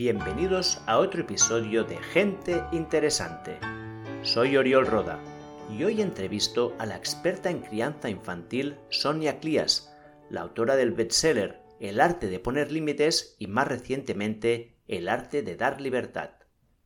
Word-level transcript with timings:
Bienvenidos 0.00 0.80
a 0.86 0.96
otro 0.96 1.20
episodio 1.20 1.84
de 1.84 1.98
Gente 1.98 2.64
Interesante. 2.72 3.58
Soy 4.22 4.56
Oriol 4.56 4.86
Roda 4.86 5.22
y 5.70 5.84
hoy 5.84 6.00
entrevisto 6.00 6.74
a 6.78 6.86
la 6.86 6.96
experta 6.96 7.50
en 7.50 7.60
crianza 7.60 8.08
infantil 8.08 8.76
Sonia 8.88 9.40
Clías, 9.40 9.94
la 10.30 10.40
autora 10.40 10.76
del 10.76 10.92
bestseller 10.92 11.60
El 11.80 12.00
arte 12.00 12.28
de 12.28 12.40
poner 12.40 12.72
límites 12.72 13.36
y 13.38 13.46
más 13.46 13.68
recientemente 13.68 14.74
El 14.88 15.06
arte 15.06 15.42
de 15.42 15.56
dar 15.56 15.82
libertad. 15.82 16.30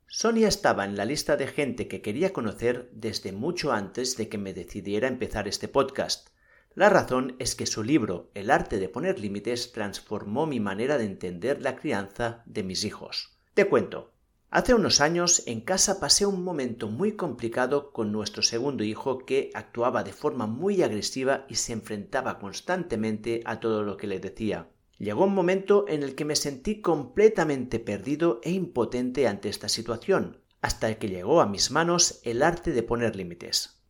Sonia 0.08 0.48
estaba 0.48 0.84
en 0.84 0.96
la 0.96 1.04
lista 1.04 1.36
de 1.36 1.46
gente 1.46 1.86
que 1.86 2.02
quería 2.02 2.32
conocer 2.32 2.90
desde 2.90 3.30
mucho 3.30 3.70
antes 3.70 4.16
de 4.16 4.28
que 4.28 4.38
me 4.38 4.54
decidiera 4.54 5.06
empezar 5.06 5.46
este 5.46 5.68
podcast 5.68 6.30
la 6.74 6.88
razón 6.88 7.36
es 7.38 7.54
que 7.54 7.66
su 7.66 7.84
libro 7.84 8.30
El 8.34 8.50
arte 8.50 8.78
de 8.78 8.88
poner 8.88 9.20
límites 9.20 9.70
transformó 9.72 10.46
mi 10.46 10.58
manera 10.58 10.98
de 10.98 11.04
entender 11.04 11.62
la 11.62 11.76
crianza 11.76 12.42
de 12.46 12.64
mis 12.64 12.84
hijos. 12.84 13.38
Te 13.54 13.68
cuento. 13.68 14.12
Hace 14.50 14.74
unos 14.74 15.00
años 15.00 15.44
en 15.46 15.60
casa 15.60 16.00
pasé 16.00 16.26
un 16.26 16.42
momento 16.42 16.88
muy 16.88 17.12
complicado 17.12 17.92
con 17.92 18.12
nuestro 18.12 18.42
segundo 18.42 18.82
hijo 18.84 19.18
que 19.18 19.50
actuaba 19.54 20.02
de 20.04 20.12
forma 20.12 20.46
muy 20.46 20.82
agresiva 20.82 21.46
y 21.48 21.56
se 21.56 21.72
enfrentaba 21.72 22.38
constantemente 22.38 23.42
a 23.44 23.60
todo 23.60 23.82
lo 23.82 23.96
que 23.96 24.06
le 24.06 24.20
decía. 24.20 24.68
Llegó 24.98 25.24
un 25.24 25.34
momento 25.34 25.86
en 25.88 26.02
el 26.02 26.14
que 26.14 26.24
me 26.24 26.36
sentí 26.36 26.80
completamente 26.80 27.80
perdido 27.80 28.40
e 28.42 28.50
impotente 28.50 29.26
ante 29.26 29.48
esta 29.48 29.68
situación, 29.68 30.40
hasta 30.60 30.94
que 30.98 31.08
llegó 31.08 31.40
a 31.40 31.46
mis 31.46 31.70
manos 31.70 32.20
el 32.22 32.42
arte 32.42 32.72
de 32.72 32.82
poner 32.82 33.16
límites. 33.16 33.83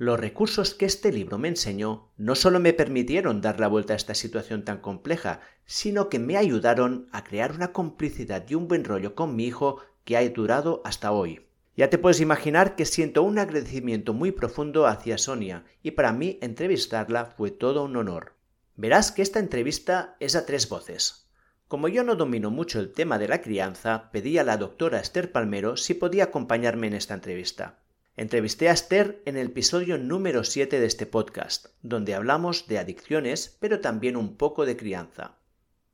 Los 0.00 0.18
recursos 0.18 0.72
que 0.72 0.86
este 0.86 1.12
libro 1.12 1.36
me 1.36 1.48
enseñó 1.48 2.08
no 2.16 2.34
solo 2.34 2.58
me 2.58 2.72
permitieron 2.72 3.42
dar 3.42 3.60
la 3.60 3.68
vuelta 3.68 3.92
a 3.92 3.96
esta 3.96 4.14
situación 4.14 4.64
tan 4.64 4.78
compleja, 4.78 5.42
sino 5.66 6.08
que 6.08 6.18
me 6.18 6.38
ayudaron 6.38 7.10
a 7.12 7.22
crear 7.22 7.52
una 7.52 7.74
complicidad 7.74 8.46
y 8.48 8.54
un 8.54 8.66
buen 8.66 8.84
rollo 8.84 9.14
con 9.14 9.36
mi 9.36 9.44
hijo 9.44 9.82
que 10.06 10.16
ha 10.16 10.26
durado 10.30 10.80
hasta 10.86 11.12
hoy. 11.12 11.48
Ya 11.76 11.90
te 11.90 11.98
puedes 11.98 12.22
imaginar 12.22 12.76
que 12.76 12.86
siento 12.86 13.22
un 13.22 13.38
agradecimiento 13.38 14.14
muy 14.14 14.32
profundo 14.32 14.86
hacia 14.86 15.18
Sonia 15.18 15.66
y 15.82 15.90
para 15.90 16.14
mí 16.14 16.38
entrevistarla 16.40 17.26
fue 17.26 17.50
todo 17.50 17.84
un 17.84 17.94
honor. 17.94 18.32
Verás 18.76 19.12
que 19.12 19.20
esta 19.20 19.38
entrevista 19.38 20.16
es 20.18 20.34
a 20.34 20.46
tres 20.46 20.66
voces. 20.70 21.28
Como 21.68 21.88
yo 21.88 22.04
no 22.04 22.14
domino 22.16 22.50
mucho 22.50 22.80
el 22.80 22.94
tema 22.94 23.18
de 23.18 23.28
la 23.28 23.42
crianza, 23.42 24.10
pedí 24.12 24.38
a 24.38 24.44
la 24.44 24.56
doctora 24.56 24.98
Esther 24.98 25.30
Palmero 25.30 25.76
si 25.76 25.92
podía 25.92 26.24
acompañarme 26.24 26.86
en 26.86 26.94
esta 26.94 27.12
entrevista. 27.12 27.80
Entrevisté 28.20 28.68
a 28.68 28.72
Esther 28.72 29.22
en 29.24 29.38
el 29.38 29.46
episodio 29.46 29.96
número 29.96 30.44
7 30.44 30.78
de 30.78 30.84
este 30.84 31.06
podcast, 31.06 31.68
donde 31.80 32.14
hablamos 32.14 32.66
de 32.66 32.78
adicciones, 32.78 33.56
pero 33.60 33.80
también 33.80 34.14
un 34.14 34.36
poco 34.36 34.66
de 34.66 34.76
crianza. 34.76 35.38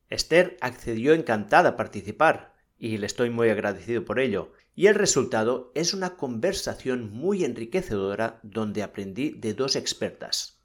Esther 0.09 0.57
accedió 0.59 1.13
encantada 1.13 1.69
a 1.69 1.75
participar, 1.77 2.53
y 2.77 2.97
le 2.97 3.05
estoy 3.05 3.29
muy 3.29 3.47
agradecido 3.47 4.03
por 4.03 4.19
ello, 4.19 4.51
y 4.75 4.87
el 4.87 4.95
resultado 4.95 5.71
es 5.73 5.93
una 5.93 6.17
conversación 6.17 7.13
muy 7.13 7.45
enriquecedora 7.45 8.41
donde 8.43 8.83
aprendí 8.83 9.29
de 9.29 9.53
dos 9.53 9.77
expertas, 9.77 10.56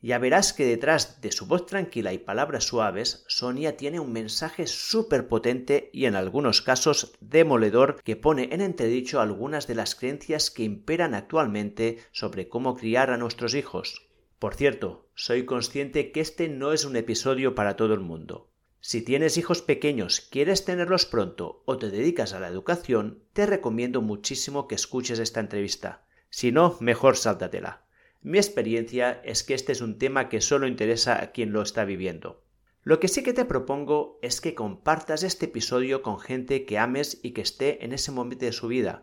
ya 0.00 0.18
verás 0.18 0.52
que 0.52 0.64
detrás 0.64 1.20
de 1.20 1.32
su 1.32 1.46
voz 1.46 1.66
tranquila 1.66 2.12
y 2.12 2.18
palabras 2.18 2.64
suaves, 2.64 3.24
Sonia 3.26 3.76
tiene 3.76 3.98
un 3.98 4.12
mensaje 4.12 4.66
súper 4.66 5.28
potente 5.28 5.90
y 5.92 6.04
en 6.04 6.14
algunos 6.14 6.62
casos 6.62 7.12
demoledor 7.20 8.00
que 8.02 8.16
pone 8.16 8.48
en 8.52 8.60
entredicho 8.60 9.20
algunas 9.20 9.66
de 9.66 9.74
las 9.74 9.94
creencias 9.94 10.50
que 10.50 10.62
imperan 10.62 11.14
actualmente 11.14 11.98
sobre 12.12 12.48
cómo 12.48 12.76
criar 12.76 13.10
a 13.10 13.16
nuestros 13.16 13.54
hijos. 13.54 14.08
Por 14.38 14.54
cierto, 14.54 15.08
soy 15.14 15.44
consciente 15.44 16.12
que 16.12 16.20
este 16.20 16.48
no 16.48 16.72
es 16.72 16.84
un 16.84 16.94
episodio 16.94 17.56
para 17.56 17.74
todo 17.74 17.94
el 17.94 18.00
mundo. 18.00 18.52
Si 18.80 19.02
tienes 19.02 19.36
hijos 19.36 19.62
pequeños, 19.62 20.20
quieres 20.20 20.64
tenerlos 20.64 21.06
pronto 21.06 21.62
o 21.64 21.76
te 21.76 21.90
dedicas 21.90 22.32
a 22.32 22.40
la 22.40 22.46
educación, 22.46 23.24
te 23.32 23.46
recomiendo 23.46 24.00
muchísimo 24.00 24.68
que 24.68 24.76
escuches 24.76 25.18
esta 25.18 25.40
entrevista. 25.40 26.06
Si 26.30 26.52
no, 26.52 26.76
mejor 26.78 27.16
sáltatela. 27.16 27.87
Mi 28.20 28.38
experiencia 28.38 29.20
es 29.24 29.44
que 29.44 29.54
este 29.54 29.72
es 29.72 29.80
un 29.80 29.98
tema 29.98 30.28
que 30.28 30.40
solo 30.40 30.66
interesa 30.66 31.22
a 31.22 31.30
quien 31.30 31.52
lo 31.52 31.62
está 31.62 31.84
viviendo. 31.84 32.42
Lo 32.82 33.00
que 33.00 33.08
sí 33.08 33.22
que 33.22 33.32
te 33.32 33.44
propongo 33.44 34.18
es 34.22 34.40
que 34.40 34.54
compartas 34.54 35.22
este 35.22 35.46
episodio 35.46 36.02
con 36.02 36.18
gente 36.18 36.64
que 36.64 36.78
ames 36.78 37.20
y 37.22 37.32
que 37.32 37.42
esté 37.42 37.84
en 37.84 37.92
ese 37.92 38.10
momento 38.10 38.44
de 38.44 38.52
su 38.52 38.66
vida. 38.66 39.02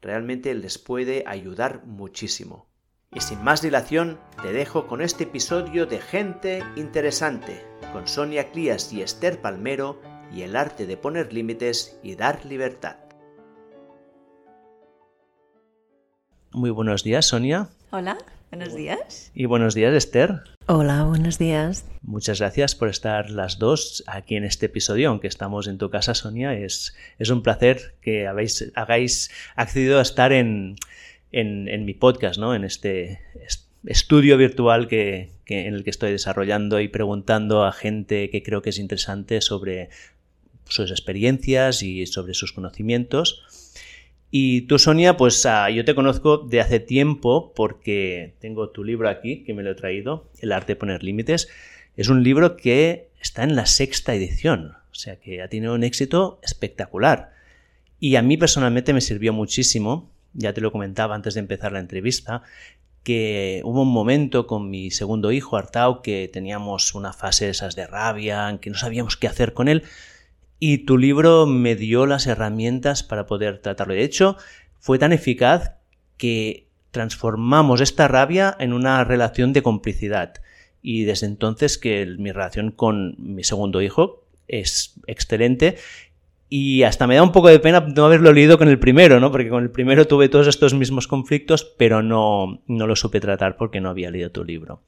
Realmente 0.00 0.54
les 0.54 0.78
puede 0.78 1.24
ayudar 1.26 1.84
muchísimo. 1.86 2.68
Y 3.14 3.20
sin 3.20 3.42
más 3.42 3.62
dilación, 3.62 4.18
te 4.42 4.52
dejo 4.52 4.86
con 4.86 5.02
este 5.02 5.24
episodio 5.24 5.86
de 5.86 6.00
Gente 6.00 6.62
Interesante, 6.76 7.62
con 7.92 8.06
Sonia 8.06 8.50
Clías 8.52 8.92
y 8.92 9.02
Esther 9.02 9.40
Palmero 9.40 10.00
y 10.32 10.42
el 10.42 10.56
arte 10.56 10.86
de 10.86 10.96
poner 10.96 11.32
límites 11.32 11.98
y 12.02 12.14
dar 12.14 12.44
libertad. 12.44 12.96
Muy 16.52 16.70
buenos 16.70 17.02
días, 17.02 17.26
Sonia. 17.26 17.68
Hola. 17.90 18.18
Buenos 18.52 18.76
días. 18.76 19.32
Y 19.34 19.46
buenos 19.46 19.74
días, 19.74 19.94
Esther. 19.94 20.42
Hola, 20.66 21.04
buenos 21.04 21.38
días. 21.38 21.86
Muchas 22.02 22.40
gracias 22.40 22.74
por 22.74 22.90
estar 22.90 23.30
las 23.30 23.58
dos 23.58 24.04
aquí 24.06 24.36
en 24.36 24.44
este 24.44 24.66
episodio, 24.66 25.08
aunque 25.08 25.26
estamos 25.26 25.68
en 25.68 25.78
tu 25.78 25.88
casa, 25.88 26.12
Sonia. 26.12 26.52
Es, 26.52 26.94
es 27.18 27.30
un 27.30 27.42
placer 27.42 27.94
que 28.02 28.26
habéis, 28.26 28.70
hagáis 28.74 29.30
accedido 29.56 29.98
a 29.98 30.02
estar 30.02 30.32
en, 30.32 30.76
en, 31.30 31.86
mi 31.86 31.94
podcast, 31.94 32.38
¿no? 32.38 32.54
En 32.54 32.64
este 32.64 33.20
estudio 33.86 34.36
virtual 34.36 34.86
que, 34.86 35.30
que, 35.46 35.66
en 35.66 35.72
el 35.72 35.82
que 35.82 35.88
estoy 35.88 36.12
desarrollando 36.12 36.78
y 36.78 36.88
preguntando 36.88 37.64
a 37.64 37.72
gente 37.72 38.28
que 38.28 38.42
creo 38.42 38.60
que 38.60 38.68
es 38.68 38.78
interesante 38.78 39.40
sobre 39.40 39.88
sus 40.68 40.90
experiencias 40.90 41.82
y 41.82 42.06
sobre 42.06 42.34
sus 42.34 42.52
conocimientos. 42.52 43.46
Y 44.34 44.62
tú, 44.62 44.78
Sonia, 44.78 45.18
pues 45.18 45.44
ah, 45.44 45.68
yo 45.68 45.84
te 45.84 45.94
conozco 45.94 46.38
de 46.38 46.62
hace 46.62 46.80
tiempo 46.80 47.52
porque 47.54 48.32
tengo 48.40 48.70
tu 48.70 48.82
libro 48.82 49.10
aquí, 49.10 49.44
que 49.44 49.52
me 49.52 49.62
lo 49.62 49.72
he 49.72 49.74
traído, 49.74 50.26
El 50.40 50.52
arte 50.52 50.72
de 50.72 50.76
poner 50.76 51.04
límites. 51.04 51.48
Es 51.98 52.08
un 52.08 52.22
libro 52.22 52.56
que 52.56 53.10
está 53.20 53.44
en 53.44 53.54
la 53.54 53.66
sexta 53.66 54.14
edición, 54.14 54.72
o 54.90 54.94
sea 54.94 55.16
que 55.16 55.42
ha 55.42 55.48
tenido 55.48 55.74
un 55.74 55.84
éxito 55.84 56.40
espectacular. 56.42 57.34
Y 58.00 58.16
a 58.16 58.22
mí 58.22 58.38
personalmente 58.38 58.94
me 58.94 59.02
sirvió 59.02 59.34
muchísimo, 59.34 60.10
ya 60.32 60.54
te 60.54 60.62
lo 60.62 60.72
comentaba 60.72 61.14
antes 61.14 61.34
de 61.34 61.40
empezar 61.40 61.72
la 61.72 61.80
entrevista, 61.80 62.42
que 63.02 63.60
hubo 63.64 63.82
un 63.82 63.92
momento 63.92 64.46
con 64.46 64.70
mi 64.70 64.90
segundo 64.90 65.30
hijo, 65.30 65.58
Artau, 65.58 66.00
que 66.00 66.30
teníamos 66.32 66.94
una 66.94 67.12
fase 67.12 67.50
esas 67.50 67.76
de 67.76 67.86
rabia, 67.86 68.48
en 68.48 68.56
que 68.56 68.70
no 68.70 68.78
sabíamos 68.78 69.18
qué 69.18 69.26
hacer 69.26 69.52
con 69.52 69.68
él, 69.68 69.82
y 70.64 70.78
tu 70.78 70.96
libro 70.96 71.44
me 71.44 71.74
dio 71.74 72.06
las 72.06 72.28
herramientas 72.28 73.02
para 73.02 73.26
poder 73.26 73.58
tratarlo. 73.58 73.94
De 73.94 74.04
hecho, 74.04 74.36
fue 74.78 74.96
tan 74.96 75.12
eficaz 75.12 75.72
que 76.16 76.68
transformamos 76.92 77.80
esta 77.80 78.06
rabia 78.06 78.56
en 78.60 78.72
una 78.72 79.02
relación 79.02 79.52
de 79.52 79.64
complicidad. 79.64 80.34
Y 80.80 81.02
desde 81.02 81.26
entonces 81.26 81.78
que 81.78 82.06
mi 82.16 82.30
relación 82.30 82.70
con 82.70 83.16
mi 83.18 83.42
segundo 83.42 83.82
hijo 83.82 84.24
es 84.46 84.94
excelente 85.08 85.78
y 86.48 86.84
hasta 86.84 87.08
me 87.08 87.16
da 87.16 87.24
un 87.24 87.32
poco 87.32 87.48
de 87.48 87.58
pena 87.58 87.80
no 87.80 88.04
haberlo 88.04 88.32
leído 88.32 88.56
con 88.56 88.68
el 88.68 88.78
primero, 88.78 89.18
¿no? 89.18 89.32
Porque 89.32 89.48
con 89.48 89.64
el 89.64 89.70
primero 89.72 90.06
tuve 90.06 90.28
todos 90.28 90.46
estos 90.46 90.74
mismos 90.74 91.08
conflictos, 91.08 91.64
pero 91.76 92.04
no, 92.04 92.62
no 92.68 92.86
lo 92.86 92.94
supe 92.94 93.18
tratar 93.18 93.56
porque 93.56 93.80
no 93.80 93.90
había 93.90 94.12
leído 94.12 94.30
tu 94.30 94.44
libro. 94.44 94.80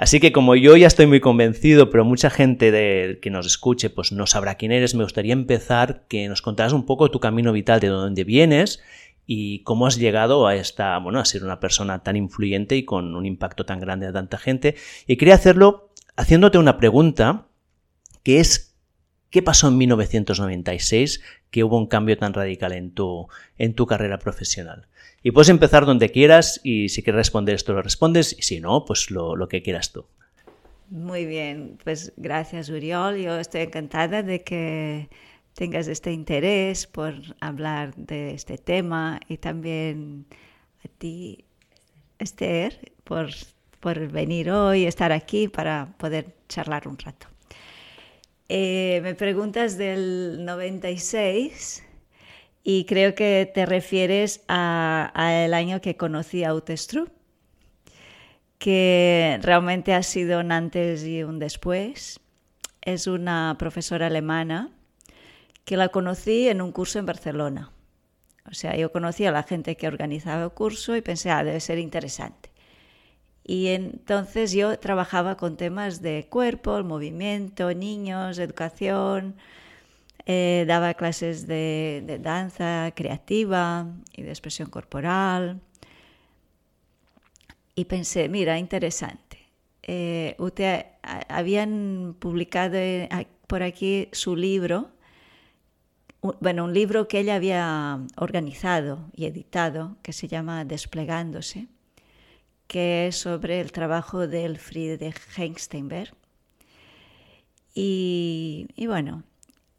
Así 0.00 0.18
que 0.18 0.32
como 0.32 0.56
yo 0.56 0.78
ya 0.78 0.86
estoy 0.86 1.04
muy 1.04 1.20
convencido, 1.20 1.90
pero 1.90 2.06
mucha 2.06 2.30
gente 2.30 2.70
de, 2.70 3.18
que 3.20 3.28
nos 3.28 3.44
escuche 3.44 3.90
pues 3.90 4.12
no 4.12 4.26
sabrá 4.26 4.54
quién 4.54 4.72
eres, 4.72 4.94
me 4.94 5.02
gustaría 5.02 5.34
empezar 5.34 6.06
que 6.08 6.26
nos 6.26 6.40
contaras 6.40 6.72
un 6.72 6.86
poco 6.86 7.10
tu 7.10 7.20
camino 7.20 7.52
vital, 7.52 7.80
de 7.80 7.88
dónde 7.88 8.24
vienes 8.24 8.80
y 9.26 9.62
cómo 9.62 9.86
has 9.86 9.98
llegado 9.98 10.46
a 10.46 10.54
esta, 10.54 10.96
bueno, 10.96 11.20
a 11.20 11.26
ser 11.26 11.44
una 11.44 11.60
persona 11.60 12.02
tan 12.02 12.16
influyente 12.16 12.76
y 12.76 12.86
con 12.86 13.14
un 13.14 13.26
impacto 13.26 13.66
tan 13.66 13.78
grande 13.78 14.06
a 14.06 14.12
tanta 14.14 14.38
gente. 14.38 14.74
Y 15.06 15.18
quería 15.18 15.34
hacerlo 15.34 15.90
haciéndote 16.16 16.56
una 16.56 16.78
pregunta 16.78 17.48
que 18.22 18.40
es 18.40 18.69
¿qué 19.30 19.42
pasó 19.42 19.68
en 19.68 19.78
1996 19.78 21.22
que 21.50 21.64
hubo 21.64 21.78
un 21.78 21.86
cambio 21.86 22.18
tan 22.18 22.34
radical 22.34 22.72
en 22.72 22.90
tu, 22.92 23.28
en 23.58 23.74
tu 23.74 23.86
carrera 23.86 24.18
profesional? 24.18 24.86
Y 25.22 25.30
puedes 25.32 25.48
empezar 25.48 25.86
donde 25.86 26.10
quieras 26.10 26.60
y 26.64 26.88
si 26.88 27.02
quieres 27.02 27.18
responder 27.18 27.54
esto 27.54 27.72
lo 27.72 27.82
respondes 27.82 28.34
y 28.38 28.42
si 28.42 28.60
no, 28.60 28.84
pues 28.84 29.10
lo, 29.10 29.36
lo 29.36 29.48
que 29.48 29.62
quieras 29.62 29.92
tú. 29.92 30.06
Muy 30.90 31.24
bien, 31.24 31.78
pues 31.84 32.12
gracias 32.16 32.68
Uriol. 32.68 33.16
Yo 33.18 33.38
estoy 33.38 33.62
encantada 33.62 34.22
de 34.22 34.42
que 34.42 35.08
tengas 35.54 35.86
este 35.88 36.12
interés 36.12 36.86
por 36.86 37.14
hablar 37.40 37.94
de 37.94 38.34
este 38.34 38.58
tema 38.58 39.20
y 39.28 39.36
también 39.38 40.26
a 40.84 40.88
ti, 40.98 41.44
Esther, 42.18 42.92
por, 43.04 43.28
por 43.78 44.08
venir 44.08 44.50
hoy, 44.50 44.84
estar 44.84 45.12
aquí 45.12 45.48
para 45.48 45.94
poder 45.98 46.34
charlar 46.48 46.88
un 46.88 46.98
rato. 46.98 47.29
Eh, 48.52 48.98
me 49.04 49.14
preguntas 49.14 49.78
del 49.78 50.44
96 50.44 51.84
y 52.64 52.84
creo 52.84 53.14
que 53.14 53.48
te 53.54 53.64
refieres 53.64 54.42
al 54.48 55.54
año 55.54 55.80
que 55.80 55.96
conocí 55.96 56.42
a 56.42 56.52
Utestru, 56.52 57.12
que 58.58 59.38
realmente 59.40 59.94
ha 59.94 60.02
sido 60.02 60.40
un 60.40 60.50
antes 60.50 61.04
y 61.04 61.22
un 61.22 61.38
después. 61.38 62.18
Es 62.82 63.06
una 63.06 63.54
profesora 63.56 64.08
alemana 64.08 64.72
que 65.64 65.76
la 65.76 65.90
conocí 65.90 66.48
en 66.48 66.60
un 66.60 66.72
curso 66.72 66.98
en 66.98 67.06
Barcelona. 67.06 67.70
O 68.50 68.54
sea, 68.54 68.74
yo 68.74 68.90
conocía 68.90 69.28
a 69.28 69.32
la 69.32 69.44
gente 69.44 69.76
que 69.76 69.86
organizaba 69.86 70.42
el 70.42 70.50
curso 70.50 70.96
y 70.96 71.02
pensé, 71.02 71.30
ah, 71.30 71.44
debe 71.44 71.60
ser 71.60 71.78
interesante. 71.78 72.49
Y 73.50 73.66
entonces 73.66 74.52
yo 74.52 74.78
trabajaba 74.78 75.36
con 75.36 75.56
temas 75.56 76.00
de 76.02 76.28
cuerpo, 76.30 76.84
movimiento, 76.84 77.74
niños, 77.74 78.38
educación, 78.38 79.34
eh, 80.24 80.64
daba 80.68 80.94
clases 80.94 81.48
de, 81.48 82.20
danza 82.22 82.92
creativa 82.94 83.88
y 84.12 84.22
de 84.22 84.28
expresión 84.28 84.70
corporal. 84.70 85.60
Y 87.74 87.86
pensé, 87.86 88.28
mira, 88.28 88.56
interesante. 88.56 89.38
Eh, 89.82 90.36
usted, 90.38 90.86
habían 91.02 92.14
publicado 92.20 92.76
eh, 92.76 93.08
por 93.48 93.64
aquí 93.64 94.10
su 94.12 94.36
libro, 94.36 94.90
bueno, 96.40 96.66
un 96.66 96.72
libro 96.72 97.08
que 97.08 97.18
ella 97.18 97.34
había 97.34 97.98
organizado 98.16 99.10
y 99.12 99.24
editado, 99.24 99.96
que 100.02 100.12
se 100.12 100.28
llama 100.28 100.64
Desplegándose, 100.64 101.66
que 102.70 103.08
es 103.08 103.16
sobre 103.16 103.60
el 103.60 103.72
trabajo 103.72 104.28
del 104.28 104.58
Friedrich 104.58 105.18
Hengstenberg. 105.36 106.14
Y, 107.74 108.68
y 108.76 108.86
bueno, 108.86 109.24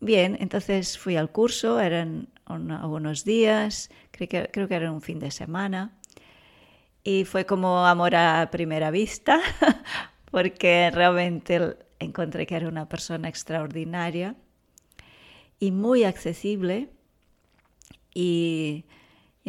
Bien, 0.04 0.36
entonces 0.40 0.98
fui 0.98 1.16
al 1.16 1.32
curso, 1.32 1.80
eran 1.80 2.28
algunos 2.46 3.24
días, 3.24 3.92
creo 4.10 4.28
que, 4.28 4.50
creo 4.52 4.68
que 4.68 4.74
era 4.74 4.92
un 4.92 5.04
fin 5.04 5.20
de 5.20 5.30
semana, 5.30 5.96
y 7.04 7.24
fue 7.26 7.46
como 7.46 7.86
amor 7.86 8.16
a 8.16 8.50
primera 8.50 8.90
vista, 8.90 9.40
porque 10.32 10.90
realmente 10.92 11.78
encontré 12.00 12.48
que 12.48 12.56
era 12.56 12.68
una 12.68 12.90
persona 12.90 13.30
extraordinaria 13.30 14.36
y 15.60 15.70
muy 15.70 16.04
accesible. 16.04 16.90
Y, 18.16 18.86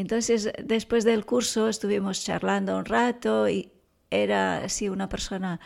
entonces 0.01 0.53
después 0.63 1.05
del 1.05 1.27
curso 1.27 1.69
estuvimos 1.69 2.25
charlando 2.25 2.79
un 2.79 2.85
rato 2.85 3.49
y 3.49 3.73
era 4.11 4.65
así 4.65 4.89
una 4.89 5.09
persona, 5.09 5.61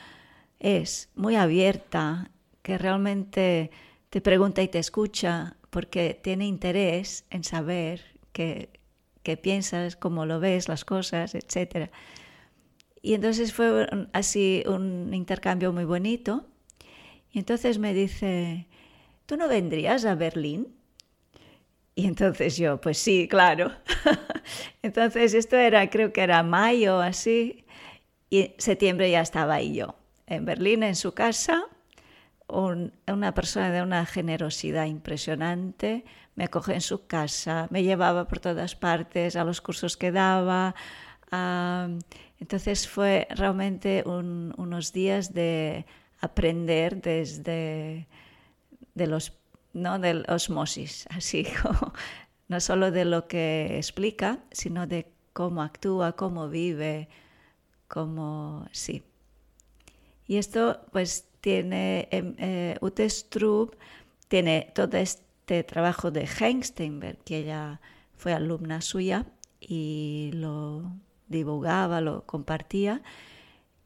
es 0.59 1.11
muy 1.15 1.37
abierta, 1.37 2.31
que 2.63 2.79
realmente 2.79 3.71
te 4.11 4.21
pregunta 4.21 4.63
y 4.63 4.69
te 4.69 4.81
escucha 4.81 5.57
porque 5.71 6.19
tiene 6.21 6.47
interés 6.47 7.27
en 7.31 7.45
saber 7.45 8.03
qué, 8.33 8.71
piensas, 9.43 9.95
cómo 9.95 10.27
lo 10.27 10.41
ves, 10.41 10.69
las 10.69 10.85
cosas, 10.85 11.35
etc. 11.35 11.91
Y 13.03 13.15
entonces 13.15 13.53
fue 13.53 13.87
así 14.13 14.65
un 14.67 15.13
intercambio 15.15 15.73
muy 15.73 15.85
bonito. 15.85 16.47
Y 17.31 17.39
entonces 17.39 17.79
me 17.79 17.93
dice, 17.93 18.67
¿tú 19.27 19.37
no 19.37 19.49
vendrías 19.49 20.05
a 20.05 20.15
Berlín? 20.15 20.75
Y 21.99 22.07
entonces 22.07 22.59
yo, 22.59 22.79
pues 22.79 22.99
sí, 22.99 23.27
claro. 23.27 23.73
entonces 24.83 25.33
esto 25.33 25.57
era, 25.57 25.89
creo 25.89 26.13
que 26.13 26.21
era 26.21 26.43
mayo 26.43 27.01
así, 27.01 27.65
y 28.29 28.53
septiembre 28.59 29.11
ya 29.11 29.23
estaba 29.23 29.55
ahí 29.55 29.75
yo, 29.75 29.97
en 30.27 30.45
Berlín, 30.45 30.83
en 30.83 30.95
su 30.95 31.13
casa, 31.13 31.65
una 32.49 33.33
persona 33.33 33.71
de 33.73 33.81
una 33.81 34.05
generosidad 34.05 34.85
impresionante, 34.85 36.05
me 36.35 36.45
acogió 36.45 36.75
en 36.75 36.83
su 36.83 37.07
casa, 37.07 37.67
me 37.71 37.83
llevaba 37.83 38.29
por 38.29 38.41
todas 38.41 38.77
partes 38.77 39.35
a 39.35 39.45
los 39.45 39.63
cursos 39.63 39.97
que 39.97 40.13
daba. 40.13 40.75
entonces 42.39 42.87
fue 42.87 43.27
realmente 43.31 44.05
unos 44.07 44.93
días 44.93 45.33
de 45.33 45.87
aprender 46.21 47.01
desde 47.01 48.07
de 48.95 49.07
los, 49.07 49.33
¿no? 49.77 49.99
del 49.99 50.25
osmosis, 50.29 51.07
así 51.11 51.47
no 52.49 52.61
solo 52.61 52.91
de 52.91 53.05
lo 53.05 53.29
que 53.29 53.77
explica, 53.77 54.41
sino 54.51 54.87
de 54.87 55.07
cómo 55.33 55.63
actúa, 55.63 56.13
cómo 56.13 56.49
vive, 56.49 57.09
cómo 57.89 58.67
sí. 58.73 59.03
Y 60.27 60.39
esto 60.39 60.81
pues 60.93 61.29
tiene 61.41 62.09
em, 62.11 62.35
eh, 62.39 62.77
Ute 62.81 63.07
tiene 64.29 64.73
todo 64.75 64.97
este 64.97 65.63
trabajo 65.63 66.11
de 66.11 66.27
Hengsteinberg, 66.27 67.19
que 67.25 67.39
ella 67.39 67.81
fue 68.17 68.33
alumna 68.33 68.81
suya 68.81 69.27
y 69.61 70.31
lo 70.35 70.91
divulgaba, 71.29 72.01
lo 72.01 72.25
compartía. 72.27 73.03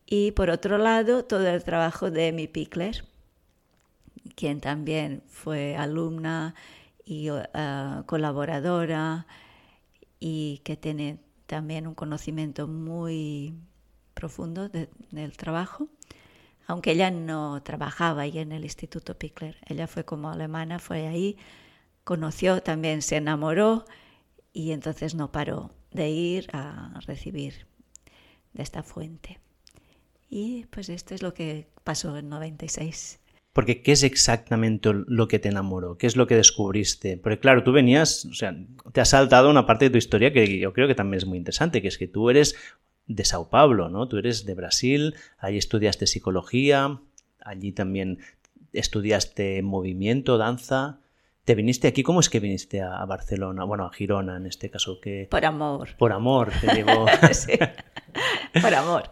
Y 0.06 0.32
por 0.32 0.50
otro 0.50 0.78
lado, 0.78 1.24
todo 1.24 1.46
el 1.46 1.62
trabajo 1.64 2.10
de 2.10 2.28
Amy 2.28 2.48
Pickler, 2.48 3.04
quien 4.34 4.60
también 4.60 5.22
fue 5.28 5.76
alumna 5.76 6.54
y 7.04 7.30
uh, 7.30 7.42
colaboradora 8.06 9.26
y 10.18 10.58
que 10.64 10.76
tiene 10.76 11.18
también 11.46 11.86
un 11.86 11.94
conocimiento 11.94 12.68
muy 12.68 13.54
profundo 14.14 14.68
del 14.68 15.36
trabajo 15.36 15.88
aunque 16.70 16.92
ella 16.92 17.10
no 17.10 17.60
trabajaba 17.64 18.22
ahí 18.22 18.38
en 18.38 18.52
el 18.52 18.62
Instituto 18.62 19.18
Pickler. 19.18 19.56
Ella 19.66 19.88
fue 19.88 20.04
como 20.04 20.30
alemana, 20.30 20.78
fue 20.78 21.08
ahí, 21.08 21.36
conoció, 22.04 22.62
también 22.62 23.02
se 23.02 23.16
enamoró 23.16 23.84
y 24.52 24.70
entonces 24.70 25.16
no 25.16 25.32
paró 25.32 25.72
de 25.90 26.10
ir 26.10 26.48
a 26.52 27.00
recibir 27.06 27.66
de 28.52 28.62
esta 28.62 28.84
fuente. 28.84 29.40
Y 30.28 30.66
pues 30.66 30.88
esto 30.90 31.12
es 31.12 31.22
lo 31.22 31.34
que 31.34 31.68
pasó 31.82 32.16
en 32.16 32.28
96. 32.28 33.19
Porque 33.52 33.82
¿qué 33.82 33.92
es 33.92 34.04
exactamente 34.04 34.90
lo 34.92 35.26
que 35.26 35.40
te 35.40 35.48
enamoró? 35.48 35.98
¿Qué 35.98 36.06
es 36.06 36.16
lo 36.16 36.26
que 36.26 36.36
descubriste? 36.36 37.16
Porque 37.16 37.40
claro, 37.40 37.64
tú 37.64 37.72
venías, 37.72 38.24
o 38.26 38.34
sea, 38.34 38.56
te 38.92 39.00
has 39.00 39.08
saltado 39.08 39.50
una 39.50 39.66
parte 39.66 39.86
de 39.86 39.90
tu 39.90 39.98
historia 39.98 40.32
que 40.32 40.58
yo 40.58 40.72
creo 40.72 40.86
que 40.86 40.94
también 40.94 41.18
es 41.18 41.26
muy 41.26 41.38
interesante, 41.38 41.82
que 41.82 41.88
es 41.88 41.98
que 41.98 42.06
tú 42.06 42.30
eres 42.30 42.54
de 43.06 43.24
Sao 43.24 43.50
Paulo, 43.50 43.88
¿no? 43.88 44.06
Tú 44.06 44.18
eres 44.18 44.44
de 44.46 44.54
Brasil, 44.54 45.16
allí 45.38 45.58
estudiaste 45.58 46.06
psicología, 46.06 47.00
allí 47.40 47.72
también 47.72 48.18
estudiaste 48.72 49.62
movimiento, 49.62 50.38
danza. 50.38 51.00
¿Te 51.44 51.56
viniste 51.56 51.88
aquí? 51.88 52.04
¿Cómo 52.04 52.20
es 52.20 52.28
que 52.28 52.38
viniste 52.38 52.80
a, 52.82 53.04
Barcelona? 53.04 53.64
Bueno, 53.64 53.84
a 53.84 53.92
Girona 53.92 54.36
en 54.36 54.46
este 54.46 54.70
caso. 54.70 55.00
que 55.00 55.26
Por 55.28 55.44
amor. 55.44 55.88
Por 55.98 56.12
amor, 56.12 56.52
te 56.60 56.68
llevó. 56.72 57.06
sí. 57.32 57.58
Por 58.60 58.74
amor. 58.74 59.04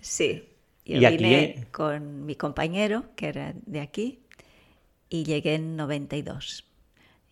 Sí. 0.00 0.47
Yo 0.88 0.96
¿Y 0.96 1.16
vine 1.16 1.66
con 1.70 2.26
mi 2.26 2.34
compañero, 2.34 3.04
que 3.14 3.28
era 3.28 3.54
de 3.66 3.80
aquí, 3.80 4.20
y 5.08 5.24
llegué 5.24 5.54
en 5.54 5.76
92. 5.76 6.64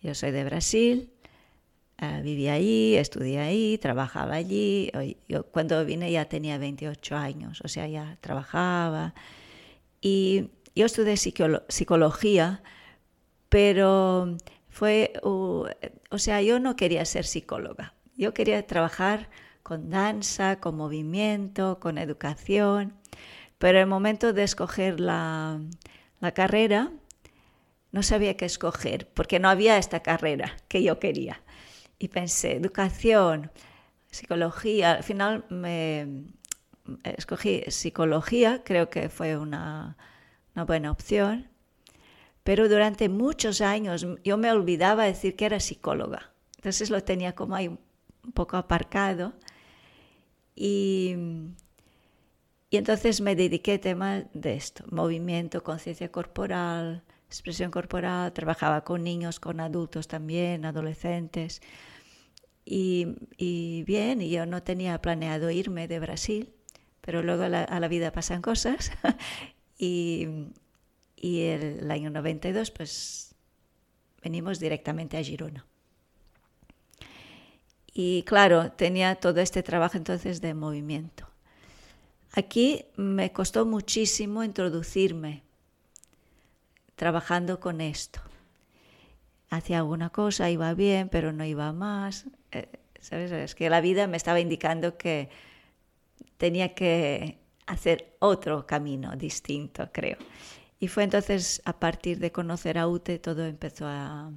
Yo 0.03 0.15
soy 0.15 0.31
de 0.31 0.45
Brasil 0.45 1.11
Uh, 1.99 2.23
viví 2.23 2.49
ahí, 2.49 2.95
estudié 2.97 3.39
ahí, 3.41 3.79
trabajaba 3.79 4.35
allí. 4.35 4.91
Yo 5.29 5.45
cuando 5.45 5.83
vine 5.85 6.13
ya 6.13 6.27
tenía 6.27 6.59
28 6.59 7.17
años, 7.17 7.63
o 7.65 7.69
sea, 7.69 7.87
ya 7.87 8.19
trabajaba. 8.21 9.15
Y 10.03 10.51
yo 10.75 10.85
estudié 10.87 11.17
psicología, 11.17 12.63
pero 13.49 14.37
fue, 14.69 15.15
o 15.23 15.69
sea, 16.19 16.43
yo 16.43 16.61
no 16.61 16.77
quería 16.77 17.05
ser 17.07 17.25
psicóloga. 17.25 17.95
Yo 18.15 18.35
quería 18.35 18.67
trabajar 18.67 19.31
con 19.63 19.89
danza, 19.89 20.61
con 20.61 20.77
movimiento, 20.77 21.81
con 21.81 21.97
educación. 21.97 22.93
Pero 23.59 23.81
el 23.81 23.87
momento 23.87 24.33
de 24.33 24.43
escoger 24.43 25.01
la, 25.01 25.61
carrera, 26.35 26.93
no 27.93 28.03
sabía 28.03 28.37
qué 28.37 28.45
escoger, 28.45 29.09
porque 29.15 29.39
no 29.39 29.49
había 29.49 29.79
esta 29.79 30.01
carrera 30.01 30.57
que 30.69 30.83
yo 30.83 30.99
quería. 30.99 31.43
Y 31.99 32.09
pensé, 32.09 32.57
educación, 32.57 33.51
psicología, 34.11 34.93
al 34.93 35.03
final 35.03 35.45
me 35.49 36.25
escogí 37.05 37.63
psicología, 37.69 38.63
creo 38.65 38.91
que 38.91 39.09
fue 39.09 39.37
una, 39.37 39.97
una 40.55 40.65
buena 40.65 40.91
opción, 40.91 41.49
pero 42.45 42.69
durante 42.69 43.09
muchos 43.09 43.61
años 43.61 44.07
yo 44.23 44.37
me 44.37 44.53
olvidaba 44.53 45.05
decir 45.05 45.35
que 45.37 45.47
era 45.47 45.59
psicóloga, 45.59 46.33
entonces 46.57 46.91
lo 46.91 47.03
tenía 47.03 47.35
como 47.35 47.55
ahí 47.55 47.69
un 47.69 48.33
poco 48.33 48.57
aparcado. 48.57 49.35
Y, 50.55 51.15
y 52.71 52.77
entonces 52.79 53.21
me 53.21 53.37
dediqué 53.37 53.75
a 53.75 53.81
temas 53.81 54.25
de 54.33 54.55
esto, 54.55 54.85
movimiento, 54.91 55.63
conciencia 55.63 56.11
corporal, 56.11 57.05
expresión 57.27 57.71
corporal, 57.71 58.33
trabajaba 58.33 58.83
con 58.85 59.05
niños, 59.05 59.39
con 59.41 59.61
adultos 59.61 60.09
también, 60.09 60.65
adolescentes. 60.65 61.61
Y, 62.65 63.85
bien, 63.87 64.21
yo 64.21 64.47
no 64.47 64.63
tenía 64.63 65.01
planeado 65.01 65.51
irme 65.51 65.87
de 65.87 66.01
Brasil, 66.01 66.53
pero 67.01 67.23
luego 67.23 67.45
a 67.45 67.49
la, 67.49 67.89
vida 67.89 68.11
pasan 68.11 68.43
cosas. 68.43 68.91
y, 69.79 70.27
y 71.17 71.43
el, 71.43 71.91
año 71.91 72.11
92, 72.11 72.73
pues 72.73 73.35
venimos 74.23 74.59
directamente 74.59 75.17
a 75.17 75.23
Girona. 75.23 75.65
Y 77.93 78.25
claro, 78.25 78.73
tenía 78.73 79.15
todo 79.15 79.41
este 79.41 79.63
trabajo 79.63 79.97
entonces 79.97 80.41
de 80.41 80.53
movimiento. 80.55 81.26
Aquí 82.37 82.85
me 82.97 83.33
costó 83.33 83.65
muchísimo 83.65 84.45
introducirme 84.45 85.43
trabajando 86.95 87.61
con 87.61 87.81
esto. 87.81 88.21
hacía 89.49 89.79
alguna 89.79 90.11
cosa, 90.11 90.51
iba 90.51 90.75
bien, 90.75 91.09
pero 91.09 91.33
no 91.33 91.47
iba 91.47 91.73
más. 91.73 92.27
Eh, 92.53 92.69
¿Sabes? 93.01 93.33
Es 93.33 93.55
que 93.55 93.71
la 93.71 93.81
vida 93.81 94.07
me 94.07 94.19
estaba 94.19 94.39
indicando 94.39 94.99
que 94.99 95.31
tenía 96.37 96.75
que 96.75 97.39
hacer 97.65 98.17
otro 98.19 98.67
camino 98.67 99.17
distinto, 99.17 99.89
creo. 99.91 100.19
Y 100.79 100.89
fue 100.89 101.05
entonces, 101.05 101.63
a 101.65 101.81
partir 101.81 102.19
de 102.19 102.33
conocer 102.33 102.77
a 102.77 102.87
UTE, 102.87 103.19
todo 103.19 103.47
empezó 103.47 103.87
a, 103.87 104.31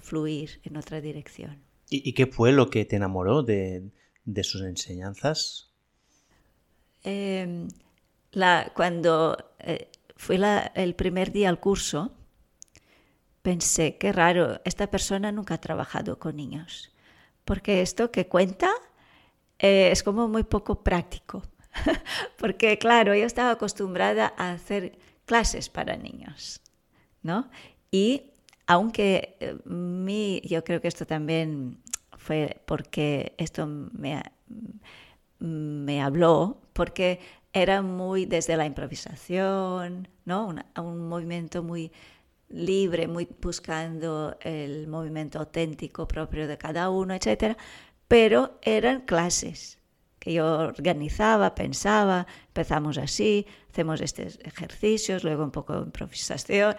fluir 0.00 0.60
en 0.64 0.78
otra 0.78 1.02
dirección. 1.02 1.62
¿Y, 1.90 2.14
qué 2.14 2.26
fue 2.26 2.52
lo 2.52 2.70
que 2.70 2.86
te 2.86 2.96
enamoró 2.96 3.42
de 3.42 3.90
sus 4.42 4.62
enseñanzas? 4.62 5.69
Em, 7.02 7.68
la, 8.32 8.72
cuando 8.74 9.36
eh, 9.58 9.90
fui 10.16 10.38
el 10.74 10.94
primer 10.94 11.32
día 11.32 11.48
al 11.48 11.60
curso, 11.60 12.12
pensé, 13.42 13.96
qué 13.96 14.12
raro, 14.12 14.60
esta 14.64 14.90
persona 14.90 15.32
nunca 15.32 15.54
ha 15.54 15.60
trabajado 15.60 16.18
con 16.18 16.36
niños, 16.36 16.92
porque 17.44 17.82
esto 17.82 18.10
que 18.10 18.26
cuenta 18.26 18.70
eh, 19.58 19.90
es 19.90 20.02
como 20.02 20.28
muy 20.28 20.44
poco 20.44 20.84
práctico, 20.84 21.42
porque 22.38 22.78
claro, 22.78 23.14
yo 23.14 23.24
estaba 23.24 23.52
acostumbrada 23.52 24.34
a 24.36 24.52
hacer 24.52 24.98
clases 25.24 25.68
para 25.68 25.96
niños, 25.96 26.60
¿no? 27.22 27.50
Y 27.90 28.30
aunque 28.66 29.36
eh, 29.40 29.56
mi, 29.64 30.40
yo 30.44 30.62
creo 30.64 30.80
que 30.80 30.88
esto 30.88 31.06
también 31.06 31.78
fue 32.16 32.60
porque 32.66 33.34
esto 33.38 33.66
me, 33.66 34.22
me 35.38 36.02
habló, 36.02 36.60
porque 36.80 37.20
era 37.52 37.82
muy 37.82 38.24
desde 38.24 38.56
la 38.56 38.64
improvisación, 38.64 40.08
¿no? 40.24 40.54
un 40.78 41.08
movimiento 41.10 41.62
muy 41.62 41.92
libre, 42.48 43.06
muy 43.06 43.28
buscando 43.38 44.38
el 44.40 44.86
movimiento 44.88 45.40
auténtico 45.40 46.08
propio 46.08 46.48
de 46.48 46.56
cada 46.56 46.88
uno, 46.88 47.12
etc. 47.12 47.54
Pero 48.08 48.58
eran 48.62 49.02
clases 49.02 49.78
que 50.18 50.32
yo 50.32 50.46
organizaba, 50.58 51.54
pensaba, 51.54 52.26
empezamos 52.46 52.96
así, 52.96 53.46
hacemos 53.70 54.00
estos 54.00 54.38
ejercicios, 54.42 55.22
luego 55.22 55.44
un 55.44 55.50
poco 55.50 55.74
de 55.74 55.82
improvisación. 55.82 56.76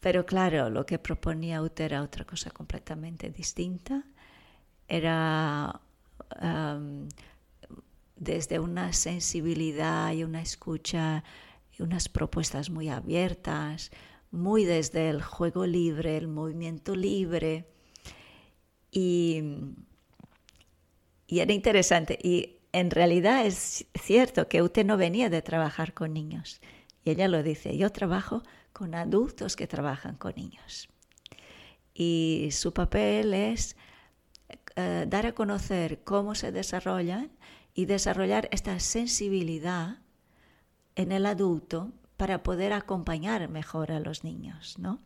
Pero 0.00 0.24
claro, 0.24 0.70
lo 0.70 0.86
que 0.86 1.00
proponía 1.00 1.62
Ute 1.62 1.84
era 1.86 2.00
otra 2.04 2.24
cosa 2.24 2.52
completamente 2.52 3.28
distinta. 3.30 4.04
Era 4.86 5.80
desde 8.20 8.60
una 8.60 8.92
sensibilidad 8.92 10.12
y 10.12 10.22
una 10.22 10.42
escucha 10.42 11.24
y 11.76 11.82
unas 11.82 12.08
propuestas 12.08 12.68
muy 12.70 12.90
abiertas, 12.90 13.90
muy 14.30 14.64
desde 14.64 15.08
el 15.08 15.22
juego 15.22 15.66
libre, 15.66 16.16
el 16.18 16.28
movimiento 16.28 16.94
libre. 16.94 17.64
Y, 18.92 19.42
y 21.26 21.40
era 21.40 21.52
interesante. 21.52 22.18
Y 22.22 22.58
en 22.72 22.90
realidad 22.90 23.46
es 23.46 23.86
cierto 24.00 24.48
que 24.48 24.62
usted 24.62 24.84
no 24.84 24.98
venía 24.98 25.30
de 25.30 25.40
trabajar 25.40 25.94
con 25.94 26.12
niños. 26.12 26.60
Y 27.02 27.10
ella 27.10 27.26
lo 27.26 27.42
dice, 27.42 27.76
yo 27.78 27.90
trabajo 27.90 28.42
con 28.74 28.94
adultos 28.94 29.56
que 29.56 29.66
trabajan 29.66 30.16
con 30.16 30.34
niños. 30.36 30.90
Y 31.94 32.50
su 32.52 32.74
papel 32.74 33.32
es 33.32 33.76
eh, 34.76 35.06
dar 35.08 35.24
a 35.24 35.32
conocer 35.32 36.04
cómo 36.04 36.34
se 36.34 36.52
desarrollan 36.52 37.30
y 37.74 37.86
desarrollar 37.86 38.48
esta 38.52 38.78
sensibilidad 38.80 39.98
en 40.96 41.12
el 41.12 41.26
adulto 41.26 41.92
para 42.16 42.42
poder 42.42 42.72
acompañar 42.72 43.48
mejor 43.48 43.92
a 43.92 44.00
los 44.00 44.24
niños, 44.24 44.78
¿no? 44.78 45.00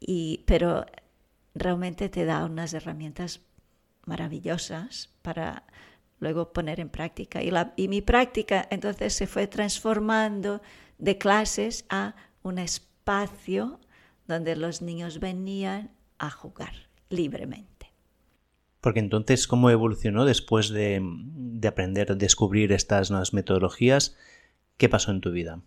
Y, 0.00 0.44
pero 0.46 0.86
realmente 1.54 2.08
te 2.08 2.24
da 2.24 2.44
unas 2.44 2.72
herramientas 2.72 3.40
maravillosas 4.04 5.10
para 5.22 5.64
luego 6.20 6.52
poner 6.52 6.80
en 6.80 6.88
práctica. 6.88 7.42
Y, 7.42 7.50
la, 7.50 7.72
y 7.76 7.88
mi 7.88 8.00
práctica 8.00 8.66
entonces 8.70 9.14
se 9.14 9.26
fue 9.26 9.46
transformando 9.46 10.60
de 10.98 11.18
clases 11.18 11.84
a 11.88 12.14
un 12.42 12.58
espacio 12.58 13.80
donde 14.26 14.56
los 14.56 14.82
niños 14.82 15.20
venían 15.20 15.90
a 16.18 16.30
jugar 16.30 16.88
libremente. 17.08 17.77
Porque 18.80 19.00
entonces, 19.00 19.46
¿cómo 19.46 19.70
evolucionó 19.70 20.24
después 20.24 20.68
de, 20.68 21.00
de 21.02 21.68
aprender 21.68 22.16
descubrir 22.16 22.72
estas 22.72 23.10
nuevas 23.10 23.32
metodologías? 23.32 24.16
¿Qué 24.76 24.88
pasó 24.88 25.10
en 25.10 25.20
tu 25.20 25.32
vida? 25.32 25.60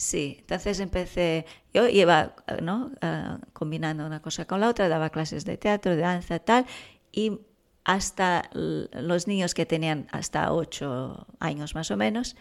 Sí, 0.00 0.38
entonces 0.40 0.80
empecé, 0.80 1.44
yo 1.74 1.86
iba 1.86 2.34
¿no? 2.62 2.90
Ah, 3.02 3.38
combinando 3.52 4.06
una 4.06 4.22
cosa 4.22 4.46
con 4.46 4.60
la 4.60 4.70
otra, 4.70 4.88
daba 4.88 5.10
clases 5.10 5.44
de 5.44 5.58
teatro, 5.58 5.94
de 5.94 6.00
danza, 6.00 6.38
tal, 6.38 6.64
y 7.12 7.40
hasta 7.84 8.48
los 8.54 9.26
niños 9.26 9.52
que 9.52 9.66
tenían 9.66 10.06
hasta 10.10 10.52
ocho 10.54 11.26
años 11.38 11.74
más 11.74 11.90
o 11.90 11.98
menos, 11.98 12.34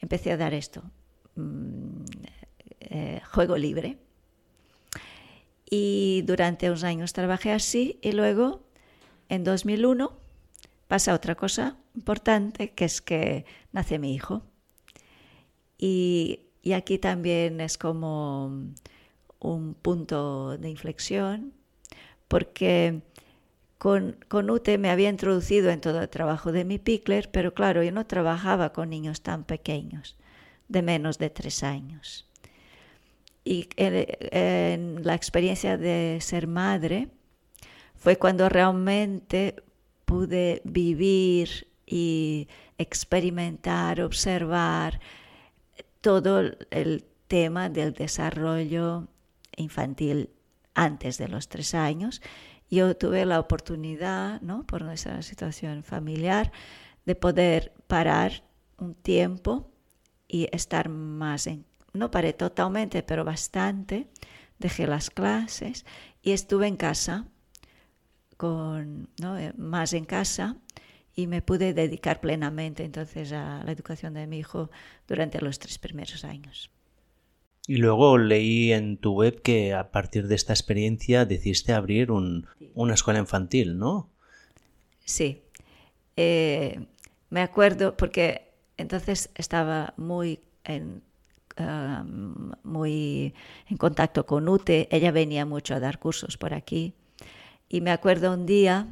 empecé 0.00 0.30
a 0.30 0.36
dar 0.36 0.54
esto, 0.54 0.84
mm, 1.34 2.04
eh, 2.80 3.20
juego 3.32 3.56
libre. 3.56 3.98
Y 5.68 6.22
durante 6.24 6.68
unos 6.68 6.84
años 6.84 7.12
trabajé 7.12 7.50
así 7.50 7.98
y 8.00 8.12
luego, 8.12 8.62
en 9.32 9.44
2001, 9.44 10.12
pasa 10.88 11.14
otra 11.14 11.34
cosa 11.34 11.76
importante, 11.94 12.72
que 12.72 12.84
es 12.84 13.00
que 13.00 13.44
nace 13.72 13.98
mi 13.98 14.14
hijo. 14.14 14.42
Y 15.78 16.40
y 16.62 16.72
aquí 16.74 16.98
también 16.98 17.60
es 17.60 17.76
como 17.76 18.72
un 19.40 19.74
punto 19.74 20.56
de 20.56 20.70
inflexión, 20.70 21.52
porque 22.28 23.02
con, 23.78 24.16
con 24.28 24.48
UTE 24.48 24.78
me 24.78 24.90
había 24.90 25.08
introducido 25.08 25.70
en 25.70 25.80
todo 25.80 26.00
el 26.00 26.08
trabajo 26.08 26.52
de 26.52 26.64
mi 26.64 26.78
Pickler, 26.78 27.30
pero 27.32 27.52
claro, 27.52 27.82
yo 27.82 27.90
no 27.90 28.06
trabajaba 28.06 28.72
con 28.72 28.90
niños 28.90 29.22
tan 29.22 29.42
pequeños, 29.42 30.16
de 30.68 30.82
menos 30.82 31.18
de 31.18 31.30
tres 31.30 31.64
años. 31.64 32.28
Y 33.44 33.68
en 33.76 35.04
la 35.04 35.16
experiencia 35.16 35.76
de 35.76 36.18
ser 36.20 36.46
madre 36.46 37.08
fue 38.02 38.16
cuando 38.16 38.48
realmente 38.48 39.62
pude 40.04 40.60
vivir 40.64 41.68
y 41.86 42.48
experimentar, 42.76 44.00
observar, 44.00 44.98
todo 46.00 46.40
el 46.72 47.04
tema 47.28 47.68
del 47.68 47.92
desarrollo 47.92 49.06
infantil 49.56 50.30
antes 50.74 51.16
de 51.16 51.28
los 51.28 51.46
tres 51.46 51.76
años. 51.76 52.20
Yo 52.68 52.96
tuve 52.96 53.24
la 53.24 53.38
oportunidad, 53.38 54.40
¿no? 54.40 54.66
por 54.66 54.82
nuestra 54.82 55.22
situación 55.22 55.84
familiar, 55.84 56.50
de 57.06 57.14
poder 57.14 57.72
parar 57.86 58.42
un 58.78 58.96
tiempo 58.96 59.70
y 60.26 60.48
estar 60.50 60.88
más 60.88 61.46
en... 61.46 61.64
No 61.92 62.10
paré 62.10 62.32
totalmente, 62.32 63.04
pero 63.04 63.24
bastante. 63.24 64.08
Dejé 64.58 64.88
las 64.88 65.08
clases 65.08 65.86
y 66.20 66.32
estuve 66.32 66.66
en 66.66 66.76
casa, 66.76 67.28
con, 68.42 69.08
¿no? 69.20 69.38
Eh, 69.38 69.52
más 69.56 69.92
en 69.92 70.04
casa, 70.04 70.56
y 71.14 71.28
me 71.28 71.42
pude 71.42 71.74
dedicar 71.74 72.20
plenamente 72.20 72.82
entonces 72.82 73.32
a 73.32 73.62
la 73.62 73.70
educación 73.70 74.14
de 74.14 74.26
mi 74.26 74.38
hijo 74.38 74.68
durante 75.06 75.40
los 75.40 75.60
tres 75.60 75.78
primeros 75.78 76.24
años. 76.24 76.68
Y 77.68 77.76
luego 77.76 78.18
leí 78.18 78.72
en 78.72 78.96
tu 78.96 79.12
web 79.12 79.42
que 79.42 79.74
a 79.74 79.92
partir 79.92 80.26
de 80.26 80.34
esta 80.34 80.52
experiencia 80.52 81.24
decidiste 81.24 81.72
abrir 81.72 82.10
una 82.10 82.94
escuela 82.94 83.20
infantil, 83.20 83.78
¿no? 83.78 84.10
Sí. 85.04 85.42
Eh, 86.16 86.84
me 87.30 87.42
acuerdo 87.42 87.96
porque 87.96 88.50
entonces 88.76 89.30
estaba 89.36 89.94
muy 89.96 90.40
en, 90.64 91.00
um, 91.60 92.50
muy 92.64 93.34
en 93.68 93.76
contacto 93.76 94.26
con 94.26 94.48
Ute. 94.48 94.88
Ella 94.90 95.12
venía 95.12 95.46
mucho 95.46 95.76
a 95.76 95.80
dar 95.80 96.00
cursos 96.00 96.36
por 96.36 96.54
aquí. 96.54 96.94
Y 97.72 97.80
me 97.80 97.90
acuerdo 97.90 98.34
un 98.34 98.44
día 98.44 98.86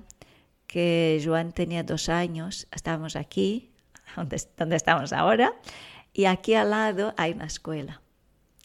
que 0.66 1.20
Joan 1.22 1.52
tenía 1.52 1.82
dos 1.82 2.08
años, 2.08 2.66
estábamos 2.72 3.14
aquí, 3.14 3.72
donde, 4.16 4.76
estamos 4.76 5.12
ahora, 5.12 5.52
y 6.14 6.25
aquí 6.25 6.54
al 6.54 6.70
lado 6.70 7.12
hay 7.18 7.32
una 7.32 7.44
escuela, 7.44 8.00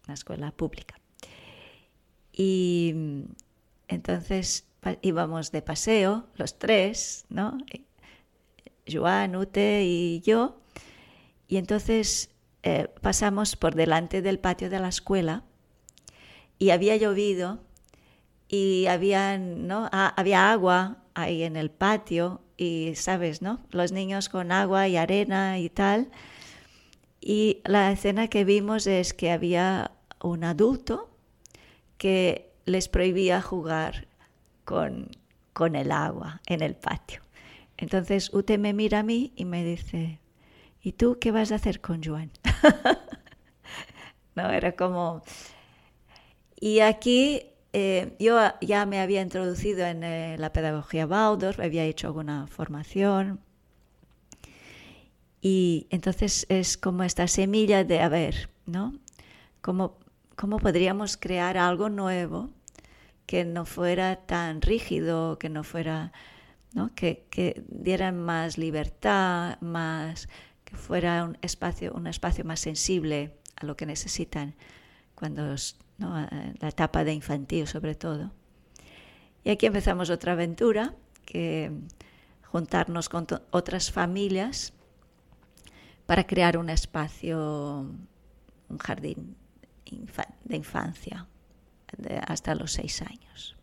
una 0.06 0.14
escuela 0.14 0.52
pública. 0.52 0.96
Y 2.32 3.26
entonces 3.90 4.66
íbamos 5.02 5.52
de 5.52 5.62
paseo, 5.62 6.28
los 6.36 6.60
tres, 6.60 7.26
¿no? 7.28 7.58
Joan, 8.90 9.36
Ute 9.36 9.84
y 9.84 10.22
yo, 10.22 10.62
y 11.50 11.58
entonces 11.58 12.30
eh, 12.64 12.88
pasamos 13.02 13.58
por 13.58 13.76
delante 13.76 14.22
del 14.22 14.40
patio 14.40 14.70
de 14.70 14.80
la 14.80 14.88
escuela 14.88 15.44
y 16.58 16.70
había 16.70 16.96
llovido 16.96 17.60
y 18.48 18.86
había, 18.88 19.38
¿no? 19.38 19.90
Ah, 19.92 20.14
había 20.18 20.52
agua 20.52 20.98
ahí 21.14 21.44
en 21.44 21.56
el 21.56 21.72
patio 21.72 22.42
y, 22.58 22.94
¿sabes, 22.96 23.42
no? 23.42 23.60
Los 23.72 23.92
niños 23.92 24.30
con 24.30 24.52
agua 24.52 24.88
y 24.88 24.98
arena 24.98 25.60
y 25.60 25.70
tal. 25.70 26.12
Y 27.22 27.62
la 27.66 27.92
escena 27.92 28.28
que 28.28 28.44
vimos 28.44 28.88
es 28.88 29.14
que 29.14 29.32
había 29.32 29.92
un 30.22 30.44
adulto 30.44 31.10
que 31.98 32.52
les 32.66 32.88
prohibía 32.88 33.42
jugar 33.42 34.08
con, 34.64 35.10
con 35.54 35.76
el 35.76 35.92
agua 35.92 36.42
en 36.46 36.62
el 36.62 36.76
patio. 36.76 37.22
Entonces 37.78 38.34
Ute 38.34 38.58
me 38.58 38.74
mira 38.74 39.00
a 39.00 39.04
mí 39.04 39.34
y 39.36 39.46
me 39.46 39.64
dice, 39.64 40.20
¿y 40.82 40.94
tú 40.94 41.18
qué 41.20 41.32
vas 41.32 41.52
a 41.52 41.56
hacer 41.56 41.82
con 41.82 42.04
Joan? 42.04 42.32
no, 44.36 44.50
era 44.50 44.76
como... 44.76 45.24
Y 46.58 46.80
aquí 46.80 47.55
eh, 47.78 48.16
yo 48.20 48.40
ya 48.62 48.86
me 48.86 49.02
había 49.02 49.22
introducido 49.22 49.86
en 49.86 50.02
eh, 50.06 50.38
la 50.40 50.54
pedagogía 50.54 51.06
Waldorf, 51.06 51.60
había 51.60 51.84
hecho 51.84 52.08
alguna 52.08 52.48
formación. 52.48 53.42
Y 55.42 55.86
entonces 55.90 56.46
es 56.48 56.78
como 56.78 57.04
esta 57.04 57.28
semilla 57.28 57.84
de, 57.84 58.00
a 58.00 58.08
ver, 58.08 58.50
¿no? 58.66 58.98
¿Cómo, 59.60 59.98
cómo 60.38 60.58
podríamos 60.58 61.18
crear 61.18 61.58
algo 61.58 61.90
nuevo 61.90 62.50
que 63.26 63.44
no 63.44 63.66
fuera 63.66 64.26
tan 64.26 64.62
rígido, 64.62 65.38
que 65.38 65.50
no 65.50 65.66
fuera, 65.66 66.14
¿no? 66.72 66.96
Que, 66.96 67.28
que 67.30 67.62
diera 67.68 68.14
más 68.14 68.58
libertad, 68.58 69.60
más, 69.60 70.30
que 70.64 70.78
fuera 70.78 71.26
un 71.26 71.38
espacio, 71.42 71.92
un 71.92 72.08
espacio 72.08 72.46
más 72.46 72.62
sensible 72.62 73.36
a 73.58 73.66
lo 73.66 73.76
que 73.76 73.86
necesitan 73.86 74.56
cuando 75.14 75.58
la 75.98 76.68
etapa 76.68 77.04
de 77.04 77.14
infantil 77.14 77.68
sobre 77.68 77.96
todo. 77.96 78.32
Y 79.44 79.50
aquí 79.50 79.68
empezamos 79.68 80.10
otra 80.10 80.34
aventura, 80.34 80.96
que 81.26 81.72
juntarnos 82.44 83.10
con 83.10 83.28
otras 83.52 83.92
familias 83.92 84.74
para 86.06 86.26
crear 86.26 86.58
un 86.58 86.70
espacio, 86.70 87.86
un 88.70 88.78
jardín 88.78 89.36
de 90.44 90.56
infancia 90.56 91.28
hasta 92.28 92.56
los 92.56 92.72
seis 92.72 93.02
años. 93.02 93.56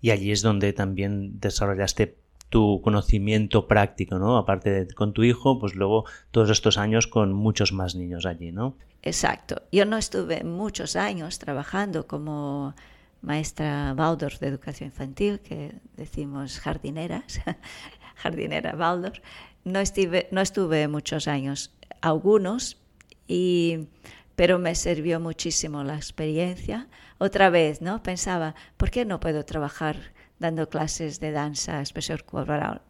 Y 0.00 0.10
allí 0.10 0.32
es 0.32 0.42
donde 0.42 0.72
también 0.72 1.40
desarrollaste 1.40 2.18
tu 2.48 2.80
conocimiento 2.82 3.66
práctico, 3.66 4.18
¿no? 4.18 4.36
Aparte 4.36 4.70
de 4.70 4.94
con 4.94 5.12
tu 5.12 5.24
hijo, 5.24 5.58
pues 5.58 5.74
luego 5.74 6.04
todos 6.30 6.50
estos 6.50 6.78
años 6.78 7.06
con 7.06 7.32
muchos 7.32 7.72
más 7.72 7.94
niños 7.94 8.26
allí, 8.26 8.52
¿no? 8.52 8.76
Exacto. 9.02 9.62
Yo 9.72 9.84
no 9.84 9.96
estuve 9.96 10.44
muchos 10.44 10.96
años 10.96 11.38
trabajando 11.38 12.06
como 12.06 12.74
maestra 13.22 13.94
Waldorf 13.96 14.38
de 14.40 14.48
educación 14.48 14.88
infantil, 14.88 15.40
que 15.40 15.74
decimos 15.96 16.60
jardineras, 16.60 17.40
jardinera 18.16 18.76
Waldorf. 18.76 19.18
No 19.64 19.80
estuve, 19.80 20.28
no 20.30 20.40
estuve 20.40 20.86
muchos 20.86 21.26
años, 21.26 21.72
algunos, 22.00 22.78
y, 23.26 23.88
pero 24.36 24.58
me 24.58 24.74
sirvió 24.74 25.18
muchísimo 25.18 25.82
la 25.82 25.96
experiencia. 25.96 26.86
Otra 27.18 27.50
vez, 27.50 27.82
¿no? 27.82 28.02
Pensaba, 28.02 28.54
¿por 28.76 28.90
qué 28.90 29.04
no 29.04 29.18
puedo 29.18 29.44
trabajar 29.44 30.15
dando 30.38 30.68
clases 30.68 31.20
de 31.20 31.32
danza, 31.32 31.80
expresión 31.80 32.20
corporal? 32.24 32.82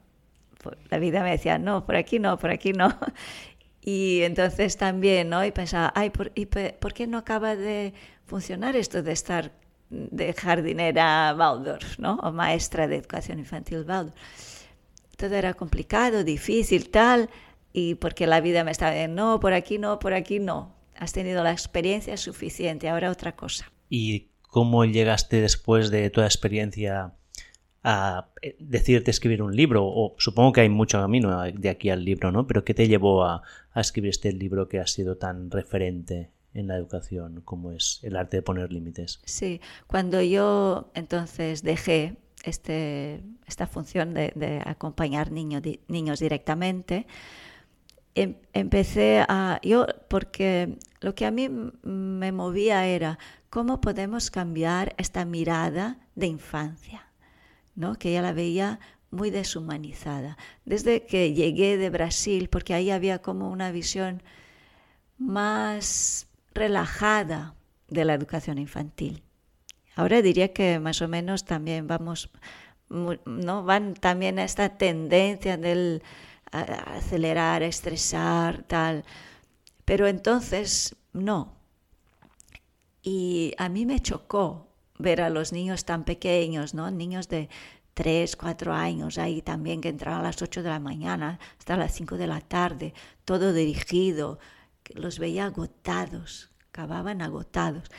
La 0.91 0.99
vida 0.99 1.23
me 1.23 1.31
decía, 1.31 1.59
no, 1.59 1.87
por 1.87 1.97
aquí 1.97 2.19
no, 2.19 2.39
por 2.39 2.51
aquí 2.51 2.73
no. 2.73 2.89
Y 3.89 4.23
entonces 4.23 4.77
también, 4.77 5.29
¿no? 5.29 5.45
Y 5.45 5.53
pensaba, 5.53 5.93
ay, 5.95 6.11
¿por, 6.11 6.33
¿por 6.81 6.93
qué 6.93 7.07
no 7.07 7.19
acaba 7.19 7.55
de 7.55 7.95
funcionar 8.25 8.75
esto 8.75 9.01
de 9.01 9.13
estar 9.13 9.53
de 9.91 10.33
jardinera 10.33 11.35
Waldorf, 11.39 11.99
¿no? 11.99 12.17
O 12.23 12.33
maestra 12.33 12.89
de 12.89 12.97
educación 12.97 13.39
infantil 13.39 13.85
Waldorf. 13.87 14.17
Todo 15.17 15.35
era 15.35 15.55
complicado, 15.55 16.25
difícil, 16.25 16.91
tal, 16.91 17.31
y 17.73 17.95
porque 17.95 18.27
la 18.27 18.41
vida 18.41 18.65
me 18.65 18.71
estaba 18.71 18.91
diciendo, 18.91 19.23
no, 19.23 19.41
por 19.41 19.53
aquí 19.53 19.79
no, 19.79 19.99
por 19.99 20.13
aquí 20.13 20.39
no. 20.39 20.75
Has 20.97 21.13
tenido 21.13 21.43
la 21.43 21.53
experiencia 21.53 22.17
suficiente, 22.17 22.89
ahora 22.89 23.11
otra 23.11 23.37
cosa. 23.37 23.71
¿Y 23.89 24.31
cómo 24.43 24.85
llegaste 24.85 25.41
después 25.41 25.91
de 25.91 26.11
toda 26.11 26.27
experiencia 26.27 27.15
a 27.89 28.31
eh, 28.43 28.57
decirte 28.59 29.13
escribir 29.13 29.43
un 29.43 29.55
libro? 29.55 29.87
O 29.87 30.17
supongo 30.19 30.53
que 30.53 30.61
hay 30.61 30.69
mucho 30.69 31.01
camino 31.01 31.43
de 31.43 31.69
aquí 31.69 31.89
al 31.89 32.05
libro, 32.05 32.33
¿no? 32.33 32.47
Pero 32.47 32.65
¿qué 32.65 32.75
te 32.75 32.89
llevó 32.89 33.25
a, 33.25 33.43
escribir 33.77 34.11
este 34.11 34.33
libro 34.33 34.69
que 34.69 34.81
ha 34.81 34.87
sido 34.87 35.19
tan 35.19 35.51
referente 35.51 36.31
en 36.55 36.67
la 36.67 36.77
educación 36.77 37.43
como 37.45 37.71
es 37.71 38.01
el 38.03 38.17
arte 38.17 38.39
de 38.39 38.43
poner 38.43 38.73
límites? 38.73 39.21
Sí, 39.25 39.61
cuando 39.87 40.21
yo 40.21 40.91
entonces 40.95 41.63
dejé 41.63 42.17
este, 42.43 43.23
esta 43.47 43.67
función 43.67 44.15
de, 44.15 44.63
acompañar 44.65 45.31
niños 45.31 46.19
directamente, 46.19 47.07
em, 48.15 48.35
empecé 48.53 49.25
a, 49.29 49.61
yo, 49.63 49.87
porque 50.09 50.79
lo 51.01 51.15
que 51.15 51.27
a 51.27 51.31
mí 51.31 51.49
me 51.83 52.33
movía 52.33 52.87
era 52.87 53.19
cómo 53.51 53.81
podemos 53.81 54.31
cambiar 54.31 54.95
esta 54.97 55.25
mirada 55.25 55.99
de 56.15 56.27
infancia 56.27 57.06
que 57.99 58.13
ya 58.13 58.23
la 58.23 58.33
veía 58.33 58.81
muy 59.11 59.31
deshumanizada. 59.31 60.37
Desde 60.65 61.07
que 61.07 61.33
llegué 61.35 61.77
de 61.77 61.91
Brasil, 61.91 62.49
porque 62.49 62.75
ahí 62.75 62.91
había 62.91 63.21
como 63.21 63.51
una 63.51 63.71
visión 63.71 64.23
más 65.19 66.27
relajada 66.55 67.55
de 67.89 68.05
la 68.05 68.15
educación 68.15 68.59
infantil. 68.59 69.23
Ahora 69.95 70.23
diría 70.23 70.53
que 70.53 70.79
más 70.79 71.01
o 71.01 71.09
menos 71.09 71.45
también 71.45 71.87
vamos, 71.87 72.31
¿no? 72.89 73.63
Van 73.65 73.95
también 73.95 74.39
a 74.39 74.45
esta 74.45 74.77
tendencia 74.77 75.57
del 75.57 76.03
acelerar, 76.53 77.63
estresar, 77.63 78.63
tal. 78.65 79.05
Pero 79.85 80.07
entonces, 80.07 80.97
no. 81.13 81.55
Y 83.03 83.55
a 83.59 83.69
mí 83.69 83.87
me 83.87 84.01
chocó 84.01 84.69
ver 84.99 85.21
a 85.21 85.31
los 85.31 85.53
niños 85.53 85.85
tan 85.85 86.05
pequeños, 86.05 86.75
¿no? 86.75 86.91
Niños 86.91 87.29
de 87.29 87.49
3, 87.95 88.37
4 88.37 88.75
años 88.75 89.17
ahí 89.17 89.41
también 89.41 89.81
que 89.81 89.89
entraban 89.89 90.21
a 90.21 90.25
las 90.25 90.43
8 90.43 90.63
de 90.63 90.69
la 90.69 90.81
mañana 90.81 91.39
hasta 91.59 91.79
las 91.79 91.95
5 91.95 92.19
de 92.19 92.27
la 92.27 92.43
tarde, 92.43 92.93
todo 93.25 93.55
dirigido, 93.55 94.39
los 94.95 95.19
veía 95.19 95.47
agotados, 95.47 96.51
acababan 96.69 97.23
agotados. 97.23 97.91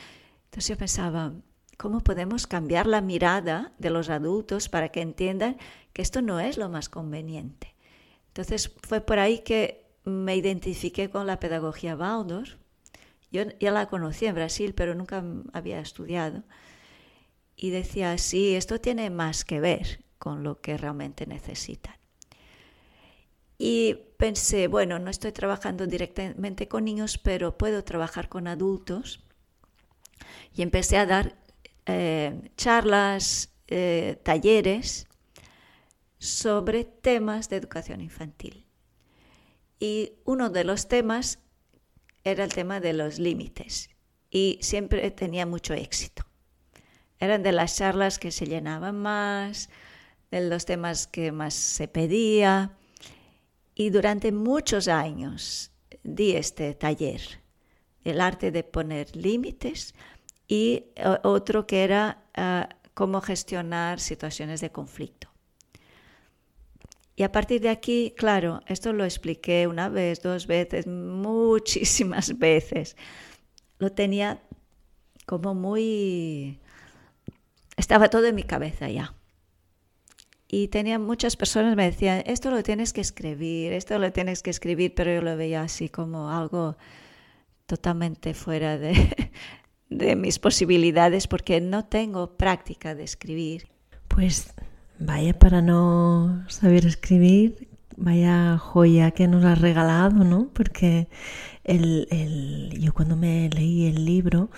Entonces 0.44 0.68
yo 0.68 0.76
pensaba, 0.76 1.32
¿cómo 1.76 2.00
podemos 2.00 2.46
cambiar 2.46 2.86
la 2.86 3.00
mirada 3.00 3.72
de 3.78 3.90
los 3.90 4.08
adultos 4.08 4.68
para 4.68 4.90
que 4.90 5.00
entiendan 5.00 5.56
que 5.92 6.02
esto 6.02 6.22
no 6.22 6.38
es 6.38 6.58
lo 6.58 6.68
más 6.68 6.88
conveniente? 6.88 7.74
Entonces 8.28 8.72
fue 8.86 9.00
por 9.00 9.18
ahí 9.18 9.40
que 9.40 9.84
me 10.04 10.36
identifiqué 10.36 11.10
con 11.10 11.26
la 11.26 11.40
pedagogía 11.40 11.96
Waldorf. 11.96 12.54
Yo 13.32 13.42
ya 13.58 13.72
la 13.72 13.86
conocí 13.86 14.26
en 14.26 14.36
Brasil, 14.36 14.74
pero 14.74 14.94
nunca 14.94 15.24
había 15.52 15.80
estudiado 15.80 16.44
y 17.60 17.70
decía, 17.70 18.16
sí, 18.18 18.54
esto 18.54 18.80
tiene 18.80 19.10
más 19.10 19.44
que 19.44 19.58
ver 19.58 20.04
con 20.18 20.44
lo 20.44 20.60
que 20.60 20.78
realmente 20.78 21.26
necesitan. 21.26 21.96
Y 23.58 23.94
pensé, 24.16 24.68
bueno, 24.68 25.00
no 25.00 25.10
estoy 25.10 25.32
trabajando 25.32 25.88
directamente 25.88 26.68
con 26.68 26.84
niños, 26.84 27.18
pero 27.18 27.58
puedo 27.58 27.82
trabajar 27.82 28.28
con 28.28 28.46
adultos. 28.46 29.24
Y 30.54 30.62
empecé 30.62 30.98
a 30.98 31.06
dar 31.06 31.36
eh, 31.86 32.52
charlas, 32.56 33.52
eh, 33.66 34.20
talleres 34.22 35.08
sobre 36.18 36.84
temas 36.84 37.48
de 37.48 37.56
educación 37.56 38.00
infantil. 38.00 38.66
Y 39.80 40.12
uno 40.24 40.48
de 40.50 40.62
los 40.62 40.86
temas 40.86 41.40
era 42.22 42.44
el 42.44 42.54
tema 42.54 42.78
de 42.78 42.92
los 42.92 43.18
límites. 43.18 43.90
Y 44.30 44.60
siempre 44.62 45.10
tenía 45.10 45.44
mucho 45.44 45.74
éxito. 45.74 46.27
Eran 47.20 47.42
de 47.42 47.52
las 47.52 47.76
charlas 47.76 48.18
que 48.18 48.30
se 48.30 48.46
llenaban 48.46 48.96
más, 48.98 49.70
de 50.30 50.48
los 50.48 50.64
temas 50.64 51.06
que 51.06 51.32
más 51.32 51.54
se 51.54 51.88
pedía. 51.88 52.72
Y 53.74 53.90
durante 53.90 54.32
muchos 54.32 54.88
años 54.88 55.72
di 56.02 56.32
este 56.32 56.74
taller, 56.74 57.20
el 58.04 58.20
arte 58.20 58.50
de 58.50 58.64
poner 58.64 59.14
límites 59.16 59.94
y 60.46 60.86
otro 61.22 61.66
que 61.66 61.84
era 61.84 62.24
ah, 62.34 62.68
cómo 62.94 63.20
gestionar 63.20 64.00
situaciones 64.00 64.60
de 64.60 64.70
conflicto. 64.70 65.28
Y 67.14 67.24
a 67.24 67.32
partir 67.32 67.60
de 67.60 67.68
aquí, 67.68 68.14
claro, 68.16 68.60
esto 68.66 68.92
lo 68.92 69.04
expliqué 69.04 69.66
una 69.66 69.88
vez, 69.88 70.22
dos 70.22 70.46
veces, 70.46 70.86
muchísimas 70.86 72.38
veces. 72.38 72.96
Lo 73.78 73.90
tenía 73.90 74.40
como 75.26 75.52
muy 75.54 76.60
estaba 77.78 78.10
todo 78.10 78.26
en 78.26 78.34
mi 78.34 78.42
cabeza 78.42 78.88
ya. 78.90 79.14
Y 80.50 80.68
tenía 80.68 80.98
muchas 80.98 81.36
personas 81.36 81.76
me 81.76 81.84
decían, 81.84 82.22
esto 82.26 82.50
lo 82.50 82.62
tienes 82.62 82.92
que 82.92 83.00
escribir, 83.00 83.72
esto 83.72 83.98
lo 83.98 84.12
tienes 84.12 84.42
que 84.42 84.50
escribir, 84.50 84.94
pero 84.94 85.14
yo 85.14 85.22
lo 85.22 85.36
veía 85.36 85.62
así 85.62 85.88
como 85.88 86.30
algo 86.30 86.76
totalmente 87.66 88.34
fuera 88.34 88.78
de, 88.78 89.30
de 89.90 90.16
mis 90.16 90.38
posibilidades 90.38 91.28
porque 91.28 91.60
no 91.60 91.84
tengo 91.84 92.36
práctica 92.36 92.94
de 92.94 93.04
escribir. 93.04 93.68
Pues 94.08 94.54
vaya 94.98 95.38
para 95.38 95.60
no 95.60 96.44
saber 96.48 96.86
escribir, 96.86 97.68
vaya 97.96 98.56
joya 98.58 99.10
que 99.10 99.28
nos 99.28 99.44
has 99.44 99.60
regalado, 99.60 100.24
¿no? 100.24 100.48
Porque 100.54 101.08
el, 101.64 102.08
el, 102.10 102.80
yo 102.80 102.94
cuando 102.94 103.16
me 103.16 103.50
leí 103.50 103.86
el 103.86 104.06
libro, 104.06 104.50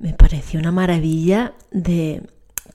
me 0.00 0.14
pareció 0.14 0.58
una 0.58 0.72
maravilla 0.72 1.54
de 1.70 2.22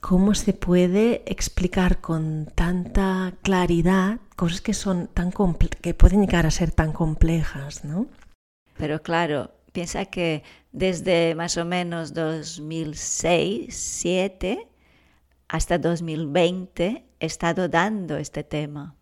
cómo 0.00 0.34
se 0.34 0.52
puede 0.52 1.22
explicar 1.26 2.00
con 2.00 2.46
tanta 2.54 3.34
claridad 3.42 4.20
cosas 4.36 4.60
que 4.60 4.74
son 4.74 5.08
tan 5.08 5.32
que 5.80 5.92
pueden 5.92 6.20
llegar 6.20 6.46
a 6.46 6.50
ser 6.50 6.70
tan 6.70 6.92
complejas, 6.92 7.84
¿no? 7.84 8.06
Pero 8.78 9.02
claro, 9.02 9.50
piensa 9.72 10.04
que 10.06 10.44
desde 10.72 11.34
más 11.34 11.56
o 11.56 11.64
menos 11.64 12.14
2006, 12.14 13.66
2007 13.66 14.68
hasta 15.48 15.78
2020 15.78 17.04
he 17.18 17.26
estado 17.26 17.68
dando 17.68 18.16
este 18.16 18.44
tema. 18.44 18.95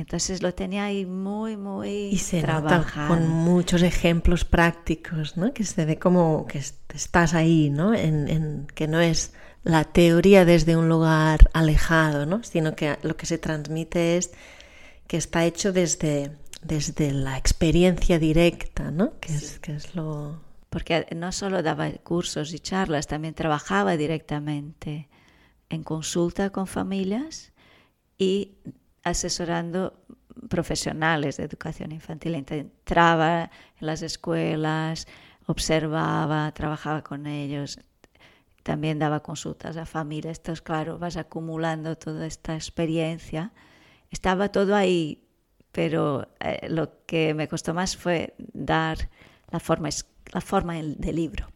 Entonces 0.00 0.42
lo 0.42 0.54
tenía 0.54 0.84
ahí 0.84 1.04
muy, 1.04 1.56
muy 1.56 2.08
y 2.08 2.18
se 2.18 2.40
trabajado. 2.40 3.08
con 3.08 3.28
muchos 3.28 3.82
ejemplos 3.82 4.46
prácticos, 4.46 5.36
¿no? 5.36 5.52
Que 5.52 5.64
se 5.64 5.84
ve 5.84 5.98
como 5.98 6.46
que 6.46 6.58
estás 6.58 7.34
ahí, 7.34 7.68
¿no? 7.68 7.94
En, 7.94 8.66
que 8.74 8.88
no 8.88 9.00
es 9.00 9.34
la 9.62 9.84
teoría 9.84 10.46
desde 10.46 10.76
un 10.76 10.88
lugar 10.88 11.50
alejado, 11.52 12.24
¿no? 12.24 12.42
Sino 12.42 12.74
que 12.74 12.96
lo 13.02 13.16
que 13.16 13.26
se 13.26 13.36
transmite 13.36 14.16
es 14.16 14.32
que 15.06 15.18
está 15.18 15.44
hecho 15.44 15.72
desde, 15.72 16.32
desde 16.62 17.12
la 17.12 17.36
experiencia 17.36 18.18
directa, 18.18 18.90
¿no? 18.90 19.18
Que, 19.20 19.34
es, 19.34 19.58
que 19.58 19.74
es 19.74 19.94
lo... 19.94 20.40
Porque 20.70 21.06
no 21.14 21.30
solo 21.32 21.62
daba 21.62 21.90
cursos 21.90 22.54
y 22.54 22.58
charlas, 22.58 23.06
también 23.06 23.34
trabajaba 23.34 23.98
directamente 23.98 25.08
en 25.68 25.84
consulta 25.84 26.50
con 26.50 26.66
familias 26.66 27.52
y 28.16 28.52
asesorando 29.02 30.04
profesionales 30.48 31.36
de 31.36 31.44
educación 31.44 31.92
infantil. 31.92 32.34
Entraba 32.34 33.50
en 33.80 33.86
las 33.86 34.02
escuelas, 34.02 35.06
observaba, 35.46 36.52
trabajaba 36.52 37.02
con 37.02 37.26
ellos, 37.26 37.78
también 38.62 38.98
daba 38.98 39.20
consultas 39.20 39.76
a 39.76 39.86
familias. 39.86 40.38
Entonces, 40.38 40.62
claro, 40.62 40.98
vas 40.98 41.16
acumulando 41.16 41.96
toda 41.96 42.26
esta 42.26 42.54
experiencia. 42.54 43.52
Estaba 44.10 44.50
todo 44.50 44.74
ahí, 44.74 45.24
pero 45.72 46.28
eh, 46.40 46.68
lo 46.68 47.04
que 47.06 47.34
me 47.34 47.48
costó 47.48 47.74
más 47.74 47.96
fue 47.96 48.34
dar 48.38 49.10
la 49.50 49.60
forma, 49.60 49.88
la 50.32 50.40
forma 50.40 50.74
del 50.74 51.16
libro. 51.16 51.48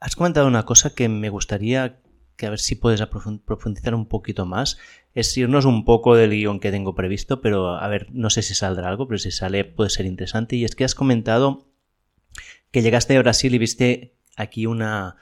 Has 0.00 0.16
comentado 0.16 0.48
una 0.48 0.64
cosa 0.64 0.94
que 0.94 1.08
me 1.08 1.28
gustaría 1.28 2.01
a 2.46 2.50
ver 2.50 2.58
si 2.58 2.74
puedes 2.74 3.02
profundizar 3.44 3.94
un 3.94 4.06
poquito 4.06 4.46
más, 4.46 4.78
es 5.14 5.36
irnos 5.36 5.64
un 5.64 5.84
poco 5.84 6.14
del 6.16 6.30
guion 6.30 6.60
que 6.60 6.70
tengo 6.70 6.94
previsto, 6.94 7.40
pero 7.40 7.76
a 7.76 7.88
ver, 7.88 8.08
no 8.12 8.30
sé 8.30 8.42
si 8.42 8.54
saldrá 8.54 8.88
algo, 8.88 9.06
pero 9.06 9.18
si 9.18 9.30
sale 9.30 9.64
puede 9.64 9.90
ser 9.90 10.06
interesante. 10.06 10.56
Y 10.56 10.64
es 10.64 10.74
que 10.74 10.84
has 10.84 10.94
comentado 10.94 11.66
que 12.70 12.82
llegaste 12.82 13.16
a 13.16 13.22
Brasil 13.22 13.54
y 13.54 13.58
viste 13.58 14.14
aquí 14.36 14.66
una, 14.66 15.16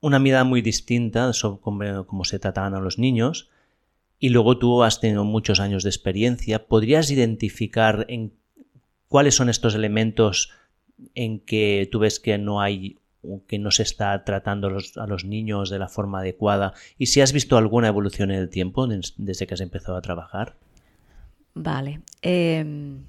una 0.00 0.18
mirada 0.18 0.44
muy 0.44 0.60
distinta 0.60 1.32
sobre 1.32 1.60
cómo, 1.60 2.24
se 2.24 2.38
trataban 2.38 2.74
a 2.74 2.80
los 2.80 2.98
niños. 2.98 3.48
Y 4.18 4.30
luego 4.30 4.58
tú 4.58 4.82
has 4.82 5.00
tenido 5.00 5.24
muchos 5.24 5.60
años 5.60 5.82
de 5.82 5.90
experiencia. 5.90 6.66
¿Podrías 6.66 7.10
identificar 7.10 8.06
en 8.08 8.32
cuáles 9.08 9.34
son 9.34 9.48
estos 9.48 9.74
elementos 9.74 10.50
en 11.14 11.40
que 11.40 11.88
tú 11.90 12.00
ves 12.00 12.20
que 12.20 12.36
no 12.38 12.60
hay 12.60 12.98
que 13.46 13.58
no 13.58 13.70
se 13.70 13.82
está 13.82 14.24
tratando 14.24 14.68
a 14.96 15.06
los 15.06 15.24
niños 15.24 15.70
de 15.70 15.78
la 15.78 15.88
forma 15.88 16.20
adecuada 16.20 16.74
y 16.98 17.06
si 17.06 17.20
has 17.20 17.32
visto 17.32 17.56
alguna 17.56 17.88
evolución 17.88 18.30
en 18.30 18.40
el 18.40 18.48
tiempo 18.48 18.86
desde 18.86 19.46
que 19.46 19.54
has 19.54 19.60
empezado 19.60 19.96
a 19.96 20.02
trabajar. 20.02 20.56
Vale. 21.54 22.00
Em, 22.22 23.04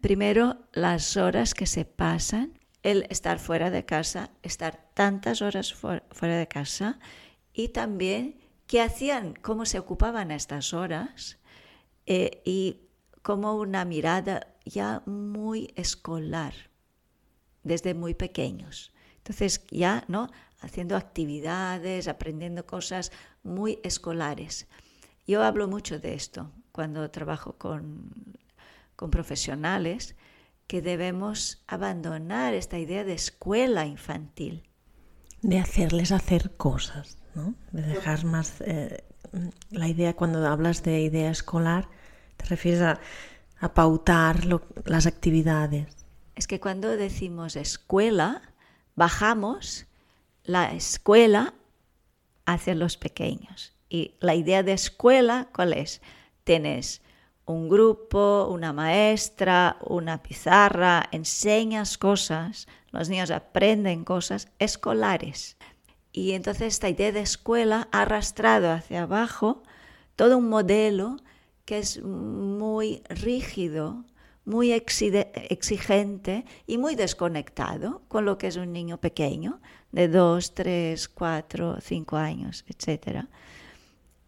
primero, 0.00 0.58
las 0.72 1.16
horas 1.16 1.54
que 1.54 1.66
se 1.66 1.84
pasan, 1.84 2.58
el 2.82 3.06
estar 3.10 3.38
fuera 3.38 3.70
de 3.70 3.84
casa, 3.84 4.30
estar 4.42 4.88
tantas 4.94 5.42
horas 5.42 5.74
fuera 5.74 6.36
de 6.36 6.48
casa 6.48 6.98
y 7.52 7.68
también 7.68 8.36
qué 8.66 8.80
hacían, 8.80 9.34
cómo 9.34 9.66
se 9.66 9.78
ocupaban 9.78 10.30
estas 10.30 10.72
horas 10.72 11.38
eh, 12.06 12.40
y 12.44 12.82
como 13.22 13.54
una 13.56 13.84
mirada 13.84 14.54
ya 14.64 15.02
muy 15.06 15.72
escolar 15.76 16.69
desde 17.62 17.94
muy 17.94 18.14
pequeños. 18.14 18.92
Entonces 19.18 19.64
ya, 19.70 20.04
¿no? 20.08 20.30
Haciendo 20.60 20.96
actividades, 20.96 22.08
aprendiendo 22.08 22.66
cosas 22.66 23.12
muy 23.42 23.78
escolares. 23.82 24.66
Yo 25.26 25.42
hablo 25.42 25.68
mucho 25.68 25.98
de 25.98 26.14
esto 26.14 26.50
cuando 26.72 27.10
trabajo 27.10 27.54
con, 27.58 28.12
con 28.96 29.10
profesionales, 29.10 30.16
que 30.66 30.82
debemos 30.82 31.62
abandonar 31.66 32.54
esta 32.54 32.78
idea 32.78 33.04
de 33.04 33.14
escuela 33.14 33.86
infantil. 33.86 34.68
De 35.42 35.58
hacerles 35.58 36.12
hacer 36.12 36.56
cosas, 36.56 37.18
¿no? 37.34 37.54
De 37.72 37.82
dejar 37.82 38.24
más... 38.24 38.60
Eh, 38.60 39.04
la 39.70 39.88
idea, 39.88 40.14
cuando 40.14 40.44
hablas 40.46 40.82
de 40.82 41.00
idea 41.00 41.30
escolar, 41.30 41.88
te 42.36 42.46
refieres 42.46 42.82
a, 42.82 43.00
a 43.60 43.74
pautar 43.74 44.44
las 44.84 45.06
actividades 45.06 45.99
es 46.40 46.46
que 46.46 46.58
cuando 46.58 46.96
decimos 46.96 47.54
escuela, 47.54 48.40
bajamos 48.96 49.86
la 50.42 50.72
escuela 50.72 51.52
hacia 52.46 52.74
los 52.74 52.96
pequeños. 52.96 53.74
Y 53.90 54.14
la 54.20 54.34
idea 54.34 54.62
de 54.62 54.72
escuela, 54.72 55.48
¿cuál 55.54 55.74
es? 55.74 56.00
Tienes 56.44 57.02
un 57.44 57.68
grupo, 57.68 58.48
una 58.50 58.72
maestra, 58.72 59.76
una 59.82 60.22
pizarra, 60.22 61.10
enseñas 61.12 61.98
cosas, 61.98 62.68
los 62.90 63.10
niños 63.10 63.30
aprenden 63.30 64.04
cosas 64.04 64.48
escolares. 64.58 65.58
Y 66.10 66.32
entonces 66.32 66.68
esta 66.72 66.88
idea 66.88 67.12
de 67.12 67.20
escuela 67.20 67.86
ha 67.92 68.00
arrastrado 68.00 68.72
hacia 68.72 69.02
abajo 69.02 69.62
todo 70.16 70.38
un 70.38 70.48
modelo 70.48 71.18
que 71.66 71.80
es 71.80 72.02
muy 72.02 73.02
rígido, 73.10 74.06
muy 74.44 74.72
exigente 74.72 76.44
y 76.66 76.78
muy 76.78 76.94
desconectado 76.94 78.02
con 78.08 78.24
lo 78.24 78.38
que 78.38 78.48
es 78.48 78.56
un 78.56 78.72
niño 78.72 78.98
pequeño, 78.98 79.60
de 79.92 80.08
2, 80.08 80.54
3, 80.54 81.08
4, 81.08 81.80
5 81.80 82.16
años, 82.16 82.64
etc. 82.68 83.26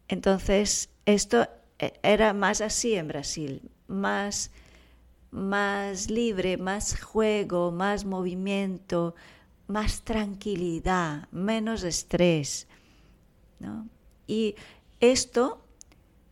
Entonces, 0.09 0.90
esto 1.07 1.48
e, 1.79 1.98
era 2.03 2.33
más 2.33 2.61
así 2.61 2.94
en 2.94 3.09
Brasil, 3.09 3.70
más, 3.87 4.51
más 5.31 6.11
libre, 6.11 6.57
más 6.57 7.01
juego, 7.01 7.72
más 7.72 8.05
movimiento, 8.05 9.14
más 9.66 10.03
tranquilidad, 10.03 11.29
menos 11.31 11.83
estrés. 11.83 12.68
Y 14.27 14.55
esto 15.01 15.64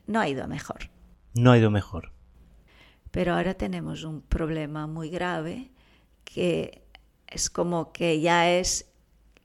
no 0.06 0.20
ha 0.20 0.28
ido 0.28 0.46
mejor. 0.48 0.90
No 1.34 1.52
ha 1.52 1.58
ido 1.58 1.70
mejor. 1.70 2.12
Pero 3.11 3.35
ahora 3.35 3.55
tenemos 3.55 4.05
un 4.05 4.23
problema 4.23 4.87
muy 4.87 5.11
grave 5.11 5.70
que 6.25 6.83
es 7.27 7.51
como 7.51 7.92
que 7.92 8.20
ya 8.20 8.51
es 8.51 8.90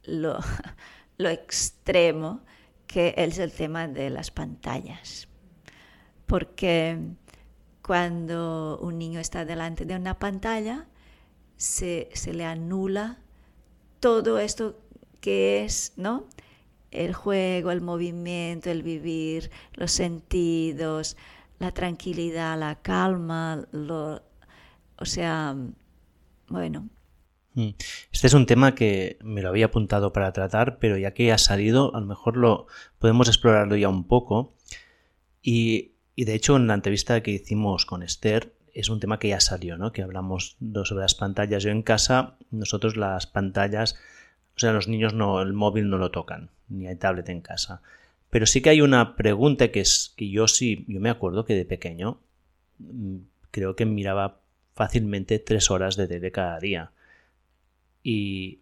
lo, 0.04 0.38
lo 1.18 1.30
extremo, 1.30 2.42
que 2.88 3.14
es 3.18 3.40
el 3.40 3.52
tema 3.52 3.88
de 3.88 4.10
las 4.10 4.32
pantallas. 4.32 5.28
Porque 6.26 7.00
cuando 7.82 8.80
un 8.82 8.98
niño 8.98 9.20
está 9.20 9.46
delante 9.46 9.86
de 9.86 9.96
una 9.96 10.18
pantalla, 10.18 10.88
se, 11.58 12.10
se 12.14 12.34
le 12.34 12.46
anula 12.46 13.20
todo 14.00 14.40
esto 14.40 14.80
que 15.22 15.64
es, 15.64 15.94
¿no? 15.96 16.26
El 16.92 17.14
juego, 17.14 17.72
el 17.72 17.82
movimiento, 17.82 18.70
el 18.70 18.84
vivir, 18.84 19.52
los 19.74 19.92
sentidos, 19.92 21.18
la 21.60 21.72
tranquilidad, 21.72 22.60
la 22.60 22.76
calma, 22.76 23.68
lo, 23.72 24.22
o 24.98 25.06
sea, 25.06 25.56
bueno. 26.48 26.90
Mm. 27.54 27.70
Este 28.12 28.28
es 28.28 28.34
un 28.34 28.46
tema 28.46 28.76
que 28.76 29.18
me 29.22 29.42
lo 29.42 29.50
había 29.50 29.68
apuntado 29.68 30.12
para 30.14 30.34
tratar, 30.34 30.78
pero 30.80 30.98
ya 30.98 31.14
que 31.14 31.32
ha 31.32 31.38
salido, 31.38 31.96
a 31.96 32.00
lo 32.00 32.06
mejor 32.06 32.38
lo 32.38 32.68
podemos 33.00 33.28
explorarlo 33.28 33.76
ya 33.76 33.90
un 33.90 34.06
poco. 34.06 34.54
Y, 35.42 35.94
y 36.16 36.26
de 36.26 36.34
hecho, 36.34 36.58
en 36.58 36.68
la 36.68 36.74
entrevista 36.74 37.22
que 37.22 37.32
hicimos 37.32 37.86
con 37.86 38.04
Esther, 38.04 38.56
es 38.76 38.90
un 38.90 39.00
tema 39.00 39.20
que 39.20 39.30
ya 39.30 39.40
salió, 39.40 39.78
¿no? 39.78 39.94
Que 39.94 40.04
hablamos 40.04 40.58
sobre 40.84 41.02
las 41.02 41.16
pantallas. 41.16 41.64
Yo 41.64 41.72
en 41.72 41.82
casa, 41.82 42.36
nosotros 42.52 42.98
las 42.98 43.26
pantallas, 43.26 43.96
o 44.56 44.60
sea, 44.60 44.74
los 44.74 44.90
niños 44.90 45.14
no, 45.14 45.42
el 45.42 45.54
móvil 45.54 45.90
no 45.90 45.98
lo 45.98 46.12
tocan, 46.12 46.52
ni 46.68 46.88
hay 46.88 46.98
tablet 46.98 47.30
en 47.30 47.40
casa. 47.40 47.82
Pero 48.36 48.48
sí 48.48 48.60
que 48.60 48.70
hay 48.70 48.82
una 48.82 49.16
pregunta 49.16 49.72
que 49.72 49.80
es 49.80 50.14
que 50.18 50.30
yo 50.30 50.50
sí, 50.50 50.84
yo 50.90 51.00
me 51.00 51.10
acuerdo 51.10 51.46
que 51.46 51.56
de 51.56 51.64
pequeño 51.64 52.20
mm, 52.80 53.16
creo 53.50 53.78
que 53.78 53.86
miraba 53.86 54.42
fácilmente 54.74 55.40
tres 55.40 55.72
horas 55.72 55.96
de 55.96 56.10
tele 56.10 56.34
cada 56.34 56.60
día. 56.60 56.92
Y 58.04 58.60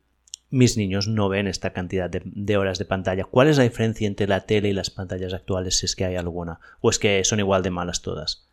mis 0.51 0.77
niños 0.77 1.07
no 1.07 1.27
ven 1.27 1.47
esta 1.47 1.73
cantidad 1.73 2.07
de, 2.07 2.55
horas 2.55 2.77
de 2.77 2.86
pantalla. 2.86 3.23
¿Cuál 3.23 3.47
es 3.47 3.57
la 3.57 3.63
diferencia 3.63 4.05
entre 4.05 4.27
la 4.27 4.41
tele 4.41 4.69
y 4.69 4.73
las 4.73 4.91
pantallas 4.91 5.33
actuales, 5.33 5.79
si 5.79 5.88
es 5.88 5.95
que 5.95 6.05
hay 6.05 6.17
alguna? 6.17 6.59
¿O 6.79 6.91
es 6.91 6.99
que 6.99 7.23
son 7.23 7.39
igual 7.39 7.63
de 7.63 7.71
malas 7.71 8.03
todas? 8.03 8.47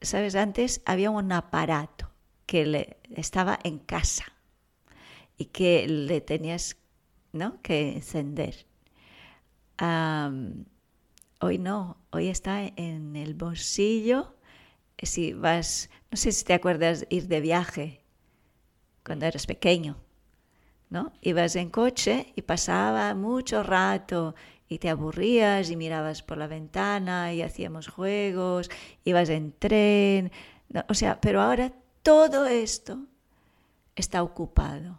Sabes, 0.00 0.34
antes 0.34 0.80
había 0.86 1.10
un 1.10 1.30
aparato 1.30 2.08
que 2.46 2.64
le, 2.64 2.96
estaba 3.14 3.58
en 3.64 3.80
casa 3.80 4.32
y 5.36 5.44
que 5.44 5.86
le 5.86 6.22
tenías 6.22 6.78
¿no? 7.34 7.60
que 7.60 7.96
encender. 7.96 8.64
Hoy 9.80 11.58
no, 11.58 11.98
hoy 12.10 12.28
está 12.28 12.64
en 12.64 13.16
el 13.16 13.34
bolsillo. 13.34 14.34
Si 15.02 15.32
vas, 15.34 15.90
no 16.10 16.16
sé 16.16 16.32
si 16.32 16.44
te 16.44 16.54
acuerdas 16.54 17.06
ir 17.10 17.28
de 17.28 17.40
viaje 17.40 18.04
cuando 19.04 19.26
eras 19.26 19.46
pequeño, 19.46 19.96
¿no? 20.88 21.12
Ibas 21.20 21.56
en 21.56 21.68
coche 21.68 22.32
y 22.36 22.42
pasaba 22.42 23.14
mucho 23.14 23.62
rato 23.62 24.34
y 24.68 24.78
te 24.78 24.88
aburrías 24.88 25.70
y 25.70 25.76
mirabas 25.76 26.22
por 26.22 26.38
la 26.38 26.46
ventana 26.46 27.34
y 27.34 27.42
hacíamos 27.42 27.88
juegos, 27.88 28.70
ibas 29.04 29.28
en 29.28 29.52
tren, 29.52 30.32
o 30.88 30.94
sea, 30.94 31.20
pero 31.20 31.42
ahora 31.42 31.72
todo 32.02 32.46
esto 32.46 33.06
está 33.94 34.22
ocupado. 34.22 34.98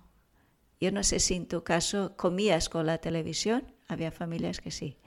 Yo 0.80 0.92
no 0.92 1.04
sé 1.04 1.20
si 1.20 1.34
en 1.34 1.48
tu 1.48 1.64
caso 1.64 2.16
comías 2.16 2.70
con 2.70 2.86
la 2.86 3.00
televisión, 3.00 3.75
había 3.88 4.12
familias 4.12 4.60
que 4.60 4.72
sí. 4.72 4.98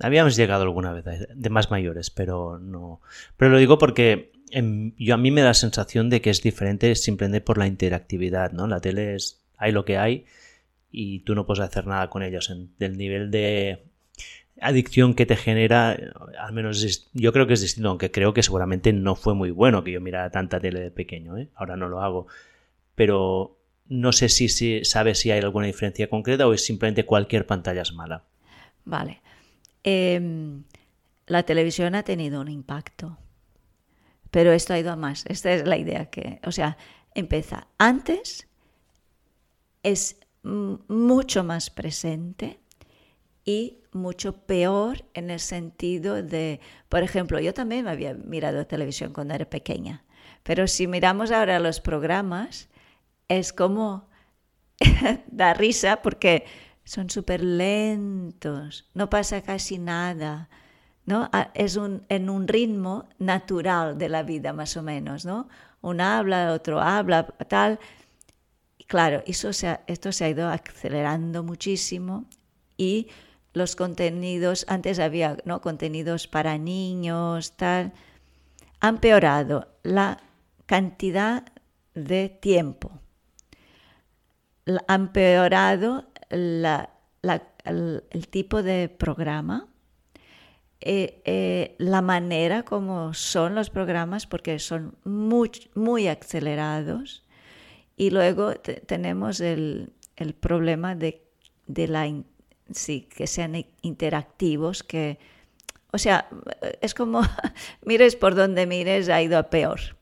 Habíamos 0.00 0.36
llegado 0.36 0.62
alguna 0.62 0.92
vez 0.92 1.28
de 1.34 1.50
más 1.50 1.70
mayores, 1.70 2.10
pero 2.10 2.58
no. 2.58 3.00
Pero 3.36 3.50
lo 3.50 3.58
digo 3.58 3.78
porque 3.78 4.32
yo 4.96 5.14
a 5.14 5.18
mí 5.18 5.30
me 5.30 5.40
da 5.40 5.48
la 5.48 5.54
sensación 5.54 6.10
de 6.10 6.20
que 6.20 6.30
es 6.30 6.42
diferente 6.42 6.94
simplemente 6.94 7.40
por 7.40 7.58
la 7.58 7.66
interactividad, 7.66 8.52
¿no? 8.52 8.66
La 8.66 8.80
tele 8.80 9.14
es 9.14 9.44
hay 9.56 9.72
lo 9.72 9.84
que 9.84 9.98
hay 9.98 10.26
y 10.90 11.20
tú 11.20 11.34
no 11.34 11.46
puedes 11.46 11.64
hacer 11.64 11.86
nada 11.86 12.10
con 12.10 12.22
ellos. 12.22 12.50
En, 12.50 12.70
del 12.78 12.96
nivel 12.96 13.30
de 13.30 13.82
adicción 14.60 15.14
que 15.14 15.26
te 15.26 15.36
genera, 15.36 15.96
al 16.38 16.52
menos 16.52 17.10
yo 17.12 17.32
creo 17.32 17.46
que 17.46 17.54
es 17.54 17.60
distinto, 17.60 17.90
aunque 17.90 18.10
creo 18.10 18.34
que 18.34 18.42
seguramente 18.42 18.92
no 18.92 19.14
fue 19.14 19.34
muy 19.34 19.50
bueno 19.50 19.84
que 19.84 19.92
yo 19.92 20.00
mirara 20.00 20.30
tanta 20.30 20.60
tele 20.60 20.80
de 20.80 20.90
pequeño, 20.90 21.36
¿eh? 21.38 21.48
ahora 21.54 21.76
no 21.76 21.88
lo 21.88 22.02
hago, 22.02 22.26
pero 22.94 23.57
no 23.88 24.12
sé 24.12 24.28
si, 24.28 24.48
si 24.48 24.84
sabes 24.84 25.18
si 25.18 25.30
hay 25.30 25.40
alguna 25.40 25.66
diferencia 25.66 26.08
concreta 26.08 26.46
o 26.46 26.52
es 26.52 26.64
simplemente 26.64 27.04
cualquier 27.04 27.46
pantalla 27.46 27.82
es 27.82 27.92
mala. 27.92 28.24
Vale. 28.84 29.20
Em, 29.82 30.64
la 31.26 31.42
televisión 31.44 31.94
ha 31.94 32.02
tenido 32.02 32.40
un 32.40 32.48
impacto, 32.48 33.18
pero 34.30 34.52
esto 34.52 34.74
ha 34.74 34.78
ido 34.78 34.92
a 34.92 34.96
más. 34.96 35.24
Esta 35.26 35.52
es 35.52 35.66
la 35.66 35.76
idea 35.76 36.06
que, 36.06 36.40
o 36.44 36.52
sea, 36.52 36.76
empieza 37.14 37.68
antes, 37.78 38.46
es 39.82 40.16
mucho 40.42 41.44
más 41.44 41.70
presente 41.70 42.60
y 43.44 43.78
mucho 43.92 44.44
peor 44.46 45.04
en 45.14 45.30
el 45.30 45.40
sentido 45.40 46.22
de, 46.22 46.60
por 46.88 47.02
ejemplo, 47.02 47.40
yo 47.40 47.54
también 47.54 47.84
me 47.84 47.90
había 47.90 48.14
mirado 48.14 48.66
televisión 48.66 49.12
cuando 49.12 49.34
era 49.34 49.48
pequeña, 49.48 50.04
pero 50.42 50.66
si 50.66 50.86
miramos 50.86 51.30
ahora 51.30 51.58
los 51.58 51.80
programas, 51.80 52.68
es 53.28 53.52
como 53.52 54.08
da 55.26 55.54
risa 55.54 56.02
porque 56.02 56.44
son 56.84 57.10
súper 57.10 57.42
lentos, 57.42 58.88
no 58.94 59.10
pasa 59.10 59.42
casi 59.42 59.78
nada, 59.78 60.48
¿no? 61.04 61.28
Ah, 61.32 61.50
es 61.54 61.76
un, 61.76 62.04
en 62.08 62.30
un 62.30 62.48
ritmo 62.48 63.08
natural 63.18 63.98
de 63.98 64.08
la 64.08 64.22
vida 64.22 64.52
más 64.52 64.76
o 64.76 64.82
menos, 64.82 65.24
¿no? 65.24 65.48
Uno 65.80 66.04
habla, 66.04 66.52
otro 66.52 66.80
habla, 66.80 67.26
tal, 67.48 67.78
claro, 68.86 69.22
esto 69.26 69.52
se 69.52 70.24
ha 70.24 70.28
ido 70.28 70.48
acelerando 70.48 71.42
muchísimo 71.42 72.24
y 72.76 73.08
los 73.52 73.76
contenidos, 73.76 74.64
antes 74.68 74.98
había 74.98 75.36
¿no? 75.44 75.60
contenidos 75.60 76.26
para 76.26 76.58
niños, 76.58 77.56
tal, 77.56 77.92
han 78.80 78.98
peorado 78.98 79.68
la 79.82 80.18
cantidad 80.66 81.44
de 81.94 82.28
tiempo, 82.28 82.92
han 84.86 85.12
peorado 85.12 86.06
el, 86.30 86.66
tipo 88.30 88.62
de 88.62 88.88
programa, 88.88 89.68
eh, 90.80 91.22
eh, 91.24 91.74
la 91.78 92.02
manera 92.02 92.62
como 92.62 93.14
son 93.14 93.54
los 93.54 93.70
programas, 93.70 94.26
porque 94.26 94.58
son 94.58 94.96
muy, 95.04 95.50
muy 95.74 96.08
acelerados 96.08 97.24
y 97.96 98.10
luego 98.10 98.54
tenemos 98.54 99.40
el, 99.40 99.92
problema 100.40 100.94
de, 100.94 101.24
que 101.66 103.26
sean 103.26 103.66
interactivos, 103.82 104.84
que, 104.84 105.18
o 105.92 105.98
sea, 105.98 106.28
es 106.80 106.94
como, 106.94 107.22
mires 107.84 108.14
por 108.14 108.36
donde 108.36 108.66
mires, 108.66 109.08
ha 109.08 109.20
ido 109.20 109.36
a 109.36 109.50
peor. 109.50 109.97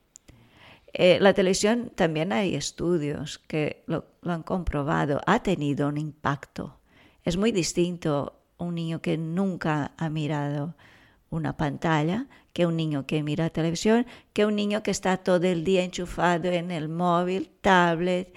Eh, 0.98 1.18
la 1.20 1.34
televisión 1.34 1.92
también 1.94 2.32
hay 2.32 2.54
estudios 2.54 3.38
que 3.38 3.84
lo, 3.86 4.06
lo, 4.22 4.32
han 4.32 4.42
comprobado, 4.42 5.20
ha 5.26 5.42
tenido 5.42 5.88
un 5.88 5.98
impacto. 5.98 6.80
Es 7.22 7.36
muy 7.36 7.52
distinto 7.52 8.40
un 8.56 8.74
niño 8.74 9.02
que 9.02 9.18
nunca 9.18 9.92
ha 9.98 10.08
mirado 10.08 10.74
una 11.28 11.56
pantalla 11.56 12.26
que 12.56 12.64
un 12.64 12.76
niño 12.76 13.06
que 13.06 13.22
mira 13.22 13.50
televisión, 13.50 14.06
que 14.32 14.46
un 14.46 14.56
niño 14.56 14.82
que 14.82 14.90
está 14.90 15.18
todo 15.18 15.46
el 15.46 15.62
día 15.62 15.84
enchufado 15.84 16.48
en 16.48 16.70
el 16.70 16.88
móvil, 16.88 17.50
tablet, 17.60 18.34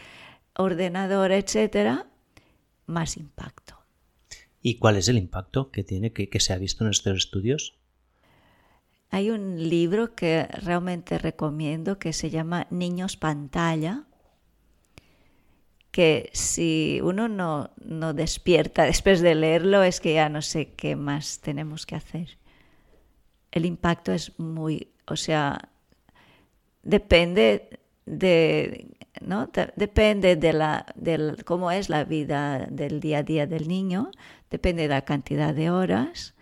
ordenador, 0.55 1.31
etcétera, 1.31 2.07
más 2.85 3.15
impacto. 3.15 3.77
¿Y 4.61 4.75
cuál 4.75 4.97
es 4.97 5.07
el 5.07 5.17
impacto 5.17 5.71
que 5.71 5.85
tiene 5.85 6.11
que, 6.11 6.39
se 6.41 6.51
ha 6.51 6.57
visto 6.57 6.83
en 6.83 6.89
estos 6.89 7.15
estudios? 7.15 7.78
Hay 9.09 9.31
un 9.31 9.69
libro 9.69 10.13
que 10.13 10.43
realmente 10.43 11.17
recomiendo 11.17 11.97
que 11.97 12.13
se 12.13 12.29
llama 12.29 12.67
Niños 12.69 13.17
Pantalla, 13.17 14.03
que 15.91 16.29
si 16.33 16.99
uno 17.03 17.27
no, 17.27 17.71
no 17.83 18.13
despierta 18.13 18.83
después 18.85 19.21
de 19.21 19.35
leerlo 19.35 19.83
es 19.83 19.99
que 19.99 20.13
ya 20.13 20.29
no 20.29 20.41
sé 20.41 20.73
qué 20.73 20.95
más 20.95 21.39
tenemos 21.39 21.85
que 21.85 21.95
hacer 21.95 22.39
el 23.51 23.65
impacto 23.65 24.11
es 24.11 24.37
muy, 24.39 24.91
o 25.07 25.15
sea, 25.15 25.69
depende 26.83 27.79
de, 28.05 28.95
¿no? 29.21 29.49
depende 29.75 30.35
de, 30.35 30.53
la, 30.53 30.85
del, 30.95 31.43
cómo 31.45 31.71
es 31.71 31.89
la 31.89 32.03
vida 32.03 32.67
del 32.69 32.99
día 32.99 33.19
a 33.19 33.23
día 33.23 33.47
del 33.47 33.67
niño, 33.67 34.11
depende 34.49 34.83
de 34.83 34.89
la 34.89 35.03
cantidad 35.03 35.53
de 35.53 35.69
horas, 35.69 36.35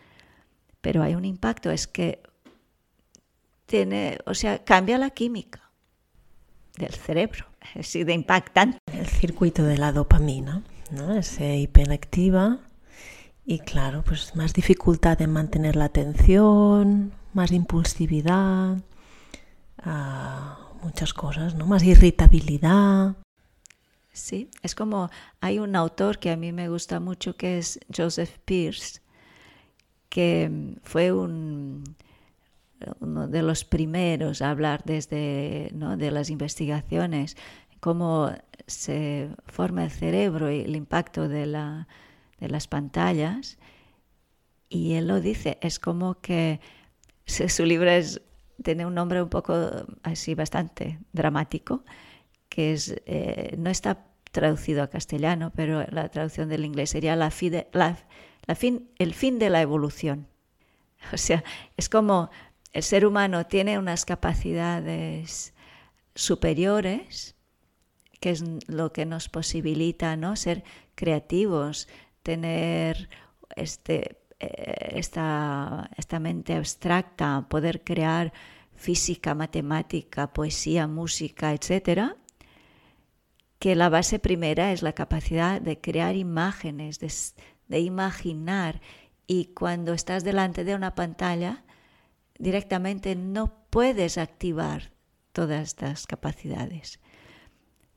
pero 0.81 1.01
hay 1.03 1.15
un 1.15 1.25
impacto, 1.25 1.71
es 1.71 1.87
que 1.87 2.21
tiene, 3.67 4.17
o 4.25 4.33
sea, 4.33 4.63
cambia 4.63 4.97
la 4.97 5.11
química 5.11 5.69
del 6.77 6.93
cerebro, 6.93 7.45
es 7.75 7.93
de 7.93 8.13
impactante. 8.13 8.79
El 8.91 9.05
circuito 9.05 9.63
de 9.63 9.77
la 9.77 9.91
dopamina, 9.91 10.63
¿no? 10.89 11.21
Se 11.21 11.57
hiperactiva 11.57 12.59
y 13.45 13.59
claro, 13.59 14.03
pues 14.03 14.35
más 14.35 14.53
dificultad 14.53 15.21
en 15.21 15.31
mantener 15.31 15.75
la 15.75 15.85
atención, 15.85 17.13
más 17.33 17.51
impulsividad, 17.51 18.77
ah, 19.83 20.59
muchas 20.81 21.13
cosas, 21.13 21.55
¿no? 21.55 21.65
Más 21.65 21.83
irritabilidad. 21.83 23.15
Sí, 24.11 24.49
es 24.63 24.73
como 24.73 25.09
hay 25.41 25.59
un 25.59 25.75
autor 25.75 26.17
que 26.17 26.31
a 26.31 26.37
mí 26.37 26.51
me 26.51 26.69
gusta 26.69 26.99
mucho 26.99 27.37
que 27.37 27.59
es 27.59 27.79
Joseph 27.95 28.37
Pierce, 28.45 29.01
que 30.09 30.75
fue 30.83 31.11
un, 31.11 31.83
uno 32.99 33.27
de 33.27 33.41
los 33.41 33.65
primeros 33.65 34.41
a 34.41 34.51
hablar 34.51 34.83
desde 34.85 35.71
¿no? 35.73 35.97
de 35.97 36.11
las 36.11 36.29
investigaciones, 36.29 37.37
cómo 37.79 38.31
se 38.65 39.29
forma 39.45 39.83
el 39.83 39.91
cerebro 39.91 40.51
y 40.51 40.61
el 40.61 40.75
impacto 40.75 41.27
de 41.27 41.45
la 41.45 41.87
de 42.39 42.49
las 42.49 42.67
pantallas. 42.67 43.57
Y 44.69 44.93
él 44.93 45.07
lo 45.07 45.21
dice, 45.21 45.57
es 45.61 45.79
como 45.79 46.19
que 46.21 46.59
su 47.25 47.65
libro 47.65 47.89
es, 47.89 48.21
tiene 48.63 48.85
un 48.85 48.95
nombre 48.95 49.21
un 49.21 49.29
poco 49.29 49.53
así 50.03 50.35
bastante 50.35 50.99
dramático, 51.13 51.83
que 52.49 52.73
es, 52.73 52.95
eh, 53.05 53.55
no 53.57 53.69
está 53.69 54.05
traducido 54.31 54.83
a 54.83 54.89
castellano, 54.89 55.51
pero 55.55 55.85
la 55.89 56.09
traducción 56.09 56.49
del 56.49 56.65
inglés 56.65 56.91
sería 56.91 57.15
la, 57.15 57.31
la, 57.71 58.55
fin, 58.55 58.89
el 58.99 59.13
fin 59.13 59.39
de 59.39 59.49
la 59.49 59.61
evolución. 59.61 60.27
O 61.13 61.17
sea, 61.17 61.43
es 61.77 61.89
como 61.89 62.31
el 62.77 62.83
ser 62.83 63.07
humano 63.07 63.47
tiene 63.47 63.79
unas 63.79 64.05
capacidades 64.05 65.55
superiores, 66.13 67.35
que 68.19 68.29
es 68.29 68.43
lo 68.67 68.93
que 68.93 69.07
nos 69.07 69.29
posibilita 69.29 70.15
¿no? 70.15 70.35
ser 70.35 70.63
creativos, 70.93 71.87
tener 72.21 73.09
este, 73.55 74.19
eh, 74.39 74.89
esta, 74.91 75.89
esta 75.97 76.19
mente 76.19 76.53
abstracta, 76.53 77.47
poder 77.49 77.83
crear 77.83 78.31
física, 78.75 79.33
matemática, 79.33 80.31
poesía, 80.31 80.85
música, 80.85 81.55
etc., 81.55 82.11
que 83.57 83.75
la 83.75 83.89
base 83.89 84.19
primera 84.19 84.71
es 84.71 84.83
la 84.83 84.93
capacidad 84.93 85.59
de 85.59 85.81
crear 85.81 86.15
imágenes, 86.15 86.99
de, 86.99 87.79
imaginar. 87.79 88.81
Y 89.25 89.45
cuando 89.45 89.93
estás 89.93 90.23
delante 90.23 90.63
de 90.63 90.75
una 90.75 90.93
pantalla, 90.93 91.63
directamente 92.39 93.15
no 93.15 93.53
puedes 93.69 94.17
activar 94.17 94.91
todas 95.31 95.61
estas 95.61 96.07
capacidades. 96.07 96.99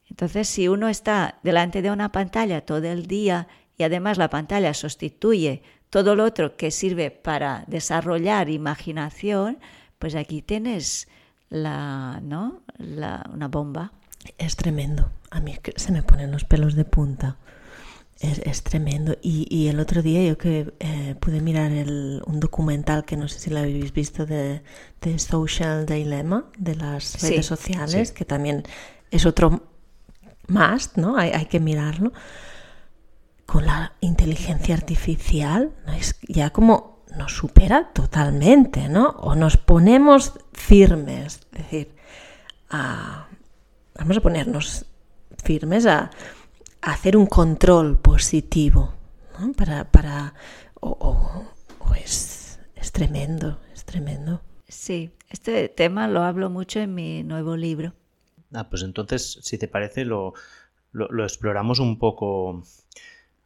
Entonces, 0.09 0.48
si 0.48 0.68
uno 0.68 0.88
está 0.88 1.38
delante 1.42 1.83
de 1.83 1.90
una 1.90 2.12
pantalla 2.12 2.61
todo 2.62 2.85
el 2.87 3.07
día 3.07 3.48
y 3.76 3.85
además 3.85 4.18
la 4.18 4.29
pantalla 4.29 4.74
sustituye 4.74 5.62
todo 5.88 6.14
lo 6.16 6.24
otro 6.24 6.57
que 6.57 6.70
sirve 6.70 7.11
para 7.11 7.64
desarrollar 7.66 8.48
imaginación, 8.48 9.59
pues 9.98 10.14
aquí 10.14 10.42
tienes 10.42 11.09
la, 11.48 12.20
¿no? 12.22 12.62
La, 12.79 13.29
una 13.33 13.48
bomba. 13.48 13.92
Es 14.38 14.57
tremendo. 14.57 15.11
A 15.31 15.40
mí 15.40 15.57
se 15.76 15.92
me 15.92 16.03
ponen 16.03 16.31
los 16.31 16.44
pelos 16.44 16.74
de 16.74 16.85
punta. 16.85 17.37
Es, 18.20 18.62
tremendo. 18.62 19.16
Y, 19.22 19.68
el 19.68 19.80
otro 19.80 20.02
día 20.02 20.22
yo 20.22 20.37
que 20.37 20.74
eh, 20.78 21.14
pude 21.18 21.40
mirar 21.40 21.72
un 21.72 22.38
documental 22.38 23.06
que 23.06 23.16
no 23.16 23.28
sé 23.28 23.38
si 23.38 23.48
lo 23.48 23.61
habéis 23.61 23.94
visto 23.94 24.26
de, 24.26 24.62
Social 25.16 25.87
Dilemma, 25.87 26.44
de 26.59 26.76
las 26.76 27.22
redes 27.22 27.46
sociales, 27.46 28.12
que 28.12 28.26
también 28.26 28.64
es 29.11 29.24
otro 29.24 29.62
más, 30.48 30.98
¿no? 30.98 31.16
Hay, 31.16 31.30
hay, 31.30 31.46
que 31.46 31.61
mirarlo. 31.61 32.12
Con 33.46 33.64
la 33.64 33.94
inteligencia 34.00 34.74
artificial, 34.74 35.72
es 35.98 36.16
ya 36.28 36.50
como 36.50 37.00
nos 37.16 37.35
supera 37.35 37.90
totalmente, 37.92 38.88
¿no? 38.88 39.09
O 39.20 39.35
nos 39.35 39.56
ponemos 39.56 40.35
firmes, 40.52 41.40
es 41.52 41.59
decir, 41.59 41.94
vamos 42.70 44.16
a 44.16 44.20
ponernos 44.20 44.85
firmes 45.42 45.87
a 45.87 46.11
hacer 46.82 47.16
un 47.16 47.26
control 47.26 47.98
positivo, 47.98 48.94
Para, 49.56 49.90
para 49.90 50.34
o, 50.80 51.44
es, 51.96 52.60
es 52.74 52.92
tremendo, 52.92 53.58
es 53.72 53.84
tremendo. 53.84 54.42
Sí, 54.68 55.10
este 55.28 55.68
tema 55.68 56.08
lo 56.08 56.22
hablo 56.22 56.50
mucho 56.50 56.80
en 56.80 56.94
mi 56.94 57.22
nuevo 57.22 57.56
libro. 57.56 57.94
Ah, 58.52 58.68
pues 58.68 58.82
entonces, 58.82 59.38
si 59.42 59.58
te 59.58 59.68
parece, 59.68 60.04
lo, 60.04 60.34
lo, 60.92 61.24
exploramos 61.24 61.78
un 61.78 61.98
poco 61.98 62.62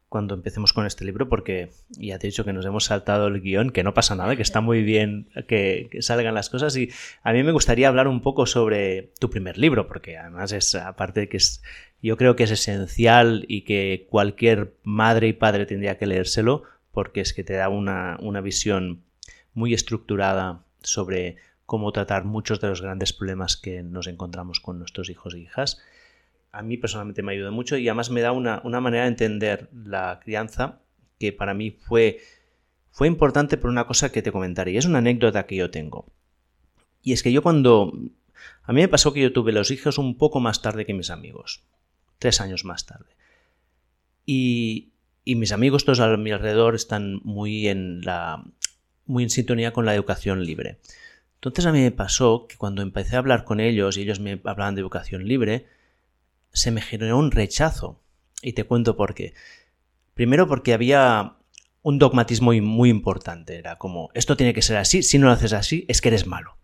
cuando 0.08 0.34
empecemos 0.34 0.72
con 0.72 0.86
este 0.86 1.04
libro, 1.04 1.28
porque 1.28 1.70
ya 1.90 2.18
te 2.18 2.26
he 2.26 2.30
dicho 2.30 2.44
que 2.44 2.52
nos 2.52 2.64
hemos 2.64 2.84
saltado 2.84 3.26
el 3.26 3.40
guion, 3.40 3.70
que 3.70 3.82
no 3.82 3.94
pasa 3.94 4.14
nada, 4.14 4.36
que 4.36 4.42
está 4.42 4.60
muy 4.60 4.82
bien 4.82 5.28
que, 5.48 5.88
que, 5.90 6.02
salgan 6.02 6.34
las 6.34 6.50
cosas. 6.50 6.76
Y 6.76 6.90
a 7.22 7.32
mí 7.32 7.42
me 7.42 7.52
gustaría 7.52 7.88
hablar 7.88 8.06
un 8.06 8.22
poco 8.22 8.46
sobre 8.46 9.12
tu 9.18 9.28
primer 9.28 9.58
libro, 9.58 9.88
porque 9.88 10.16
además 10.16 10.52
es, 10.52 10.74
aparte 10.74 11.20
de 11.20 11.28
que 11.28 11.38
es 11.38 11.62
yo 12.04 12.18
creo 12.18 12.36
que 12.36 12.42
es 12.42 12.50
esencial 12.50 13.46
y 13.48 13.62
que 13.62 14.06
cualquier 14.10 14.76
madre 14.82 15.28
y 15.28 15.32
padre 15.32 15.64
tendría 15.64 15.96
que 15.96 16.06
leérselo 16.06 16.64
porque 16.92 17.22
es 17.22 17.32
que 17.32 17.44
te 17.44 17.54
da 17.54 17.70
una, 17.70 18.18
visión 18.42 19.04
muy 19.54 19.72
estructurada 19.72 20.66
sobre 20.82 21.36
cómo 21.64 21.92
tratar 21.92 22.26
muchos 22.26 22.60
de 22.60 22.68
los 22.68 22.82
grandes 22.82 23.14
problemas 23.14 23.56
que 23.56 23.82
nos 23.82 24.06
encontramos 24.06 24.60
con 24.60 24.78
nuestros 24.78 25.08
hijos 25.08 25.32
e 25.32 25.38
hijas. 25.38 25.80
A 26.52 26.60
mí 26.60 26.76
personalmente 26.76 27.22
me 27.22 27.32
ayuda 27.32 27.50
mucho 27.50 27.78
y 27.78 27.88
además 27.88 28.10
me 28.10 28.20
da 28.20 28.32
una, 28.32 28.60
manera 28.62 29.04
de 29.04 29.08
entender 29.08 29.70
la 29.72 30.20
crianza 30.22 30.80
que 31.18 31.32
para 31.32 31.54
mí 31.54 31.70
fue, 31.70 32.18
fue 32.90 33.06
importante 33.06 33.56
por 33.56 33.70
una 33.70 33.86
cosa 33.86 34.12
que 34.12 34.20
te 34.20 34.30
comentaré. 34.30 34.72
Y 34.72 34.76
es 34.76 34.84
una 34.84 34.98
anécdota 34.98 35.46
que 35.46 35.56
yo 35.56 35.70
tengo. 35.70 36.12
Y 37.02 37.14
es 37.14 37.22
que 37.22 37.32
yo 37.32 37.42
cuando... 37.42 37.94
A 38.64 38.74
mí 38.74 38.82
me 38.82 38.88
pasó 38.88 39.14
que 39.14 39.22
yo 39.22 39.32
tuve 39.32 39.52
los 39.52 39.70
hijos 39.70 39.96
un 39.96 40.18
poco 40.18 40.38
más 40.38 40.60
tarde 40.60 40.84
que 40.84 40.92
mis 40.92 41.08
amigos 41.08 41.64
tres 42.24 42.40
años 42.40 42.64
más 42.64 42.86
tarde. 42.86 43.04
Y, 44.24 44.92
mis 45.26 45.52
amigos 45.52 45.84
todos 45.84 46.00
a 46.00 46.16
mi 46.16 46.30
alrededor 46.30 46.74
están 46.74 47.20
muy 47.22 47.68
en, 47.68 48.00
la, 48.00 48.42
muy 49.04 49.24
en 49.24 49.28
sintonía 49.30 49.74
con 49.74 49.84
la 49.84 49.94
educación 49.94 50.42
libre. 50.42 50.78
Entonces 51.34 51.66
a 51.66 51.72
mí 51.72 51.82
me 51.82 51.90
pasó 51.90 52.46
que 52.48 52.56
cuando 52.56 52.80
empecé 52.80 53.16
a 53.16 53.18
hablar 53.18 53.44
con 53.44 53.60
ellos 53.60 53.98
y 53.98 54.02
ellos 54.02 54.20
me 54.20 54.40
hablaban 54.44 54.74
de 54.74 54.80
educación 54.80 55.28
libre, 55.28 55.66
se 56.54 56.70
me 56.70 56.80
generó 56.80 57.18
un 57.18 57.30
rechazo. 57.30 58.00
Y 58.40 58.54
te 58.54 58.64
cuento 58.64 58.96
por 58.96 59.14
qué. 59.14 59.34
Primero 60.14 60.48
porque 60.48 60.72
había 60.72 61.36
un 61.82 61.98
dogmatismo 61.98 62.52
muy 62.54 62.88
importante. 62.88 63.58
Era 63.58 63.76
como, 63.76 64.08
esto 64.14 64.38
tiene 64.38 64.54
que 64.54 64.62
ser 64.62 64.78
así, 64.78 65.02
si 65.02 65.18
no 65.18 65.26
lo 65.26 65.32
haces 65.32 65.52
así, 65.52 65.84
es 65.88 66.00
que 66.00 66.08
eres 66.08 66.26
malo. 66.26 66.56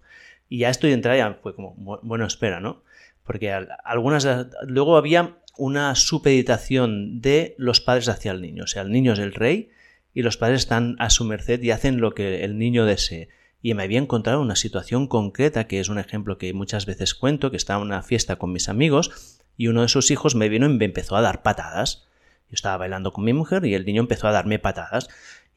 Y 0.49 0.61
ya 0.61 0.71
estoy 0.71 0.89
de 0.89 0.95
entrada 0.95 1.19
ya 1.19 1.39
fue 1.43 1.55
como, 1.55 1.75
bueno, 2.03 2.25
espera, 2.25 2.61
¿no? 2.61 2.83
Porque 3.25 3.53
algunas... 3.53 4.27
Luego 4.67 4.97
había 4.97 5.40
una 5.57 5.95
supeditación 5.95 7.21
de 7.21 7.55
los 7.59 7.81
padres 7.81 8.09
hacia 8.09 8.33
el 8.33 8.41
niño. 8.41 8.65
O 8.65 8.67
sea, 8.67 8.83
el 8.83 8.91
niño 8.91 9.13
es 9.13 9.19
el 9.19 9.35
rey 9.35 9.71
y 10.15 10.23
los 10.23 10.37
padres 10.37 10.61
están 10.61 10.97
a 10.99 11.11
su 11.11 11.25
merced 11.25 11.63
y 11.63 11.71
hacen 11.71 12.01
lo 12.01 12.15
que 12.15 12.45
el 12.45 12.59
niño 12.59 12.85
desee. 12.85 13.29
Y 13.63 13.75
me 13.75 13.83
había 13.83 13.99
encontrado 13.99 14.41
una 14.41 14.57
situación 14.57 15.07
concreta, 15.07 15.67
que 15.67 15.81
es 15.81 15.89
un 15.89 15.99
ejemplo 15.99 16.39
que 16.39 16.53
muchas 16.55 16.87
veces 16.87 17.15
cuento, 17.15 17.51
que 17.51 17.57
estaba 17.57 17.81
en 17.83 17.89
una 17.89 18.03
fiesta 18.03 18.37
con 18.37 18.53
mis 18.53 18.69
amigos 18.69 19.39
y 19.57 19.69
uno 19.69 19.83
de 19.83 19.89
sus 19.89 20.11
hijos 20.11 20.35
me 20.35 20.49
vino 20.49 20.67
y 20.67 20.71
me 20.71 20.87
empezó 20.87 21.17
a 21.17 21.21
dar 21.21 21.43
patadas. 21.43 22.07
Yo 22.49 22.55
estaba 22.55 22.79
bailando 22.79 23.13
con 23.13 23.25
mi 23.25 23.33
mujer 23.33 23.65
y 23.67 23.75
el 23.75 23.85
niño 23.85 24.01
empezó 24.01 24.27
a 24.27 24.33
darme 24.33 24.59
patadas. 24.59 25.09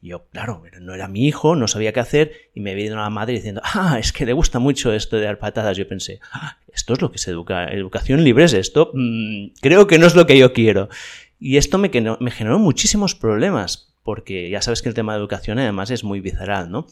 Yo, 0.04 0.26
claro, 0.26 0.62
no 0.82 0.94
era 0.94 1.08
mi 1.08 1.26
hijo, 1.26 1.56
no 1.56 1.66
sabía 1.66 1.94
qué 1.94 2.00
hacer, 2.00 2.32
y 2.52 2.60
me 2.60 2.74
vino 2.74 2.96
la 2.96 3.08
madre 3.08 3.32
diciendo, 3.32 3.62
ah, 3.64 3.96
es 3.98 4.12
que 4.12 4.26
le 4.26 4.34
gusta 4.34 4.58
mucho 4.58 4.92
esto 4.92 5.16
de 5.16 5.24
dar 5.24 5.38
patadas. 5.38 5.78
Yo 5.78 5.88
pensé, 5.88 6.20
ah, 6.30 6.58
esto 6.74 6.92
es 6.92 7.00
lo 7.00 7.10
que 7.10 7.16
se 7.16 7.30
educa, 7.30 7.68
educación 7.68 8.22
libre 8.22 8.44
es 8.44 8.52
esto, 8.52 8.90
mm, 8.92 9.54
creo 9.62 9.86
que 9.86 9.98
no 9.98 10.06
es 10.06 10.14
lo 10.14 10.26
que 10.26 10.36
yo 10.36 10.52
quiero. 10.52 10.90
Y 11.38 11.56
esto 11.56 11.78
me, 11.78 11.90
me 12.20 12.30
generó 12.30 12.58
muchísimos 12.58 13.14
problemas, 13.14 13.94
porque 14.02 14.50
ya 14.50 14.60
sabes 14.60 14.82
que 14.82 14.90
el 14.90 14.94
tema 14.94 15.14
de 15.14 15.20
educación 15.20 15.58
además 15.58 15.90
es 15.90 16.04
muy 16.04 16.20
visceral, 16.20 16.70
¿no? 16.70 16.86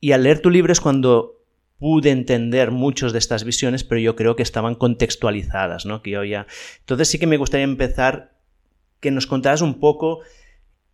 Y 0.00 0.10
al 0.10 0.24
leer 0.24 0.40
tu 0.42 0.50
libro 0.50 0.72
es 0.72 0.80
cuando 0.80 1.36
pude 1.78 2.10
entender 2.10 2.72
muchas 2.72 3.12
de 3.12 3.20
estas 3.20 3.44
visiones, 3.44 3.84
pero 3.84 4.00
yo 4.00 4.16
creo 4.16 4.34
que 4.34 4.42
estaban 4.42 4.74
contextualizadas, 4.74 5.86
¿no? 5.86 6.02
Que 6.02 6.10
yo 6.10 6.24
ya... 6.24 6.48
Entonces 6.80 7.06
sí 7.06 7.20
que 7.20 7.28
me 7.28 7.36
gustaría 7.36 7.62
empezar 7.62 8.32
que 8.98 9.12
nos 9.12 9.28
contaras 9.28 9.60
un 9.60 9.78
poco 9.78 10.22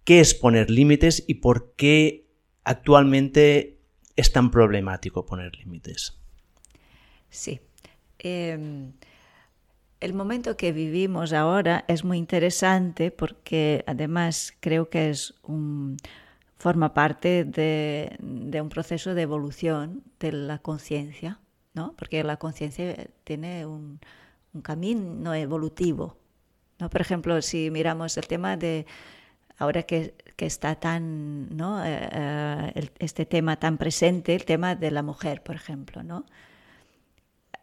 qué 0.05 0.21
es 0.21 0.35
poner 0.35 0.71
límites 0.71 1.25
y 1.27 1.35
por 1.35 1.75
qué 1.77 2.27
actualmente 2.62 3.81
es 4.17 4.33
tan 4.33 4.51
problemático 4.51 5.27
poner 5.27 5.57
límites. 5.57 6.17
Sí. 7.31 7.61
Em, 8.19 8.93
el 10.01 10.14
momento 10.14 10.57
que 10.57 10.73
vivimos 10.73 11.33
ahora 11.33 11.85
es 11.88 12.05
muy 12.05 12.19
interesante 12.19 13.11
porque 13.11 13.83
además 13.87 14.55
creo 14.61 14.88
que 14.88 15.11
es 15.11 15.35
forma 16.59 16.95
parte 16.95 17.45
de, 17.45 18.17
un 18.21 18.69
proceso 18.69 19.14
de 19.14 19.23
evolución 19.23 20.03
de 20.21 20.33
la 20.33 20.59
conciencia, 20.59 21.40
¿no? 21.75 21.95
porque 21.97 22.23
la 22.23 22.37
conciencia 22.37 23.09
tiene 23.25 23.67
un, 23.67 24.01
un, 24.53 24.62
camino 24.62 25.35
evolutivo. 25.35 26.17
¿no? 26.79 26.88
Por 26.88 27.01
ejemplo, 27.01 27.40
si 27.43 27.71
miramos 27.71 28.17
el 28.17 28.27
tema 28.27 28.57
de 28.57 28.87
ahora 29.59 29.83
que, 29.85 30.14
está 30.38 30.75
tan, 30.75 31.57
¿no? 31.57 31.83
Eh, 31.85 32.09
eh, 32.12 32.90
este 32.99 33.25
tema 33.25 33.57
tan 33.57 33.79
presente, 33.79 34.35
el 34.35 34.45
tema 34.45 34.75
de 34.75 34.90
la 34.90 35.03
mujer, 35.03 35.43
por 35.43 35.57
ejemplo, 35.57 36.03
¿no? 36.03 36.27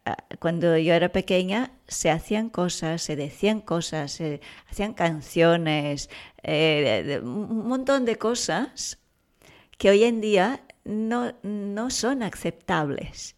Ah, 0.04 0.16
cuando 0.40 0.76
yo 0.78 0.94
era 0.94 1.10
pequeña 1.10 1.70
se 1.86 2.10
hacían 2.10 2.50
cosas, 2.50 3.02
se 3.02 3.14
decían 3.14 3.60
cosas, 3.60 4.10
se 4.12 4.40
hacían 4.68 4.94
canciones, 4.94 6.10
eh, 6.42 7.20
un 7.22 7.68
montón 7.68 8.04
de 8.04 8.16
cosas 8.16 8.98
que 9.78 9.90
hoy 9.90 10.02
en 10.02 10.20
día 10.20 10.64
no, 10.84 11.34
no 11.44 11.90
son 11.90 12.24
aceptables. 12.24 13.36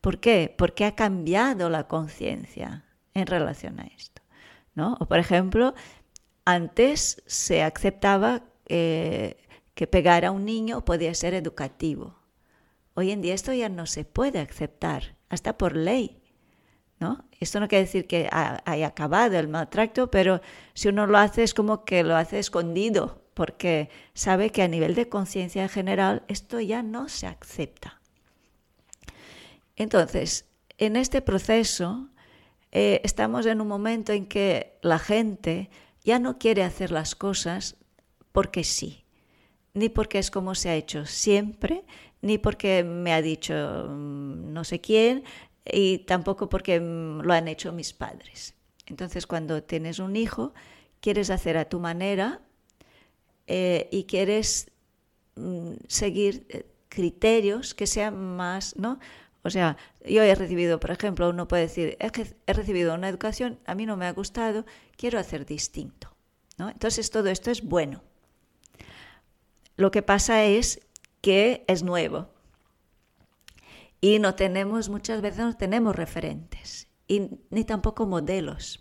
¿Por 0.00 0.20
qué? 0.20 0.54
Porque 0.56 0.84
ha 0.84 0.94
cambiado 0.94 1.70
la 1.70 1.88
conciencia 1.88 2.84
en 3.14 3.26
relación 3.26 3.80
a 3.80 3.86
esto. 3.86 4.22
¿no? 4.74 4.96
O 5.00 5.06
por 5.06 5.18
ejemplo, 5.18 5.74
antes 6.44 7.22
se 7.26 7.62
aceptaba 7.62 8.44
eh, 8.66 9.36
que 9.74 9.86
pegar 9.86 10.24
a 10.24 10.30
un 10.30 10.44
niño 10.44 10.84
podía 10.84 11.14
ser 11.14 11.34
educativo. 11.34 12.16
Hoy 12.94 13.10
en 13.10 13.22
día 13.22 13.34
esto 13.34 13.52
ya 13.52 13.68
no 13.68 13.86
se 13.86 14.04
puede 14.04 14.38
aceptar, 14.38 15.16
hasta 15.28 15.58
por 15.58 15.76
ley. 15.76 16.20
¿no? 17.00 17.24
Esto 17.40 17.60
no 17.60 17.68
quiere 17.68 17.84
decir 17.84 18.06
que 18.06 18.28
haya 18.30 18.86
acabado 18.86 19.38
el 19.38 19.48
maltrato, 19.48 20.10
pero 20.10 20.40
si 20.74 20.88
uno 20.88 21.06
lo 21.06 21.18
hace 21.18 21.42
es 21.42 21.54
como 21.54 21.84
que 21.84 22.02
lo 22.04 22.16
hace 22.16 22.38
escondido, 22.38 23.22
porque 23.34 23.90
sabe 24.14 24.50
que 24.50 24.62
a 24.62 24.68
nivel 24.68 24.94
de 24.94 25.08
conciencia 25.08 25.68
general 25.68 26.22
esto 26.28 26.60
ya 26.60 26.82
no 26.82 27.08
se 27.08 27.26
acepta. 27.26 28.00
Entonces, 29.76 30.46
en 30.78 30.96
este 30.96 31.20
proceso 31.20 32.08
eh, 32.70 33.00
estamos 33.04 33.46
en 33.46 33.60
un 33.60 33.68
momento 33.68 34.12
en 34.12 34.26
que 34.26 34.78
la 34.82 35.00
gente 35.00 35.68
ya 36.04 36.18
no 36.18 36.38
quiere 36.38 36.62
hacer 36.62 36.90
las 36.90 37.14
cosas 37.14 37.76
porque 38.32 38.62
sí, 38.62 39.04
ni 39.72 39.88
porque 39.88 40.18
es 40.18 40.30
como 40.30 40.54
se 40.54 40.68
ha 40.68 40.76
hecho 40.76 41.06
siempre, 41.06 41.84
ni 42.20 42.38
porque 42.38 42.84
me 42.84 43.12
ha 43.12 43.22
dicho 43.22 43.86
mm, 43.88 44.52
no 44.52 44.64
sé 44.64 44.80
quién, 44.80 45.24
y 45.64 45.98
tampoco 45.98 46.48
porque 46.48 46.78
mm, 46.80 47.20
lo 47.22 47.32
han 47.32 47.48
hecho 47.48 47.72
mis 47.72 47.92
padres. 47.92 48.54
Entonces, 48.86 49.26
cuando 49.26 49.62
tienes 49.62 49.98
un 49.98 50.14
hijo, 50.16 50.52
quieres 51.00 51.30
hacer 51.30 51.56
a 51.56 51.68
tu 51.68 51.80
manera 51.80 52.40
eh, 53.46 53.88
y 53.90 54.04
quieres 54.04 54.70
mm, 55.36 55.72
seguir 55.88 56.46
eh, 56.50 56.66
criterios 56.88 57.74
que 57.74 57.86
sean 57.86 58.36
más, 58.36 58.76
¿no? 58.76 58.98
O 59.44 59.50
sea, 59.50 59.76
yo 60.04 60.22
he 60.22 60.34
recibido, 60.34 60.80
por 60.80 60.90
ejemplo, 60.90 61.28
uno 61.28 61.46
puede 61.46 61.64
decir, 61.64 61.98
he 62.00 62.52
recibido 62.52 62.94
una 62.94 63.08
educación, 63.08 63.60
a 63.66 63.74
mí 63.74 63.86
no 63.86 63.96
me 63.96 64.06
ha 64.06 64.12
gustado, 64.12 64.64
quiero 64.96 65.18
hacer 65.18 65.44
distinto. 65.46 66.16
¿no? 66.56 66.70
Entonces 66.70 67.10
todo 67.10 67.28
esto 67.28 67.50
es 67.50 67.62
bueno. 67.62 68.02
Lo 69.76 69.90
que 69.90 70.02
pasa 70.02 70.44
es 70.44 70.80
que 71.20 71.64
es 71.68 71.82
nuevo 71.82 72.28
y 74.00 74.18
no 74.18 74.34
tenemos, 74.34 74.88
muchas 74.88 75.20
veces 75.20 75.40
no 75.40 75.56
tenemos 75.56 75.94
referentes 75.94 76.88
y 77.06 77.28
ni 77.50 77.64
tampoco 77.64 78.06
modelos. 78.06 78.80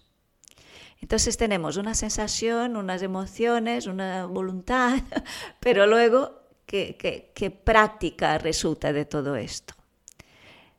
Entonces 1.02 1.36
tenemos 1.36 1.76
una 1.76 1.96
sensación, 1.96 2.78
unas 2.78 3.02
emociones, 3.02 3.88
una 3.88 4.26
voluntad, 4.26 5.00
pero 5.60 5.88
luego, 5.88 6.42
¿qué, 6.66 6.96
qué, 7.34 7.52
práctica 7.52 8.38
resulta 8.38 8.94
de 8.94 9.04
todo 9.04 9.36
esto? 9.36 9.74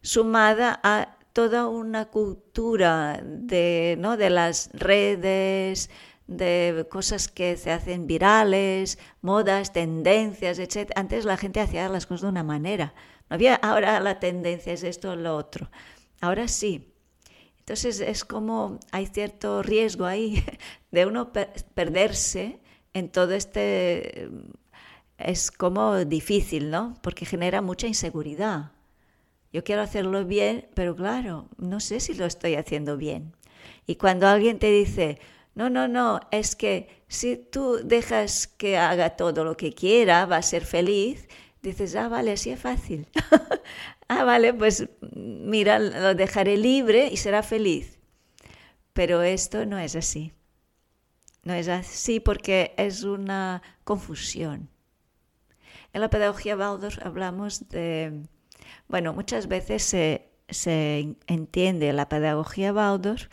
Sumada 0.04 0.80
a 0.82 1.16
toda 1.32 1.66
una 1.66 2.04
cultura 2.10 3.20
de, 3.24 3.96
¿no? 3.98 4.16
de 4.16 4.28
las 4.28 4.70
redes, 4.72 5.90
de 6.26 6.86
cosas 6.90 7.28
que 7.28 7.56
se 7.56 7.70
hacen 7.70 8.06
virales, 8.06 8.98
modas, 9.22 9.72
tendencias, 9.72 10.58
etc. 10.58 10.92
Antes 10.94 11.24
la 11.24 11.36
gente 11.36 11.60
hacía 11.60 11.88
las 11.88 12.06
cosas 12.06 12.22
de 12.22 12.28
una 12.28 12.42
manera. 12.42 12.94
No 13.28 13.34
había 13.34 13.54
ahora 13.56 13.98
la 14.00 14.20
tendencia 14.20 14.74
es 14.74 14.82
esto 14.82 15.12
o 15.12 15.16
lo 15.16 15.36
otro. 15.36 15.70
Ahora 16.20 16.48
sí. 16.48 16.92
Entonces 17.58 18.00
es 18.00 18.24
como 18.24 18.78
hay 18.92 19.06
cierto 19.06 19.62
riesgo 19.62 20.04
ahí 20.04 20.44
de 20.90 21.06
uno 21.06 21.32
perderse 21.32 22.60
en 22.92 23.10
todo 23.10 23.32
este... 23.32 24.28
Es 25.16 25.50
como 25.50 26.04
difícil, 26.04 26.70
¿no? 26.70 26.98
Porque 27.02 27.24
genera 27.24 27.62
mucha 27.62 27.86
inseguridad. 27.86 28.73
Yo 29.54 29.62
quiero 29.62 29.82
hacerlo 29.82 30.24
bien, 30.24 30.66
pero 30.74 30.96
claro, 30.96 31.48
no 31.58 31.78
sé 31.78 32.00
si 32.00 32.12
lo 32.12 32.26
estoy 32.26 32.56
haciendo 32.56 32.96
bien. 32.96 33.36
Y 33.86 33.94
cuando 33.94 34.26
alguien 34.26 34.58
te 34.58 34.68
dice, 34.68 35.20
no, 35.54 35.70
no, 35.70 35.86
no, 35.86 36.18
es 36.32 36.56
que 36.56 36.88
si 37.06 37.36
tú 37.36 37.78
dejas 37.84 38.48
que 38.48 38.76
haga 38.76 39.10
todo 39.10 39.44
lo 39.44 39.56
que 39.56 39.72
quiera, 39.72 40.26
va 40.26 40.38
a 40.38 40.42
ser 40.42 40.64
feliz, 40.64 41.28
dices, 41.62 41.94
ah, 41.94 42.08
vale, 42.08 42.32
así 42.32 42.50
es 42.50 42.58
fácil. 42.58 43.06
ah, 44.08 44.24
vale, 44.24 44.52
pues 44.54 44.88
mira, 45.14 45.78
lo 45.78 46.16
dejaré 46.16 46.56
libre 46.56 47.08
y 47.12 47.16
será 47.16 47.44
feliz. 47.44 48.00
Pero 48.92 49.22
esto 49.22 49.66
no 49.66 49.78
es 49.78 49.94
así. 49.94 50.32
No 51.44 51.54
es 51.54 51.68
así 51.68 52.18
porque 52.18 52.74
es 52.76 53.04
una 53.04 53.62
confusión. 53.84 54.68
En 55.92 56.00
la 56.00 56.10
pedagogía 56.10 56.56
Waldorf 56.56 56.98
hablamos 57.06 57.68
de, 57.68 58.26
bueno, 58.88 59.12
muchas 59.12 59.48
veces 59.48 59.82
se, 59.82 60.28
se 60.48 61.16
entiende 61.26 61.92
la 61.92 62.08
pedagogía 62.08 62.72
Waldorf 62.72 63.28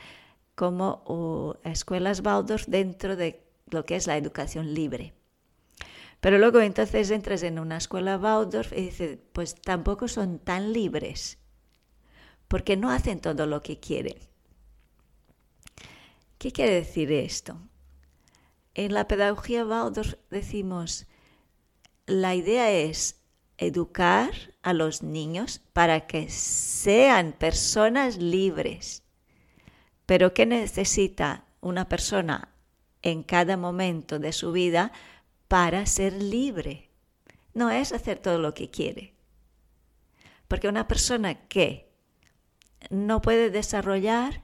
como 0.56 1.58
escuelas 1.64 2.22
Waldorf 2.24 2.68
dentro 2.68 3.16
de 3.16 3.44
lo 3.70 3.86
que 3.86 3.96
es 3.96 4.08
la 4.08 4.18
educación 4.18 4.74
libre. 4.74 5.14
Pero 6.20 6.38
luego 6.38 6.62
entonces 6.62 7.10
entras 7.10 7.42
en 7.42 7.58
una 7.58 7.78
escuela 7.78 8.18
Waldorf 8.18 8.72
y 8.74 8.82
dices, 8.82 9.18
pues 9.34 9.56
tampoco 9.56 10.08
son 10.08 10.38
tan 10.38 10.72
libres, 10.72 11.40
porque 12.48 12.78
no 12.78 12.92
hacen 12.92 13.20
todo 13.20 13.48
lo 13.48 13.64
que 13.64 13.80
quieren. 13.80 14.18
¿Qué 16.38 16.52
quiere 16.52 16.74
decir 16.74 17.12
esto? 17.12 17.58
En 18.76 18.94
la 18.94 19.08
pedagogía 19.08 19.66
Waldorf 19.66 20.14
decimos, 20.30 21.08
la 22.06 22.36
idea 22.36 22.72
es 22.72 23.21
educar 23.62 24.32
a 24.62 24.74
los 24.74 25.04
niños 25.04 25.62
para 25.74 26.08
que 26.08 26.30
sean 26.30 27.32
personas 27.32 28.18
libres. 28.18 29.04
Pero 30.06 30.34
¿qué 30.34 30.46
necesita 30.46 31.46
una 31.62 31.88
persona 31.88 32.50
en 33.02 33.24
cada 33.24 33.58
momento 33.58 34.20
de 34.20 34.34
su 34.34 34.52
vida 34.52 34.92
para 35.48 35.86
ser 35.86 36.14
libre. 36.14 36.90
No 37.54 37.70
es 37.70 37.92
hacer 37.92 38.20
todo 38.20 38.40
lo 38.40 38.54
que 38.54 38.70
quiere. 38.70 39.14
Porque 40.48 40.68
una 40.68 40.88
persona 40.88 41.36
que 41.48 41.90
no 42.90 43.22
puede 43.22 43.50
desarrollar, 43.50 44.44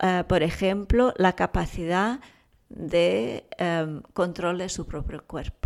eh, 0.00 0.24
por 0.28 0.42
ejemplo, 0.42 1.12
la 1.16 1.34
capacidad 1.34 2.20
de 2.68 3.48
em, 3.58 4.02
control 4.14 4.58
de 4.58 4.68
su 4.68 4.86
propio 4.86 5.26
cuerpo, 5.26 5.59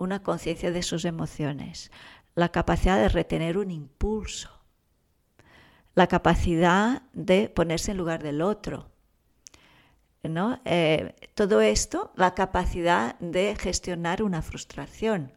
una 0.00 0.22
conciencia 0.22 0.72
de 0.72 0.82
sus 0.82 1.04
emociones, 1.04 1.92
la 2.34 2.48
capacidad 2.48 2.98
de 2.98 3.10
retener 3.10 3.58
un 3.58 3.70
impulso, 3.70 4.50
la 5.94 6.06
capacidad 6.06 7.02
de 7.12 7.50
ponerse 7.50 7.90
en 7.90 7.98
lugar 7.98 8.22
del 8.22 8.40
otro, 8.40 8.90
¿no? 10.22 10.60
Eh, 10.64 11.14
todo 11.34 11.60
esto, 11.60 12.12
la 12.16 12.34
capacidad 12.34 13.18
de 13.18 13.54
gestionar 13.56 14.22
una 14.22 14.40
frustración. 14.40 15.32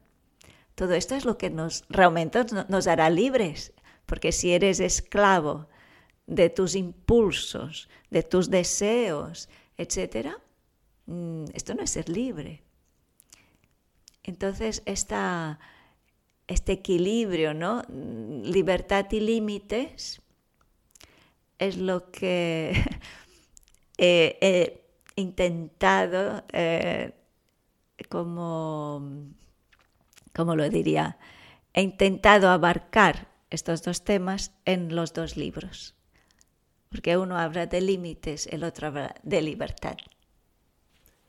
Todo 0.75 0.93
esto 0.93 1.15
es 1.15 1.25
lo 1.25 1.37
que 1.37 1.49
nos 1.49 1.83
realmente 1.89 2.45
nos 2.69 2.87
hará 2.87 3.09
libres, 3.09 3.73
porque 4.05 4.31
si 4.31 4.53
eres 4.53 4.79
esclavo 4.79 5.67
de 6.25 6.49
tus 6.49 6.75
impulsos, 6.75 7.89
de 8.09 8.23
tus 8.23 8.49
deseos, 8.49 9.49
etc., 9.77 10.37
mm, 11.05 11.45
esto 11.53 11.75
no 11.75 11.83
es 11.83 11.91
ser 11.91 12.07
libre. 12.07 12.63
Entonces, 14.23 14.81
este 14.85 16.71
equilibrio, 16.71 17.53
¿no? 17.53 17.83
Libertad 17.89 19.05
y 19.11 19.19
límites 19.19 20.21
es 21.59 21.77
lo 21.77 22.09
que 22.11 22.73
he 23.97 24.83
intentado, 25.15 26.43
eh, 26.51 27.13
como, 28.09 29.29
como 30.33 30.55
lo 30.55 30.69
diría, 30.69 31.17
he 31.73 31.81
intentado 31.81 32.49
abarcar 32.49 33.27
estos 33.49 33.83
dos 33.83 34.03
temas 34.03 34.51
en 34.65 34.95
los 34.95 35.13
dos 35.13 35.37
libros, 35.37 35.95
porque 36.89 37.17
uno 37.17 37.37
habla 37.37 37.67
de 37.67 37.81
límites, 37.81 38.47
el 38.47 38.63
otro 38.63 38.87
habla 38.87 39.15
de 39.23 39.41
libertad. 39.41 39.97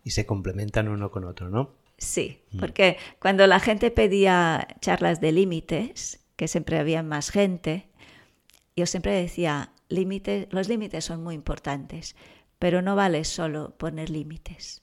Y 0.03 0.11
se 0.11 0.27
complementan 0.27 0.89
uno 0.89 1.11
con 1.11 1.25
otro, 1.25 1.49
¿no? 1.49 1.84
Sí, 2.05 2.43
mm. 2.53 2.59
porque 2.59 2.99
cuando 3.19 3.47
la 3.47 3.61
gente 3.61 3.91
pedía 3.91 4.69
charlas 4.81 5.21
de 5.21 5.33
límites, 5.33 6.21
que 6.37 6.49
siempre 6.49 6.79
había 6.79 7.03
más 7.03 7.31
gente, 7.31 7.89
yo 8.77 8.87
siempre 8.87 9.13
decía, 9.13 9.73
límites, 9.89 10.49
los 10.51 10.69
límites 10.69 11.05
son 11.05 11.23
muy 11.23 11.35
importantes, 11.35 12.17
pero 12.59 12.83
no 12.83 12.97
vale 12.97 13.25
solo 13.25 13.77
poner 13.77 14.11
límites. 14.11 14.83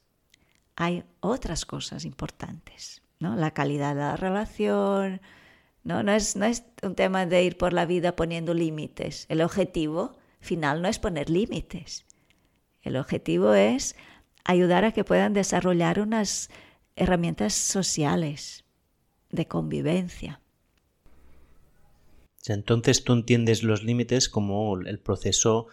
Hay 0.76 1.03
otras 1.19 1.65
cosas 1.65 2.05
importantes, 2.05 3.03
¿no? 3.19 3.36
La 3.36 3.51
calidad 3.51 3.95
de 3.95 4.01
la 4.01 4.15
relación, 4.15 5.22
¿no? 5.84 6.03
No 6.03 6.13
es, 6.13 6.36
no 6.36 6.45
es 6.45 6.63
un 6.82 6.95
tema 6.95 7.26
de 7.26 7.43
ir 7.43 7.57
por 7.57 7.74
la 7.74 7.86
vida 7.86 8.15
poniendo 8.15 8.53
límites. 8.53 9.26
El 9.30 9.41
objetivo 9.41 10.17
final 10.39 10.82
no 10.82 10.88
es 10.88 10.99
poner 10.99 11.30
límites. 11.30 12.05
El 12.82 12.95
objetivo 12.95 13.53
es 13.53 13.95
ayudar 14.43 14.86
a 14.86 14.91
que 14.91 15.03
puedan 15.03 15.34
desarrollar 15.34 15.99
unas 15.99 16.49
herramientas 17.02 17.54
sociales 17.54 18.64
de 19.30 19.47
convivencia. 19.47 20.41
Entonces 22.47 23.04
tú 23.04 23.14
entiendes 23.14 23.64
los 23.64 23.84
límites 23.84 24.30
como 24.30 24.78
el 24.78 24.99
proceso 24.99 25.68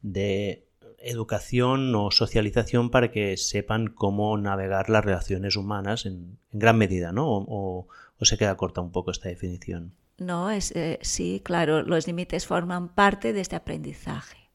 de 0.00 0.66
educación 0.98 1.94
o 1.94 2.10
socialización 2.10 2.90
para 2.90 3.10
que 3.10 3.36
sepan 3.36 3.88
cómo 3.88 4.36
navegar 4.36 4.90
las 4.90 5.04
relaciones 5.04 5.56
humanas 5.56 6.06
en, 6.06 6.38
gran 6.50 6.76
medida, 6.76 7.12
¿no? 7.12 7.26
O, 7.28 7.88
se 8.20 8.36
queda 8.36 8.56
corta 8.56 8.80
un 8.80 8.90
poco 8.90 9.12
esta 9.12 9.28
definición? 9.28 9.94
No, 10.18 10.50
es, 10.50 10.72
eh, 10.72 10.98
sí, 11.02 11.40
claro, 11.44 11.82
los 11.82 12.08
límites 12.08 12.46
forman 12.46 12.88
parte 12.88 13.32
de 13.32 13.40
este 13.40 13.54
aprendizaje. 13.54 14.50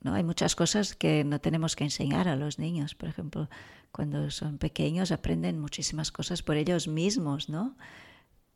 ¿no? 0.00 0.14
Hay 0.14 0.22
muchas 0.22 0.54
cosas 0.54 0.94
que 0.94 1.24
no 1.24 1.40
tenemos 1.40 1.74
que 1.74 1.82
enseñar 1.82 2.28
a 2.28 2.36
los 2.36 2.60
niños. 2.60 2.94
Por 2.94 3.08
ejemplo, 3.08 3.48
cuando 3.94 4.28
son 4.32 4.58
pequeños 4.58 5.12
aprenden 5.12 5.60
muchísimas 5.60 6.10
cosas 6.10 6.42
por 6.42 6.56
ellos 6.56 6.88
mismos, 6.88 7.48
¿no? 7.48 7.76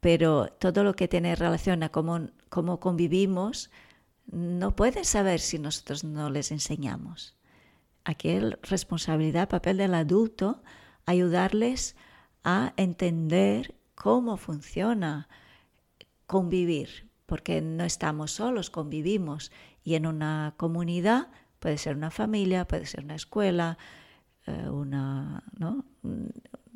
Pero 0.00 0.48
todo 0.58 0.82
lo 0.82 0.94
que 0.94 1.06
tiene 1.06 1.36
relación 1.36 1.84
a 1.84 1.90
cómo, 1.90 2.30
cómo 2.48 2.80
convivimos, 2.80 3.70
no 4.26 4.74
pueden 4.74 5.04
saber 5.04 5.38
si 5.38 5.60
nosotros 5.60 6.02
no 6.02 6.28
les 6.28 6.50
enseñamos. 6.50 7.36
Aquí 8.02 8.30
es 8.30 8.60
responsabilidad, 8.62 9.48
papel 9.48 9.76
del 9.76 9.94
adulto, 9.94 10.60
ayudarles 11.06 11.94
a 12.42 12.72
entender 12.76 13.76
cómo 13.94 14.38
funciona 14.38 15.28
convivir, 16.26 17.08
porque 17.26 17.60
no 17.60 17.84
estamos 17.84 18.32
solos, 18.32 18.70
convivimos 18.70 19.52
y 19.84 19.94
en 19.94 20.06
una 20.06 20.54
comunidad 20.56 21.28
puede 21.60 21.78
ser 21.78 21.94
una 21.94 22.10
familia, 22.10 22.66
puede 22.66 22.86
ser 22.86 23.04
una 23.04 23.14
escuela, 23.14 23.78
una, 24.70 25.42
¿no? 25.58 25.84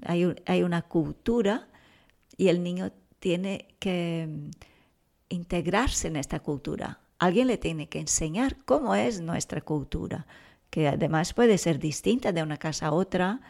hay, 0.05 0.35
hay 0.47 0.62
una 0.62 0.83
cultura 0.83 1.68
y 2.37 2.49
el 2.49 2.62
niño 2.62 2.93
tiene 3.18 3.75
que 3.79 4.51
integrarse 5.29 6.09
en 6.09 6.16
esta 6.16 6.41
cultura. 6.41 7.01
Alguien 7.18 7.47
le 7.47 7.57
tiene 7.57 7.89
que 7.89 8.01
enseñar 8.01 8.57
cómo 8.64 8.95
es 8.95 9.20
nuestra 9.20 9.61
cultura, 9.61 10.27
que 10.70 10.89
además 10.89 11.35
puede 11.35 11.59
ser 11.59 11.79
distinta 11.79 12.33
de 12.33 12.43
una 12.43 12.57
casa 12.57 12.89
a 12.89 12.93
otra, 12.93 13.41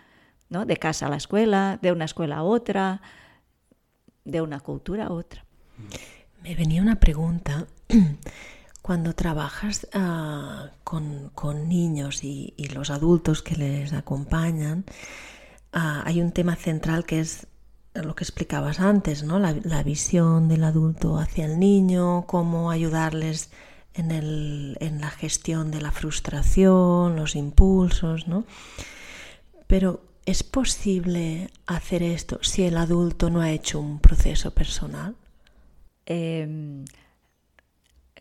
¿no? 0.51 0.67
de 0.67 0.77
casa 0.77 1.07
a 1.07 1.11
la 1.11 1.17
escuela, 1.17 1.79
de 1.81 1.93
una 1.93 2.05
escuela 2.05 2.39
a 2.39 2.43
otra, 2.43 3.01
de 4.25 4.41
una 4.43 4.61
cultura 4.61 5.07
a 5.07 5.13
otra. 5.13 5.45
Me 6.43 6.55
venía 6.55 6.83
una 6.83 7.01
pregunta. 7.01 7.67
Cuando 8.83 9.15
trabajas 9.15 9.87
uh, 9.95 10.69
con, 10.83 11.31
con, 11.37 11.69
niños 11.69 12.25
y, 12.25 12.53
los 12.75 12.91
adultos 12.91 13.41
que 13.41 13.55
les 13.55 13.93
acompañan, 13.93 14.85
uh, 15.73 16.03
hay 16.05 16.21
un 16.21 16.33
tema 16.33 16.57
central 16.57 17.05
que 17.07 17.21
es 17.21 17.47
lo 17.95 18.17
que 18.17 18.25
explicabas 18.25 18.81
antes, 18.81 19.23
¿no? 19.23 19.39
La, 19.39 19.83
visión 19.85 20.49
del 20.49 20.65
adulto 20.65 21.19
hacia 21.19 21.45
el 21.45 21.61
niño, 21.61 22.25
cómo 22.27 22.73
ayudarles 22.73 23.51
en, 23.95 24.11
el, 24.11 24.77
en 24.81 25.01
la 25.01 25.11
gestión 25.11 25.71
de 25.71 25.81
la 25.81 25.93
frustración, 25.93 27.15
los 27.15 27.37
impulsos, 27.37 28.27
¿no? 28.27 28.45
Pero 29.69 30.01
¿es 30.27 30.43
posible 30.43 31.51
hacer 31.67 32.03
esto 32.03 32.39
si 32.43 32.65
el 32.65 32.77
adulto 32.77 33.31
no 33.31 33.41
ha 33.41 33.51
hecho 33.51 33.79
un 33.79 34.01
proceso 34.01 34.53
personal? 34.53 35.15
Eh, 36.07 36.85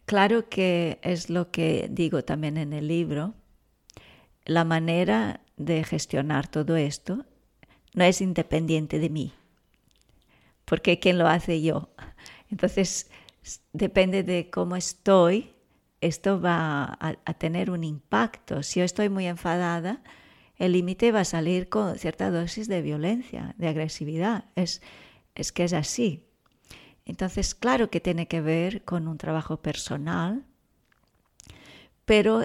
claro 0.05 0.49
que 0.49 0.99
es 1.01 1.29
lo 1.29 1.51
que 1.51 1.87
digo 1.91 2.23
también 2.23 2.57
en 2.57 2.73
el 2.73 2.87
libro. 2.87 3.33
La 4.45 4.63
manera 4.65 5.41
de 5.57 5.83
gestionar 5.83 6.47
todo 6.47 6.75
esto 6.75 7.25
no 7.93 8.03
es 8.03 8.21
independiente 8.21 8.99
de 8.99 9.09
mí, 9.09 9.33
porque 10.65 10.99
¿quién 10.99 11.17
lo 11.17 11.27
hace 11.27 11.61
yo? 11.61 11.89
Entonces, 12.49 13.09
depende 13.73 14.23
de 14.23 14.49
cómo 14.49 14.75
estoy, 14.75 15.53
esto 16.01 16.41
va 16.41 16.83
a, 16.85 17.15
a 17.25 17.33
tener 17.35 17.69
un 17.69 17.83
impacto. 17.83 18.63
Si 18.63 18.79
yo 18.79 18.85
estoy 18.85 19.09
muy 19.09 19.27
enfadada, 19.27 20.01
el 20.57 20.73
límite 20.73 21.11
va 21.11 21.21
a 21.21 21.25
salir 21.25 21.69
con 21.69 21.97
cierta 21.97 22.29
dosis 22.29 22.67
de 22.67 22.81
violencia, 22.81 23.55
de 23.57 23.67
agresividad. 23.67 24.45
Es, 24.55 24.81
es 25.33 25.51
que 25.51 25.63
es 25.63 25.73
así. 25.73 26.27
Entonces, 27.11 27.53
claro 27.55 27.89
que 27.89 27.99
tiene 27.99 28.29
que 28.29 28.39
ver 28.39 28.85
con 28.85 29.09
un 29.09 29.17
trabajo 29.17 29.57
personal, 29.57 30.45
pero 32.05 32.43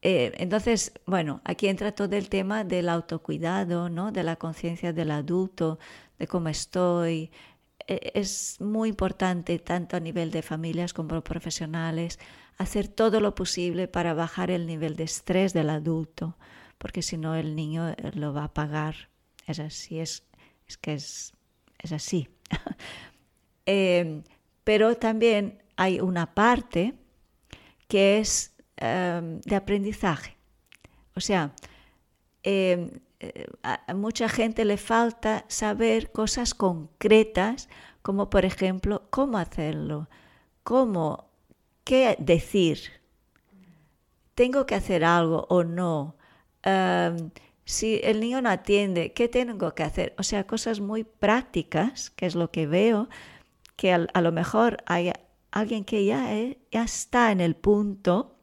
eh, 0.00 0.32
entonces, 0.36 0.92
bueno, 1.06 1.40
aquí 1.44 1.66
entra 1.66 1.90
todo 1.90 2.14
el 2.14 2.28
tema 2.28 2.62
del 2.62 2.88
autocuidado, 2.88 3.88
¿no? 3.88 4.12
de 4.12 4.22
la 4.22 4.36
conciencia 4.36 4.92
del 4.92 5.10
adulto, 5.10 5.80
de 6.20 6.28
cómo 6.28 6.50
estoy. 6.50 7.32
E, 7.88 8.12
es 8.14 8.60
muy 8.60 8.90
importante, 8.90 9.58
tanto 9.58 9.96
a 9.96 10.00
nivel 10.00 10.30
de 10.30 10.42
familias 10.42 10.92
como 10.92 11.20
profesionales, 11.22 12.20
hacer 12.58 12.86
todo 12.86 13.18
lo 13.18 13.34
posible 13.34 13.88
para 13.88 14.14
bajar 14.14 14.52
el 14.52 14.68
nivel 14.68 14.94
de 14.94 15.02
estrés 15.02 15.52
del 15.52 15.68
adulto, 15.68 16.38
porque 16.78 17.02
si 17.02 17.16
no 17.18 17.34
el 17.34 17.56
niño 17.56 17.88
eh, 17.88 17.96
lo 18.14 18.32
va 18.32 18.44
a 18.44 18.54
pagar. 18.54 19.10
Es 19.48 19.58
así, 19.58 19.98
es, 19.98 20.22
es 20.68 20.78
que 20.78 20.94
es, 20.94 21.32
es 21.80 21.90
así. 21.90 22.28
Eh, 23.66 24.22
pero 24.64 24.96
también 24.96 25.62
hay 25.76 26.00
una 26.00 26.34
parte 26.34 26.94
que 27.88 28.18
es 28.18 28.54
eh, 28.76 29.40
de 29.44 29.56
aprendizaje. 29.56 30.36
O 31.14 31.20
sea, 31.20 31.52
eh, 32.42 33.00
a 33.62 33.94
mucha 33.94 34.28
gente 34.28 34.64
le 34.64 34.76
falta 34.76 35.44
saber 35.48 36.12
cosas 36.12 36.54
concretas, 36.54 37.68
como 38.02 38.28
por 38.28 38.44
ejemplo, 38.44 39.06
cómo 39.10 39.38
hacerlo, 39.38 40.08
cómo, 40.62 41.30
qué 41.84 42.16
decir, 42.18 42.78
tengo 44.34 44.66
que 44.66 44.74
hacer 44.74 45.04
algo 45.04 45.46
o 45.48 45.64
no. 45.64 46.16
si 47.64 48.00
el 48.02 48.20
niño 48.20 48.42
no 48.42 48.50
atiende, 48.50 49.12
¿qué 49.12 49.28
tengo 49.28 49.74
que 49.74 49.82
hacer? 49.82 50.14
O 50.18 50.22
sea, 50.22 50.46
cosas 50.46 50.80
muy 50.80 51.04
prácticas, 51.04 52.10
que 52.10 52.26
es 52.26 52.34
lo 52.34 52.50
que 52.50 52.66
veo, 52.66 53.08
que 53.76 53.92
a, 53.92 54.20
lo 54.20 54.32
mejor 54.32 54.78
hay 54.86 55.12
alguien 55.50 55.84
que 55.84 56.04
ya, 56.04 56.28
ya 56.70 56.84
está 56.84 57.32
en 57.32 57.40
el 57.40 57.56
punto, 57.56 58.36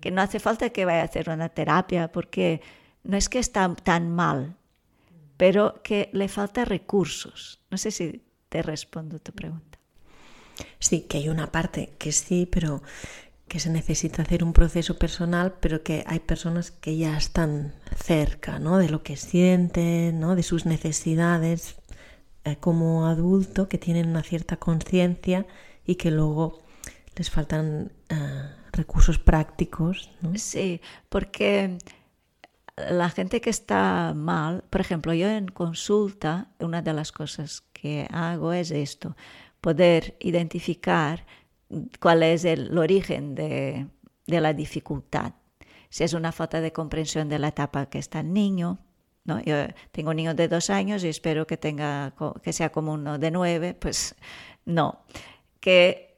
que 0.00 0.10
no 0.10 0.22
hace 0.22 0.40
falta 0.40 0.70
que 0.70 0.84
vaya 0.84 1.02
a 1.02 1.04
hacer 1.04 1.30
una 1.30 1.48
terapia, 1.48 2.12
porque 2.12 2.60
no 3.02 3.16
es 3.16 3.28
que 3.28 3.38
está 3.38 3.74
tan 3.74 4.14
mal, 4.14 4.56
pero 5.36 5.80
que 5.82 6.10
le 6.12 6.28
falta 6.28 6.64
recursos. 6.64 7.60
No 7.70 7.78
sé 7.78 7.90
si 7.90 8.22
te 8.48 8.62
respondo 8.62 9.18
tu 9.18 9.32
pregunta. 9.32 9.78
Sí, 10.78 11.02
que 11.02 11.18
hay 11.18 11.28
una 11.28 11.50
parte 11.52 11.94
que 11.98 12.12
sí, 12.12 12.46
pero 12.50 12.82
que 13.48 13.60
se 13.60 13.70
necesita 13.70 14.22
hacer 14.22 14.44
un 14.44 14.52
proceso 14.52 14.98
personal, 14.98 15.54
pero 15.60 15.82
que 15.82 16.04
hay 16.06 16.20
personas 16.20 16.70
que 16.70 16.96
ya 16.96 17.16
están 17.16 17.74
cerca, 17.96 18.58
¿no? 18.58 18.78
De 18.78 18.88
lo 18.88 19.02
que 19.02 19.16
sienten, 19.16 20.20
¿no? 20.20 20.36
De 20.36 20.42
sus 20.42 20.66
necesidades 20.66 21.76
eh, 21.78 21.87
como 22.56 23.06
adulto 23.06 23.68
que 23.68 23.78
tienen 23.78 24.08
una 24.08 24.22
cierta 24.22 24.56
conciencia 24.56 25.46
y 25.84 25.96
que 25.96 26.10
luego 26.10 26.62
les 27.16 27.30
faltan 27.30 27.92
uh, 28.10 28.70
recursos 28.72 29.18
prácticos. 29.18 30.10
¿no? 30.20 30.36
Sí, 30.36 30.80
porque 31.08 31.78
la 32.90 33.10
gente 33.10 33.40
que 33.40 33.50
está 33.50 34.12
mal, 34.14 34.64
por 34.70 34.80
ejemplo, 34.80 35.12
yo 35.14 35.28
en 35.28 35.48
consulta, 35.48 36.48
una 36.60 36.82
de 36.82 36.92
las 36.92 37.12
cosas 37.12 37.62
que 37.72 38.06
hago 38.12 38.52
es 38.52 38.70
esto, 38.70 39.16
poder 39.60 40.16
identificar 40.20 41.26
cuál 42.00 42.22
es 42.22 42.44
el, 42.44 42.68
el 42.68 42.78
origen 42.78 43.34
de, 43.34 43.88
de 44.26 44.40
la 44.40 44.52
dificultad. 44.52 45.32
Si 45.90 46.04
es 46.04 46.12
una 46.12 46.32
falta 46.32 46.60
de 46.60 46.72
comprensión 46.72 47.28
de 47.28 47.38
la 47.38 47.48
etapa 47.48 47.86
que 47.86 47.98
está 47.98 48.20
el 48.20 48.32
niño, 48.32 48.78
¿no? 49.28 49.40
Yo 49.42 49.54
tengo 49.92 50.10
un 50.10 50.16
niño 50.16 50.34
de 50.34 50.48
dos 50.48 50.70
años 50.70 51.04
y 51.04 51.08
espero 51.08 51.46
que, 51.46 51.56
tenga, 51.56 52.14
que 52.42 52.52
sea 52.52 52.70
como 52.70 52.94
uno 52.94 53.18
de 53.18 53.30
nueve, 53.30 53.74
pues 53.74 54.16
no. 54.64 55.04
Que 55.60 56.16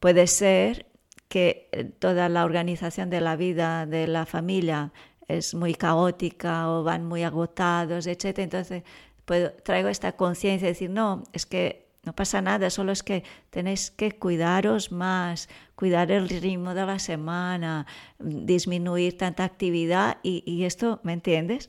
puede 0.00 0.26
ser 0.28 0.86
que 1.28 1.68
eh, 1.72 1.84
toda 1.84 2.28
la 2.28 2.44
organización 2.44 3.10
de 3.10 3.20
la 3.20 3.36
vida 3.36 3.84
de 3.84 4.06
la 4.06 4.26
familia 4.26 4.92
es 5.26 5.54
muy 5.54 5.74
caótica 5.74 6.70
o 6.70 6.84
van 6.84 7.04
muy 7.04 7.22
agotados, 7.24 8.06
etc. 8.06 8.38
Entonces 8.38 8.84
puedo, 9.24 9.52
traigo 9.62 9.88
esta 9.88 10.12
conciencia 10.12 10.66
de 10.66 10.72
decir, 10.72 10.90
no, 10.90 11.24
es 11.32 11.46
que 11.46 11.87
no 12.04 12.14
pasa 12.14 12.40
nada, 12.40 12.70
solo 12.70 12.92
es 12.92 13.02
que 13.02 13.24
tenéis 13.50 13.90
que 13.90 14.12
cuidaros 14.12 14.92
más, 14.92 15.48
cuidar 15.74 16.10
el 16.10 16.28
ritmo 16.28 16.74
de 16.74 16.86
la 16.86 16.98
semana, 16.98 17.86
disminuir 18.18 19.18
tanta 19.18 19.44
actividad 19.44 20.18
y, 20.22 20.64
esto, 20.64 21.00
¿me 21.02 21.12
entiendes? 21.12 21.68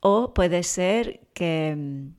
O 0.00 0.34
puede 0.34 0.62
ser 0.64 1.20
que, 1.34 2.10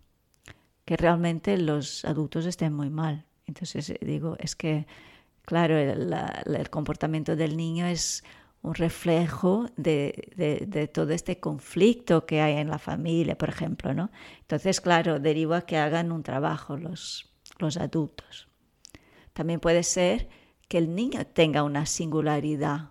que 0.86 0.97
realmente 0.97 1.58
los 1.58 2.06
adultos 2.06 2.45
estén 2.45 2.74
muy 2.74 2.89
mal. 2.89 3.26
Entonces 3.45 3.93
digo, 4.02 4.38
es 4.39 4.56
que, 4.56 4.88
claro, 5.43 5.78
el, 5.78 6.70
comportamiento 6.70 7.36
del 7.36 7.58
niño 7.58 7.86
es 7.86 8.24
un 8.62 8.76
reflejo 8.76 9.68
de, 9.76 10.32
de, 10.36 10.66
de, 10.68 10.88
todo 10.88 11.12
este 11.12 11.39
conflicto 11.39 12.26
que 12.26 12.41
hay 12.41 12.58
en 12.58 12.70
la 12.70 12.80
familia, 12.80 13.38
por 13.38 13.49
ejemplo, 13.49 13.93
¿no? 13.93 14.12
Entonces, 14.41 14.80
claro, 14.82 15.20
deriva 15.20 15.62
que 15.62 15.78
hagan 15.78 16.12
un 16.12 16.24
trabajo 16.24 16.78
los, 16.78 17.31
los 17.62 17.78
adultos. 17.78 18.47
También 19.34 19.59
puede 19.59 19.84
ser 19.84 20.30
que 20.68 20.78
el 20.78 20.95
niño 20.95 21.26
tenga 21.26 21.64
una 21.64 21.86
singularidad, 21.86 22.89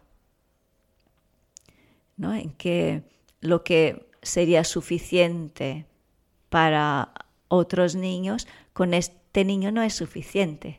¿no? 2.17 2.35
En 2.35 2.51
que 2.51 3.05
lo 3.41 3.65
que 3.65 4.11
sería 4.23 4.65
suficiente 4.65 5.87
para 6.49 7.13
otros 7.49 7.95
niños, 7.95 8.47
con 8.73 8.95
este 8.95 9.45
niño 9.45 9.73
no 9.73 9.83
es 9.83 9.95
suficiente, 9.95 10.79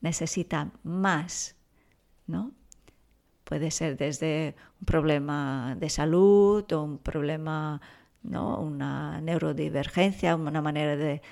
necesita 0.00 0.70
más, 0.82 1.56
¿no? 2.26 2.52
Puede 3.44 3.70
ser 3.70 3.96
desde 3.96 4.54
un 4.80 4.84
problema 4.84 5.74
de 5.78 5.88
salud 5.88 6.70
o 6.72 6.82
un 6.82 6.98
problema, 6.98 7.80
¿no? 8.22 8.60
una 8.60 9.20
neurodivergencia, 9.22 10.36
una 10.36 10.60
manera 10.60 10.96
de 10.96 11.22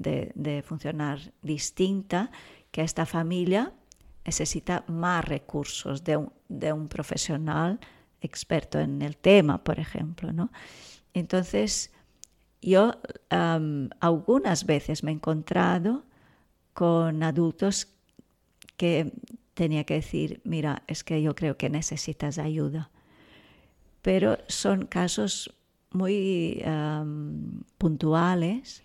de, 0.00 0.64
funcionar 0.66 1.32
distinta, 1.42 2.30
que 2.70 2.82
esta 2.82 3.04
familia 3.06 3.72
necesita 4.24 4.84
más 4.86 5.24
recursos 5.24 6.04
de 6.04 6.16
un, 6.16 6.32
de 6.48 6.72
un, 6.72 6.88
profesional 6.88 7.78
experto 8.20 8.78
en 8.78 9.02
el 9.02 9.16
tema, 9.16 9.62
por 9.62 9.78
ejemplo. 9.78 10.32
¿no? 10.32 10.50
Entonces, 11.14 11.92
yo 12.62 12.94
algunas 14.00 14.66
veces 14.66 15.02
me 15.02 15.10
he 15.10 15.14
encontrado 15.14 16.04
con 16.72 17.22
adultos 17.22 17.88
que 18.76 19.12
tenía 19.54 19.84
que 19.84 19.94
decir, 19.94 20.40
mira, 20.44 20.82
es 20.86 21.04
que 21.04 21.20
yo 21.20 21.34
creo 21.34 21.56
que 21.56 21.68
necesitas 21.68 22.38
ayuda. 22.38 22.90
Pero 24.02 24.38
son 24.48 24.86
casos 24.86 25.54
muy 25.90 26.62
puntuales 27.76 28.82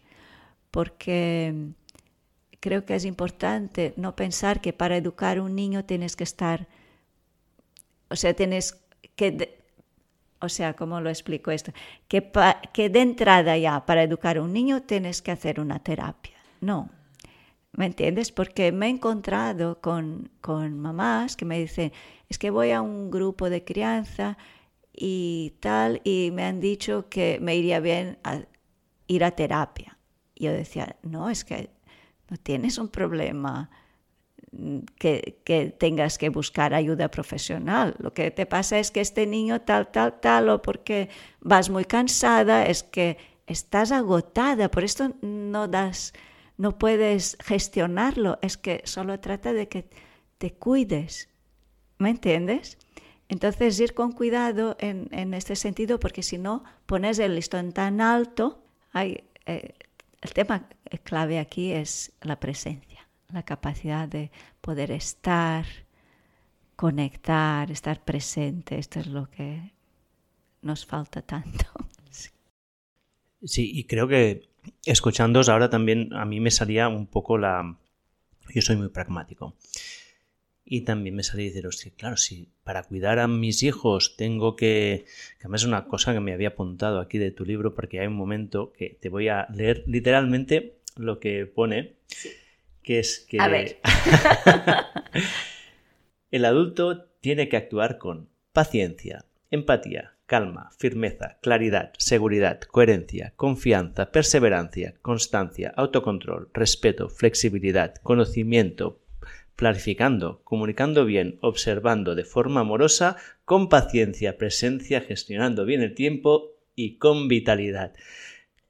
porque, 0.76 1.72
creo 2.60 2.84
que 2.84 2.96
es 2.96 3.06
importante 3.06 3.94
no 3.96 4.14
pensar 4.18 4.60
que 4.60 4.74
para 4.74 4.98
educar 4.98 5.38
a 5.38 5.42
un 5.42 5.56
niño 5.56 5.86
tienes 5.86 6.18
que 6.18 6.26
estar, 6.26 6.68
o 8.10 8.18
sea, 8.18 8.34
tienes 8.34 8.84
que, 9.16 9.58
o 10.42 10.50
sea, 10.50 10.74
¿cómo 10.74 11.00
lo 11.00 11.10
explico 11.10 11.50
esto? 11.52 11.72
Que, 12.10 12.30
que 12.74 12.90
de 12.90 13.00
entrada 13.00 13.58
ya 13.58 13.86
para 13.86 14.04
educar 14.04 14.36
a 14.36 14.42
un 14.42 14.52
niño 14.52 14.82
tienes 14.82 15.22
que 15.22 15.32
hacer 15.32 15.62
una 15.62 15.80
terapia. 15.80 16.36
No, 16.60 16.90
¿Me 17.72 17.86
entiendes? 17.86 18.34
Porque 18.34 18.74
me 18.74 18.88
he 18.88 18.90
encontrado 18.90 19.80
con, 19.80 20.30
con, 20.42 20.78
mamás 20.78 21.38
que 21.38 21.46
me 21.46 21.58
dicen, 21.58 21.94
es 22.28 22.38
que 22.38 22.50
voy 22.50 22.72
a 22.72 22.82
un 22.82 23.12
grupo 23.12 23.50
de 23.50 23.64
crianza 23.64 24.38
y 24.92 25.54
tal, 25.62 26.02
y 26.04 26.32
me 26.34 26.44
han 26.44 26.60
dicho 26.60 27.08
que 27.10 27.40
me 27.42 27.56
iría 27.56 27.80
bien 27.80 28.18
a 28.26 28.42
ir 29.08 29.24
a 29.24 29.32
terapia. 29.32 29.95
Yo 30.36 30.52
decía, 30.52 30.96
no, 31.04 31.30
es 31.30 31.46
que 31.46 31.70
no 32.30 32.38
tienes 32.38 32.78
un 32.78 32.90
problema 32.90 33.70
que, 34.98 35.40
que, 35.44 35.68
tengas 35.78 36.18
que 36.18 36.30
buscar 36.30 36.74
ayuda 36.74 37.10
profesional. 37.10 37.96
Lo 38.00 38.14
que 38.14 38.32
te 38.32 38.46
pasa 38.46 38.80
es 38.80 38.92
que 38.92 39.02
este 39.02 39.28
niño 39.28 39.62
tal, 39.62 39.92
tal, 39.92 40.20
tal, 40.20 40.50
o 40.50 40.62
porque 40.62 41.10
vas 41.42 41.70
muy 41.70 41.86
cansada, 41.86 42.66
es 42.66 42.84
que 42.84 43.18
estás 43.48 43.92
agotada, 43.92 44.72
por 44.72 44.84
esto 44.84 45.14
no 45.22 45.68
das 45.68 46.14
no 46.58 46.78
puedes 46.78 47.38
gestionarlo, 47.44 48.40
es 48.42 48.58
que 48.58 48.82
solo 48.86 49.20
trata 49.20 49.54
de 49.54 49.68
que 49.68 49.90
te 50.38 50.54
cuides. 50.54 51.30
¿Me 51.98 52.10
entiendes? 52.10 52.78
Entonces 53.28 53.80
ir 53.80 53.94
con 53.94 54.12
cuidado 54.12 54.78
en, 54.80 55.34
este 55.34 55.56
sentido, 55.56 56.00
porque 56.00 56.24
si 56.24 56.38
no 56.38 56.64
pones 56.86 57.20
el 57.20 57.36
listón 57.36 57.74
tan 57.74 58.00
alto, 58.02 58.64
hay, 58.92 59.24
eh, 59.46 59.74
el 60.26 60.34
tema 60.34 60.68
clave 61.04 61.40
aquí 61.40 61.72
es 61.72 62.12
la 62.22 62.40
presencia, 62.40 63.08
la 63.32 63.44
capacidad 63.44 64.08
de 64.08 64.32
poder 64.60 64.90
estar, 64.92 65.66
conectar, 66.76 67.70
estar 67.70 68.04
presente. 68.04 68.80
Esto 68.80 69.00
es 69.00 69.08
lo 69.08 69.30
que 69.30 69.72
nos 70.62 70.86
falta 70.86 71.22
tanto. 71.22 71.66
Sí, 73.44 73.70
y 73.76 73.84
creo 73.84 74.08
que 74.08 74.50
escuchándoos 74.86 75.50
ahora 75.50 75.70
también 75.70 76.12
a 76.14 76.26
mí 76.26 76.40
me 76.40 76.50
salía 76.50 76.88
un 76.88 77.06
poco 77.06 77.38
la... 77.38 77.78
Yo 78.52 78.62
soy 78.64 78.76
muy 78.76 78.90
pragmático. 78.90 79.54
Y 80.68 80.82
también 80.82 81.16
me 81.16 81.22
salía 81.22 81.46
deciros 81.46 81.82
que, 81.82 81.92
claro, 81.92 82.18
si 82.18 82.50
para 82.64 82.84
cuidar 82.84 83.20
a 83.20 83.28
mis 83.28 83.62
hijos 83.62 84.18
tengo 84.18 84.56
que... 84.56 85.06
que 85.38 85.42
además 85.42 85.62
es 85.62 85.68
una 85.68 85.86
cosa 85.86 86.14
que 86.14 86.20
me 86.20 86.34
había 86.34 86.50
apuntado 86.50 87.00
aquí 87.00 87.20
de 87.20 87.30
tu 87.30 87.46
libro 87.46 87.76
porque 87.76 88.00
hay 88.00 88.08
un 88.08 88.16
momento 88.16 88.74
que 88.74 88.98
te 89.00 89.10
voy 89.10 89.28
a 89.28 89.48
leer 89.54 89.84
literalmente 89.86 90.80
lo 90.96 91.20
que 91.20 91.46
pone, 91.46 91.98
que 92.82 93.00
es 93.00 93.20
que... 93.20 93.40
A 93.40 93.48
ver. 93.48 93.80
el 96.32 96.46
adulto 96.46 97.06
tiene 97.22 97.48
que 97.48 97.58
actuar 97.58 98.00
con 98.00 98.30
paciencia, 98.52 99.26
empatía, 99.52 100.16
calma, 100.26 100.72
firmeza, 100.78 101.38
claridad, 101.42 101.94
seguridad, 101.98 102.60
coherencia, 102.62 103.34
confianza, 103.36 104.12
perseverancia, 104.12 104.96
constancia, 105.02 105.74
autocontrol, 105.76 106.50
respeto, 106.54 107.10
flexibilidad, 107.10 107.96
conocimiento, 108.02 109.00
planificando, 109.56 110.42
comunicando 110.44 111.06
bien, 111.06 111.38
observando 111.42 112.16
de 112.16 112.26
forma 112.26 112.62
amorosa, 112.62 113.18
con 113.46 113.70
paciencia, 113.70 114.38
presencia, 114.38 115.02
gestionando 115.02 115.66
bien 115.66 115.82
el 115.82 115.94
tiempo 115.94 116.54
y 116.76 116.98
con 116.98 117.28
vitalidad. 117.28 117.94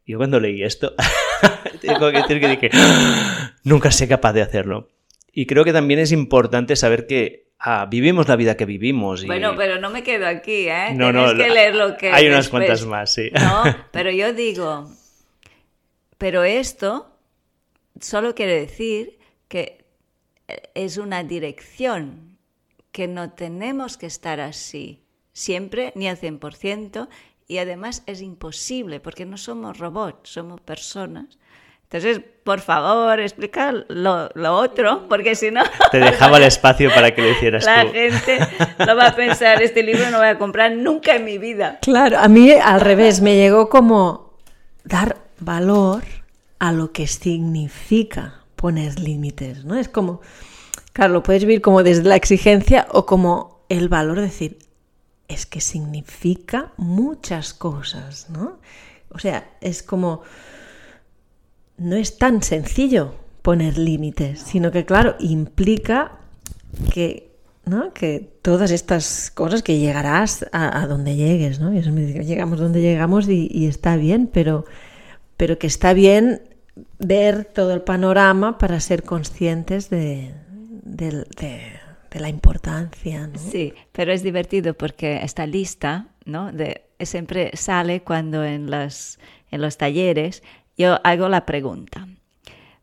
Yo 0.05 0.17
cuando 0.17 0.39
leí 0.39 0.63
esto, 0.63 0.93
tengo 1.81 2.11
que 2.11 2.17
decir 2.17 2.39
que 2.39 2.47
dije, 2.47 2.69
¡Ah! 2.73 3.55
nunca 3.63 3.91
sé 3.91 4.07
capaz 4.07 4.33
de 4.33 4.41
hacerlo. 4.41 4.89
Y 5.31 5.47
creo 5.47 5.63
que 5.63 5.73
también 5.73 5.99
es 5.99 6.11
importante 6.11 6.75
saber 6.75 7.07
que 7.07 7.45
Ah, 7.59 7.87
vivimos 7.89 8.27
la 8.27 8.35
vida 8.35 8.57
que 8.57 8.65
vivimos. 8.65 9.25
Bueno, 9.25 9.55
pero 9.55 9.79
no 9.79 9.89
me 9.89 10.03
quedo 10.03 10.27
aquí, 10.27 10.67
¿eh? 10.67 10.93
No, 10.93 11.11
Tienes 11.11 11.33
que 11.33 11.49
leer 11.49 11.75
lo 11.75 11.97
que. 11.97 12.11
Hay 12.11 12.27
unas 12.27 12.49
cuantas 12.49 12.85
más, 12.85 13.13
sí. 13.13 13.31
No, 13.33 13.63
pero 13.91 14.11
yo 14.11 14.33
digo, 14.33 14.89
pero 16.17 16.43
esto 16.43 17.09
solo 17.99 18.35
quiere 18.35 18.59
decir 18.59 19.17
que 19.47 19.84
es 20.73 20.97
una 20.97 21.23
dirección, 21.23 22.37
que 22.91 23.07
no 23.07 23.31
tenemos 23.31 23.97
que 23.97 24.05
estar 24.05 24.39
así 24.39 25.03
siempre 25.33 25.91
ni 25.95 26.07
al 26.07 26.17
100%, 26.17 27.09
y 27.47 27.57
además 27.57 28.03
es 28.05 28.21
imposible 28.21 28.99
porque 28.99 29.25
no 29.25 29.37
somos 29.37 29.77
robots, 29.77 30.29
somos 30.29 30.61
personas 30.61 31.37
entonces, 31.89 32.19
por 32.43 32.61
favor, 32.61 33.19
explica 33.19 33.71
lo, 33.87 34.29
otro, 34.53 35.07
porque 35.07 35.35
si 35.35 35.51
no... 35.51 35.61
Te 35.91 35.99
dejaba 35.99 36.37
el 36.37 36.43
espacio 36.43 36.91
para 36.93 37.13
que 37.13 37.21
lo 37.21 37.29
hicieras 37.29 37.63
la 37.63 37.83
tú. 37.83 37.87
La 37.87 37.93
gente 37.93 38.39
no 38.79 38.95
va 38.95 39.07
a 39.07 39.15
pensar, 39.15 39.61
este 39.61 39.83
libro 39.83 40.09
no 40.09 40.17
voy 40.17 40.27
a 40.27 40.37
comprar 40.37 40.71
nunca 40.71 41.15
en 41.15 41.25
mi 41.25 41.37
vida. 41.37 41.79
Claro, 41.81 42.17
a 42.19 42.27
mí 42.27 42.51
al 42.51 42.81
revés, 42.81 43.21
me 43.21 43.35
llegó 43.35 43.69
como 43.69 44.33
dar 44.83 45.17
valor 45.39 46.03
a 46.59 46.71
lo 46.71 46.91
que 46.91 47.05
significa 47.05 48.41
poner 48.65 48.99
límites, 48.99 49.63
¿no? 49.63 49.75
Es 49.75 49.87
como, 49.87 50.21
claro, 50.91 51.13
lo 51.13 51.21
puedes 51.21 51.43
vivir 51.45 51.61
como 51.61 51.83
desde 51.83 52.01
la 52.01 52.15
exigencia 52.15 52.87
o 52.89 53.05
como 53.05 53.63
el 53.69 53.89
valor 53.89 54.15
de 54.15 54.23
decir, 54.23 54.57
es 55.27 55.45
que 55.45 55.61
significa 55.61 56.71
muchas 56.75 57.53
cosas, 57.53 58.27
¿no? 58.31 58.57
O 59.09 59.19
sea, 59.19 59.51
es 59.61 59.83
como 59.83 60.23
no 61.77 61.95
es 61.95 62.17
tan 62.17 62.41
sencillo 62.41 63.13
poner 63.43 63.77
límites, 63.77 64.39
sino 64.39 64.71
que, 64.71 64.83
claro, 64.83 65.15
implica 65.19 66.13
que, 66.91 67.35
¿no? 67.67 67.93
que 67.93 68.27
todas 68.41 68.71
estas 68.71 69.29
cosas 69.29 69.61
que 69.61 69.77
llegarás 69.77 70.47
a, 70.51 70.87
donde 70.87 71.15
llegues, 71.15 71.59
¿no? 71.59 71.71
Y 71.71 71.77
eso 71.77 71.91
me 71.91 72.01
dice, 72.01 72.25
llegamos 72.25 72.57
donde 72.57 72.81
llegamos 72.81 73.29
y, 73.29 73.67
está 73.67 73.95
bien, 73.95 74.27
pero, 74.33 74.65
pero 75.37 75.59
que 75.59 75.67
está 75.67 75.93
bien 75.93 76.54
ver 76.99 77.45
todo 77.45 77.73
el 77.73 77.81
panorama 77.81 78.57
para 78.57 78.79
ser 78.79 79.03
conscientes 79.03 79.89
de, 79.89 80.33
la 82.11 82.29
importancia. 82.29 83.29
Sí, 83.35 83.73
pero 83.91 84.13
es 84.13 84.23
divertido 84.23 84.73
porque 84.73 85.17
esta 85.23 85.45
lista 85.45 86.07
¿no? 86.25 86.51
de, 86.51 86.85
siempre 87.01 87.51
sale 87.55 88.01
cuando 88.01 88.43
en, 88.43 88.69
las, 88.69 89.19
en 89.51 89.61
los 89.61 89.77
talleres 89.77 90.43
yo 90.77 90.99
hago 91.03 91.29
la 91.29 91.45
pregunta. 91.45 92.07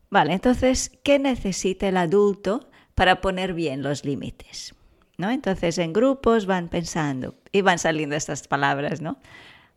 Vale, 0.09 0.33
entonces, 0.33 0.91
¿qué 1.03 1.17
necesita 1.17 1.87
el 1.87 1.97
adulto 1.97 2.69
para 2.93 3.21
poner 3.21 3.53
bien 3.53 3.81
los 3.81 4.05
límites? 4.05 4.75
¿No? 5.17 5.31
Entonces, 5.31 5.79
en 5.79 5.93
grupos 5.93 6.45
van 6.45 6.69
pensando 6.69 7.35
y 7.51 7.61
van 7.61 7.79
saliendo 7.79 8.15
estas 8.15 8.47
palabras, 8.47 9.01
¿no? 9.01 9.17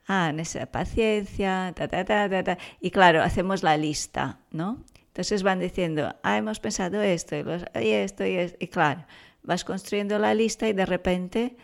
Ah, 0.07 0.33
necesita 0.33 0.67
paciencia, 0.67 1.73
ta, 1.75 1.89
ta, 1.89 2.05
ta, 2.05 2.29
ta, 2.29 2.45
ta. 2.45 2.59
Y 2.81 2.91
claro, 2.91 3.23
hacemos 3.23 3.63
la 3.63 3.77
lista, 3.77 4.39
¿no? 4.53 4.85
Entonces 5.09 5.43
van 5.43 5.59
diciendo, 5.59 6.15
ah, 6.23 6.37
hemos 6.37 6.61
pensado 6.61 7.03
esto 7.03 7.37
y, 7.37 7.45
y 7.83 7.91
esto 7.91 8.25
y 8.25 8.37
esto. 8.37 8.57
Y 8.61 8.69
claro, 8.69 9.05
vas 9.43 9.65
construyendo 9.65 10.19
la 10.19 10.35
lista 10.35 10.69
y 10.69 10.73
de 10.75 10.87
repente 10.87 11.57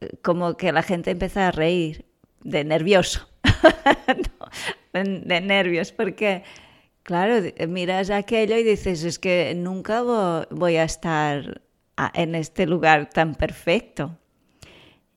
eh, 0.00 0.10
como 0.22 0.56
que 0.56 0.72
la 0.72 0.82
gente 0.82 1.10
empieza 1.10 1.48
a 1.48 1.50
reír 1.52 2.04
de 2.42 2.64
nervioso. 2.64 3.28
de 4.92 5.40
nervios, 5.40 5.92
porque, 5.92 6.42
claro, 7.02 7.40
miras 7.68 8.10
aquello 8.10 8.56
y 8.56 8.64
dices, 8.64 9.04
es 9.04 9.18
que 9.18 9.54
nunca 9.56 10.02
voy 10.50 10.76
a 10.76 10.84
estar 10.84 11.62
en 12.14 12.34
este 12.34 12.66
lugar 12.66 13.08
tan 13.10 13.34
perfecto. 13.34 14.18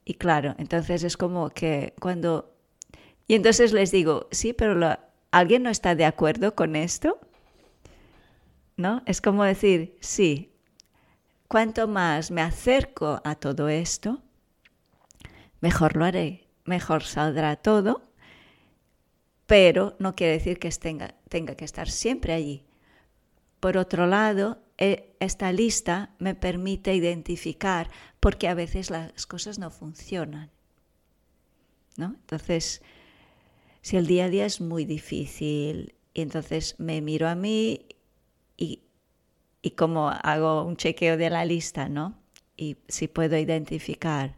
Y 0.06 0.14
claro, 0.14 0.56
entonces 0.58 1.04
es 1.04 1.18
como 1.18 1.50
que 1.50 1.94
cuando... 2.00 2.56
Y 3.28 3.36
entonces 3.36 3.74
les 3.74 3.92
digo, 3.92 4.28
sí, 4.32 4.54
pero 4.54 4.98
¿alguien 5.32 5.64
no 5.64 5.70
está 5.70 5.96
de 5.96 6.06
acuerdo 6.06 6.56
con 6.56 6.76
esto? 6.76 7.20
¿No? 8.78 9.02
Es 9.06 9.20
como 9.20 9.44
decir, 9.44 9.98
sí, 10.00 10.54
cuanto 11.48 11.88
más 11.88 12.30
me 12.30 12.42
acerco 12.42 13.20
a 13.24 13.36
todo 13.36 13.68
esto, 13.68 14.22
mejor 15.60 15.96
lo 15.96 16.06
haré, 16.06 16.48
mejor 16.66 17.04
saldrá 17.04 17.56
todo 17.56 18.04
pero 19.46 19.96
no 20.00 20.16
quiere 20.16 20.34
decir 20.34 20.60
que 20.60 20.70
tenga, 20.70 21.16
tenga 21.30 21.56
que 21.56 21.66
estar 21.66 21.90
siempre 21.90 22.34
allí. 22.34 22.66
Por 23.60 23.78
otro 23.78 24.08
lado, 24.08 24.60
esta 24.78 25.52
lista 25.52 26.16
me 26.20 26.36
permite 26.36 26.94
identificar 26.94 27.90
porque 28.20 28.48
a 28.48 28.54
veces 28.54 28.90
las 28.90 29.26
cosas 29.26 29.58
no 29.60 29.72
funcionan. 29.72 30.52
¿no? 31.98 32.08
Entonces, 32.08 32.82
si 33.82 33.98
el 33.98 34.08
día 34.08 34.26
a 34.26 34.30
día 34.30 34.46
es 34.46 34.62
muy 34.62 34.86
difícil 34.86 35.96
y 36.14 36.22
entonces 36.22 36.76
me 36.78 37.02
miro 37.02 37.28
a 37.28 37.36
mí 37.36 37.86
y, 38.58 38.84
y 39.62 39.72
como 39.72 40.10
hago 40.10 40.64
un 40.64 40.76
chequeo 40.76 41.18
de 41.18 41.30
la 41.30 41.46
lista, 41.46 41.88
¿no? 41.88 42.20
Y 42.58 42.78
si 42.88 43.08
puedo 43.08 43.38
identificar, 43.38 44.38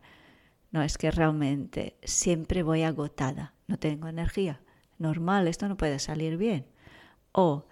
no 0.71 0.81
es 0.81 0.97
que 0.97 1.11
realmente 1.11 1.97
siempre 2.03 2.63
voy 2.63 2.83
agotada, 2.83 3.53
no 3.67 3.77
tengo 3.77 4.07
energía 4.07 4.61
normal, 4.97 5.47
esto 5.47 5.67
no 5.67 5.77
puede 5.77 5.99
salir 5.99 6.37
bien. 6.37 6.65
O 7.31 7.65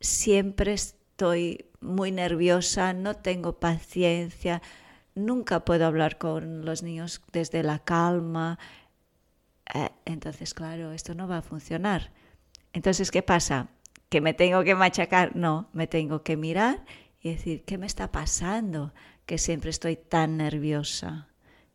siempre 0.00 0.74
estoy 0.74 1.71
muy 1.82 2.12
nerviosa, 2.12 2.92
no 2.92 3.14
tengo 3.16 3.58
paciencia, 3.58 4.62
nunca 5.14 5.64
puedo 5.64 5.86
hablar 5.86 6.18
con 6.18 6.64
los 6.64 6.82
niños 6.82 7.20
desde 7.32 7.62
la 7.62 7.78
calma. 7.80 8.58
Eh, 9.74 9.90
entonces, 10.04 10.54
claro, 10.54 10.92
esto 10.92 11.14
no 11.14 11.28
va 11.28 11.38
a 11.38 11.42
funcionar. 11.42 12.12
Entonces, 12.72 13.10
¿qué 13.10 13.22
pasa? 13.22 13.68
¿Que 14.08 14.20
me 14.20 14.34
tengo 14.34 14.64
que 14.64 14.74
machacar? 14.74 15.36
No, 15.36 15.68
me 15.72 15.86
tengo 15.86 16.22
que 16.22 16.36
mirar 16.36 16.84
y 17.20 17.30
decir, 17.30 17.64
¿qué 17.64 17.78
me 17.78 17.86
está 17.86 18.10
pasando? 18.10 18.92
Que 19.26 19.38
siempre 19.38 19.70
estoy 19.70 19.96
tan 19.96 20.36
nerviosa 20.36 21.28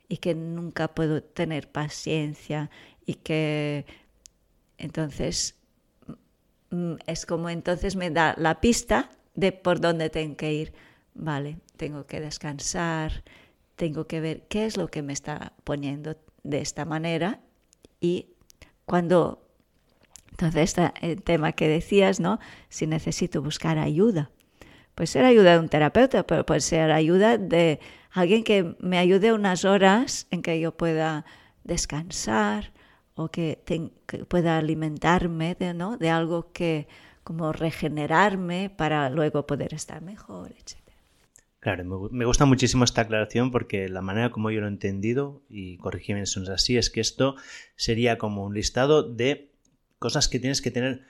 y 0.09 0.17
que 0.17 0.35
nunca 0.35 0.89
puedo 0.89 1.21
tener 1.21 1.71
paciencia 1.71 2.69
y 3.05 3.15
que 3.15 3.85
entonces 4.77 5.55
mm, 6.69 6.95
es 7.05 7.25
como 7.25 7.49
entonces 7.49 7.95
me 7.95 8.09
da 8.09 8.35
la 8.37 8.61
pista 8.61 9.09
de 9.37 9.53
por 9.53 9.79
dónde 9.79 10.09
tengo 10.09 10.35
que 10.35 10.51
ir. 10.51 10.73
Vale, 11.13 11.59
tengo 11.77 12.05
que 12.05 12.19
descansar, 12.19 13.23
tengo 13.77 14.07
que 14.07 14.19
ver 14.19 14.47
qué 14.49 14.65
es 14.65 14.75
lo 14.75 14.89
que 14.89 15.01
me 15.01 15.13
está 15.13 15.53
poniendo 15.63 16.17
de 16.43 16.59
esta 16.59 16.83
manera 16.83 17.39
y 18.01 18.33
cuando 18.85 19.47
entonces, 20.31 20.77
este 20.77 20.91
el 21.01 21.23
tema 21.23 21.53
que 21.53 21.67
decías, 21.67 22.19
¿no? 22.19 22.39
Si 22.69 22.85
necesito 22.85 23.41
buscar 23.41 23.79
ayuda. 23.79 24.29
Puede 24.93 25.07
ser 25.07 25.25
ayuda 25.25 25.53
de 25.53 25.59
un 25.59 25.69
terapeuta, 25.69 26.27
pero 26.27 26.45
puede 26.45 26.61
ser 26.61 26.91
ayuda 26.91 27.39
de 27.39 27.79
alguien 28.11 28.43
que 28.43 28.75
me 28.79 28.99
ayude 28.99 29.33
unas 29.33 29.65
horas 29.65 30.27
en 30.29 30.43
que 30.43 30.59
yo 30.59 30.77
pueda 30.77 31.25
descansar 31.63 32.71
o 33.15 33.29
que, 33.29 33.59
pueda 34.27 34.59
alimentarme 34.59 35.55
de, 35.55 35.73
¿no? 35.73 35.97
de 35.97 36.09
algo 36.11 36.51
que 36.51 36.87
como 37.27 37.51
regenerarme 37.51 38.69
para 38.69 39.09
luego 39.09 39.45
poder 39.45 39.73
estar 39.73 40.01
mejor, 40.01 40.53
etc. 40.53 40.77
Claro, 41.59 41.83
me 42.09 42.23
gusta 42.23 42.45
muchísimo 42.45 42.85
esta 42.85 43.01
aclaración 43.01 43.51
porque 43.51 43.89
la 43.89 44.01
manera 44.01 44.31
como 44.31 44.49
yo 44.49 44.61
lo 44.61 44.67
he 44.67 44.69
entendido, 44.69 45.41
y 45.49 45.75
corrígeme 45.75 46.25
si 46.25 46.41
es 46.41 46.47
así, 46.47 46.77
es 46.77 46.89
que 46.89 47.01
esto 47.01 47.35
sería 47.75 48.17
como 48.17 48.45
un 48.45 48.53
listado 48.53 49.03
de 49.03 49.51
cosas 49.99 50.29
que 50.29 50.39
tienes 50.39 50.61
que 50.61 50.71
tener 50.71 51.01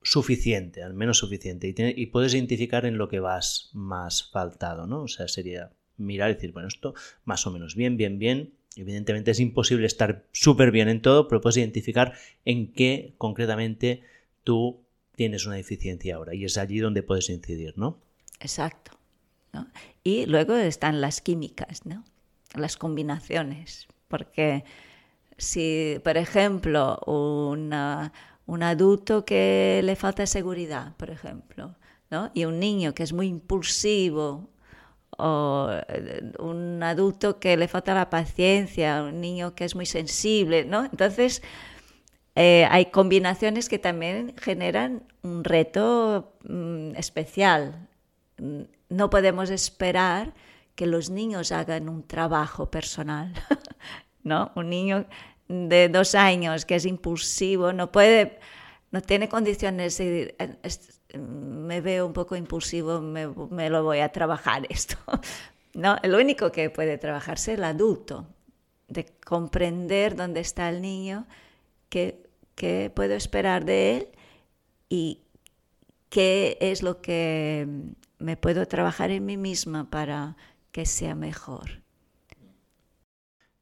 suficiente, 0.00 0.82
al 0.82 0.94
menos 0.94 1.18
suficiente, 1.18 1.68
y, 1.68 2.02
y, 2.02 2.06
puedes 2.06 2.32
identificar 2.32 2.86
en 2.86 2.96
lo 2.96 3.10
que 3.10 3.20
vas 3.20 3.68
más 3.74 4.30
faltado, 4.30 4.86
¿no? 4.86 5.02
O 5.02 5.08
sea, 5.08 5.28
sería 5.28 5.72
mirar 5.98 6.30
y 6.30 6.34
decir, 6.36 6.52
bueno, 6.52 6.68
esto 6.68 6.94
más 7.26 7.46
o 7.46 7.50
menos 7.50 7.76
bien, 7.76 7.98
bien, 7.98 8.18
bien. 8.18 8.54
Evidentemente 8.76 9.32
es 9.32 9.40
imposible 9.40 9.86
estar 9.86 10.24
súper 10.32 10.70
bien 10.70 10.88
en 10.88 11.02
todo, 11.02 11.28
pero 11.28 11.42
puedes 11.42 11.58
identificar 11.58 12.14
en 12.46 12.72
qué 12.72 13.12
concretamente 13.18 14.00
tú 14.42 14.86
tienes 15.20 15.44
una 15.44 15.56
deficiencia 15.56 16.16
ahora 16.16 16.34
y 16.34 16.46
es 16.46 16.56
allí 16.56 16.78
donde 16.78 17.02
puedes 17.02 17.28
incidir, 17.28 17.76
¿no? 17.76 17.98
Exacto. 18.38 18.92
Y 20.02 20.24
luego 20.24 20.56
están 20.56 21.02
las 21.02 21.20
químicas, 21.20 21.84
¿no? 21.84 22.04
Las 22.54 22.78
combinaciones, 22.78 23.86
porque 24.08 24.64
si, 25.36 26.00
por 26.02 26.16
ejemplo, 26.16 26.98
un 27.06 28.62
adulto 28.62 29.26
que 29.26 29.82
le 29.84 29.94
falta 29.94 30.24
seguridad, 30.24 30.96
por 30.96 31.10
ejemplo, 31.10 31.76
¿no? 32.10 32.30
y 32.32 32.46
un 32.46 32.58
niño 32.58 32.94
que 32.94 33.02
es 33.02 33.12
muy 33.12 33.26
impulsivo, 33.26 34.48
o 35.18 35.68
eh, 35.88 36.32
un 36.38 36.82
adulto 36.82 37.38
que 37.38 37.58
le 37.58 37.68
falta 37.68 37.92
la 37.92 38.08
paciencia, 38.08 39.02
un 39.02 39.20
niño 39.20 39.54
que 39.54 39.66
es 39.66 39.74
muy 39.74 39.84
sensible, 39.84 40.64
¿no? 40.64 40.86
Entonces, 40.86 41.42
eh, 42.34 42.66
hay 42.70 42.86
combinaciones 42.86 43.68
que 43.68 43.78
también 43.78 44.34
generan 44.36 45.02
un 45.22 45.44
reto 45.44 46.34
mm, 46.44 46.96
especial. 46.96 47.88
No 48.88 49.10
podemos 49.10 49.50
esperar 49.50 50.34
que 50.74 50.86
los 50.86 51.10
niños 51.10 51.52
hagan 51.52 51.88
un 51.88 52.02
trabajo 52.06 52.70
personal, 52.70 53.34
¿no? 54.22 54.52
Un 54.54 54.70
niño 54.70 55.06
de 55.48 55.88
dos 55.88 56.14
años 56.14 56.64
que 56.64 56.76
es 56.76 56.86
impulsivo 56.86 57.72
no 57.72 57.90
puede, 57.90 58.38
no 58.92 59.00
tiene 59.00 59.28
condiciones 59.28 59.98
de 59.98 60.34
me 61.18 61.80
veo 61.80 62.06
un 62.06 62.12
poco 62.12 62.36
impulsivo, 62.36 63.00
me, 63.00 63.70
lo 63.70 63.82
voy 63.82 64.00
a 64.00 64.10
trabajar 64.10 64.66
esto. 64.70 64.96
No, 65.74 65.96
el 66.02 66.14
único 66.14 66.50
que 66.50 66.70
puede 66.70 66.98
trabajarse 66.98 67.52
es 67.52 67.58
el 67.58 67.64
adulto, 67.64 68.26
de 68.88 69.06
comprender 69.24 70.16
dónde 70.16 70.40
está 70.40 70.68
el 70.68 70.82
niño, 70.82 71.26
qué, 71.90 72.22
qué 72.54 72.90
puedo 72.94 73.14
esperar 73.14 73.66
de 73.66 73.96
él 73.96 74.08
y 74.88 75.20
qué 76.08 76.56
es 76.60 76.82
lo 76.82 77.02
que 77.02 77.68
me 78.18 78.36
puedo 78.36 78.66
trabajar 78.66 79.10
en 79.10 79.26
mí 79.26 79.36
misma 79.36 79.90
para 79.90 80.36
que 80.72 80.86
sea 80.86 81.14
mejor. 81.14 81.82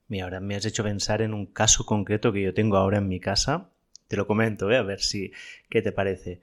Mira, 0.08 0.24
ahora 0.24 0.40
me 0.40 0.56
has 0.56 0.64
hecho 0.64 0.84
pensar 0.84 1.20
en 1.20 1.34
un 1.34 1.46
caso 1.46 1.84
concreto 1.84 2.32
que 2.32 2.42
yo 2.42 2.54
tengo 2.54 2.76
ahora 2.76 2.98
en 2.98 3.08
mi 3.08 3.20
casa. 3.20 3.72
Te 4.08 4.16
lo 4.16 4.26
comento, 4.26 4.70
¿eh? 4.70 4.78
a 4.78 4.82
ver 4.82 5.00
si 5.00 5.32
qué 5.68 5.82
te 5.82 5.92
parece. 5.92 6.40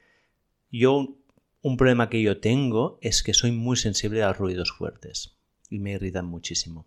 Yo 0.71 1.17
un 1.61 1.77
problema 1.77 2.09
que 2.09 2.21
yo 2.21 2.39
tengo 2.39 2.99
es 3.01 3.23
que 3.23 3.33
soy 3.33 3.51
muy 3.51 3.75
sensible 3.75 4.21
a 4.21 4.33
ruidos 4.33 4.71
fuertes 4.71 5.39
y 5.67 5.79
me 5.79 5.93
irritan 5.93 6.27
muchísimo. 6.27 6.86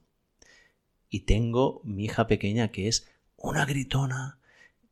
Y 1.11 1.21
tengo 1.21 1.81
mi 1.83 2.05
hija 2.05 2.29
pequeña 2.29 2.69
que 2.69 2.87
es 2.87 3.11
una 3.37 3.65
gritona, 3.65 4.38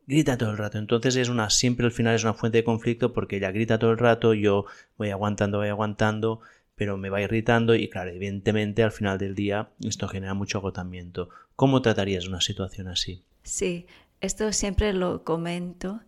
grita 0.06 0.38
todo 0.38 0.50
el 0.50 0.58
rato. 0.58 0.78
Entonces 0.78 1.16
es 1.16 1.28
una 1.28 1.50
siempre 1.50 1.86
al 1.86 1.92
final 1.92 2.14
es 2.14 2.24
una 2.24 2.34
fuente 2.34 2.58
de 2.58 2.64
conflicto 2.64 3.12
porque 3.12 3.36
ella 3.36 3.50
grita 3.50 3.78
todo 3.78 3.90
el 3.90 3.98
rato, 3.98 4.34
yo 4.34 4.66
voy 4.96 5.10
aguantando, 5.10 5.58
voy 5.58 5.68
aguantando, 5.68 6.40
pero 6.74 6.96
me 6.96 7.10
va 7.10 7.22
irritando 7.22 7.74
y 7.74 7.88
claro, 7.88 8.10
evidentemente 8.10 8.82
al 8.82 8.92
final 8.92 9.18
del 9.18 9.34
día 9.34 9.70
esto 9.84 10.08
genera 10.08 10.34
mucho 10.34 10.58
agotamiento. 10.58 11.28
¿Cómo 11.56 11.82
tratarías 11.82 12.26
una 12.26 12.40
situación 12.40 12.88
así? 12.88 13.22
Sí, 13.42 13.86
esto 14.20 14.52
siempre 14.52 14.92
lo 14.92 15.24
comento, 15.24 16.00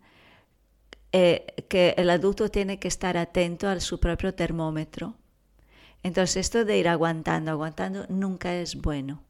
eh, 1.12 1.46
que 1.68 1.94
el 1.96 2.10
adulto 2.10 2.50
tiene 2.50 2.78
que 2.78 2.88
estar 2.88 3.16
atento 3.16 3.68
a 3.68 3.80
su 3.80 3.98
propio 3.98 4.34
termómetro. 4.34 5.14
Entonces 6.02 6.36
esto 6.36 6.64
de 6.64 6.78
ir 6.78 6.88
aguantando, 6.88 7.50
aguantando, 7.50 8.06
nunca 8.08 8.54
es 8.54 8.76
bueno, 8.76 9.22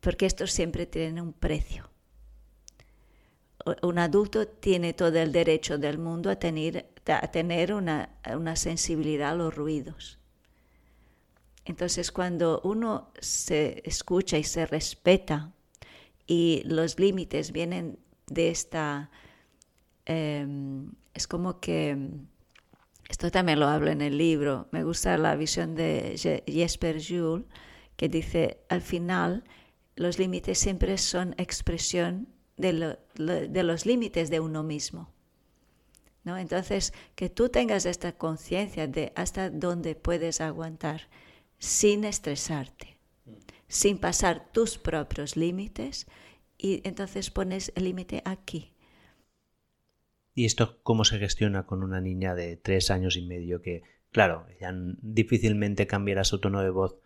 porque 0.00 0.26
esto 0.26 0.46
siempre 0.46 0.86
tiene 0.86 1.20
un 1.22 1.32
precio. 1.32 1.91
Un 3.82 3.98
adulto 3.98 4.48
tiene 4.48 4.92
todo 4.92 5.18
el 5.18 5.30
derecho 5.30 5.78
del 5.78 5.98
mundo 5.98 6.30
a 6.30 6.36
tener, 6.36 6.86
a 7.06 7.28
tener 7.30 7.72
una, 7.72 8.10
una 8.36 8.56
sensibilidad 8.56 9.30
a 9.30 9.34
los 9.34 9.54
ruidos. 9.54 10.18
Entonces, 11.64 12.10
cuando 12.10 12.60
uno 12.64 13.12
se 13.20 13.82
escucha 13.84 14.36
y 14.36 14.44
se 14.44 14.66
respeta 14.66 15.52
y 16.26 16.62
los 16.64 16.98
límites 16.98 17.52
vienen 17.52 17.98
de 18.26 18.50
esta... 18.50 19.10
Em, 20.06 20.90
es 21.14 21.26
como 21.26 21.60
que... 21.60 21.96
Esto 23.08 23.30
también 23.30 23.60
lo 23.60 23.68
hablo 23.68 23.90
en 23.90 24.00
el 24.00 24.16
libro. 24.16 24.68
Me 24.72 24.84
gusta 24.84 25.18
la 25.18 25.36
visión 25.36 25.74
de 25.74 26.42
Jesper 26.46 27.00
Jules, 27.02 27.44
que 27.96 28.08
dice, 28.08 28.58
al 28.70 28.80
final, 28.80 29.44
los 29.96 30.18
límites 30.18 30.58
siempre 30.58 30.96
son 30.96 31.34
expresión 31.36 32.28
de, 32.62 33.62
los 33.62 33.86
límites 33.86 34.30
de 34.30 34.40
uno 34.40 34.62
mismo. 34.62 35.12
¿no? 36.24 36.38
Entonces, 36.38 36.94
que 37.14 37.28
tú 37.28 37.48
tengas 37.48 37.84
esta 37.84 38.12
conciencia 38.12 38.86
de 38.86 39.12
hasta 39.16 39.50
dónde 39.50 39.94
puedes 39.94 40.40
aguantar 40.40 41.08
sin 41.58 42.04
estresarte, 42.04 42.96
sin 43.68 43.98
pasar 43.98 44.50
tus 44.52 44.78
propios 44.78 45.36
límites 45.36 46.06
y 46.56 46.80
entonces 46.84 47.30
pones 47.30 47.72
el 47.74 47.84
límite 47.84 48.22
aquí. 48.24 48.72
¿Y 50.34 50.46
esto 50.46 50.80
cómo 50.82 51.04
se 51.04 51.18
gestiona 51.18 51.66
con 51.66 51.82
una 51.82 52.00
niña 52.00 52.34
de 52.34 52.56
tres 52.56 52.90
años 52.90 53.16
y 53.16 53.22
medio 53.22 53.60
que, 53.60 53.82
claro, 54.12 54.46
ya 54.60 54.72
difícilmente 55.02 55.86
cambiará 55.86 56.24
su 56.24 56.40
tono 56.40 56.62
de 56.62 56.70
voz, 56.70 56.96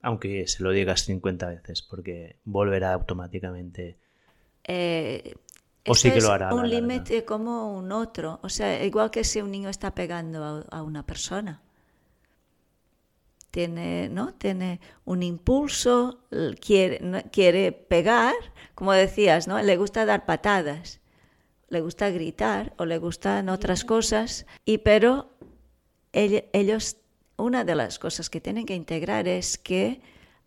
aunque 0.00 0.46
se 0.46 0.62
lo 0.62 0.70
digas 0.70 1.02
50 1.02 1.48
veces, 1.48 1.82
porque 1.82 2.38
volverá 2.44 2.94
automáticamente? 2.94 3.98
Eh, 4.68 5.34
o 5.84 5.94
sí 5.94 6.12
que 6.12 6.20
lo 6.20 6.30
hará. 6.30 6.54
Un 6.54 6.70
límite 6.70 7.24
como 7.24 7.76
un 7.76 7.90
otro, 7.90 8.38
o 8.42 8.48
sea, 8.48 8.84
igual 8.84 9.10
que 9.10 9.24
si 9.24 9.40
un 9.40 9.50
niño 9.50 9.68
está 9.68 9.94
pegando 9.94 10.64
a 10.70 10.82
una 10.82 11.04
persona 11.04 11.62
tiene, 13.50 14.08
¿no? 14.08 14.34
tiene 14.34 14.80
un 15.04 15.22
impulso, 15.22 16.20
quiere, 16.60 17.24
quiere 17.32 17.72
pegar, 17.72 18.34
como 18.74 18.92
decías, 18.92 19.48
¿no? 19.48 19.60
le 19.60 19.76
gusta 19.76 20.04
dar 20.04 20.26
patadas, 20.26 21.00
le 21.68 21.80
gusta 21.80 22.10
gritar 22.10 22.74
o 22.78 22.84
le 22.84 22.98
gustan 22.98 23.48
otras 23.48 23.84
cosas, 23.84 24.46
y 24.64 24.78
pero 24.78 25.30
ellos, 26.12 26.98
una 27.36 27.64
de 27.64 27.74
las 27.74 27.98
cosas 27.98 28.30
que 28.30 28.40
tienen 28.40 28.66
que 28.66 28.74
integrar 28.74 29.28
es 29.28 29.58
que 29.58 30.00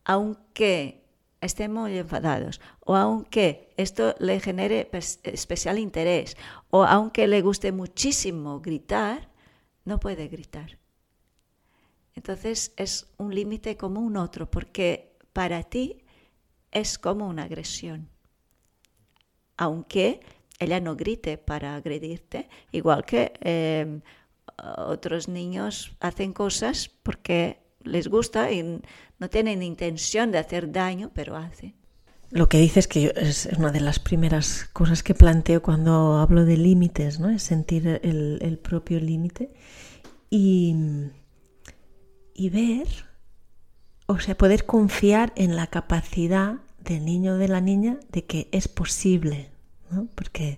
aunque 0.03 1.00
estén 1.41 1.73
muy 1.73 1.97
enfadados 1.97 2.61
o 2.79 2.95
aunque 2.95 3.73
esto 3.77 4.15
le 4.19 4.39
genere 4.39 4.89
especial 5.23 5.79
interés 5.79 6.37
o 6.69 6.83
aunque 6.83 7.27
le 7.27 7.41
guste 7.41 7.71
muchísimo 7.71 8.61
gritar, 8.61 9.29
no 9.83 9.99
puede 9.99 10.27
gritar. 10.27 10.77
Entonces 12.15 12.73
es 12.77 13.07
un 13.17 13.33
límite 13.33 13.77
como 13.77 14.01
un 14.01 14.17
otro, 14.17 14.49
porque 14.49 15.17
para 15.33 15.63
ti 15.63 16.03
es 16.71 16.99
como 16.99 17.27
una 17.27 17.43
agresión. 17.43 18.09
Aunque 19.57 20.19
ella 20.59 20.79
no 20.79 20.95
grite 20.95 21.37
para 21.37 21.75
agredirte, 21.75 22.49
igual 22.71 23.05
que 23.05 23.33
em, 23.41 24.01
otros 24.77 25.27
niños 25.27 25.95
hacen 25.99 26.33
cosas 26.33 26.89
porque 26.89 27.60
les 27.83 28.07
gusta 28.07 28.51
y 28.51 28.81
no 29.19 29.29
tienen 29.29 29.63
intención 29.63 30.31
de 30.31 30.37
hacer 30.37 30.71
daño, 30.71 31.11
pero 31.13 31.35
hacen. 31.35 31.75
Lo 32.31 32.47
que 32.47 32.59
dices 32.59 32.87
que 32.87 33.13
es 33.15 33.49
una 33.57 33.71
de 33.71 33.81
las 33.81 33.99
primeras 33.99 34.69
cosas 34.71 35.03
que 35.03 35.13
planteo 35.13 35.61
cuando 35.61 36.17
hablo 36.17 36.45
de 36.45 36.55
límites, 36.55 37.19
¿no? 37.19 37.29
Es 37.29 37.43
sentir 37.43 37.99
el, 38.03 38.59
propio 38.63 39.01
límite 39.01 39.53
y, 40.29 40.73
y 42.33 42.49
ver, 42.49 42.87
o 44.05 44.19
sea, 44.19 44.37
poder 44.37 44.65
confiar 44.65 45.33
en 45.35 45.57
la 45.57 45.67
capacidad 45.67 46.59
del 46.79 47.03
niño 47.03 47.33
o 47.33 47.37
de 47.37 47.49
la 47.49 47.59
niña 47.59 47.99
de 48.13 48.23
que 48.23 48.47
es 48.53 48.69
posible, 48.69 49.49
¿no? 49.89 50.07
Porque 50.15 50.57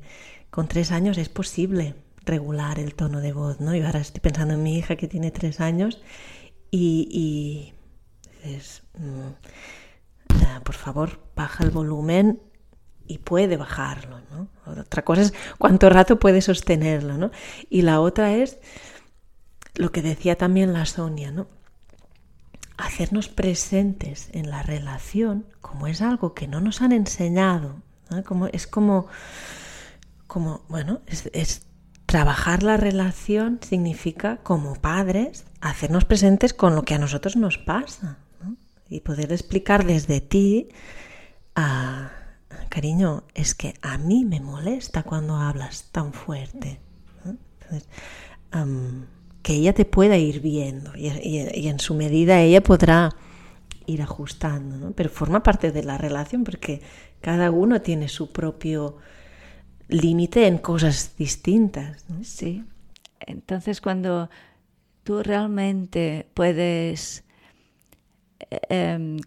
con 0.52 0.68
tres 0.68 0.92
años 0.92 1.18
es 1.18 1.30
posible 1.30 1.96
regular 2.24 2.80
el 2.80 2.94
tono 2.94 3.20
de 3.20 3.34
voz, 3.34 3.60
¿no? 3.60 3.76
Y 3.76 3.82
ahora 3.82 4.00
estoy 4.00 4.22
pensando 4.22 4.54
en 4.54 4.64
mi 4.64 4.78
hija 4.78 4.96
que 4.96 5.08
tiene 5.08 5.32
tres 5.32 5.60
años 5.60 6.02
y, 6.76 7.74
y 8.44 8.50
mm, 9.00 10.64
por 10.64 10.74
favor, 10.74 11.20
baja 11.36 11.64
el 11.64 11.70
volumen 11.70 12.42
y 13.06 13.20
puede 13.20 13.58
bajarlo, 13.58 14.22
¿no? 14.32 14.48
Otra 14.66 15.04
cosa 15.04 15.22
es 15.22 15.34
cuánto 15.60 15.88
rato 15.92 16.18
puede 16.18 16.42
sostenerlo, 16.42 17.20
¿no? 17.20 17.30
Y 17.70 17.84
la 17.84 18.00
otra 18.00 18.34
es 18.34 18.58
lo 19.76 19.92
que 19.92 20.02
decía 20.02 20.36
también 20.36 20.74
la 20.74 20.88
Sonia, 20.88 21.32
¿no? 21.32 21.46
Hacernos 22.78 23.30
presentes 23.30 24.30
en 24.34 24.50
la 24.50 24.64
relación 24.64 25.46
como 25.62 25.86
es 25.86 26.02
algo 26.02 26.34
que 26.34 26.48
no 26.48 26.60
nos 26.60 26.82
han 26.82 26.92
enseñado, 26.92 27.84
Como, 28.26 28.48
es 28.48 28.66
como, 28.66 29.06
como 30.26 30.64
bueno, 30.70 31.02
es, 31.06 31.68
trabajar 32.08 32.64
la 32.64 32.78
relación 32.78 33.60
significa 33.62 34.38
como 34.38 34.74
padres 34.74 35.46
hacernos 35.70 36.06
presentes 36.06 36.54
con 36.54 36.76
lo 36.76 36.84
que 36.84 36.96
a 36.96 37.00
nosotros 37.00 37.36
nos 37.36 37.58
pasa 37.58 38.18
y 38.90 39.00
poder 39.00 39.32
explicar 39.32 39.86
desde 39.86 40.22
ti 40.22 40.70
Ah, 41.56 42.12
cariño, 42.70 43.24
es 43.36 43.54
que 43.54 43.76
a 43.82 43.98
mí 43.98 44.26
me 44.26 44.40
molesta 44.40 45.04
cuando 45.04 45.36
hablas 45.36 45.90
tan 45.92 46.14
fuerte. 46.14 46.80
que 49.42 49.54
ella 49.54 49.74
te 49.74 49.86
pueda 49.86 50.16
ir 50.18 50.40
viendo 50.42 50.96
y, 50.96 51.68
en 51.68 51.80
su 51.80 51.96
medida 51.96 52.40
ella 52.40 52.62
podrá 52.62 53.10
ir 53.86 54.02
ajustando, 54.02 54.94
pero 54.96 55.10
forma 55.10 55.44
parte 55.44 55.72
de 55.72 55.84
la 55.84 55.98
relación 55.98 56.44
porque 56.44 56.82
cada 57.20 57.52
uno 57.52 57.82
tiene 57.82 58.08
su 58.08 58.32
propio 58.32 58.98
límite 59.90 60.48
en 60.48 60.60
cosas 60.60 61.16
distintas. 61.18 62.06
Sí. 62.24 62.64
Entonces 63.20 63.82
cuando 63.82 64.30
tú 65.04 65.22
realmente 65.24 66.28
puedes 66.34 67.24
eh, 68.40 69.18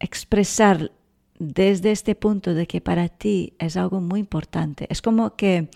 expresar 0.00 0.92
desde 1.38 1.92
este 1.92 2.14
punto 2.14 2.54
de 2.54 2.66
que 2.66 2.80
para 2.80 3.08
ti 3.08 3.54
es 3.58 3.76
algo 3.76 4.00
muy 4.00 4.20
importante. 4.20 4.86
Es 4.90 5.02
como 5.02 5.36
que 5.36 5.68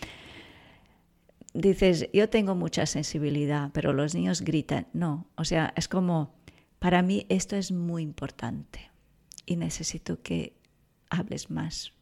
dices, 1.53 2.09
yo 2.12 2.28
tengo 2.28 2.55
mucha 2.55 2.86
sensibilidad, 2.86 3.70
pero 3.72 3.93
los 3.93 4.14
niños 4.14 4.43
gritan. 4.43 4.86
No, 4.93 5.26
o 5.36 5.45
sea, 5.45 5.72
es 5.76 5.88
como, 5.88 6.34
para 6.78 7.03
mí 7.03 7.26
esto 7.28 7.57
es 7.57 7.72
muy 7.72 8.03
importante 8.03 8.91
y 9.47 9.57
necesito 9.57 10.22
que 10.22 10.57
hables 11.11 11.51
más 11.51 11.93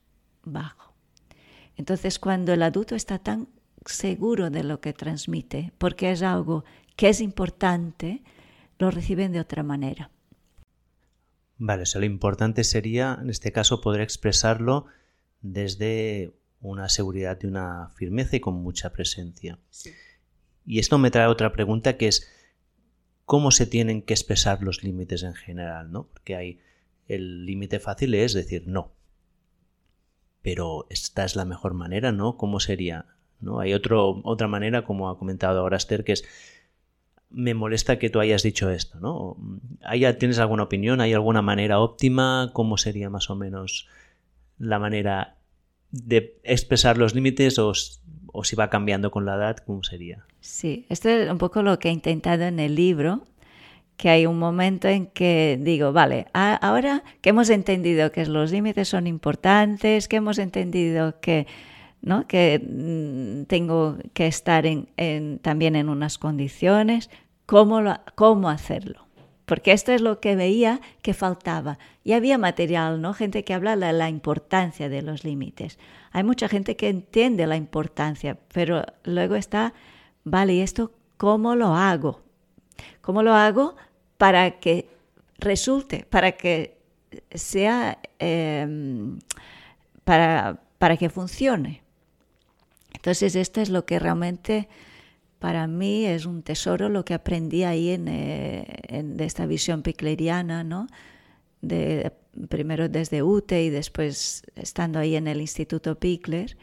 bajo. 0.44 0.94
Entonces, 1.76 2.18
cuando 2.18 2.52
el 2.52 2.62
adulto 2.62 2.94
está 2.94 3.18
tan 3.18 3.48
seguro 3.86 4.50
de 4.50 4.64
lo 4.64 4.80
que 4.80 4.92
transmite, 4.92 5.72
porque 5.78 6.10
es 6.10 6.22
algo 6.22 6.64
que 6.96 7.08
es 7.08 7.20
importante, 7.20 8.22
lo 8.78 8.90
reciben 8.90 9.32
de 9.32 9.40
otra 9.40 9.62
manera. 9.62 10.10
Vale, 11.58 11.82
o 11.82 11.86
sea, 11.86 12.00
lo 12.00 12.06
importante 12.06 12.64
sería, 12.64 13.18
en 13.20 13.30
este 13.30 13.52
caso, 13.52 13.80
poder 13.80 14.00
expresarlo 14.00 14.86
desde 15.40 16.32
una 16.60 16.88
seguridad 16.88 17.38
y 17.42 17.46
una 17.46 17.90
firmeza 17.96 18.36
y 18.36 18.40
con 18.40 18.54
mucha 18.54 18.92
presencia. 18.92 19.58
Y 20.64 20.78
esto 20.78 20.98
me 20.98 21.10
trae 21.10 21.26
otra 21.26 21.52
pregunta 21.52 21.96
que 21.96 22.08
es 22.08 22.28
cómo 23.24 23.50
se 23.50 23.66
tienen 23.66 24.02
que 24.02 24.14
expresar 24.14 24.62
los 24.62 24.82
límites 24.82 25.22
en 25.22 25.34
general, 25.34 25.90
¿no? 25.92 26.08
Porque 26.08 26.36
hay 26.36 26.60
el 27.06 27.46
límite 27.46 27.80
fácil 27.80 28.14
es 28.14 28.34
decir 28.34 28.64
no. 28.66 28.92
Pero 30.42 30.86
esta 30.90 31.24
es 31.24 31.36
la 31.36 31.44
mejor 31.44 31.74
manera, 31.74 32.12
¿no? 32.12 32.36
¿Cómo 32.36 32.60
sería? 32.60 33.06
¿No? 33.40 33.60
Hay 33.60 33.72
otra 33.72 34.48
manera, 34.48 34.84
como 34.84 35.08
ha 35.08 35.18
comentado 35.18 35.60
ahora 35.60 35.76
Esther, 35.76 36.04
que 36.04 36.12
es 36.12 36.24
me 37.30 37.54
molesta 37.54 37.98
que 37.98 38.10
tú 38.10 38.20
hayas 38.20 38.42
dicho 38.42 38.70
esto, 38.70 38.98
¿no? 39.00 39.36
¿Tienes 40.18 40.38
alguna 40.38 40.62
opinión? 40.62 41.00
¿Hay 41.00 41.12
alguna 41.12 41.42
manera 41.42 41.80
óptima? 41.80 42.50
¿Cómo 42.52 42.78
sería 42.78 43.10
más 43.10 43.28
o 43.30 43.36
menos 43.36 43.86
la 44.58 44.78
manera 44.78 45.36
de 45.90 46.38
expresar 46.42 46.98
los 46.98 47.14
límites 47.14 47.58
o, 47.58 47.74
si 47.74 48.56
va 48.56 48.70
cambiando 48.70 49.10
con 49.10 49.26
la 49.26 49.34
edad? 49.36 49.58
¿Cómo 49.58 49.82
sería? 49.82 50.24
Sí, 50.40 50.86
esto 50.88 51.08
es 51.10 51.30
un 51.30 51.38
poco 51.38 51.62
lo 51.62 51.78
que 51.78 51.88
he 51.88 51.92
intentado 51.92 52.44
en 52.44 52.60
el 52.60 52.74
libro, 52.74 53.26
que 53.98 54.08
hay 54.08 54.26
un 54.26 54.38
momento 54.38 54.88
en 54.88 55.06
que 55.06 55.58
digo, 55.60 55.92
vale, 55.92 56.28
ahora 56.32 57.02
que 57.20 57.30
hemos 57.30 57.50
entendido 57.50 58.10
que 58.10 58.24
los 58.24 58.52
límites 58.52 58.88
son 58.88 59.06
importantes, 59.06 60.08
que 60.08 60.16
hemos 60.16 60.38
entendido 60.38 61.20
que 61.20 61.46
¿no? 62.02 62.26
que 62.26 62.58
mm, 62.60 63.46
tengo 63.46 63.96
que 64.12 64.26
estar 64.26 64.66
en, 64.66 65.38
también 65.40 65.76
en 65.76 65.88
unas 65.88 66.18
condiciones, 66.18 67.10
¿cómo, 67.46 68.48
hacerlo. 68.48 69.06
Porque 69.44 69.72
esto 69.72 69.92
es 69.92 70.02
lo 70.02 70.20
que 70.20 70.36
veía 70.36 70.80
que 71.00 71.14
faltaba. 71.14 71.78
Y 72.04 72.12
había 72.12 72.36
material, 72.36 73.00
¿no? 73.00 73.14
Gente 73.14 73.44
que 73.44 73.54
habla 73.54 73.76
de 73.76 73.92
la 73.94 74.10
importancia 74.10 74.90
de 74.90 75.00
los 75.00 75.24
límites. 75.24 75.78
Hay 76.12 76.22
mucha 76.22 76.48
gente 76.48 76.76
que 76.76 76.90
entiende 76.90 77.46
la 77.46 77.56
importancia, 77.56 78.38
pero 78.52 78.84
luego 79.04 79.36
está, 79.36 79.72
vale, 80.24 80.54
¿y 80.54 80.60
esto 80.60 80.92
cómo 81.16 81.54
lo 81.54 81.74
hago? 81.74 82.20
¿Cómo 83.00 83.22
lo 83.22 83.32
hago 83.34 83.74
para 84.18 84.60
que 84.60 84.90
resulte, 85.38 86.04
para 86.10 86.32
que 86.32 86.76
sea, 87.30 87.98
em, 88.18 89.18
para 90.04 90.96
que 90.98 91.08
funcione? 91.08 91.87
Entonces, 93.08 93.36
esto 93.36 93.62
es 93.62 93.70
lo 93.70 93.86
que 93.86 93.98
realmente 93.98 94.68
para 95.38 95.66
mí 95.66 96.04
es 96.04 96.26
un 96.26 96.42
tesoro, 96.42 96.90
lo 96.90 97.06
que 97.06 97.14
aprendí 97.14 97.64
ahí 97.64 97.88
en, 97.88 98.06
eh, 98.06 99.02
de 99.02 99.24
esta 99.24 99.46
visión 99.46 99.80
picleriana, 99.80 100.62
¿no? 100.62 100.88
De, 101.62 102.12
primero 102.50 102.90
desde 102.90 103.22
UTE 103.22 103.64
y 103.64 103.70
después 103.70 104.42
estando 104.56 104.98
ahí 104.98 105.16
en 105.16 105.26
el 105.26 105.40
Instituto 105.40 105.98
Pickler, 105.98 106.58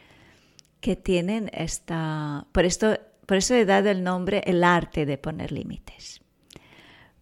que 0.81 0.95
tienen 0.95 1.49
esta... 1.51 2.45
Por, 2.51 2.65
esto, 2.65 2.95
por 3.25 3.37
eso 3.37 3.55
he 3.55 3.65
dado 3.65 3.89
el 3.89 4.03
nombre 4.03 4.43
el 4.45 4.63
arte 4.63 5.07
de 5.07 5.17
poner 5.17 5.51
límites, 5.51 6.21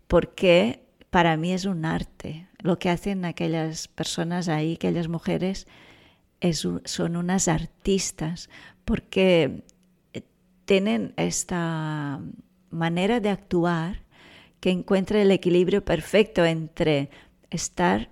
porque 0.10 0.84
para 1.12 1.38
mí 1.38 1.54
es 1.54 1.64
un 1.64 1.86
arte. 1.86 2.50
Lo 2.60 2.78
que 2.78 2.90
hacen 2.90 3.24
aquellas 3.24 3.88
personas 3.88 4.50
ahí, 4.50 4.74
aquellas 4.74 5.08
mujeres, 5.08 5.66
es, 6.44 6.68
son 6.84 7.16
unas 7.16 7.48
artistas, 7.48 8.50
porque 8.86 9.64
eh, 10.14 10.22
tienen 10.66 11.14
esta 11.18 12.20
manera 12.70 13.20
de 13.20 13.30
actuar 13.30 14.02
que 14.60 14.72
encuentra 14.72 15.22
el 15.22 15.32
equilibrio 15.32 15.84
perfecto 15.84 16.46
entre 16.46 17.10
estar 17.50 18.10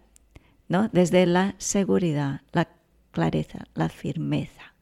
¿no? 0.68 0.90
desde 0.92 1.26
la 1.26 1.56
seguridad, 1.58 2.42
la 2.52 2.68
clareza, 3.12 3.66
la 3.74 3.90
firmeza 3.90 4.74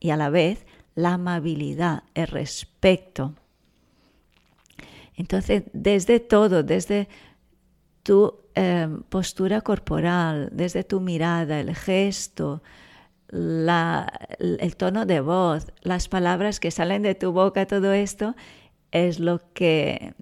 y 0.00 0.10
a 0.10 0.16
la 0.16 0.30
vez 0.30 0.64
la 0.94 1.14
amabilidad, 1.14 2.04
el 2.14 2.28
respeto. 2.28 3.34
Entonces, 5.16 5.64
desde 5.72 6.20
todo, 6.20 6.62
desde 6.62 7.08
tu 8.02 8.40
eh, 8.54 8.88
postura 9.08 9.60
corporal, 9.60 10.50
desde 10.52 10.84
tu 10.84 11.00
mirada, 11.00 11.60
el 11.60 11.74
gesto, 11.74 12.62
el 13.34 14.76
tono 14.76 15.06
de 15.06 15.20
voz, 15.20 15.72
las 15.82 16.08
palabras 16.08 16.60
que 16.60 16.70
salen 16.70 17.02
de 17.02 17.14
tu 17.14 17.32
boca, 17.32 17.66
todo 17.66 17.92
esto 17.92 18.36
es 18.92 19.18
lo 19.18 19.52
que 19.52 20.14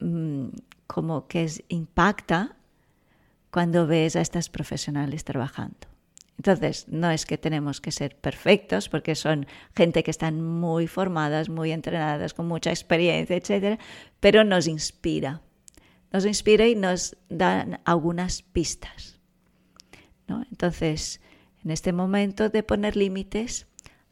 mm, 0.00 0.48
como 0.86 1.26
que 1.26 1.50
impacta 1.68 2.56
cuando 3.50 3.86
ves 3.86 4.16
a 4.16 4.20
estas 4.20 4.50
profesionales 4.50 5.24
trabajando. 5.24 5.88
Entonces, 6.36 6.88
no 6.88 7.10
es 7.10 7.24
que 7.24 7.38
tenemos 7.38 7.80
que 7.80 7.92
ser 7.92 8.16
perfectos, 8.16 8.88
porque 8.88 9.14
son 9.14 9.46
gente 9.76 10.02
que 10.02 10.10
están 10.10 10.42
muy 10.42 10.86
formadas, 10.88 11.48
muy 11.48 11.70
entrenadas, 11.72 12.34
con 12.34 12.48
mucha 12.48 12.70
experiencia, 12.70 13.36
etc., 13.36 13.80
pero 14.20 14.42
nos 14.42 14.66
inspira. 14.66 15.40
Nos 16.10 16.26
inspira 16.26 16.66
y 16.66 16.74
nos 16.74 17.16
dan 17.28 17.80
algunas 17.84 18.42
pistas. 18.42 19.20
¿no? 20.26 20.44
Entonces, 20.50 21.20
en 21.64 21.70
este 21.70 21.92
momento 21.92 22.48
de 22.48 22.62
poner 22.62 22.96
límites, 22.96 23.66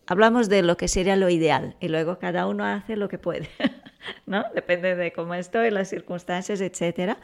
hablamos 0.07 0.49
de 0.49 0.63
lo 0.63 0.77
que 0.77 0.89
sería 0.89 1.17
lo 1.17 1.29
ideal 1.29 1.77
y 1.81 1.89
luego 1.89 2.19
cada 2.19 2.47
uno 2.47 2.65
hace 2.65 2.97
lo 2.97 3.09
que 3.09 3.19
puede, 3.19 3.49
¿no? 4.27 4.45
Depende 4.55 4.95
de 4.97 5.13
cómo 5.13 5.35
estoy, 5.35 5.71
las 5.71 5.89
circunstancias, 5.89 6.61
etc. 6.61 7.17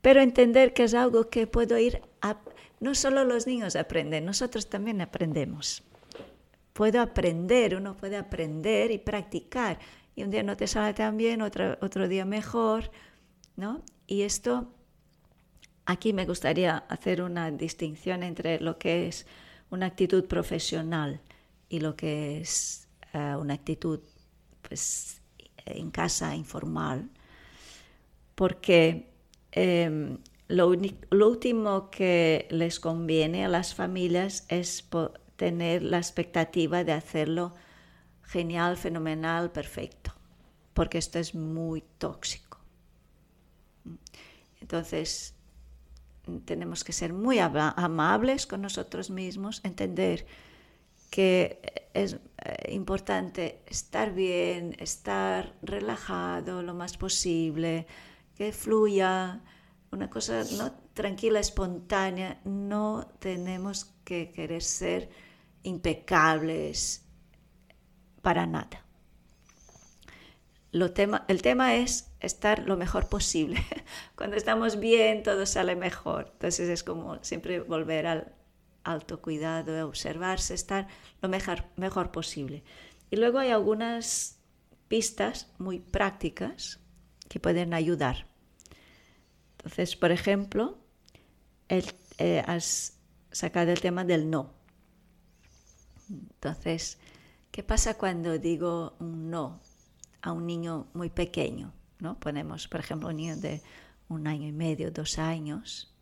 Pero 0.00 0.20
entender 0.20 0.72
que 0.72 0.84
es 0.84 0.94
algo 0.94 1.28
que 1.28 1.46
puedo 1.46 1.78
ir 1.78 2.02
a 2.20 2.38
no 2.80 2.94
solo 2.94 3.24
los 3.24 3.46
niños 3.46 3.76
aprenden, 3.76 4.24
nosotros 4.24 4.68
también 4.70 5.02
aprendemos. 5.02 5.82
Puedo 6.72 7.02
aprender, 7.02 7.76
uno 7.76 7.94
puede 7.94 8.16
aprender 8.16 8.90
y 8.90 8.98
practicar. 8.98 9.78
Y 10.16 10.22
un 10.22 10.30
día 10.30 10.42
no 10.42 10.56
te 10.56 10.66
sale 10.66 10.94
tan 10.94 11.18
bien, 11.18 11.42
otro, 11.42 11.76
otro 11.82 12.08
día 12.08 12.24
mejor, 12.24 12.90
¿no? 13.56 13.82
Y 14.06 14.22
esto, 14.22 14.72
aquí 15.86 16.12
me 16.12 16.26
gustaría 16.26 16.76
hacer 16.76 17.22
una 17.22 17.50
distinción 17.50 18.22
entre 18.22 18.60
lo 18.60 18.78
que 18.78 19.08
es 19.08 19.26
una 19.70 19.86
actitud 19.86 20.24
profesional 20.26 21.20
y 21.68 21.80
lo 21.80 21.96
que 21.96 22.40
es 22.40 22.88
eh, 23.12 23.34
una 23.36 23.54
actitud 23.54 24.00
pues, 24.62 25.20
en 25.66 25.90
casa 25.90 26.34
informal, 26.34 27.08
porque 28.34 29.10
em, 29.52 30.18
lo, 30.48 30.68
último 30.68 31.90
que 31.90 32.48
les 32.50 32.80
conviene 32.80 33.44
a 33.44 33.48
las 33.48 33.74
familias 33.74 34.46
es 34.48 34.88
tener 35.36 35.82
la 35.82 35.98
expectativa 35.98 36.84
de 36.84 36.92
hacerlo 36.92 37.54
genial, 38.22 38.76
fenomenal, 38.76 39.50
perfecto, 39.52 40.12
porque 40.74 40.98
esto 40.98 41.18
es 41.18 41.34
muy 41.34 41.82
tóxico. 41.98 42.58
Entonces, 44.60 45.34
tenemos 46.44 46.84
que 46.84 46.92
ser 46.92 47.12
muy 47.12 47.38
amables 47.38 48.46
con 48.46 48.62
nosotros 48.62 49.10
mismos, 49.10 49.60
entender 49.64 50.26
que 51.10 51.60
es 51.92 52.14
eh, 52.14 52.72
importante 52.72 53.62
estar 53.66 54.12
bien, 54.12 54.76
estar 54.78 55.54
relajado 55.62 56.62
lo 56.62 56.74
más 56.74 56.96
posible, 56.96 57.86
que 58.36 58.52
fluya, 58.52 59.40
una 59.90 60.08
cosa 60.08 60.44
tranquila, 60.94 61.40
espontánea, 61.40 62.40
no 62.44 63.08
tenemos 63.18 63.92
que 64.04 64.30
querer 64.30 64.62
ser 64.62 65.10
impecables 65.62 67.04
para 68.22 68.46
nada. 68.46 68.84
Lo 70.72 70.92
tema, 70.92 71.24
el 71.26 71.42
tema 71.42 71.74
es 71.74 72.12
estar 72.20 72.60
lo 72.66 72.76
mejor 72.76 73.08
posible. 73.08 73.64
Cuando 74.16 74.36
estamos 74.36 74.78
bien, 74.78 75.22
todo 75.22 75.44
sale 75.46 75.74
mejor. 75.74 76.30
Entonces 76.32 76.68
es 76.68 76.84
como 76.84 77.22
siempre 77.24 77.60
volver 77.60 78.06
al 78.06 78.32
autocuidado, 78.84 79.86
observarse, 79.86 80.54
estar 80.54 80.86
lo 81.22 81.28
mejor, 81.28 81.64
mejor 81.76 82.12
posible. 82.12 82.62
Y 83.10 83.16
luego 83.16 83.38
hay 83.38 83.50
algunas 83.50 84.38
pistas 84.88 85.48
muy 85.58 85.80
prácticas 85.80 86.78
que 87.28 87.40
pueden 87.40 87.74
ayudar. 87.74 88.26
Entonces, 89.58 89.96
por 89.96 90.12
ejemplo, 90.12 90.78
eh, 91.68 92.42
has 92.46 92.96
sacado 93.32 93.72
el 93.72 93.80
tema 93.80 94.04
del 94.04 94.30
no. 94.30 94.54
Entonces, 96.08 96.98
¿qué 97.50 97.62
pasa 97.62 97.98
cuando 97.98 98.38
digo 98.38 98.96
un 99.00 99.30
no 99.30 99.60
a 100.22 100.32
un 100.32 100.46
niño 100.46 100.86
muy 100.94 101.10
pequeño? 101.10 101.72
¿no? 101.98 102.18
Ponemos, 102.18 102.68
por 102.68 102.80
ejemplo, 102.80 103.08
un 103.08 103.16
niño 103.16 103.36
de 103.36 103.62
un 104.08 104.26
año 104.26 104.48
y 104.48 104.52
medio, 104.52 104.90
dos 104.90 105.18
años. 105.18 105.92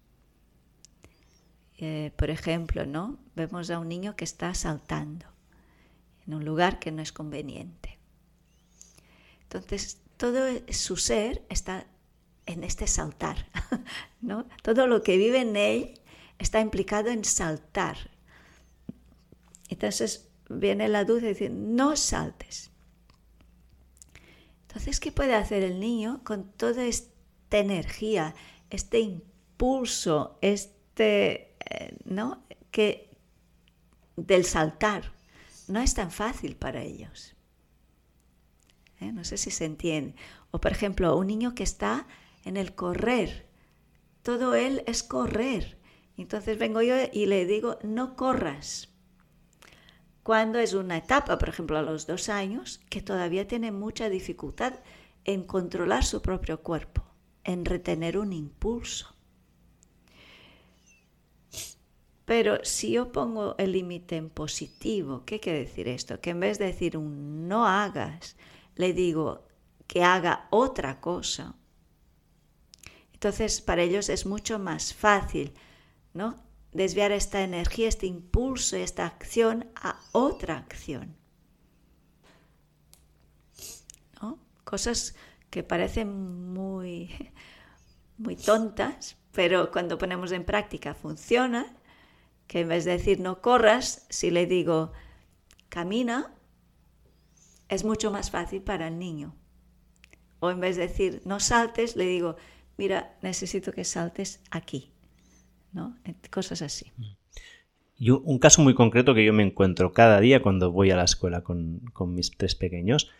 Eh, 1.76 2.12
por 2.16 2.30
ejemplo, 2.30 2.86
¿no? 2.86 3.18
vemos 3.36 3.70
a 3.70 3.78
un 3.78 3.88
niño 3.88 4.16
que 4.16 4.24
está 4.24 4.52
saltando 4.54 5.26
en 6.26 6.34
un 6.34 6.44
lugar 6.44 6.78
que 6.78 6.90
no 6.90 7.02
es 7.02 7.12
conveniente. 7.12 7.98
Entonces, 9.42 10.00
todo 10.16 10.46
su 10.70 10.96
ser 10.96 11.44
está 11.48 11.86
en 12.46 12.64
este 12.64 12.86
saltar, 12.86 13.46
¿no? 14.20 14.46
Todo 14.62 14.86
lo 14.86 15.02
que 15.02 15.16
vive 15.16 15.40
en 15.40 15.56
él 15.56 16.00
está 16.38 16.60
implicado 16.60 17.10
en 17.10 17.24
saltar. 17.24 18.10
Entonces 19.68 20.28
viene 20.48 20.88
la 20.88 21.04
duda 21.04 21.26
y 21.26 21.28
dice, 21.28 21.50
no 21.50 21.96
saltes. 21.96 22.70
Entonces, 24.78 25.00
¿qué 25.00 25.10
puede 25.10 25.34
hacer 25.34 25.64
el 25.64 25.80
niño 25.80 26.20
con 26.22 26.52
toda 26.52 26.84
esta 26.84 27.58
energía, 27.58 28.36
este 28.70 29.00
impulso, 29.00 30.38
este, 30.40 31.56
eh, 31.68 31.98
¿no? 32.04 32.44
Que 32.70 33.10
del 34.14 34.44
saltar 34.44 35.12
no 35.66 35.80
es 35.80 35.94
tan 35.94 36.12
fácil 36.12 36.54
para 36.54 36.80
ellos. 36.84 37.34
¿Eh? 39.00 39.10
No 39.10 39.24
sé 39.24 39.36
si 39.36 39.50
se 39.50 39.64
entiende. 39.64 40.14
O, 40.52 40.60
por 40.60 40.70
ejemplo, 40.70 41.16
un 41.16 41.26
niño 41.26 41.56
que 41.56 41.64
está 41.64 42.06
en 42.44 42.56
el 42.56 42.76
correr. 42.76 43.48
Todo 44.22 44.54
él 44.54 44.84
es 44.86 45.02
correr. 45.02 45.80
Entonces 46.16 46.56
vengo 46.56 46.82
yo 46.82 46.94
y 47.12 47.26
le 47.26 47.46
digo, 47.46 47.80
no 47.82 48.14
corras. 48.14 48.87
Cuando 50.28 50.58
es 50.58 50.74
una 50.74 50.98
etapa, 50.98 51.38
por 51.38 51.48
ejemplo, 51.48 51.78
a 51.78 51.82
los 51.82 52.06
dos 52.06 52.28
años, 52.28 52.82
que 52.90 53.00
todavía 53.00 53.48
tiene 53.48 53.72
mucha 53.72 54.10
dificultad 54.10 54.74
en 55.24 55.44
controlar 55.44 56.04
su 56.04 56.20
propio 56.20 56.62
cuerpo, 56.62 57.02
en 57.44 57.64
retener 57.64 58.18
un 58.18 58.34
impulso. 58.34 59.16
Pero 62.26 62.62
si 62.62 62.92
yo 62.92 63.10
pongo 63.10 63.54
el 63.56 63.72
límite 63.72 64.16
en 64.16 64.28
positivo, 64.28 65.24
¿qué 65.24 65.40
quiere 65.40 65.60
decir 65.60 65.88
esto? 65.88 66.20
Que 66.20 66.28
en 66.28 66.40
vez 66.40 66.58
de 66.58 66.66
decir 66.66 66.98
un 66.98 67.48
no 67.48 67.66
hagas, 67.66 68.36
le 68.74 68.92
digo 68.92 69.46
que 69.86 70.04
haga 70.04 70.46
otra 70.50 71.00
cosa 71.00 71.54
entonces, 73.14 73.60
para 73.60 73.82
ellos 73.82 74.10
es 74.10 74.26
mucho 74.26 74.60
más 74.60 74.94
fácil, 74.94 75.52
¿no? 76.14 76.36
Desviar 76.78 77.10
esta 77.10 77.42
energía, 77.42 77.88
este 77.88 78.06
impulso, 78.06 78.76
esta 78.76 79.04
acción 79.04 79.68
a 79.74 80.00
otra 80.12 80.58
acción. 80.58 81.16
Cosas 84.62 85.16
que 85.50 85.64
parecen 85.64 86.52
muy, 86.52 87.10
muy 88.16 88.36
tontas, 88.36 89.16
pero 89.32 89.72
cuando 89.72 89.98
ponemos 89.98 90.30
en 90.30 90.44
práctica 90.44 90.94
funciona, 90.94 91.74
que 92.46 92.60
en 92.60 92.68
vez 92.68 92.84
de 92.84 92.92
decir 92.92 93.18
no 93.18 93.40
corras, 93.40 94.06
si 94.08 94.30
le 94.30 94.46
digo 94.46 94.92
camina, 95.68 96.32
es 97.68 97.82
mucho 97.82 98.12
más 98.12 98.30
fácil 98.30 98.62
para 98.62 98.86
el 98.86 99.00
niño. 99.00 99.34
O 100.38 100.48
en 100.50 100.60
vez 100.60 100.76
de 100.76 100.86
decir 100.86 101.22
no 101.24 101.40
saltes, 101.40 101.96
le 101.96 102.04
digo 102.04 102.36
mira, 102.76 103.18
necesito 103.20 103.72
que 103.72 103.82
saltes 103.82 104.40
aquí, 104.52 104.92
¿no? 105.72 105.96
Cosas 106.30 106.62
así. 106.62 106.92
Y 107.96 108.10
un 108.10 108.38
caso 108.38 108.62
muy 108.62 108.74
concreto 108.74 109.14
que 109.14 109.24
yo 109.24 109.32
me 109.32 109.42
encuentro 109.42 109.92
cada 109.92 110.20
día 110.20 110.40
cuando 110.40 110.70
voy 110.70 110.90
a 110.90 110.96
la 110.96 111.04
escuela 111.04 111.42
con, 111.42 111.80
con 111.92 112.14
mis 112.14 112.30
tres 112.30 112.54
pequeños, 112.54 113.10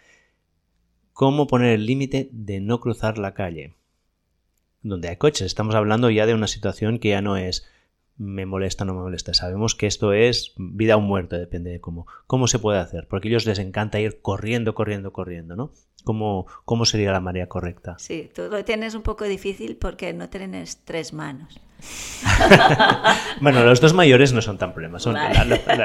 cómo 1.13 1.49
poner 1.49 1.73
el 1.73 1.87
límite 1.87 2.29
de 2.33 2.61
no 2.61 2.81
cruzar 2.81 3.19
la 3.19 3.35
calle. 3.35 3.75
Donde 4.83 5.09
hay 5.09 5.17
coches, 5.17 5.47
estamos 5.47 5.75
hablando 5.75 6.11
ya 6.11 6.27
de 6.27 6.35
una 6.35 6.47
situación 6.47 7.01
que 7.01 7.09
ya 7.09 7.23
no 7.23 7.37
es 7.37 7.67
me 8.19 8.47
molesta, 8.47 8.85
no 8.85 8.95
me 8.95 9.01
molesta. 9.01 9.33
Sabemos 9.33 9.75
que 9.75 9.87
esto 9.87 10.13
es 10.13 10.53
vida 10.57 10.97
o 10.97 11.01
muerte, 11.01 11.39
depende 11.39 11.71
de 11.71 11.81
cómo. 11.81 12.07
¿Cómo 12.27 12.49
se 12.49 12.59
puede 12.59 12.81
hacer? 12.81 13.07
Porque 13.09 13.29
a 13.29 13.31
ellos 13.31 13.47
les 13.47 13.61
encanta 13.61 14.01
ir 14.01 14.21
corriendo, 14.21 14.75
corriendo, 14.75 15.13
corriendo, 15.13 15.55
¿no? 15.55 15.73
¿Cómo, 16.05 16.47
cómo 16.65 16.85
sería 16.85 17.13
la 17.13 17.21
manera 17.21 17.47
correcta? 17.47 17.97
Sí, 17.99 18.31
tú 18.35 18.49
lo 18.51 18.65
tienes 18.65 18.95
un 18.95 19.03
poco 19.03 19.25
difícil 19.25 19.77
porque 19.77 20.13
no 20.13 20.29
tienes 20.29 20.85
tres 20.85 21.13
manos. 21.13 21.61
bueno, 23.41 23.65
los 23.65 23.81
dos 23.81 23.95
mayores 23.95 24.33
no 24.33 24.43
son 24.43 24.59
tan 24.59 24.73
problemas. 24.73 25.03
Son 25.03 25.17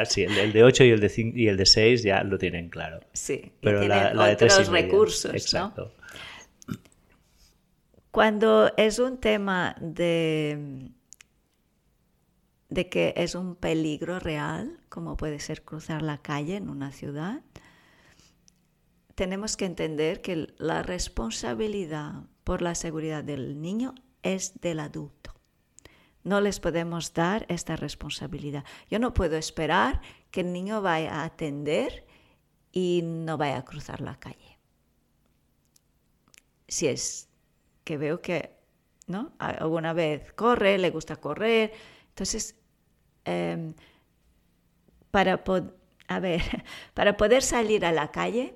sí, 0.06 0.24
el, 0.24 0.54
de 0.54 0.64
8 0.64 0.84
y 0.86 0.90
el 0.90 1.00
de, 1.00 1.34
y 1.36 1.48
el 1.48 1.58
de 1.58 1.66
6 1.66 2.04
ya 2.04 2.24
lo 2.24 2.40
tienen 2.40 2.70
claro. 2.70 3.02
Sí, 3.14 3.52
pero 3.62 3.88
la, 3.88 4.12
de 4.12 4.34
otros 4.34 4.70
recursos. 4.70 5.34
Exacto. 5.34 5.94
Cuando 8.10 8.72
es 8.78 9.00
un 9.00 9.20
tema 9.20 9.76
de 9.80 10.92
de 12.74 12.90
que 12.90 13.14
es 13.18 13.36
un 13.36 13.56
peligro 13.56 14.20
real, 14.20 14.80
como 14.90 15.16
puede 15.16 15.40
ser 15.40 15.64
cruzar 15.64 16.02
la 16.02 16.18
calle 16.18 16.56
en 16.56 16.70
una 16.70 16.92
ciudad, 16.92 17.42
tenemos 19.14 19.58
que 19.58 19.66
entender 19.66 20.22
que 20.22 20.48
la 20.58 20.82
responsabilidad 20.82 22.24
por 22.44 22.64
la 22.64 22.74
seguridad 22.74 23.24
del 23.24 23.62
niño 23.62 23.94
es 24.24 24.60
del 24.60 24.80
adulto. 24.80 25.32
no 26.24 26.40
les 26.40 26.62
podemos 26.62 27.14
dar 27.14 27.46
esta 27.50 27.76
responsabilidad. 27.76 28.64
Yo 28.90 28.98
no 28.98 29.14
puedo 29.14 29.36
esperar 29.36 30.00
que 30.32 30.40
el 30.40 30.54
niño 30.54 30.82
vaya 30.82 31.16
a 31.16 31.26
atender 31.26 32.06
y 32.72 33.02
no 33.04 33.38
vaya 33.38 33.58
a 33.58 33.66
cruzar 33.66 34.00
la 34.00 34.18
calle. 34.18 34.58
Si 36.66 36.88
es 36.88 37.28
que 37.84 37.98
veo 37.98 38.22
que, 38.22 38.56
¿no? 39.06 39.34
Alguna 39.38 39.92
vez 39.92 40.32
corre, 40.32 40.78
le 40.78 40.92
gusta 40.92 41.18
correr, 41.18 41.74
entonces, 42.14 42.56
em, 43.26 43.74
para, 45.12 45.44
a 46.08 46.20
ver, 46.20 46.42
para 46.94 47.18
poder 47.18 47.44
salir 47.44 47.86
a 47.86 47.92
la 47.92 48.12
calle, 48.12 48.56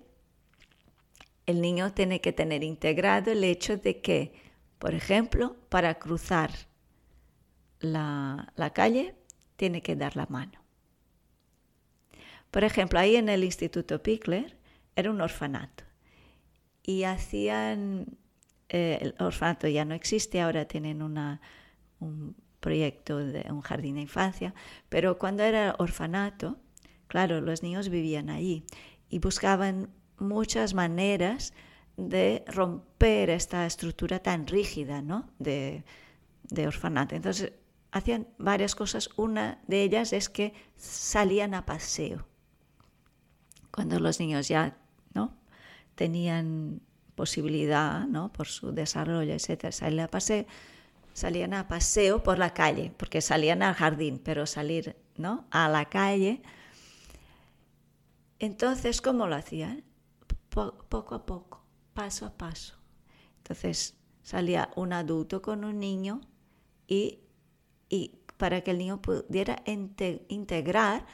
el 1.46 1.62
niño 1.62 1.94
tiene 1.94 2.22
que 2.22 2.34
tener 2.34 2.64
integrado 2.64 3.32
el 3.32 3.44
hecho 3.44 3.78
de 3.78 4.02
que, 4.02 4.34
por 4.80 4.94
ejemplo, 4.94 5.56
para 5.70 5.96
cruzar 5.98 6.52
la, 7.80 8.72
calle, 8.74 9.16
tiene 9.56 9.82
que 9.82 9.96
dar 9.96 10.16
la 10.16 10.26
mano. 10.28 10.60
Por 12.52 12.64
ejemplo, 12.64 13.00
ahí 13.00 13.16
en 13.16 13.30
el 13.30 13.44
Instituto 13.44 14.02
Pickler 14.02 14.58
era 14.96 15.12
un 15.12 15.22
orfanato 15.22 15.84
y 16.84 17.04
hacían, 17.04 18.18
eh, 18.70 18.98
el 19.02 19.16
orfanato 19.20 19.68
ya 19.68 19.86
no 19.86 19.94
existe, 19.94 20.42
ahora 20.42 20.66
tienen 20.66 21.02
una, 21.02 21.40
un 22.00 22.36
proyecto 22.68 23.20
de 23.20 23.46
un 23.50 23.62
jardín 23.62 23.96
de 23.96 24.02
infancia, 24.02 24.54
pero 24.90 25.18
cuando 25.18 25.42
era 25.44 25.76
orfanato, 25.80 26.58
claro, 27.08 27.40
los 27.40 27.64
niños 27.64 27.88
vivían 27.88 28.30
allí 28.30 28.66
y 29.10 29.20
buscaban 29.20 29.90
muchas 30.20 30.74
maneras 30.74 31.54
de 31.96 32.44
romper 32.46 33.30
esta 33.30 33.66
estructura 33.66 34.20
tan 34.20 34.48
rígida 34.48 35.02
¿no? 35.02 35.30
de, 35.40 35.86
de 36.44 36.68
orfanato. 36.68 37.16
Entonces, 37.16 37.54
hacían 37.94 38.28
varias 38.38 38.76
cosas. 38.76 39.12
Una 39.16 39.62
de 39.68 39.84
ellas 39.84 40.12
es 40.12 40.28
que 40.28 40.54
salían 40.76 41.54
a 41.54 41.66
paseo. 41.66 42.28
Cuando 43.72 43.98
los 44.02 44.20
niños 44.20 44.50
ya 44.50 44.78
¿no? 45.14 45.38
tenían 45.96 46.82
posibilidad, 47.16 48.06
¿no? 48.08 48.34
por 48.34 48.48
su 48.48 48.74
desarrollo, 48.74 49.34
etcétera, 49.34 49.72
salir 49.72 50.02
a 50.02 50.10
paseo, 50.10 50.46
salían 51.18 51.54
a 51.54 51.68
paseo 51.68 52.22
por 52.22 52.38
la 52.38 52.54
calle, 52.54 52.94
porque 52.98 53.22
salían 53.22 53.64
al 53.64 53.74
jardín, 53.74 54.20
pero 54.24 54.46
salir 54.46 54.96
¿no? 55.16 55.48
a 55.52 55.68
la 55.70 55.86
calle. 55.86 56.42
Entonces, 58.40 59.02
¿cómo 59.02 59.28
lo 59.28 59.36
hacían? 59.36 59.84
poco 60.50 61.14
a 61.14 61.26
poco, 61.26 61.64
paso 61.94 62.26
a 62.26 62.36
paso. 62.36 62.76
Entonces, 63.38 63.96
salía 64.24 64.72
un 64.76 64.92
adulto 64.92 65.42
con 65.42 65.64
un 65.64 65.80
niño 65.80 66.22
y 66.88 67.20
y 67.90 68.20
para 68.38 68.62
que 68.62 68.72
el 68.72 68.78
niño 68.78 69.02
pudiera 69.02 69.64
integrar 69.66 71.06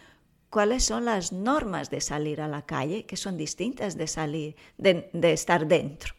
cuáles 0.50 0.84
son 0.84 1.06
las 1.06 1.32
normas 1.32 1.90
de 1.90 2.02
salir 2.02 2.42
a 2.42 2.48
la 2.48 2.66
calle, 2.66 3.06
que 3.06 3.18
son 3.18 3.38
distintas 3.38 3.98
de 3.98 4.08
salir, 4.08 4.56
de, 4.78 5.10
estar 5.32 5.68
dentro. 5.68 6.14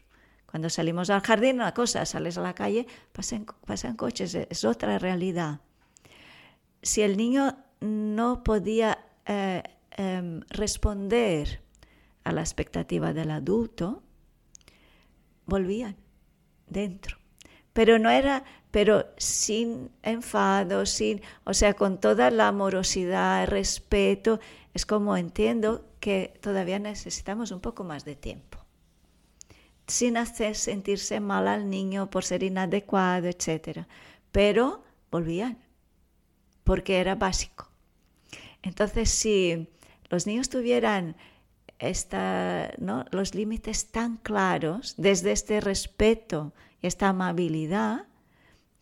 Cuando 0.54 0.70
salimos 0.70 1.10
al 1.10 1.20
jardín, 1.20 1.56
una 1.56 1.74
cosa, 1.74 2.06
sales 2.06 2.38
a 2.38 2.40
la 2.40 2.54
calle, 2.54 2.86
pasan, 3.10 3.44
pasan 3.66 3.96
coches, 3.96 4.36
es 4.36 4.64
otra 4.64 5.00
realidad. 5.00 5.58
Si 6.80 7.02
el 7.02 7.16
niño 7.16 7.58
no 7.80 8.44
podía 8.44 9.04
eh, 9.26 9.64
em, 9.90 10.42
responder 10.50 11.60
a 12.22 12.30
la 12.30 12.42
expectativa 12.42 13.12
del 13.12 13.32
adulto, 13.32 14.04
volvían 15.44 15.96
dentro. 16.68 17.18
Pero 17.72 17.98
no 17.98 18.08
era 18.10 18.44
pero 18.70 19.06
sin 19.16 19.90
enfado, 20.04 20.86
sin, 20.86 21.20
o 21.42 21.52
sea, 21.52 21.74
con 21.74 21.98
toda 21.98 22.30
la 22.30 22.46
amorosidad, 22.46 23.48
respeto, 23.48 24.38
es 24.72 24.86
como 24.86 25.16
entiendo 25.16 25.84
que 25.98 26.38
todavía 26.40 26.78
necesitamos 26.78 27.50
un 27.50 27.58
poco 27.58 27.82
más 27.82 28.04
de 28.04 28.14
tiempo. 28.14 28.63
Sin 29.86 30.16
hacer 30.16 30.56
sentirse 30.56 31.20
mal 31.20 31.46
al 31.48 31.68
niño 31.68 32.10
por 32.10 32.24
ser 32.24 32.42
inadecuado, 32.42 33.28
etc. 33.28 33.86
Pero 34.32 34.82
volvían, 35.10 35.58
porque 36.64 36.98
era 36.98 37.14
básico. 37.14 37.68
Entonces, 38.62 39.10
si 39.10 39.68
los 40.08 40.26
niños 40.26 40.48
tuvieran 40.48 41.16
esta, 41.78 42.72
¿no? 42.78 43.04
los 43.10 43.34
límites 43.34 43.90
tan 43.90 44.16
claros, 44.16 44.94
desde 44.96 45.32
este 45.32 45.60
respeto 45.60 46.52
y 46.80 46.86
esta 46.86 47.08
amabilidad, 47.08 48.06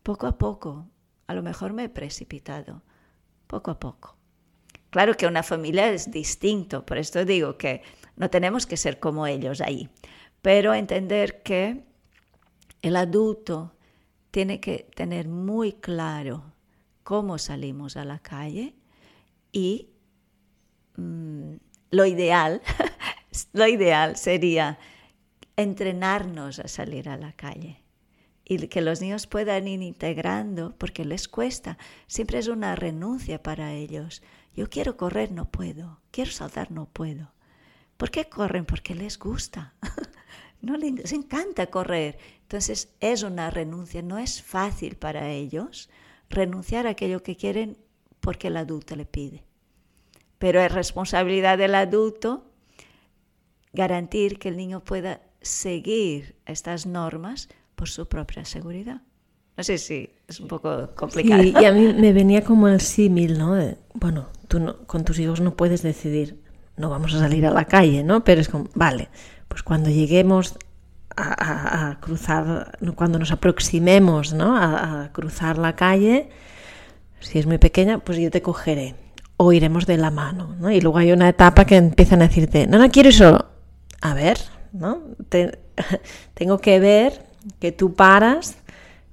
poco 0.02 0.26
a 0.26 0.38
poco, 0.38 0.86
a 1.26 1.34
lo 1.34 1.42
mejor 1.42 1.72
me 1.72 1.84
he 1.84 1.88
precipitado, 1.88 2.82
poco 3.46 3.70
a 3.70 3.78
poco. 3.78 4.16
Claro 4.90 5.16
que 5.16 5.26
una 5.26 5.42
familia 5.42 5.90
es 5.90 6.10
distinto, 6.10 6.84
por 6.84 6.98
esto 6.98 7.24
digo 7.24 7.56
que 7.56 7.82
no 8.16 8.28
tenemos 8.28 8.66
que 8.66 8.76
ser 8.76 9.00
como 9.00 9.26
ellos 9.26 9.60
ahí, 9.60 9.88
pero 10.42 10.74
entender 10.74 11.42
que 11.42 11.84
el 12.82 12.96
adulto 12.96 13.74
tiene 14.30 14.60
que 14.60 14.90
tener 14.94 15.28
muy 15.28 15.72
claro 15.72 16.52
cómo 17.02 17.38
salimos 17.38 17.96
a 17.96 18.04
la 18.04 18.18
calle 18.18 18.74
y 19.52 19.90
mm, 20.96 21.54
lo 21.90 22.06
ideal, 22.06 22.62
lo 23.52 23.66
ideal 23.66 24.16
sería 24.16 24.78
entrenarnos 25.56 26.58
a 26.58 26.68
salir 26.68 27.08
a 27.08 27.16
la 27.16 27.32
calle 27.32 27.82
y 28.44 28.68
que 28.68 28.80
los 28.80 29.00
niños 29.00 29.26
puedan 29.26 29.68
ir 29.68 29.82
integrando, 29.82 30.74
porque 30.76 31.04
les 31.04 31.28
cuesta, 31.28 31.78
siempre 32.06 32.38
es 32.38 32.48
una 32.48 32.74
renuncia 32.74 33.42
para 33.42 33.72
ellos. 33.72 34.22
Yo 34.54 34.68
quiero 34.68 34.96
correr, 34.96 35.32
no 35.32 35.50
puedo, 35.50 36.00
quiero 36.10 36.30
saltar, 36.30 36.70
no 36.70 36.86
puedo. 36.86 37.32
¿Por 37.96 38.10
qué 38.10 38.28
corren? 38.28 38.64
Porque 38.66 38.94
les 38.94 39.18
gusta, 39.18 39.74
no 40.62 40.76
les 40.76 41.12
encanta 41.12 41.66
correr. 41.66 42.18
Entonces 42.42 42.88
es 43.00 43.22
una 43.22 43.50
renuncia, 43.50 44.00
no 44.00 44.18
es 44.18 44.42
fácil 44.42 44.96
para 44.96 45.30
ellos 45.30 45.90
renunciar 46.30 46.86
a 46.86 46.90
aquello 46.90 47.22
que 47.22 47.36
quieren 47.36 47.76
porque 48.20 48.48
el 48.48 48.56
adulto 48.56 48.96
le 48.96 49.04
pide. 49.04 49.44
Pero 50.38 50.60
es 50.60 50.72
responsabilidad 50.72 51.58
del 51.58 51.74
adulto 51.74 52.46
garantir 53.72 54.38
que 54.38 54.48
el 54.48 54.56
niño 54.56 54.82
pueda 54.82 55.20
seguir 55.40 56.36
estas 56.46 56.86
normas 56.86 57.48
por 57.74 57.88
su 57.88 58.08
propia 58.08 58.44
seguridad. 58.44 59.02
No 59.56 59.64
sé 59.64 59.78
si 59.78 60.08
es 60.28 60.40
un 60.40 60.48
poco 60.48 60.94
complicado. 60.94 61.42
y 61.42 61.64
a 61.64 61.72
mí 61.72 61.92
me 61.92 62.12
venía 62.12 62.42
como 62.42 62.68
el 62.68 62.80
símil, 62.80 63.38
¿no? 63.38 63.56
bueno, 63.94 64.28
tú 64.48 64.76
con 64.86 65.04
tus 65.04 65.18
hijos 65.18 65.40
no 65.40 65.56
puedes 65.56 65.82
decidir, 65.82 66.42
no 66.76 66.88
vamos 66.88 67.14
a 67.14 67.18
salir 67.18 67.44
a 67.46 67.50
la 67.50 67.66
calle, 67.66 68.02
¿no? 68.02 68.24
Pero 68.24 68.40
es 68.40 68.48
como, 68.48 68.68
vale, 68.74 69.10
pues 69.52 69.62
cuando 69.62 69.90
lleguemos 69.90 70.56
a, 71.14 71.98
cruzar, 72.00 72.78
cuando 72.94 73.18
nos 73.18 73.32
aproximemos, 73.32 74.32
¿no? 74.32 74.56
A, 74.56 75.10
cruzar 75.12 75.58
la 75.58 75.76
calle, 75.76 76.30
si 77.20 77.38
es 77.38 77.44
muy 77.44 77.58
pequeña, 77.58 77.98
pues 77.98 78.16
yo 78.16 78.30
te 78.30 78.40
cogeré 78.40 78.94
o 79.36 79.52
iremos 79.52 79.84
de 79.84 79.98
la 79.98 80.10
mano, 80.10 80.56
¿no? 80.58 80.70
Y 80.70 80.80
luego 80.80 80.96
hay 80.96 81.12
una 81.12 81.28
etapa 81.28 81.66
que 81.66 81.76
empiezan 81.76 82.22
a 82.22 82.28
decirte, 82.28 82.66
no, 82.66 82.78
no 82.78 82.90
quiero 82.90 83.10
ir 83.10 83.14
solo. 83.14 83.44
A 84.00 84.14
ver, 84.14 84.38
¿no? 84.72 85.02
tengo 86.32 86.58
que 86.58 86.80
ver 86.80 87.26
que 87.60 87.72
tú 87.72 87.92
paras 87.92 88.56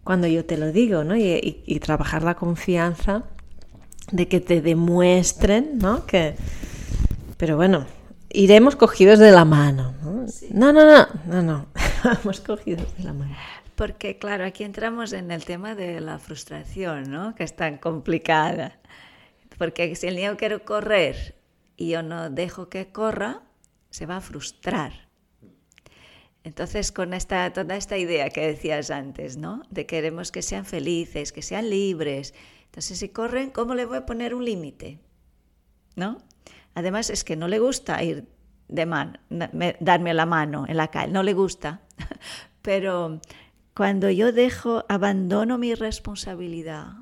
cuando 0.05 0.25
yo 0.27 0.45
te 0.45 0.55
lo 0.55 0.71
digo, 0.71 1.03
¿no? 1.03 1.17
Y, 1.17 1.81
trabajar 1.81 2.23
la 2.23 2.35
confianza 2.35 3.23
de 4.09 4.29
que 4.29 4.39
te 4.39 4.61
demuestren, 4.61 5.79
¿no? 5.79 6.05
Que, 6.05 6.35
pero 7.35 7.57
bueno, 7.57 7.85
iremos 8.29 8.75
cogidos 8.75 9.19
de 9.19 9.31
la 9.31 9.45
mano, 9.45 9.93
¿no? 10.03 10.25
No, 10.51 10.73
no, 10.73 10.85
no, 10.85 11.07
no, 11.25 11.41
no, 11.41 11.67
vamos 12.03 12.41
cogidos 12.41 12.95
de 12.97 13.03
la 13.03 13.13
mano. 13.13 13.35
Porque 13.75 14.17
claro, 14.17 14.45
aquí 14.45 14.63
entramos 14.63 15.13
en 15.13 15.31
el 15.31 15.45
tema 15.45 15.73
de 15.73 16.01
la 16.01 16.19
frustración, 16.19 17.09
¿no? 17.09 17.33
Que 17.35 17.43
es 17.43 17.55
tan 17.55 17.77
complicada. 17.77 18.79
Porque 19.57 19.95
si 19.95 20.07
el 20.07 20.15
niño 20.15 20.37
quiere 20.37 20.59
correr 20.59 21.35
y 21.77 21.89
yo 21.89 22.03
no 22.03 22.29
dejo 22.29 22.69
que 22.69 22.91
corra, 22.91 23.41
se 23.89 24.05
va 24.05 24.17
a 24.17 24.21
frustrar. 24.21 25.09
Entonces, 26.43 26.91
con 26.91 27.13
esta, 27.13 27.51
toda 27.51 27.75
esta 27.75 27.97
idea 27.97 28.29
que 28.29 28.47
decías 28.47 28.91
antes, 28.91 29.37
¿no? 29.37 29.63
De 29.69 29.85
queremos 29.85 30.31
que 30.31 30.41
sean 30.41 30.65
felices, 30.65 31.31
que 31.31 31.41
sean 31.41 31.69
libres. 31.69 32.33
Entonces, 32.65 32.99
si 32.99 33.09
corren, 33.09 33.49
¿cómo 33.49 33.75
le 33.75 33.85
voy 33.85 33.97
a 33.97 34.05
poner 34.05 34.33
un 34.33 34.45
límite? 34.45 34.99
¿No? 35.95 36.17
Además, 36.75 37.09
es 37.09 37.23
que 37.23 37.35
no 37.35 37.47
le 37.47 37.59
gusta 37.59 38.01
ir 38.03 38.27
de 38.67 38.85
mano, 38.85 39.19
darme 39.79 40.13
la 40.13 40.25
mano 40.25 40.65
en 40.67 40.77
la 40.77 40.89
calle, 40.89 41.11
no 41.11 41.23
le 41.23 41.33
gusta. 41.33 41.81
Pero 42.61 43.19
cuando 43.75 44.09
yo 44.09 44.31
dejo, 44.31 44.85
abandono 44.89 45.57
mi 45.57 45.73
responsabilidad 45.73 46.93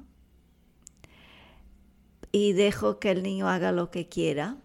y 2.32 2.54
dejo 2.54 3.00
que 3.00 3.12
el 3.12 3.24
niño 3.24 3.50
haga 3.50 3.72
lo 3.72 3.92
que 3.92 4.08
quiera, 4.08 4.58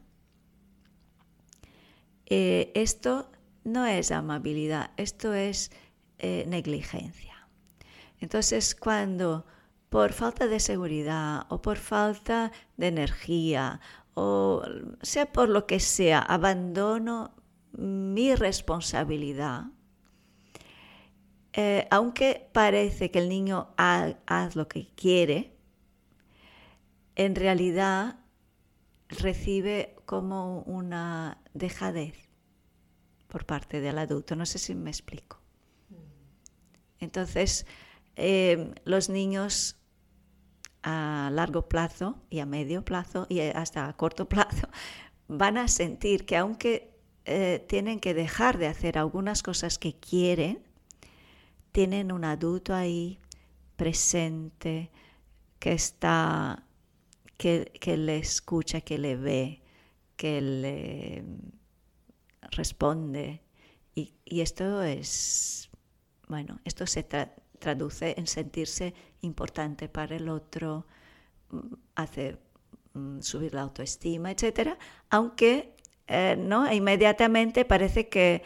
eh, 2.26 2.70
esto 2.74 3.30
no 3.64 3.86
es 3.86 4.10
amabilidad, 4.10 4.90
esto 4.96 5.34
es 5.34 5.70
eh, 6.18 6.44
negligencia. 6.48 7.48
Entonces, 8.20 8.74
cuando 8.74 9.46
por 9.88 10.12
falta 10.12 10.46
de 10.46 10.60
seguridad 10.60 11.44
o 11.48 11.60
por 11.60 11.76
falta 11.76 12.52
de 12.76 12.86
energía 12.86 13.80
o 14.14 14.62
sea 15.02 15.32
por 15.32 15.48
lo 15.48 15.66
que 15.66 15.80
sea, 15.80 16.18
abandono 16.20 17.34
mi 17.72 18.34
responsabilidad, 18.34 19.66
eh, 21.54 21.86
aunque 21.90 22.48
parece 22.52 23.10
que 23.10 23.18
el 23.18 23.28
niño 23.28 23.74
hace 23.76 24.58
lo 24.58 24.68
que 24.68 24.88
quiere, 24.94 25.56
en 27.14 27.34
realidad 27.34 28.18
recibe 29.08 29.96
como 30.06 30.62
una 30.62 31.38
dejadez 31.52 32.28
por 33.28 33.44
parte 33.44 33.80
del 33.80 33.98
adulto. 33.98 34.36
No 34.36 34.46
sé 34.46 34.58
si 34.58 34.74
me 34.74 34.90
explico. 34.90 35.40
Entonces, 37.00 37.66
eh, 38.16 38.74
los 38.84 39.08
niños 39.08 39.76
a 40.82 41.30
largo 41.32 41.68
plazo 41.68 42.16
y 42.30 42.40
a 42.40 42.46
medio 42.46 42.84
plazo 42.84 43.26
y 43.28 43.40
hasta 43.40 43.88
a 43.88 43.96
corto 43.96 44.28
plazo 44.28 44.68
van 45.28 45.56
a 45.56 45.68
sentir 45.68 46.26
que 46.26 46.36
aunque 46.36 46.92
eh, 47.24 47.64
tienen 47.68 48.00
que 48.00 48.14
dejar 48.14 48.58
de 48.58 48.66
hacer 48.66 48.98
algunas 48.98 49.42
cosas 49.42 49.78
que 49.78 49.94
quieren, 49.94 50.62
tienen 51.70 52.10
un 52.10 52.24
adulto 52.24 52.74
ahí 52.74 53.18
presente 53.76 54.90
que 55.58 55.72
está, 55.72 56.64
que, 57.36 57.72
que 57.80 57.96
le 57.96 58.18
escucha, 58.18 58.80
que 58.80 58.98
le 58.98 59.16
ve, 59.16 59.62
que 60.16 60.40
le 60.40 61.24
responde. 62.50 63.40
Y, 63.94 64.14
y 64.24 64.40
esto 64.40 64.82
es, 64.82 65.70
bueno, 66.28 66.60
esto 66.64 66.86
se 66.86 67.06
traduce 67.58 68.14
en 68.18 68.26
sentirse 68.26 68.94
importante 69.22 69.88
para 69.88 70.16
el 70.16 70.28
otro, 70.28 70.86
mm, 71.50 71.58
hace 71.94 72.36
mm, 72.94 73.20
subir 73.20 73.54
la 73.54 73.62
autoestima, 73.62 74.30
etc. 74.30 74.76
Aunque 75.10 75.74
eh, 76.06 76.36
no 76.38 76.70
inmediatamente 76.70 77.64
parece 77.64 78.08
que 78.08 78.42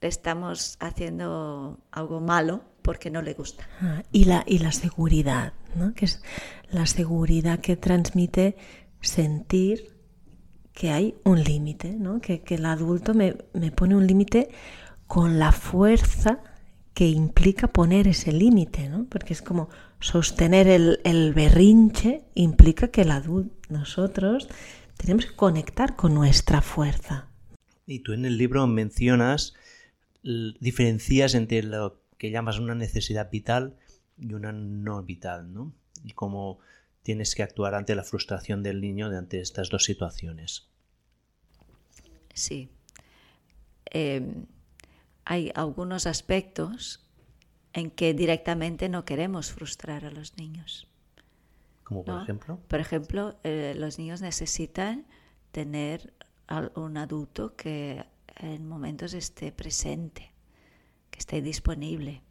le 0.00 0.08
estamos 0.08 0.76
haciendo 0.80 1.78
algo 1.90 2.20
malo 2.20 2.62
porque 2.82 3.10
no 3.10 3.20
le 3.20 3.34
gusta. 3.34 3.68
Ah, 3.82 4.02
y, 4.10 4.24
la, 4.24 4.44
y 4.46 4.58
la 4.58 4.72
seguridad, 4.72 5.52
¿no? 5.74 5.92
que 5.92 6.06
es 6.06 6.22
la 6.70 6.86
seguridad 6.86 7.60
que 7.60 7.76
transmite 7.76 8.56
sentir 9.00 9.94
que 10.72 10.90
hay 10.90 11.14
un 11.24 11.42
límite, 11.42 11.90
¿no? 11.90 12.20
que, 12.20 12.40
que 12.40 12.54
el 12.54 12.64
adulto 12.64 13.12
me, 13.12 13.36
me 13.52 13.70
pone 13.70 13.96
un 13.96 14.06
límite 14.06 14.48
con 15.06 15.38
la 15.38 15.52
fuerza 15.52 16.40
que 16.94 17.08
implica 17.08 17.68
poner 17.68 18.08
ese 18.08 18.32
límite, 18.32 18.88
¿no? 18.88 19.06
Porque 19.06 19.32
es 19.32 19.42
como 19.42 19.68
sostener 20.00 20.66
el, 20.66 21.34
berrinche 21.34 22.24
implica 22.34 22.88
que 22.88 23.02
el 23.02 23.10
adulto, 23.10 23.54
nosotros, 23.68 24.48
tenemos 24.96 25.26
que 25.26 25.36
conectar 25.36 25.96
con 25.96 26.14
nuestra 26.14 26.62
fuerza. 26.62 27.28
Y 27.86 28.00
tú 28.00 28.12
en 28.12 28.24
el 28.24 28.38
libro 28.38 28.66
mencionas, 28.66 29.54
diferencias 30.22 31.34
entre 31.34 31.62
lo 31.62 32.00
que 32.18 32.30
llamas 32.30 32.58
una 32.58 32.74
necesidad 32.74 33.30
vital 33.30 33.76
y 34.18 34.34
una 34.34 34.52
no 34.52 35.02
vital, 35.02 35.52
¿no? 35.52 35.72
Y 36.04 36.12
cómo 36.12 36.58
tienes 37.02 37.34
que 37.34 37.42
actuar 37.42 37.74
ante 37.74 37.94
la 37.94 38.04
frustración 38.04 38.62
del 38.62 38.80
niño 38.80 39.06
ante 39.06 39.40
estas 39.40 39.70
dos 39.70 39.84
situaciones. 39.84 40.68
Sí. 42.34 42.70
Em, 43.86 44.46
hay 45.24 45.50
algunos 45.54 46.06
aspectos 46.06 47.09
en 47.72 47.90
que 47.90 48.14
directamente 48.14 48.88
no 48.88 49.04
queremos 49.04 49.52
frustrar 49.52 50.04
a 50.04 50.10
los 50.10 50.36
niños. 50.36 50.88
¿Como 51.84 52.04
por 52.04 52.22
ejemplo? 52.22 52.60
Por 52.68 52.80
ejemplo, 52.80 53.38
eh, 53.42 53.74
los 53.76 53.98
niños 53.98 54.20
necesitan 54.20 55.06
tener 55.52 56.14
un 56.74 56.96
adulto 56.96 57.54
que 57.56 58.04
en 58.36 58.66
momentos 58.68 59.14
esté 59.14 59.52
presente, 59.52 60.32
que 61.10 61.18
esté 61.18 61.42
disponible. 61.42 62.22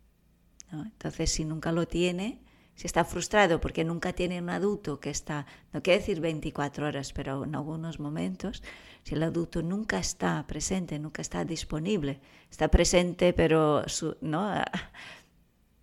Entonces, 0.72 1.32
si 1.32 1.46
nunca 1.46 1.72
lo 1.72 1.88
tiene, 1.88 2.42
si 2.76 2.88
está 2.88 3.04
frustrado 3.04 3.60
porque 3.60 3.84
nunca 3.84 4.14
tiene 4.14 4.40
un 4.40 4.50
adulto 4.50 5.00
que 5.00 5.10
está, 5.10 5.46
no 5.74 5.82
quiere 5.82 6.00
decir 6.00 6.22
24 6.22 6.88
horas, 6.88 7.12
pero 7.12 7.44
en 7.44 7.56
algunos 7.56 8.00
momentos, 8.00 8.64
si 9.04 9.16
el 9.16 9.24
adulto 9.24 9.62
nunca 9.62 10.00
está 10.00 10.46
presente, 10.48 10.98
nunca 11.00 11.22
está 11.22 11.44
disponible, 11.44 12.22
está 12.50 12.70
presente 12.70 13.34
pero, 13.34 13.84
¿no? 14.22 14.64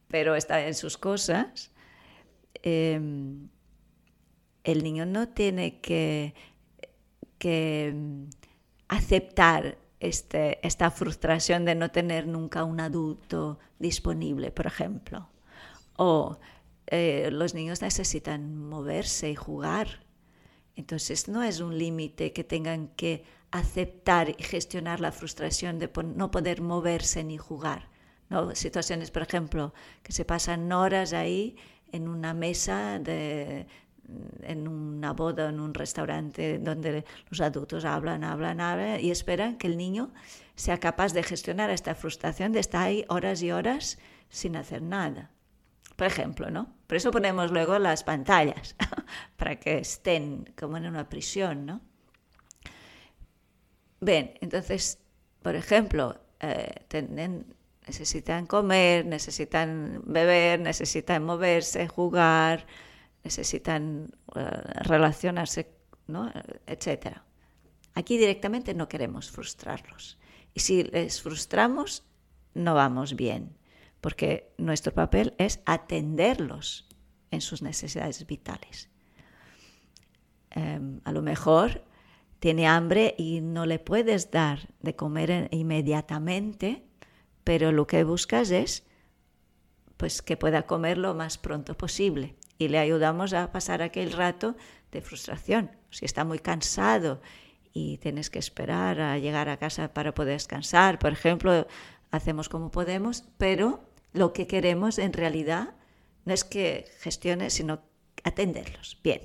pero 0.09 0.35
está 0.35 0.67
en 0.67 0.75
sus 0.75 0.97
cosas, 0.97 1.71
em, 2.63 3.49
el 4.65 4.83
niño 4.83 5.07
no 5.07 5.29
tiene 5.29 5.81
que, 5.81 6.35
que 7.39 7.89
em, 7.89 8.29
aceptar 8.89 9.79
este, 10.01 10.65
esta 10.67 10.91
frustración 10.91 11.65
de 11.65 11.75
no 11.75 11.91
tener 11.91 12.27
nunca 12.27 12.65
un 12.65 12.81
adulto 12.81 13.59
disponible, 13.79 14.51
por 14.51 14.67
ejemplo. 14.67 15.29
O 15.97 16.39
eh, 16.87 17.31
los 17.33 17.55
niños 17.55 17.83
necesitan 17.83 18.57
moverse 18.57 19.31
y 19.31 19.35
jugar. 19.35 20.05
Entonces 20.77 21.29
no 21.29 21.43
es 21.43 21.61
un 21.61 21.79
límite 21.79 22.33
que 22.33 22.45
tengan 22.45 22.89
que 22.89 23.25
aceptar 23.51 24.31
y 24.31 24.43
gestionar 24.43 25.01
la 25.01 25.13
frustración 25.13 25.79
de 25.79 25.91
no 26.15 26.31
poder 26.31 26.61
moverse 26.61 27.25
ni 27.25 27.39
jugar. 27.39 27.89
¿No? 28.29 28.55
Situaciones, 28.55 29.11
por 29.11 29.23
ejemplo, 29.23 29.73
que 30.03 30.13
se 30.13 30.25
pasan 30.25 30.71
horas 30.73 31.13
ahí 31.13 31.57
en 31.93 32.09
una 32.09 32.35
mesa 32.35 32.99
de, 32.99 33.67
en 34.43 34.69
una 34.69 35.13
boda, 35.13 35.49
en 35.49 35.61
un 35.61 35.75
restaurante 35.75 36.59
donde 36.59 37.05
los 37.31 37.41
adultos 37.41 37.85
hablan, 37.85 38.25
hablan, 38.25 38.61
hablan 38.61 39.01
y 39.01 39.11
esperan 39.11 39.57
que 39.57 39.67
el 39.67 39.77
niño 39.77 40.13
sea 40.55 40.79
capaz 40.79 41.13
de 41.13 41.23
gestionar 41.23 41.71
esta 41.71 41.95
frustración 41.95 42.53
de 42.53 42.61
estar 42.61 42.83
ahí 42.83 43.05
horas 43.09 43.43
y 43.43 43.53
horas 43.53 43.99
sin 44.29 44.57
hacer 44.57 44.83
nada 44.83 45.31
por 45.97 46.07
ejemplo, 46.07 46.51
¿no? 46.51 46.69
Por 46.87 46.99
eso 46.99 47.11
ponemos 47.11 47.51
luego 47.51 47.79
las 47.79 48.05
pantallas, 48.05 48.77
para 49.37 49.57
que 49.57 49.79
estén 49.79 50.53
como 50.57 50.77
en 50.77 50.87
una 50.87 51.09
prisión, 51.09 51.67
¿no? 51.67 51.81
Bien, 54.01 54.35
entonces, 54.43 54.99
por 55.43 55.57
ejemplo, 55.57 56.21
eh, 56.41 56.85
necesitan 57.87 58.47
comer, 58.47 59.07
necesitan 59.07 60.03
beber, 60.05 60.61
necesitan 60.61 61.25
moverse, 61.25 61.89
jugar, 61.89 62.67
necesitan 63.25 64.11
eh, 64.35 64.41
relacionarse, 64.83 65.71
¿no? 66.07 66.33
Etcétera. 66.67 67.25
Aquí 67.95 68.19
directamente 68.19 68.75
no 68.75 68.89
queremos 68.89 69.31
frustrarlos. 69.31 70.19
Y 70.53 70.61
si 70.61 70.83
les 70.85 71.23
frustramos, 71.23 72.05
no 72.55 72.75
vamos 72.75 73.15
bien 73.15 73.57
porque 74.07 74.55
nuestro 74.57 74.95
papel 74.95 75.35
es 75.37 75.61
atenderlos 75.67 76.87
en 77.33 77.41
sus 77.41 77.61
necesidades 77.61 78.25
vitales. 78.25 78.89
Em, 80.51 81.01
a 81.03 81.11
lo 81.11 81.23
mejor 81.23 81.83
tiene 82.39 82.69
hambre 82.69 83.17
y 83.19 83.41
no 83.41 83.67
le 83.67 83.81
puedes 83.81 84.31
dar 84.31 84.73
de 84.81 84.95
comer 84.95 85.49
inmediatamente, 85.51 86.86
pero 87.47 87.71
lo 87.71 87.87
que 87.87 88.03
buscas 88.03 88.51
es 88.51 88.83
pues 89.97 90.21
que 90.21 90.37
pueda 90.37 90.67
comer 90.67 90.99
lo 90.99 91.15
más 91.15 91.39
pronto 91.39 91.79
posible 91.79 92.35
y 92.59 92.67
le 92.67 92.81
ayudamos 92.81 93.35
a 93.35 93.53
pasar 93.53 93.83
aquel 93.83 94.11
rato 94.11 94.57
de 94.91 95.01
frustración. 95.01 95.71
Si 95.91 96.05
está 96.05 96.25
muy 96.25 96.41
cansado 96.41 97.21
y 97.73 97.99
tienes 97.99 98.31
que 98.31 98.41
esperar 98.41 99.01
a 99.01 99.17
llegar 99.19 99.49
a 99.49 99.59
casa 99.59 99.95
para 99.95 100.13
poder 100.13 100.35
descansar, 100.35 100.99
por 100.99 101.13
ejemplo, 101.13 101.69
hacemos 102.11 102.49
como 102.49 102.73
podemos, 102.73 103.23
pero 103.39 103.89
lo 104.13 104.33
que 104.33 104.49
queremos 104.49 104.99
en 104.99 105.13
realidad 105.13 105.77
no 106.25 106.35
es 106.35 106.43
que 106.43 106.87
gestione, 106.99 107.51
sino 107.51 107.81
atenderlos. 108.25 108.99
Bien. 109.05 109.23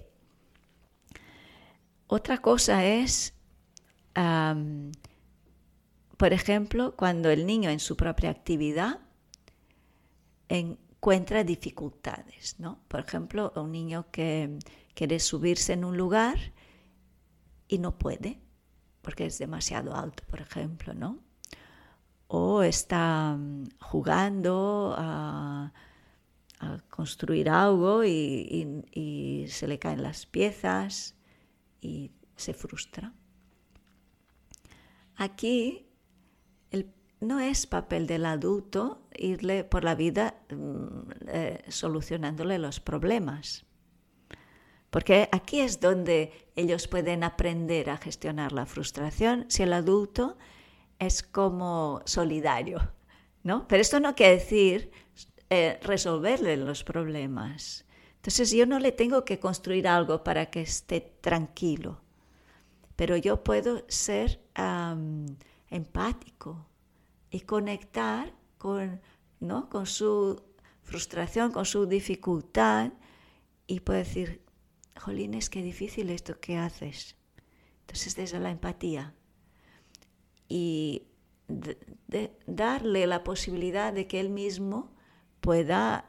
Otra 2.06 2.38
cosa 2.38 2.86
es, 2.86 3.34
por 6.22 6.34
ejemplo, 6.34 6.96
cuando 6.96 7.32
el 7.32 7.48
niño 7.48 7.72
en 7.72 7.80
su 7.80 7.98
propia 7.98 8.30
actividad 8.30 9.00
encuentra 10.50 11.44
dificultades, 11.44 12.60
¿no? 12.60 12.78
Por 12.90 13.00
ejemplo, 13.00 13.52
un 13.56 13.72
niño 13.72 14.06
que 14.12 14.60
quiere 14.94 15.20
subirse 15.20 15.74
en 15.74 15.84
un 15.84 15.98
lugar 15.98 16.38
y 17.68 17.80
no 17.80 17.98
puede, 17.98 18.40
porque 19.02 19.26
es 19.26 19.40
demasiado 19.40 19.96
alto, 19.96 20.24
por 20.30 20.42
ejemplo, 20.42 20.94
¿no? 20.94 21.18
o 22.28 22.62
está 22.62 23.36
mm, 23.36 23.64
jugando 23.80 24.94
a, 24.96 25.74
construir 26.92 27.50
algo 27.50 28.04
y, 28.06 29.48
se 29.48 29.68
le 29.68 29.80
caen 29.80 30.04
las 30.04 30.28
piezas 30.28 31.16
y 31.82 32.12
se 32.36 32.54
frustra. 32.54 33.12
Aquí 35.16 35.91
no 37.22 37.40
es 37.40 37.68
papel 37.68 38.08
del 38.08 38.26
adulto 38.26 39.08
irle 39.16 39.64
por 39.64 39.84
la 39.84 39.96
vida 39.96 40.36
mm, 40.50 41.12
eh, 41.28 41.64
solucionándole 41.68 42.58
los 42.58 42.80
problemas. 42.80 43.66
Porque 44.90 45.30
aquí 45.32 45.62
es 45.62 45.80
donde 45.80 46.34
ellos 46.56 46.88
pueden 46.88 47.24
aprender 47.24 47.90
a 47.90 47.98
gestionar 47.98 48.52
la 48.52 48.66
frustración 48.66 49.46
si 49.48 49.64
el 49.64 49.72
adulto 49.72 50.38
es 51.00 51.24
como 51.24 52.02
solidario, 52.06 52.92
¿no? 53.44 53.68
Pero 53.68 53.82
esto 53.82 54.00
no 54.00 54.16
quiere 54.16 54.34
decir 54.34 54.92
eh, 55.50 55.80
resolverle 55.82 56.58
los 56.58 56.84
problemas. 56.84 57.86
Entonces 58.16 58.52
yo 58.52 58.66
no 58.66 58.80
le 58.80 58.92
tengo 58.92 59.24
que 59.24 59.40
construir 59.40 59.88
algo 59.88 60.24
para 60.24 60.48
que 60.48 60.62
esté 60.62 61.02
tranquilo, 61.22 62.02
pero 62.96 63.16
yo 63.16 63.44
puedo 63.44 63.84
ser 63.88 64.42
empático 65.72 66.68
y 67.32 67.42
conectar 67.42 68.34
con, 68.58 69.02
¿no? 69.40 69.70
con 69.70 69.88
su 69.88 70.44
frustración, 70.84 71.52
con 71.52 71.66
su 71.66 71.88
dificultad 71.88 72.92
y 73.66 73.80
puedo 73.80 74.00
decir, 74.00 74.44
jolines, 75.00 75.50
qué 75.50 75.64
difícil 75.64 76.10
esto 76.10 76.40
que 76.40 76.58
haces. 76.58 77.16
Entonces, 77.82 78.16
desde 78.16 78.40
la 78.40 78.52
empatía 78.52 79.16
y 80.48 81.08
darle 82.46 83.08
la 83.08 83.24
posibilidad 83.24 83.94
de 83.94 84.08
que 84.08 84.20
él 84.20 84.30
mismo 84.30 84.94
pueda 85.40 86.06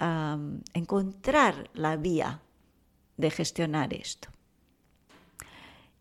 encontrar 0.75 1.71
la 1.75 1.97
vía 1.97 2.43
de 3.17 3.31
gestionar 3.31 3.95
esto. 3.95 4.29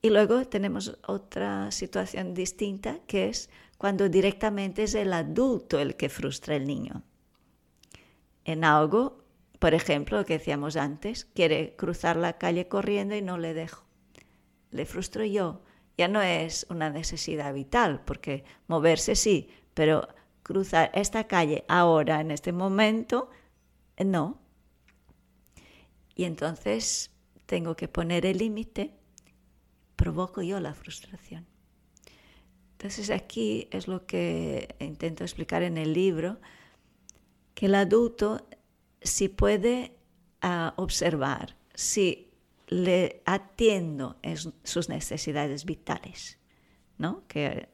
Y 0.01 0.09
luego 0.09 0.45
tenemos 0.45 0.97
otra 1.05 1.71
situación 1.71 2.33
distinta 2.33 2.99
que 3.07 3.29
es 3.29 3.49
cuando 3.77 4.09
directamente 4.09 4.83
es 4.83 4.95
el 4.95 5.13
adulto 5.13 5.79
el 5.79 5.95
que 5.95 6.09
frustra 6.09 6.55
al 6.55 6.65
niño. 6.65 7.03
En 8.43 8.63
algo 8.63 9.21
por 9.61 9.75
ejemplo, 9.75 10.17
lo 10.17 10.25
que 10.25 10.39
decíamos 10.39 10.75
antes, 10.75 11.25
quiere 11.35 11.75
cruzar 11.75 12.17
la 12.17 12.39
calle 12.39 12.67
corriendo 12.67 13.15
y 13.15 13.21
no 13.21 13.37
le 13.37 13.53
dejo. 13.53 13.85
Le 14.71 14.87
frustro 14.87 15.23
yo. 15.23 15.61
Ya 15.99 16.07
no 16.07 16.19
es 16.19 16.65
una 16.71 16.89
necesidad 16.89 17.53
vital, 17.53 18.01
porque 18.03 18.43
moverse 18.65 19.15
sí, 19.15 19.51
pero 19.75 20.07
cruzar 20.41 20.89
esta 20.95 21.27
calle 21.27 21.63
ahora, 21.67 22.21
en 22.21 22.31
este 22.31 22.51
momento, 22.51 23.29
no. 24.03 24.41
Y 26.15 26.23
entonces 26.23 27.11
tengo 27.45 27.75
que 27.75 27.87
poner 27.87 28.25
el 28.25 28.39
límite, 28.39 28.95
provoco 30.01 30.41
yo 30.41 30.59
la 30.59 30.73
frustración. 30.73 31.45
Entonces 32.71 33.11
aquí 33.11 33.67
es 33.69 33.87
lo 33.87 34.07
que 34.07 34.75
intento 34.79 35.23
explicar 35.23 35.61
en 35.61 35.77
el 35.77 35.93
libro, 35.93 36.39
que 37.53 37.67
el 37.67 37.75
adulto 37.75 38.47
si 39.03 39.29
puede 39.29 39.95
ah, 40.41 40.73
observar, 40.77 41.55
si 41.75 42.31
le 42.67 43.21
atiendo 43.25 44.17
en 44.23 44.37
sus 44.63 44.89
necesidades 44.89 45.65
vitales, 45.65 46.39
¿no? 46.97 47.27
Que 47.27 47.69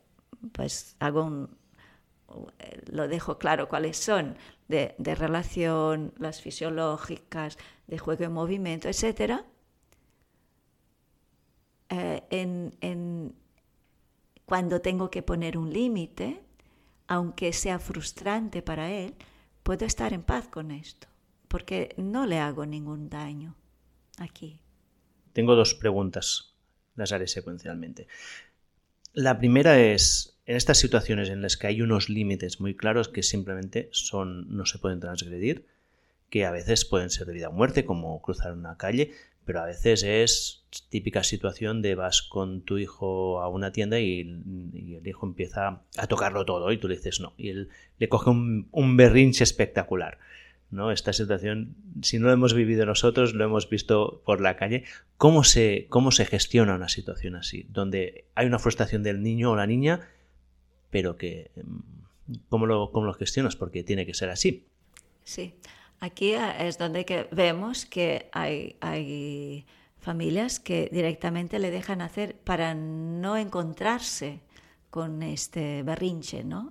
pues 0.52 0.98
hago 1.00 1.48
lo 2.92 3.08
dejo 3.08 3.38
claro 3.38 3.70
cuáles 3.70 3.96
son 3.96 4.36
de, 4.68 4.96
relación, 5.16 6.14
las 6.18 6.42
fisiológicas, 6.42 7.58
de 7.88 7.98
juego 7.98 8.26
y 8.26 8.28
movimiento, 8.28 8.90
etc. 8.90 9.46
Eh, 11.90 12.24
en, 12.30 13.34
cuando 14.46 14.82
tengo 14.82 15.10
que 15.10 15.22
poner 15.22 15.58
un 15.58 15.72
límite, 15.72 16.42
aunque 17.08 17.54
sea 17.54 17.80
frustrante 17.80 18.62
para 18.62 18.92
él, 18.92 19.14
puedo 19.64 19.86
estar 19.86 20.14
en 20.14 20.24
paz 20.24 20.48
con 20.48 20.72
esto 20.72 21.08
porque 21.48 21.94
no 21.98 22.26
le 22.26 22.40
hago 22.40 22.66
ningún 22.66 23.10
daño 23.10 23.56
aquí. 24.18 24.60
Tengo 25.34 25.56
dos 25.56 25.76
preguntas, 25.76 26.56
las 26.96 27.12
haré 27.12 27.28
secuencialmente. 27.28 28.08
La 29.14 29.38
primera 29.40 29.80
es, 29.80 30.38
en 30.46 30.56
estas 30.56 30.78
situaciones 30.78 31.30
en 31.30 31.42
las 31.42 31.58
que 31.58 31.68
hay 31.68 31.82
unos 31.82 32.10
límites 32.10 32.60
muy 32.60 32.76
claros 32.76 33.10
que 33.10 33.24
simplemente 33.24 33.90
son, 33.92 34.56
no 34.56 34.66
se 34.66 34.80
pueden 34.80 35.00
transgredir, 35.00 35.66
que 36.30 36.46
a 36.46 36.52
veces 36.52 36.86
pueden 36.86 37.10
ser 37.10 37.26
de 37.28 37.34
vida 37.34 37.50
o 37.50 37.54
muerte, 37.54 37.86
como 37.86 38.22
cruzar 38.22 38.54
una 38.54 38.78
calle, 38.78 39.14
pero 39.48 39.62
a 39.62 39.66
veces 39.66 40.04
es 40.04 40.66
típica 40.90 41.24
situación 41.24 41.82
de 41.82 41.96
vas 41.96 42.22
con 42.22 42.62
tu 42.62 42.78
hijo 42.78 43.42
a 43.42 43.48
una 43.48 43.72
tienda 43.72 44.00
y, 44.00 44.20
el 44.20 45.08
hijo 45.08 45.26
empieza 45.26 45.82
a 45.98 46.08
tocarlo 46.08 46.46
todo 46.46 46.72
y 46.74 46.78
tú 46.78 46.90
le 46.90 46.98
dices 46.98 47.22
no, 47.22 47.34
y 47.38 47.50
él 47.50 47.70
le 47.98 48.10
coge 48.10 48.30
un, 48.30 48.68
un 48.72 48.98
berrinche 48.98 49.44
espectacular. 49.46 50.20
¿no? 50.70 50.92
Esta 50.92 51.14
situación, 51.14 51.76
si 52.02 52.20
no 52.20 52.28
lo 52.28 52.34
hemos 52.34 52.54
vivido 52.54 52.86
nosotros, 52.86 53.34
lo 53.34 53.46
hemos 53.46 53.70
visto 53.70 54.22
por 54.26 54.42
la 54.42 54.58
calle. 54.58 54.84
¿Cómo 55.18 55.46
se, 55.46 55.88
cómo 55.90 56.12
se 56.12 56.26
gestiona 56.26 56.76
una 56.76 56.90
situación 56.90 57.36
así? 57.36 57.66
Donde 57.70 58.26
hay 58.36 58.48
una 58.48 58.60
frustración 58.60 59.02
del 59.02 59.24
niño 59.24 59.52
o 59.52 59.56
la 59.56 59.66
niña, 59.66 60.10
pero 60.92 61.16
que... 61.16 61.52
Mm, 61.56 61.80
¿Cómo 62.50 62.66
lo, 62.66 62.92
cómo 62.92 63.06
lo 63.06 63.14
gestionas? 63.14 63.56
Porque 63.56 63.86
tiene 63.86 64.06
que 64.06 64.14
ser 64.14 64.30
así. 64.30 64.66
Sí, 65.24 65.54
aquí 66.00 66.34
es 66.34 66.78
donde 66.78 67.06
que 67.06 67.28
vemos 67.32 67.86
que 67.86 68.30
hay, 68.32 68.78
hay 68.82 69.66
familias 70.00 70.60
que 70.60 70.90
directamente 70.92 71.60
le 71.60 71.72
dejan 71.72 72.02
hacer 72.02 72.36
para 72.36 72.74
no 72.76 73.38
encontrarse 73.38 74.42
con 74.90 75.22
este 75.24 75.84
berrinche, 75.84 76.44
¿no? 76.44 76.70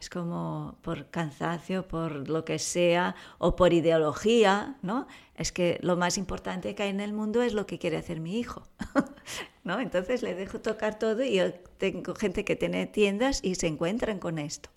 Es 0.00 0.10
como 0.10 0.76
por 0.82 1.08
cansancio, 1.08 1.88
por 1.88 2.28
lo 2.28 2.44
que 2.44 2.58
sea, 2.58 3.14
o 3.38 3.56
por 3.56 3.72
ideología, 3.72 4.76
¿no? 4.82 5.06
Es 5.36 5.52
que 5.52 5.78
lo 5.82 5.96
más 5.96 6.18
importante 6.18 6.74
que 6.74 6.82
hay 6.82 6.90
en 6.90 7.00
el 7.00 7.12
mundo 7.12 7.42
es 7.42 7.54
lo 7.54 7.66
que 7.66 7.78
quiere 7.78 7.96
hacer 7.96 8.20
mi 8.20 8.38
hijo, 8.38 8.66
¿no? 9.64 9.80
Entonces 9.80 10.22
le 10.22 10.34
dejo 10.34 10.60
tocar 10.60 10.98
todo 10.98 11.22
y 11.22 11.36
yo 11.36 11.54
tengo 11.54 12.14
gente 12.14 12.44
que 12.44 12.56
tiene 12.56 12.86
tiendas 12.86 13.40
y 13.42 13.54
se 13.54 13.66
encuentran 13.66 14.18
con 14.18 14.38
esto, 14.38 14.68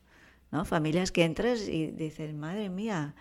¿no? 0.51 0.63
Familias 0.65 1.11
que 1.11 1.25
entras 1.25 1.67
y 1.67 1.87
dicen, 1.87 2.39
madre 2.39 2.69
mía, 2.69 3.15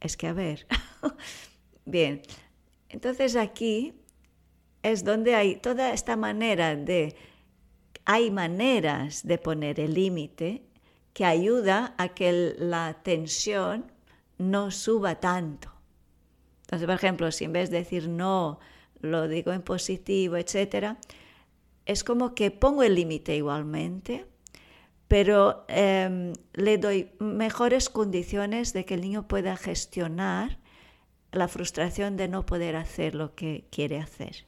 es 0.00 0.16
que 0.16 0.28
a 0.28 0.32
ver. 0.32 0.66
Bien, 1.84 2.22
entonces 2.88 3.36
aquí 3.36 3.94
es 4.82 5.04
donde 5.04 5.34
hay 5.34 5.56
toda 5.56 5.92
esta 5.92 6.16
manera 6.16 6.76
de, 6.76 7.16
hay 8.04 8.30
maneras 8.30 9.26
de 9.26 9.38
poner 9.38 9.80
el 9.80 9.94
límite 9.94 10.62
que 11.12 11.24
ayuda 11.24 11.94
a 11.98 12.10
que 12.10 12.54
la 12.58 13.00
tensión 13.02 13.90
no 14.38 14.70
suba 14.70 15.18
tanto. 15.18 15.72
Entonces, 16.62 16.86
por 16.86 16.94
ejemplo, 16.94 17.32
si 17.32 17.44
en 17.44 17.52
vez 17.52 17.70
de 17.70 17.78
decir 17.78 18.08
no, 18.08 18.60
lo 19.00 19.26
digo 19.26 19.52
en 19.52 19.62
positivo, 19.62 20.36
etc., 20.36 20.96
es 21.86 22.04
como 22.04 22.34
que 22.34 22.50
pongo 22.50 22.82
el 22.82 22.94
límite 22.94 23.34
igualmente, 23.34 24.26
pero 25.08 25.64
em, 25.68 26.34
le 26.52 26.78
doy 26.78 27.10
mejores 27.18 27.88
condiciones 27.88 28.72
de 28.72 28.84
que 28.84 28.94
el 28.94 29.00
niño 29.00 29.26
pueda 29.26 29.56
gestionar 29.56 30.58
la 31.32 31.48
frustración 31.48 32.16
de 32.16 32.28
no 32.28 32.46
poder 32.46 32.76
hacer 32.76 33.14
lo 33.14 33.34
que 33.34 33.66
quiere 33.70 33.98
hacer. 33.98 34.46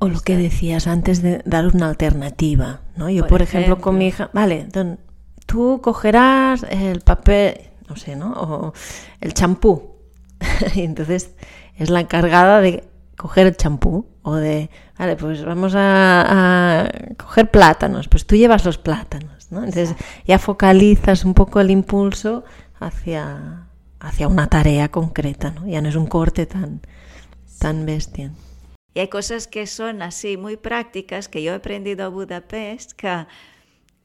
O 0.00 0.08
lo 0.08 0.20
que 0.20 0.36
decías 0.36 0.86
antes 0.86 1.22
de 1.22 1.40
dar 1.46 1.66
una 1.68 1.88
alternativa, 1.88 2.82
¿no? 2.94 3.08
Yo, 3.08 3.26
por, 3.26 3.40
ejemplo, 3.40 3.80
con 3.80 3.96
mi 3.96 4.08
hija, 4.08 4.28
vale, 4.34 4.66
don, 4.70 5.00
tú 5.46 5.80
cogerás 5.82 6.66
el 6.68 7.00
papel, 7.00 7.70
no 7.88 7.96
sé, 7.96 8.14
¿no? 8.14 8.32
O 8.32 8.72
el 9.20 9.32
champú. 9.32 9.96
y 10.74 10.82
entonces 10.82 11.34
es 11.76 11.88
la 11.88 12.00
encargada 12.00 12.60
de 12.60 12.84
coger 13.16 13.46
el 13.46 13.56
champú 13.56 14.06
o 14.22 14.34
de, 14.34 14.68
vale, 14.98 15.16
pues 15.16 15.44
vamos 15.44 15.72
a, 15.74 16.90
coger 17.16 17.50
plátanos, 17.50 18.08
pues 18.08 18.26
tú 18.26 18.36
llevas 18.36 18.64
los 18.64 18.78
plátanos, 18.78 19.31
¿no? 19.52 19.60
Entonces 19.64 19.94
ya 20.26 20.38
focalizas 20.38 21.24
un 21.24 21.34
poco 21.34 21.60
el 21.60 21.70
impulso 21.70 22.44
hacia, 22.80 23.68
hacia 24.00 24.26
una 24.26 24.48
tarea 24.48 24.88
concreta, 24.88 25.52
¿no? 25.52 25.66
Ya 25.68 25.80
no 25.80 25.88
es 25.88 25.96
un 25.96 26.06
corte 26.06 26.46
tan, 26.46 26.80
tan 27.58 27.86
bestia. 27.86 28.32
Y 28.94 29.00
hay 29.00 29.08
cosas 29.08 29.46
que 29.46 29.66
son 29.66 30.02
así 30.02 30.36
muy 30.36 30.56
prácticas 30.56 31.28
que 31.28 31.42
yo 31.42 31.52
he 31.52 31.56
aprendido 31.56 32.04
a 32.04 32.08
Budapest, 32.08 32.92
que 32.92 33.26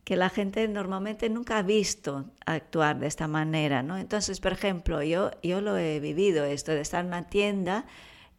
que 0.07 0.15
la 0.15 0.29
gente 0.29 0.65
normalmente 0.69 1.29
nunca 1.29 1.57
ha 1.57 1.63
visto 1.63 2.31
actuar 2.45 2.97
de 2.97 3.07
esta 3.07 3.27
manera, 3.27 3.83
¿no? 3.83 3.97
Entonces, 3.97 4.39
por 4.39 4.53
ejemplo, 4.53 5.03
yo, 5.03 5.31
yo 5.43 5.59
lo 5.59 5.77
he 5.77 5.99
vivido 5.99 6.45
esto 6.45 6.71
de 6.71 6.79
estar 6.79 7.01
en 7.01 7.07
una 7.07 7.27
tienda 7.27 7.85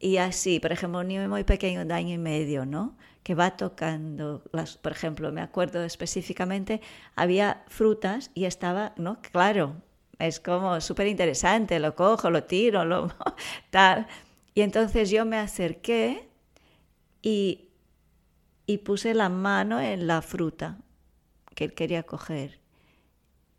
y 0.00 0.16
así, 0.16 0.60
por 0.60 0.72
ejemplo, 0.72 1.00
un 1.00 1.08
niño 1.08 1.28
muy 1.28 1.44
pequeño 1.44 1.84
de 1.84 1.92
año 1.92 2.14
y 2.14 2.16
medio, 2.16 2.64
¿no? 2.64 2.96
Que 3.28 3.34
va 3.34 3.58
tocando, 3.58 4.42
las, 4.52 4.78
por 4.78 4.92
ejemplo, 4.92 5.30
me 5.32 5.42
acuerdo 5.42 5.84
específicamente, 5.84 6.80
había 7.14 7.62
frutas 7.68 8.30
y 8.32 8.46
estaba, 8.46 8.94
¿no? 8.96 9.20
Claro, 9.20 9.82
es 10.18 10.40
como 10.40 10.80
súper 10.80 11.08
interesante, 11.08 11.78
lo 11.78 11.94
cojo, 11.94 12.30
lo 12.30 12.44
tiro, 12.44 12.86
lo 12.86 13.12
tal. 13.70 14.06
Y 14.54 14.62
entonces 14.62 15.10
yo 15.10 15.26
me 15.26 15.36
acerqué 15.36 16.30
y, 17.20 17.68
y 18.64 18.78
puse 18.78 19.12
la 19.12 19.28
mano 19.28 19.78
en 19.78 20.06
la 20.06 20.22
fruta 20.22 20.78
que 21.54 21.64
él 21.64 21.74
quería 21.74 22.04
coger. 22.04 22.60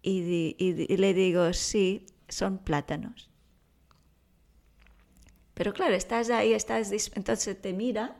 y, 0.01 0.97
le 0.97 1.13
digo, 1.13 1.53
sí, 1.53 2.07
son 2.27 2.57
plátanos. 2.57 3.29
Pero 5.53 5.73
claro, 5.73 5.93
estás 5.93 6.31
ahí, 6.31 6.53
estás, 6.53 6.91
entonces 7.15 7.61
te 7.61 7.71
mira, 7.71 8.15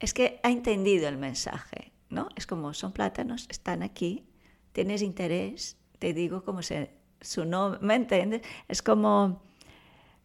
es 0.00 0.14
que 0.14 0.40
ha 0.42 0.50
entendido 0.50 1.08
el 1.08 1.16
mensaje, 1.16 1.92
¿no? 2.08 2.28
Es 2.36 2.46
como, 2.46 2.74
son 2.74 2.92
plátanos, 2.92 3.46
están 3.50 3.82
aquí, 3.82 4.26
tienes 4.72 5.02
interés, 5.02 5.76
te 5.98 6.12
digo 6.12 6.44
como 6.44 6.62
se, 6.62 6.90
su 7.20 7.44
nombre, 7.44 7.80
¿me 7.82 7.94
entiendes? 7.94 8.42
Es 8.68 8.82
como 8.82 9.42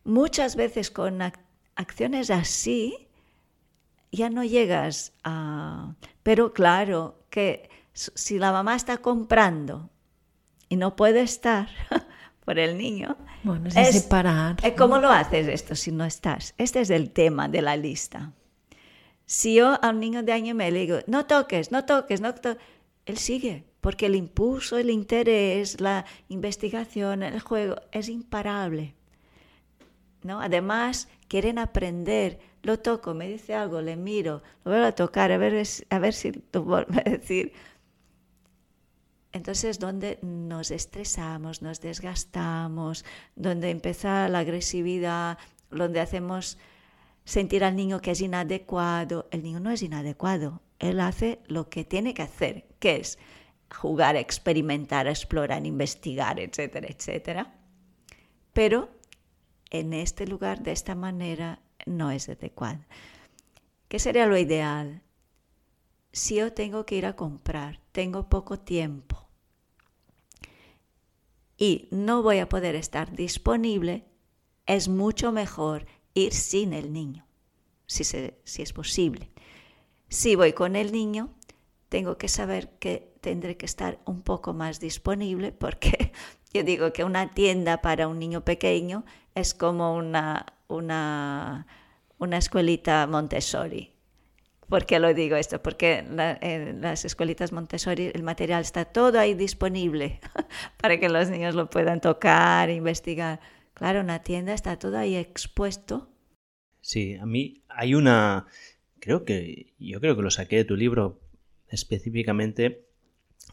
muchas 0.04 0.56
veces 0.56 0.92
con 0.92 1.22
acciones 1.76 2.30
así 2.30 3.08
ya 4.12 4.30
no 4.30 4.44
llegas 4.44 5.14
a... 5.24 5.96
Pero 6.24 6.54
claro 6.54 7.24
que 7.30 7.70
si 7.94 8.38
la 8.38 8.52
mamá 8.52 8.76
está 8.76 8.98
comprando 8.98 9.90
y 10.70 10.76
no 10.76 10.96
puede 10.96 11.22
estar 11.22 11.70
por 12.46 12.60
el 12.60 12.78
niño. 12.78 13.18
Bueno, 13.44 13.70
es, 13.74 14.04
separar. 14.04 14.58
Eh, 14.64 14.76
¿Cómo 14.76 14.98
lo 15.00 15.10
haces 15.10 15.48
esto 15.48 15.76
si 15.76 15.92
no 15.92 16.06
estás? 16.06 16.54
Este 16.58 16.82
es 16.82 16.90
el 16.90 17.12
tema 17.12 17.48
de 17.48 17.62
la 17.62 17.78
lista. 17.78 18.34
Si 19.32 19.56
yo 19.56 19.82
a 19.82 19.92
un 19.92 20.02
niño 20.02 20.24
de 20.24 20.34
año 20.34 20.54
me 20.54 20.70
le 20.72 20.82
digo, 20.82 21.00
no 21.08 21.26
toques, 21.26 21.72
no 21.72 21.86
toques, 21.86 22.20
no 22.20 22.36
toques, 22.36 22.62
él 23.06 23.18
sigue, 23.18 23.64
porque 23.80 24.08
el 24.08 24.16
impulso, 24.16 24.78
el 24.78 24.90
interés, 24.90 25.80
la 25.80 26.04
investigación, 26.28 27.24
el 27.24 27.40
juego 27.40 27.78
es 27.94 28.10
imparable. 28.10 28.94
¿no? 30.22 30.42
Además, 30.42 31.08
quieren 31.30 31.60
aprender. 31.60 32.40
Lo 32.62 32.80
toco, 32.80 33.14
me 33.14 33.30
dice 33.30 33.56
algo, 33.56 33.82
le 33.82 33.96
miro, 33.96 34.44
lo 34.66 34.72
vuelvo 34.72 34.88
a 34.88 34.92
tocar, 34.92 35.32
a 35.32 35.38
ver, 35.38 35.66
a 35.90 36.00
ver 36.00 36.14
si 36.14 36.34
lo 36.52 36.64
vuelve 36.64 37.00
a 37.00 37.10
decir. 37.10 37.54
Entonces, 39.32 39.80
donde 39.80 40.20
nos 40.22 40.72
estresamos, 40.72 41.62
nos 41.62 41.80
desgastamos, 41.80 43.06
donde 43.38 43.70
empieza 43.70 44.28
la 44.28 44.40
agresividad, 44.40 45.38
donde 45.70 46.02
hacemos 46.02 46.58
sentir 47.26 47.64
al 47.64 47.76
niño 47.76 48.02
que 48.02 48.12
es 48.12 48.22
inadecuado, 48.22 49.28
el 49.32 49.44
niño 49.44 49.60
no 49.60 49.72
es 49.72 49.82
inadecuado, 49.82 50.62
él 50.80 51.00
hace 51.00 51.40
lo 51.48 51.70
que 51.70 51.84
tiene 51.86 52.14
que 52.14 52.24
hacer, 52.24 52.68
que 52.80 52.98
es 52.98 53.20
jugar, 53.74 54.16
experimentar, 54.16 55.08
explorar, 55.08 55.66
investigar, 55.66 56.40
etcétera, 56.40 56.88
etcétera. 56.90 57.56
Pero 58.54 58.90
en 59.70 59.94
este 59.94 60.28
lugar, 60.28 60.62
de 60.64 60.72
esta 60.72 60.96
manera, 60.96 61.62
no 61.86 62.12
es 62.12 62.28
adecuado. 62.30 62.82
¿Qué 63.88 64.00
sería 64.00 64.26
lo 64.26 64.38
ideal? 64.38 65.02
Si 66.12 66.36
yo 66.36 66.54
tengo 66.54 66.86
que 66.86 66.96
ir 66.96 67.06
a 67.06 67.16
comprar, 67.16 67.80
tengo 67.92 68.28
poco 68.30 68.60
tiempo 68.60 69.28
y 71.58 71.88
no 71.92 72.22
voy 72.24 72.40
a 72.40 72.50
poder 72.50 72.76
estar 72.76 73.16
disponible, 73.16 74.06
es 74.66 74.90
mucho 74.90 75.32
mejor 75.32 75.86
ir 76.14 76.34
sin 76.34 76.74
el 76.74 76.94
niño, 76.94 77.26
si, 77.86 78.04
es 78.62 78.74
posible. 78.74 79.32
Si 80.10 80.36
voy 80.36 80.54
con 80.54 80.76
el 80.76 80.92
niño, 80.92 81.30
tengo 81.90 82.18
que 82.18 82.28
saber 82.28 82.70
que 82.80 83.14
tendré 83.22 83.58
que 83.58 83.66
estar 83.66 84.00
un 84.06 84.22
poco 84.22 84.54
más 84.54 84.80
disponible 84.80 85.52
porque 85.52 86.12
yo 86.54 86.64
digo 86.64 86.94
que 86.94 87.04
una 87.04 87.34
tienda 87.34 87.82
para 87.82 88.08
un 88.08 88.20
niño 88.20 88.44
pequeño 88.44 89.06
es 89.36 89.54
como 89.54 89.96
una, 89.96 90.46
una, 90.68 91.68
una 92.18 92.38
escuelita 92.38 93.08
Montessori. 93.08 93.94
¿Por 94.72 94.86
qué 94.86 95.00
lo 95.00 95.14
digo 95.14 95.36
esto? 95.36 95.62
Porque 95.62 95.98
en 95.98 96.82
las 96.82 97.04
escuelitas 97.04 97.52
Montessori 97.52 98.10
el 98.14 98.24
material 98.24 98.62
está 98.62 98.86
todo 98.86 99.20
ahí 99.20 99.34
disponible 99.34 100.22
para 100.78 100.98
que 100.98 101.10
los 101.10 101.30
niños 101.30 101.56
lo 101.56 101.70
puedan 101.70 102.00
tocar, 102.00 102.70
investigar. 102.70 103.42
Claro, 103.82 104.02
una 104.02 104.22
tienda 104.22 104.54
está 104.54 104.78
todo 104.78 104.96
ahí 104.96 105.16
expuesto. 105.16 106.08
Sí, 106.82 107.16
a 107.16 107.26
mí 107.26 107.64
hay 107.68 107.96
una, 107.96 108.46
creo 109.00 109.26
que, 109.26 109.74
yo 109.80 110.00
creo 110.00 110.16
que 110.16 110.22
lo 110.22 110.30
saqué 110.30 110.58
de 110.58 110.66
tu 110.66 110.76
libro 110.76 111.20
específicamente, 111.68 112.86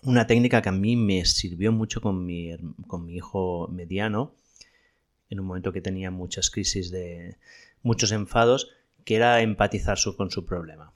una 0.02 0.26
técnica 0.26 0.60
que 0.60 0.68
a 0.68 0.72
mí 0.72 0.96
me 0.96 1.24
sirvió 1.24 1.72
mucho 1.72 2.02
con 2.02 2.26
mi, 2.26 2.54
con 2.86 3.06
mi 3.06 3.14
hijo 3.16 3.68
mediano, 3.68 4.34
en 5.30 5.40
un 5.40 5.46
momento 5.46 5.72
que 5.72 5.80
tenía 5.80 6.10
muchas 6.10 6.50
crisis 6.50 6.90
de 6.90 7.38
muchos 7.80 8.12
enfados, 8.12 8.70
que 9.06 9.16
era 9.16 9.40
empatizar 9.40 9.96
con 10.14 10.30
su 10.30 10.44
problema 10.44 10.92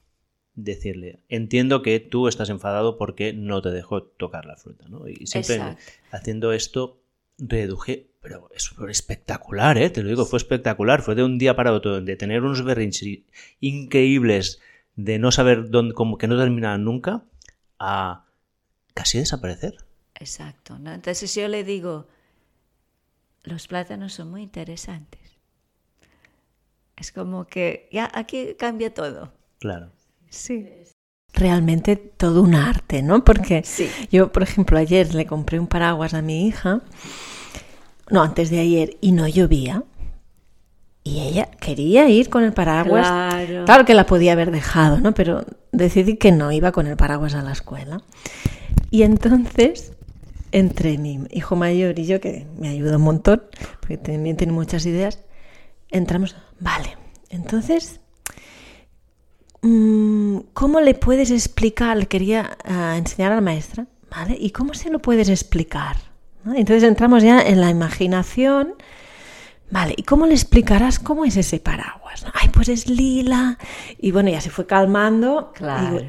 decirle, 0.55 1.23
entiendo 1.29 1.81
que 1.81 1.99
tú 1.99 2.27
estás 2.27 2.51
enfadado 2.51 2.97
porque 2.99 3.33
no 3.33 3.63
te 3.63 3.71
dejo 3.71 4.03
tocar 4.03 4.45
la 4.45 4.55
fruta, 4.55 4.87
¿no? 4.87 5.07
Y 5.07 5.25
siempre 5.25 5.59
haciendo 6.11 6.53
esto 6.53 7.02
reduje, 7.37 8.11
pero 8.21 8.49
es 8.55 8.71
espectacular, 8.89 9.77
¿eh? 9.77 9.89
Te 9.89 10.03
lo 10.03 10.09
digo, 10.09 10.25
fue 10.25 10.37
espectacular, 10.37 11.01
fue 11.01 11.15
de 11.15 11.23
un 11.23 11.37
día 11.37 11.55
para 11.55 11.73
otro, 11.73 12.01
de 12.01 12.15
tener 12.15 12.41
unos 12.41 12.63
berrinches 12.63 13.23
increíbles, 13.59 14.61
de 14.95 15.19
no 15.19 15.31
saber 15.31 15.69
dónde, 15.69 15.93
como 15.93 16.17
que 16.17 16.27
no 16.27 16.37
terminaban 16.37 16.83
nunca, 16.83 17.23
a 17.79 18.25
casi 18.93 19.17
desaparecer. 19.17 19.75
Exacto, 20.15 20.79
¿no? 20.79 20.93
Entonces 20.93 21.33
yo 21.35 21.47
le 21.47 21.63
digo, 21.63 22.07
los 23.43 23.67
plátanos 23.67 24.13
son 24.13 24.31
muy 24.31 24.43
interesantes. 24.43 25.21
Es 26.95 27.11
como 27.11 27.47
que 27.47 27.89
ya 27.91 28.09
aquí 28.13 28.55
cambia 28.57 28.93
todo. 28.93 29.33
Claro. 29.59 29.91
Sí. 30.29 30.69
Realmente 31.33 31.95
todo 31.95 32.41
un 32.43 32.55
arte, 32.55 33.01
¿no? 33.01 33.23
Porque 33.23 33.63
yo, 34.11 34.31
por 34.31 34.43
ejemplo, 34.43 34.77
ayer 34.77 35.15
le 35.15 35.25
compré 35.25 35.59
un 35.59 35.67
paraguas 35.67 36.13
a 36.13 36.21
mi 36.21 36.47
hija, 36.47 36.81
no, 38.09 38.21
antes 38.21 38.49
de 38.49 38.59
ayer, 38.59 38.97
y 39.01 39.13
no 39.13 39.27
llovía. 39.27 39.83
Y 41.03 41.21
ella 41.21 41.49
quería 41.59 42.07
ir 42.07 42.29
con 42.29 42.43
el 42.43 42.53
paraguas. 42.53 43.07
Claro. 43.07 43.65
claro. 43.65 43.85
que 43.85 43.93
la 43.93 44.05
podía 44.05 44.33
haber 44.33 44.51
dejado, 44.51 44.99
¿no? 44.99 45.13
Pero 45.13 45.45
decidí 45.71 46.17
que 46.17 46.31
no 46.31 46.51
iba 46.51 46.71
con 46.71 46.87
el 46.87 46.95
paraguas 46.95 47.33
a 47.33 47.41
la 47.41 47.51
escuela. 47.51 48.01
Y 48.89 49.01
entonces, 49.01 49.93
entre 50.51 50.99
mi 50.99 51.19
hijo 51.31 51.55
mayor 51.55 51.97
y 51.97 52.05
yo, 52.05 52.21
que 52.21 52.45
me 52.57 52.69
ayuda 52.69 52.97
un 52.97 53.03
montón, 53.03 53.41
porque 53.79 53.97
también 53.97 54.37
tiene 54.37 54.53
muchas 54.53 54.85
ideas, 54.85 55.19
entramos, 55.89 56.35
vale, 56.59 56.95
entonces 57.29 57.99
¿cómo 60.53 60.81
le 60.81 60.93
puedes 60.93 61.31
explicar? 61.31 61.95
Le 61.97 62.07
quería 62.07 62.57
ah, 62.65 62.95
enseñar 62.97 63.31
a 63.31 63.35
la 63.35 63.41
maestra, 63.41 63.87
¿vale? 64.11 64.35
¿Y 64.39 64.51
cómo 64.51 64.73
se 64.73 64.89
lo 64.89 64.99
puedes 64.99 65.29
explicar? 65.29 65.95
Entonces 66.45 66.83
entramos 66.83 67.23
ya 67.23 67.41
en 67.41 67.61
la 67.61 67.69
imaginación. 67.69 68.75
Vale, 69.71 69.93
¿y 69.97 70.03
cómo 70.03 70.27
le 70.27 70.33
explicarás 70.33 70.99
cómo 70.99 71.25
es 71.25 71.37
ese 71.37 71.59
paraguas? 71.59 72.25
Ay, 72.33 72.49
pues 72.49 72.69
es 72.69 72.89
lila. 72.89 73.57
Y 73.97 74.11
bueno, 74.11 74.29
ya 74.29 74.41
se 74.41 74.49
fue 74.49 74.67
calmando. 74.67 75.53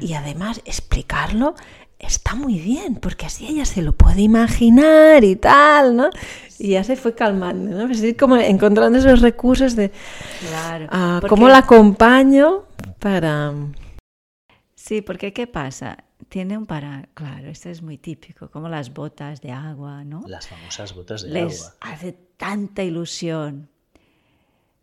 y 0.01 0.13
además 0.13 0.61
explicarlo 0.65 1.55
está 1.97 2.35
muy 2.35 2.59
bien, 2.59 2.95
porque 2.95 3.25
así 3.25 3.47
ella 3.47 3.65
se 3.65 3.81
lo 3.81 3.93
puede 3.93 4.21
imaginar 4.21 5.23
y 5.23 5.35
tal, 5.35 5.95
¿no? 5.95 6.09
Y 6.59 6.71
ya 6.71 6.83
se 6.83 6.95
fue 6.95 7.15
calmando, 7.15 7.75
¿no? 7.75 7.91
Es 7.91 8.01
decir, 8.01 8.17
como 8.17 8.37
encontrando 8.37 8.97
esos 8.99 9.21
recursos 9.21 9.75
de 9.75 9.91
claro, 10.49 10.87
ah, 10.91 11.21
cómo 11.27 11.47
la 11.47 11.59
acompaño 11.59 12.63
para... 12.95 13.53
Sí, 14.75 15.01
porque 15.01 15.33
¿qué 15.33 15.47
pasa? 15.47 16.03
Tiene 16.29 16.57
un 16.57 16.65
para... 16.65 17.07
Claro, 17.13 17.49
esto 17.49 17.69
es 17.69 17.81
muy 17.81 17.97
típico, 17.97 18.49
como 18.49 18.69
las 18.69 18.93
botas 18.93 19.41
de 19.41 19.51
agua, 19.51 20.03
¿no? 20.03 20.23
Las 20.27 20.47
famosas 20.47 20.93
botas 20.93 21.23
de 21.23 21.29
Les 21.29 21.61
agua. 21.61 21.77
hace 21.81 22.13
tanta 22.37 22.83
ilusión. 22.83 23.69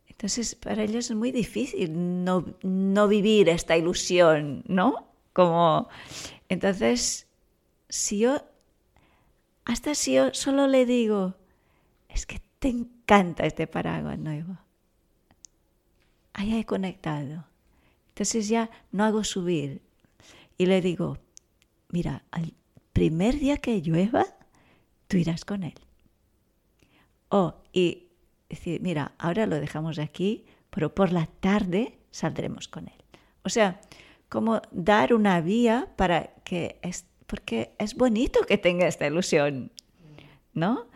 Entonces, 0.06 0.54
para 0.54 0.82
ellos 0.82 1.10
es 1.10 1.16
muy 1.16 1.32
difícil 1.32 2.24
no, 2.24 2.44
no 2.62 3.08
vivir 3.08 3.48
esta 3.48 3.76
ilusión, 3.76 4.64
¿no? 4.66 5.08
Como... 5.32 5.88
Entonces, 6.48 7.26
si 7.88 8.18
yo... 8.18 8.42
Hasta 9.64 9.94
si 9.94 10.14
yo 10.14 10.34
solo 10.34 10.66
le 10.66 10.86
digo, 10.86 11.34
es 12.08 12.26
que 12.26 12.40
te 12.58 12.68
encanta 12.68 13.46
este 13.46 13.66
paraguas 13.66 14.18
nuevo. 14.18 14.58
Ahí 16.32 16.58
he 16.58 16.64
conectado. 16.64 17.44
Entonces 18.22 18.46
ya 18.46 18.70
no 18.92 19.02
hago 19.02 19.24
subir 19.24 19.82
y 20.56 20.66
le 20.66 20.80
digo, 20.80 21.18
mira, 21.88 22.22
al 22.30 22.54
primer 22.92 23.36
día 23.36 23.56
que 23.56 23.82
llueva, 23.82 24.24
tú 25.08 25.16
irás 25.16 25.44
con 25.44 25.64
él. 25.64 25.74
Oh, 27.30 27.56
y 27.72 28.10
decir, 28.48 28.80
mira, 28.80 29.16
ahora 29.18 29.46
lo 29.46 29.58
dejamos 29.58 29.98
aquí, 29.98 30.44
pero 30.70 30.94
por 30.94 31.10
la 31.10 31.26
tarde 31.26 31.98
saldremos 32.12 32.68
con 32.68 32.86
él. 32.86 33.04
O 33.42 33.48
sea, 33.48 33.80
como 34.28 34.62
dar 34.70 35.14
una 35.14 35.40
vía 35.40 35.88
para 35.96 36.32
que 36.44 36.78
es, 36.82 37.06
porque 37.26 37.74
es 37.80 37.96
bonito 37.96 38.42
que 38.46 38.56
tenga 38.56 38.86
esta 38.86 39.08
ilusión, 39.08 39.72
¿no? 40.54 40.86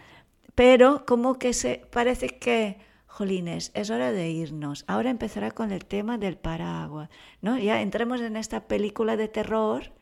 Pero 0.55 1.05
como 1.05 1.41
que 1.41 1.55
se 1.55 1.83
parece 1.91 2.29
que 2.29 2.79
jolines, 3.17 3.71
es 3.75 3.91
hora 3.91 4.13
de 4.13 4.31
irnos. 4.31 4.85
Ahora 4.87 5.11
empezará 5.11 5.51
con 5.51 5.73
el 5.73 5.87
tema 5.87 6.19
del 6.19 6.37
paraguas, 6.37 7.09
¿no? 7.41 7.59
Ya 7.59 7.81
entremos 7.81 8.21
en 8.21 8.37
esta 8.37 8.69
película 8.69 9.17
de 9.17 9.29
terror 9.29 9.93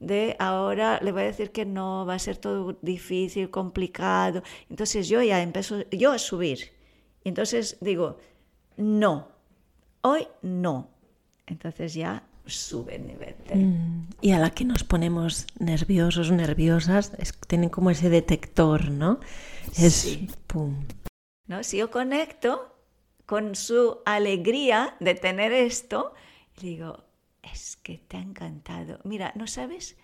de 0.00 0.34
ahora 0.38 0.98
le 1.02 1.12
voy 1.12 1.22
a 1.22 1.26
decir 1.26 1.52
que 1.52 1.66
no, 1.66 2.06
va 2.06 2.14
a 2.14 2.18
ser 2.18 2.38
todo 2.38 2.78
difícil, 2.80 3.50
complicado. 3.50 4.42
Entonces 4.70 5.08
yo 5.08 5.22
ya 5.22 5.42
empiezo 5.42 5.88
yo 5.90 6.12
a 6.12 6.18
subir. 6.18 6.72
Entonces 7.22 7.76
digo, 7.80 8.18
no, 8.78 9.28
hoy 10.00 10.26
no. 10.42 10.88
Entonces 11.46 11.92
ya 11.94 12.24
sube 12.46 12.96
el 12.96 13.06
nivel. 13.06 13.34
Mm, 13.54 14.08
y 14.22 14.32
a 14.32 14.38
la 14.38 14.50
que 14.50 14.64
nos 14.64 14.84
ponemos 14.84 15.46
nerviosos, 15.58 16.32
nerviosas, 16.32 17.12
es, 17.18 17.38
tienen 17.46 17.68
como 17.68 17.90
ese 17.90 18.08
detector, 18.08 18.90
¿no? 18.90 19.20
Es 19.76 20.18
pum. 20.46 20.76
¿No? 21.50 21.64
Si 21.64 21.78
yo 21.78 21.90
conecto 21.90 22.76
con 23.26 23.56
su 23.56 24.02
alegría 24.04 24.94
de 25.00 25.16
tener 25.16 25.50
esto, 25.50 26.14
digo, 26.60 27.02
es 27.42 27.74
que 27.74 27.98
te 27.98 28.18
ha 28.18 28.20
encantado. 28.20 29.00
Mira, 29.02 29.32
¿no 29.34 29.48
sabes 29.48 29.96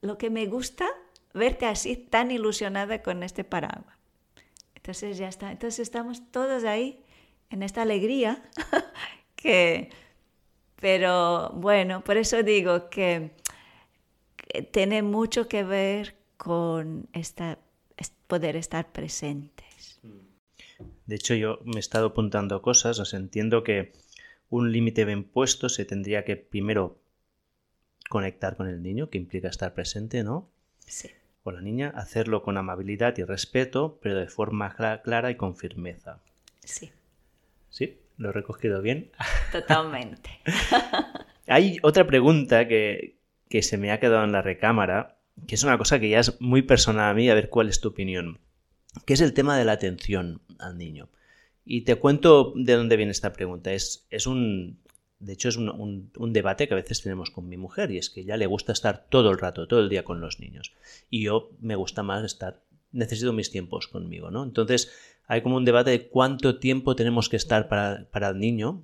lo 0.00 0.18
que 0.18 0.28
me 0.28 0.46
gusta? 0.46 0.88
Verte 1.34 1.66
así 1.66 1.96
tan 1.96 2.32
ilusionada 2.32 3.00
con 3.00 3.22
este 3.22 3.44
paraguas. 3.44 3.96
Entonces 4.74 5.18
ya 5.18 5.28
está. 5.28 5.52
Entonces 5.52 5.78
estamos 5.78 6.32
todos 6.32 6.64
ahí 6.64 7.04
en 7.50 7.62
esta 7.62 7.82
alegría 7.82 8.42
que... 9.36 9.88
Pero 10.80 11.50
bueno, 11.50 12.02
por 12.02 12.16
eso 12.16 12.42
digo 12.42 12.90
que, 12.90 13.36
tiene 14.72 15.02
mucho 15.02 15.46
que 15.46 15.62
ver 15.62 16.16
con 16.36 17.08
esta, 17.12 17.60
poder 18.26 18.56
estar 18.56 18.90
presentes. 18.90 19.51
De 21.06 21.16
hecho, 21.16 21.34
yo 21.34 21.60
me 21.64 21.76
he 21.76 21.80
estado 21.80 22.08
apuntando 22.08 22.62
cosas, 22.62 22.98
os 22.98 23.14
entiendo 23.14 23.64
que 23.64 23.92
un 24.48 24.70
límite 24.70 25.04
bien 25.04 25.24
puesto 25.24 25.68
se 25.68 25.84
tendría 25.84 26.24
que 26.24 26.36
primero 26.36 26.98
conectar 28.08 28.56
con 28.56 28.68
el 28.68 28.82
niño, 28.82 29.08
que 29.08 29.18
implica 29.18 29.48
estar 29.48 29.74
presente, 29.74 30.22
¿no? 30.22 30.50
Sí. 30.86 31.10
O 31.44 31.50
la 31.50 31.60
niña, 31.60 31.92
hacerlo 31.96 32.42
con 32.42 32.56
amabilidad 32.56 33.16
y 33.18 33.24
respeto, 33.24 33.98
pero 34.02 34.16
de 34.16 34.28
forma 34.28 34.74
clara 35.02 35.30
y 35.30 35.36
con 35.36 35.56
firmeza. 35.56 36.20
Sí. 36.60 36.92
¿Sí? 37.70 37.98
¿Lo 38.18 38.28
he 38.28 38.32
recogido 38.32 38.82
bien? 38.82 39.10
Totalmente. 39.50 40.40
Hay 41.46 41.78
otra 41.82 42.06
pregunta 42.06 42.68
que, 42.68 43.16
que 43.48 43.62
se 43.62 43.78
me 43.78 43.90
ha 43.90 43.98
quedado 43.98 44.24
en 44.24 44.32
la 44.32 44.42
recámara, 44.42 45.16
que 45.48 45.54
es 45.54 45.64
una 45.64 45.78
cosa 45.78 45.98
que 45.98 46.10
ya 46.10 46.20
es 46.20 46.40
muy 46.40 46.62
personal 46.62 47.10
a 47.10 47.14
mí, 47.14 47.28
a 47.30 47.34
ver 47.34 47.48
cuál 47.48 47.68
es 47.68 47.80
tu 47.80 47.88
opinión, 47.88 48.38
que 49.06 49.14
es 49.14 49.20
el 49.20 49.32
tema 49.32 49.56
de 49.56 49.64
la 49.64 49.72
atención 49.72 50.40
al 50.58 50.78
niño. 50.78 51.08
Y 51.64 51.82
te 51.82 51.96
cuento 51.96 52.52
de 52.56 52.74
dónde 52.74 52.96
viene 52.96 53.12
esta 53.12 53.32
pregunta. 53.32 53.72
Es, 53.72 54.06
es 54.10 54.26
un. 54.26 54.80
De 55.18 55.34
hecho, 55.34 55.48
es 55.48 55.56
un, 55.56 56.10
un, 56.16 56.32
debate 56.32 56.66
que 56.66 56.74
a 56.74 56.76
veces 56.76 57.00
tenemos 57.00 57.30
con 57.30 57.48
mi 57.48 57.56
mujer, 57.56 57.92
y 57.92 57.98
es 57.98 58.10
que 58.10 58.24
ya 58.24 58.36
le 58.36 58.46
gusta 58.46 58.72
estar 58.72 59.06
todo 59.08 59.30
el 59.30 59.38
rato, 59.38 59.68
todo 59.68 59.78
el 59.78 59.88
día 59.88 60.04
con 60.04 60.20
los 60.20 60.40
niños. 60.40 60.72
Y 61.10 61.22
yo 61.22 61.50
me 61.60 61.76
gusta 61.76 62.02
más 62.02 62.24
estar. 62.24 62.64
Necesito 62.90 63.32
mis 63.32 63.50
tiempos 63.50 63.86
conmigo, 63.86 64.32
¿no? 64.32 64.42
Entonces, 64.42 64.90
hay 65.26 65.42
como 65.42 65.56
un 65.56 65.64
debate 65.64 65.90
de 65.90 66.08
cuánto 66.08 66.58
tiempo 66.58 66.96
tenemos 66.96 67.28
que 67.28 67.36
estar 67.36 67.68
para, 67.68 68.08
para 68.10 68.30
el 68.30 68.38
niño. 68.38 68.82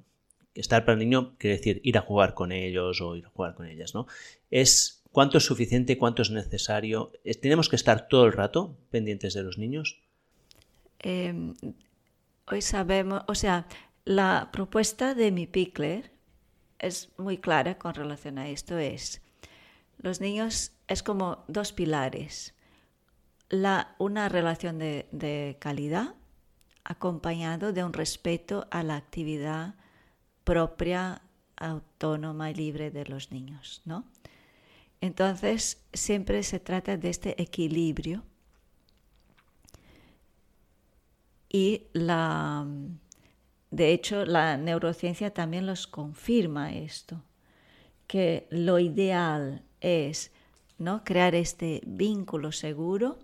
Estar 0.55 0.85
para 0.85 0.95
el 0.95 1.01
niño 1.01 1.37
quiere 1.39 1.57
decir 1.57 1.81
ir 1.83 1.99
a 1.99 2.03
jugar 2.03 2.35
con 2.35 2.53
ellos 2.53 3.01
o 3.01 3.17
ir 3.17 3.27
a 3.27 3.31
jugar 3.31 3.55
con 3.55 3.67
ellas, 3.67 3.95
¿no? 3.95 4.07
Es 4.51 4.98
cuánto 5.13 5.39
es 5.39 5.45
suficiente, 5.45 5.99
cuánto 5.99 6.23
es 6.23 6.31
necesario. 6.31 7.13
¿Tenemos 7.41 7.69
que 7.69 7.77
estar 7.77 8.09
todo 8.09 8.27
el 8.27 8.33
rato 8.33 8.77
pendientes 8.91 9.35
de 9.35 9.43
los 9.43 9.59
niños? 9.59 10.01
Eh, 11.01 11.55
hoy 12.47 12.63
sabemos, 12.63 13.23
o 13.29 13.35
sea, 13.35 13.67
la 14.05 14.51
propuesta 14.53 15.15
de 15.15 15.31
mi 15.31 15.47
Pickler 15.47 16.11
es 16.79 17.11
muy 17.19 17.39
clara 17.39 17.79
con 17.79 17.95
relación 17.95 18.39
a 18.39 18.49
esto. 18.49 18.79
Es, 18.79 19.21
los 19.99 20.21
niños 20.21 20.73
es 20.87 21.03
como 21.03 21.45
dos 21.49 21.73
pilares. 21.73 22.55
La, 23.49 23.95
una 23.99 24.29
relación 24.29 24.79
de, 24.79 25.09
de 25.11 25.57
calidad 25.59 26.15
acompañado 26.85 27.73
de 27.73 27.85
un 27.85 27.93
respeto 27.93 28.67
a 28.71 28.83
la 28.83 28.97
actividad 28.97 29.75
propia, 30.45 31.21
autónoma 31.57 32.51
y 32.51 32.55
libre 32.55 32.91
de 32.91 33.05
los 33.05 33.31
niños, 33.31 33.83
¿no? 33.85 34.05
Entonces, 35.01 35.85
siempre 35.93 36.43
se 36.43 36.59
trata 36.59 36.97
de 36.97 37.11
este 37.11 37.41
equilibrio 37.41 38.25
y 41.49 41.87
la, 41.93 42.67
de 43.71 43.93
hecho 43.93 44.25
la 44.27 44.57
neurociencia 44.57 45.33
también 45.33 45.67
los 45.67 45.87
confirma 45.87 46.73
esto, 46.73 47.23
que 48.07 48.47
lo 48.51 48.79
ideal 48.79 49.63
es 49.81 50.33
¿no? 50.79 51.05
crear 51.05 51.35
este 51.35 51.81
vínculo 51.87 52.53
seguro, 52.53 53.19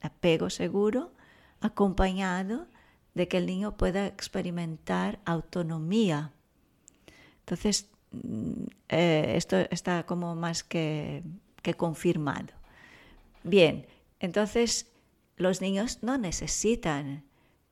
apego 0.00 0.50
seguro, 0.50 1.12
acompañado 1.60 2.66
de 3.14 3.28
que 3.28 3.38
el 3.38 3.46
niño 3.46 3.76
pueda 3.76 4.06
experimentar 4.06 5.20
autonomía. 5.24 6.32
Entonces, 7.40 7.88
eh, 8.88 9.34
esto 9.36 9.56
está 9.70 10.04
como 10.04 10.34
más 10.34 10.62
que, 10.64 11.22
que 11.62 11.74
confirmado. 11.74 12.54
Bien, 13.42 13.86
entonces 14.20 14.92
los 15.36 15.60
niños 15.60 16.02
no 16.02 16.18
necesitan 16.18 17.24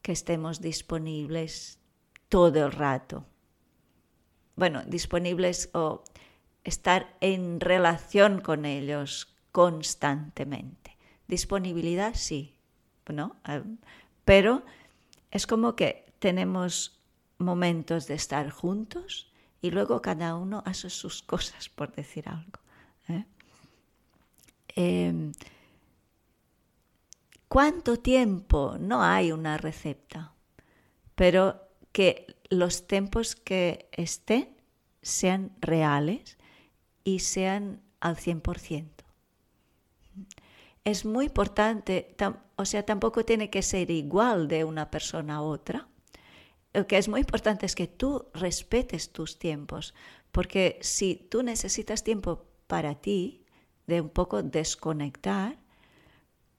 que 0.03 0.13
estemos 0.13 0.61
disponibles 0.61 1.79
todo 2.29 2.67
el 2.67 2.73
rato. 2.73 3.25
Bueno, 4.57 4.83
disponibles 4.87 5.71
o 5.73 6.05
estar 6.63 7.17
en 7.21 7.61
relación 7.61 8.41
con 8.41 8.65
ellos 8.65 9.35
constantemente. 9.53 10.97
Disponibilidad 11.27 12.15
sí, 12.15 12.55
¿no? 13.09 13.37
Ah, 13.45 13.63
pero 14.25 14.63
es 15.31 15.47
como 15.47 15.75
que 15.77 16.13
tenemos 16.19 17.01
momentos 17.39 18.07
de 18.07 18.15
estar 18.15 18.51
juntos 18.51 19.33
y 19.65 19.71
luego 19.71 20.03
cada 20.03 20.35
uno 20.35 20.63
hace 20.67 20.91
sus 20.91 21.23
cosas, 21.23 21.71
por 21.71 21.91
decir 21.95 22.29
algo. 22.29 22.61
¿eh? 23.09 23.25
Em, 24.77 25.33
¿Cuánto 27.49 27.99
tiempo? 27.99 28.77
No 28.79 29.03
hay 29.03 29.33
una 29.33 29.57
receta, 29.57 30.35
pero 31.15 31.63
que 31.93 32.37
los 32.51 32.87
tiempos 32.87 33.37
que 33.37 33.89
estén 33.93 34.55
sean 35.01 35.51
reales 35.63 36.37
y 37.03 37.21
sean 37.21 37.81
al 38.01 38.17
100%. 38.17 38.91
Es 40.85 41.07
muy 41.07 41.25
importante, 41.25 42.15
o 42.57 42.67
sea, 42.67 42.85
tampoco 42.85 43.25
tiene 43.25 43.49
que 43.49 43.63
ser 43.63 43.91
igual 43.91 44.47
de 44.47 44.65
una 44.65 44.91
persona 44.91 45.37
a 45.37 45.41
otra. 45.41 45.89
Lo 46.75 46.87
que 46.87 46.99
es 46.99 47.09
muy 47.09 47.21
importante 47.21 47.65
es 47.67 47.75
que 47.75 47.87
tú 47.87 48.27
respetes 48.35 49.13
tus 49.13 49.39
tiempos, 49.39 49.95
porque 50.33 50.79
si 50.83 51.15
tú 51.15 51.43
necesitas 51.43 52.05
tiempo 52.05 52.45
para 52.67 52.97
ti, 52.97 53.45
de 53.87 54.01
un 54.01 54.09
poco 54.09 54.43
desconectar, 54.43 55.57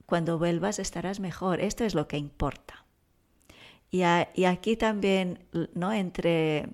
cuando 0.06 0.38
vuelvas 0.38 0.78
estarás 0.78 1.20
mejor. 1.20 1.60
Esto 1.60 1.84
es 1.84 1.94
lo 1.94 2.08
que 2.08 2.16
importa. 2.16 2.84
Y, 3.90 4.02
aquí 4.02 4.76
también, 4.76 5.44
¿no? 5.74 5.92
Entre 5.92 6.68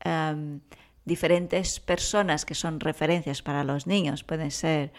em, 0.00 0.60
diferentes 1.04 1.80
personas 1.80 2.44
que 2.44 2.54
son 2.54 2.80
referencias 2.80 3.42
para 3.42 3.64
los 3.64 3.86
niños, 3.86 4.24
pueden 4.24 4.50
ser 4.50 4.92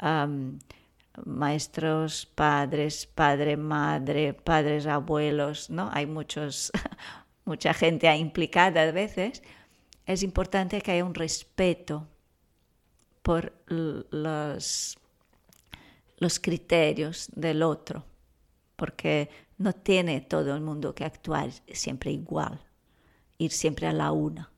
em, 0.00 0.58
maestros, 1.24 2.26
padres, 2.26 3.06
padre, 3.06 3.56
madre, 3.56 4.34
padres, 4.34 4.86
abuelos, 4.86 5.70
¿no? 5.70 5.90
Hay 5.92 6.06
muchos, 6.06 6.72
mucha 7.44 7.74
gente 7.74 8.14
implicada 8.16 8.82
a 8.82 8.92
veces. 8.92 9.42
Es 10.06 10.22
importante 10.22 10.80
que 10.80 10.92
haya 10.92 11.04
un 11.04 11.14
respeto 11.14 12.06
por 13.22 13.52
los 13.66 14.98
los 16.18 16.38
criterios 16.38 17.28
del 17.34 17.62
otro, 17.62 18.04
porque 18.76 19.28
no 19.58 19.72
tiene 19.72 20.20
todo 20.20 20.54
el 20.54 20.62
mundo 20.62 20.94
que 20.94 21.04
actuar 21.04 21.50
siempre 21.72 22.12
igual, 22.12 22.60
ir 23.38 23.52
siempre 23.52 23.86
a 23.86 23.92
la 23.92 24.12
una, 24.12 24.50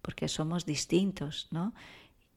porque 0.00 0.28
somos 0.28 0.66
distintos, 0.66 1.48
¿no? 1.50 1.74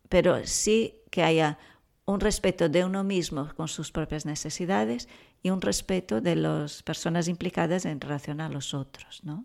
Pero 0.09 0.45
sí 0.45 1.01
que 1.09 1.23
haya 1.23 1.57
un 2.05 2.19
respeto 2.19 2.69
de 2.69 2.85
uno 2.85 3.03
mismo 3.03 3.49
con 3.55 3.67
sus 3.67 3.91
propias 3.91 4.25
necesidades 4.25 5.07
y 5.41 5.49
un 5.49 5.61
respeto 5.61 6.21
de 6.21 6.35
las 6.35 6.83
personas 6.83 7.27
implicadas 7.27 7.85
en 7.85 7.99
relación 7.99 8.41
a 8.41 8.49
los 8.49 8.73
otros, 8.73 9.23
¿no? 9.23 9.43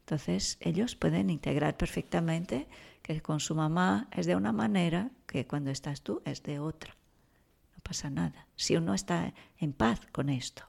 Entonces 0.00 0.56
ellos 0.60 0.96
pueden 0.96 1.30
integrar 1.30 1.76
perfectamente 1.76 2.66
que 3.02 3.20
con 3.20 3.38
su 3.38 3.54
mamá 3.54 4.08
es 4.12 4.26
de 4.26 4.34
una 4.34 4.52
manera, 4.52 5.10
que 5.26 5.46
cuando 5.46 5.70
estás 5.70 6.02
tú 6.02 6.22
es 6.24 6.42
de 6.42 6.58
otra 6.58 6.96
pasa 7.82 8.10
nada, 8.10 8.46
si 8.54 8.76
uno 8.76 8.94
está 8.94 9.34
en 9.58 9.72
paz 9.72 10.00
con 10.12 10.28
esto. 10.28 10.62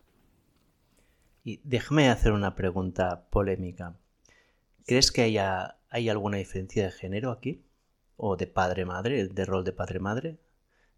Y 1.44 1.60
déjame 1.64 2.10
hacer 2.10 2.32
una 2.32 2.56
pregunta 2.56 3.28
polémica. 3.30 3.96
¿Crees 4.88 5.12
que 5.12 5.22
haya, 5.22 5.78
hay 5.90 6.10
alguna 6.10 6.38
diferencia 6.38 6.86
de 6.86 6.92
género 6.92 7.32
aquí? 7.32 7.64
o 8.24 8.38
de 8.38 8.46
padre-madre, 8.46 9.28
de 9.28 9.46
rol 9.46 9.64
de 9.64 9.72
padre-madre? 9.72 10.38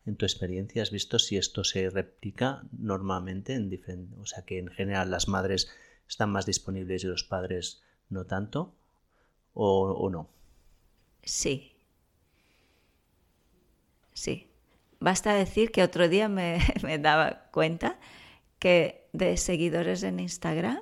En 0.06 0.16
tu 0.18 0.26
experiencia, 0.26 0.82
¿has 0.82 0.92
visto 0.92 1.18
si 1.18 1.38
esto 1.38 1.64
se 1.64 1.90
replica 1.90 2.64
normalmente 2.78 3.54
en 3.54 3.70
diferentes... 3.70 4.20
O 4.20 4.26
sea, 4.26 4.44
que 4.44 4.60
en 4.60 4.68
general 4.68 5.12
las 5.12 5.28
madres 5.28 5.70
están 6.08 6.30
más 6.30 6.46
disponibles 6.46 7.04
y 7.04 7.08
los 7.08 7.24
padres 7.24 7.82
no 8.10 8.26
tanto, 8.26 8.74
o, 9.54 10.10
no? 10.10 10.30
Sí. 11.24 11.72
Sí. 14.14 14.48
Basta 15.00 15.34
decir 15.34 15.72
que 15.72 15.84
otro 15.84 16.10
día 16.10 16.28
me, 16.28 16.60
me 16.84 17.00
daba 17.00 17.50
cuenta 17.52 18.00
que 18.60 19.08
de 19.14 19.38
seguidores 19.38 20.04
en 20.04 20.20
Instagram, 20.20 20.82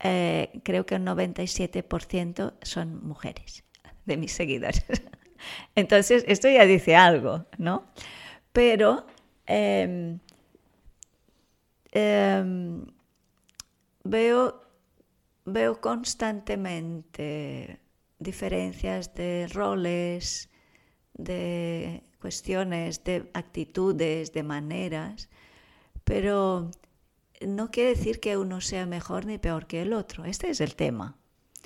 eh, 0.00 0.60
creo 0.64 0.84
que 0.84 0.96
un 0.96 1.06
97% 1.06 2.54
son 2.62 3.06
mujeres 3.06 3.64
de 4.04 4.16
mis 4.16 4.32
seguidores. 4.32 4.84
Entonces, 5.74 6.24
esto 6.26 6.48
ya 6.48 6.66
dice 6.66 6.96
algo, 6.96 7.46
¿no? 7.58 7.84
Pero 8.52 9.06
em, 9.46 10.18
em, 11.92 12.86
veo, 14.04 14.62
veo 15.44 15.80
constantemente 15.80 17.80
diferencias 18.18 19.14
de 19.14 19.48
roles, 19.52 20.50
de 21.14 22.02
cuestiones, 22.20 23.04
de 23.04 23.30
actitudes, 23.34 24.32
de 24.32 24.42
maneras, 24.42 25.28
pero 26.04 26.70
no 27.46 27.70
quiere 27.70 27.90
decir 27.90 28.20
que 28.20 28.36
uno 28.36 28.60
sea 28.60 28.86
mejor 28.86 29.26
ni 29.26 29.38
peor 29.38 29.66
que 29.66 29.82
el 29.82 29.92
otro. 29.92 30.24
Este 30.24 30.50
es 30.50 30.60
el 30.60 30.74
tema. 30.74 31.16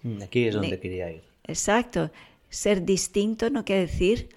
Mm, 0.02 0.22
aquí 0.22 0.46
es 0.46 0.54
donde 0.54 0.80
quería 0.80 1.10
ir. 1.10 1.22
Exacto. 1.44 2.10
Ser 2.48 2.84
distinto 2.84 3.50
no 3.50 3.64
quiere 3.64 3.82
decir 3.82 4.30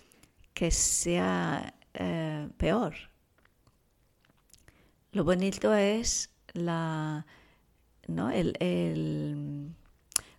que 0.53 0.71
sea 0.71 1.73
eh, 1.93 2.49
peor. 2.57 2.93
Lo 5.11 5.23
bonito 5.23 5.73
es 5.73 6.29
la, 6.53 7.25
¿no? 8.07 8.29
el, 8.29 9.73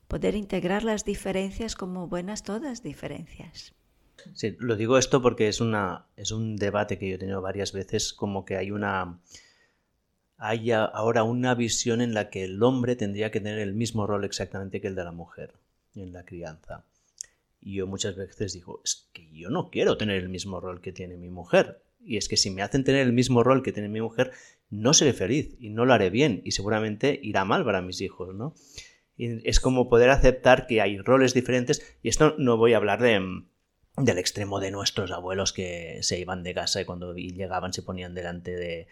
poder 0.09 0.35
integrar 0.35 0.85
las 0.85 1.05
diferencias 1.05 1.75
como 1.75 2.09
buenas 2.09 2.43
todas 2.43 2.83
diferencias. 2.83 3.75
Sí, 4.35 4.57
lo 4.61 4.77
digo 4.77 4.99
esto 4.99 5.21
porque 5.21 5.49
es, 5.49 5.61
un 5.61 6.57
debate 6.57 6.99
que 6.99 7.09
yo 7.09 7.17
he 7.17 7.19
tenido 7.19 7.43
varias 7.43 7.73
veces, 7.73 8.13
como 8.13 8.45
que 8.45 8.57
hay 8.57 8.71
una 8.71 9.19
hay 10.39 10.73
ahora 10.73 11.23
una 11.23 11.55
visión 11.55 12.01
en 12.01 12.15
la 12.15 12.29
que 12.29 12.45
el 12.45 12.63
hombre 12.63 12.97
tendría 12.97 13.31
que 13.31 13.41
tener 13.41 13.61
el 13.61 13.75
mismo 13.75 14.07
rol 14.07 14.25
exactamente 14.25 14.81
que 14.81 14.89
el 14.89 14.97
de 14.97 15.05
la 15.05 15.13
mujer 15.13 15.55
en 15.95 16.13
la 16.13 16.25
crianza. 16.25 16.85
Y 17.63 17.77
yo 17.77 17.87
muchas 17.87 18.17
veces 18.17 18.53
digo, 18.53 18.81
es 18.85 19.09
que 19.13 19.31
yo 19.33 19.49
no 19.49 19.71
quiero 19.71 19.97
tener 19.97 20.17
el 20.17 20.29
mismo 20.29 20.61
rol 20.61 20.81
que 20.81 20.93
tiene 20.93 21.17
mi 21.17 21.31
mujer. 21.31 21.83
Y 22.05 22.17
es 22.17 22.29
que 22.29 22.37
si 22.37 22.51
me 22.51 22.63
hacen 22.63 22.85
tener 22.85 23.03
el 23.03 23.13
mismo 23.13 23.45
rol 23.45 23.63
que 23.63 23.73
tiene 23.73 23.89
mi 23.89 24.01
mujer, 24.01 24.33
no 24.69 24.93
seré 24.93 25.13
feliz 25.13 25.57
y 25.61 25.71
no 25.71 25.85
lo 25.85 25.93
haré 25.93 26.11
bien 26.11 26.43
y 26.45 26.51
seguramente 26.51 27.19
irá 27.23 27.45
mal 27.45 27.65
para 27.65 27.83
mis 27.83 28.01
hijos, 28.01 28.35
¿no? 28.35 28.55
Y 29.17 29.49
es 29.49 29.61
como 29.61 29.89
poder 29.89 30.11
aceptar 30.11 30.67
que 30.67 30.81
hay 30.81 30.99
roles 30.99 31.35
diferentes 31.35 31.97
y 32.03 32.09
esto 32.09 32.35
no 32.39 32.57
voy 32.57 32.73
a 32.73 32.79
hablar 32.79 33.01
de, 33.01 33.21
del 33.97 34.19
extremo 34.19 34.59
de 34.59 34.71
nuestros 34.71 35.13
abuelos 35.13 35.53
que 35.53 35.99
se 36.01 36.19
iban 36.19 36.43
de 36.43 36.55
casa 36.55 36.81
y 36.81 36.85
cuando 36.85 37.15
llegaban 37.15 37.73
se 37.73 37.83
ponían 37.83 38.15
delante 38.15 38.57
de, 38.57 38.89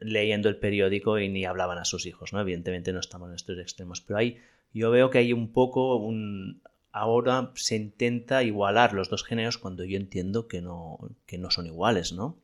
leyendo 0.00 0.48
el 0.48 0.56
periódico 0.56 1.18
y 1.18 1.28
ni 1.28 1.44
hablaban 1.44 1.78
a 1.78 1.84
sus 1.84 2.06
hijos, 2.06 2.32
¿no? 2.32 2.40
Evidentemente 2.40 2.92
no 2.92 3.00
estamos 3.00 3.28
en 3.28 3.34
estos 3.34 3.58
extremos, 3.58 4.00
pero 4.00 4.18
hay, 4.18 4.38
yo 4.72 4.90
veo 4.90 5.10
que 5.10 5.18
hay 5.18 5.32
un 5.32 5.52
poco 5.52 5.96
un... 5.96 6.62
Ahora 6.92 7.52
se 7.54 7.76
intenta 7.76 8.42
igualar 8.42 8.92
los 8.92 9.08
dos 9.08 9.24
géneros 9.24 9.58
cuando 9.58 9.84
yo 9.84 9.96
entiendo 9.96 10.48
que 10.48 10.60
no, 10.60 10.98
que 11.26 11.38
no 11.38 11.50
son 11.50 11.66
iguales, 11.66 12.12
¿no? 12.12 12.38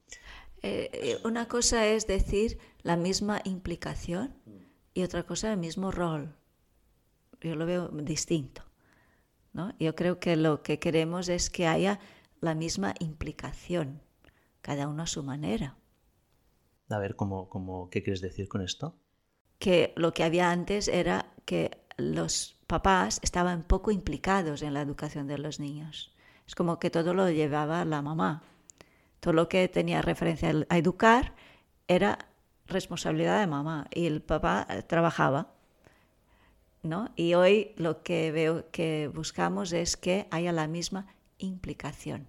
Eh, 0.63 0.91
eh, 0.93 1.19
una 1.25 1.49
cosa 1.49 1.87
es 1.87 2.07
decir 2.07 2.59
la 2.83 2.97
misma 2.97 3.41
implicación 3.45 4.35
y 4.95 5.03
otra 5.03 5.25
cosa 5.25 5.53
el 5.53 5.59
mismo 5.59 5.91
rol. 5.91 6.35
Yo 7.41 7.55
lo 7.55 7.67
veo 7.67 7.89
distinto. 7.89 8.63
¿no? 9.57 9.75
Yo 9.79 9.95
creo 9.95 10.21
que 10.21 10.37
lo 10.37 10.63
que 10.63 10.79
queremos 10.79 11.29
es 11.29 11.51
que 11.51 11.67
haya 11.67 11.99
la 12.41 12.55
misma 12.55 12.95
implicación, 13.01 14.03
cada 14.61 14.87
uno 14.87 15.03
a 15.03 15.07
su 15.07 15.23
manera. 15.23 15.79
A 16.91 16.99
ver, 16.99 17.17
¿cómo, 17.17 17.49
cómo, 17.49 17.89
¿qué 17.91 18.03
quieres 18.03 18.21
decir 18.21 18.49
con 18.49 18.61
esto? 18.61 18.99
Que 19.59 19.93
lo 19.97 20.13
que 20.13 20.25
había 20.25 20.51
antes 20.51 20.89
era 20.89 21.33
que 21.47 21.71
los 21.97 22.56
papás 22.67 23.21
estaban 23.23 23.63
poco 23.63 23.91
implicados 23.91 24.63
en 24.63 24.75
la 24.75 24.83
educación 24.83 25.27
de 25.27 25.39
los 25.39 25.61
niños. 25.61 26.15
Es 26.47 26.55
como 26.55 26.79
que 26.79 26.91
todo 26.91 27.15
lo 27.15 27.31
llevaba 27.31 27.85
la 27.85 28.03
mamá. 28.03 28.43
Todo 29.21 29.33
lo 29.35 29.49
que 29.49 29.69
tenía 29.69 30.03
referencia 30.03 30.53
a 30.69 30.79
educar 30.79 31.35
era 31.89 32.19
responsabilidad 32.67 33.41
de 33.41 33.47
mamá 33.47 33.87
y 33.93 34.07
el 34.07 34.23
papá 34.23 34.67
trabajaba. 34.87 35.53
¿no? 36.83 37.11
Y 37.17 37.35
hoy 37.35 37.73
lo 37.77 38.03
que 38.03 38.31
veo 38.31 38.71
que 38.71 39.11
buscamos 39.13 39.73
es 39.73 39.97
que 39.97 40.29
haya 40.31 40.53
la 40.53 40.69
misma 40.69 41.07
implicación 41.39 42.29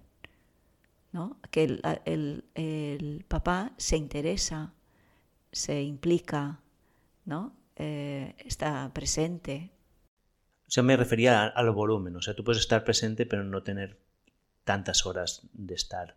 que 1.50 1.64
el, 2.04 3.24
papá 3.28 3.72
se 3.76 3.96
interesa, 3.96 4.72
se 5.52 5.82
implica, 5.82 6.60
¿no? 7.24 7.52
Eh, 7.76 8.34
está 8.38 8.90
presente. 8.92 9.70
O 10.68 10.70
sea, 10.70 10.82
me 10.82 10.96
refería 10.96 11.46
al 11.46 11.70
volumen, 11.70 12.14
o 12.16 12.22
sea, 12.22 12.34
tú 12.34 12.44
puedes 12.44 12.60
estar 12.60 12.84
presente 12.84 13.26
pero 13.26 13.42
no 13.42 13.62
tener 13.62 13.98
tantas 14.64 15.06
horas 15.06 15.42
de 15.52 15.74
estar 15.74 16.16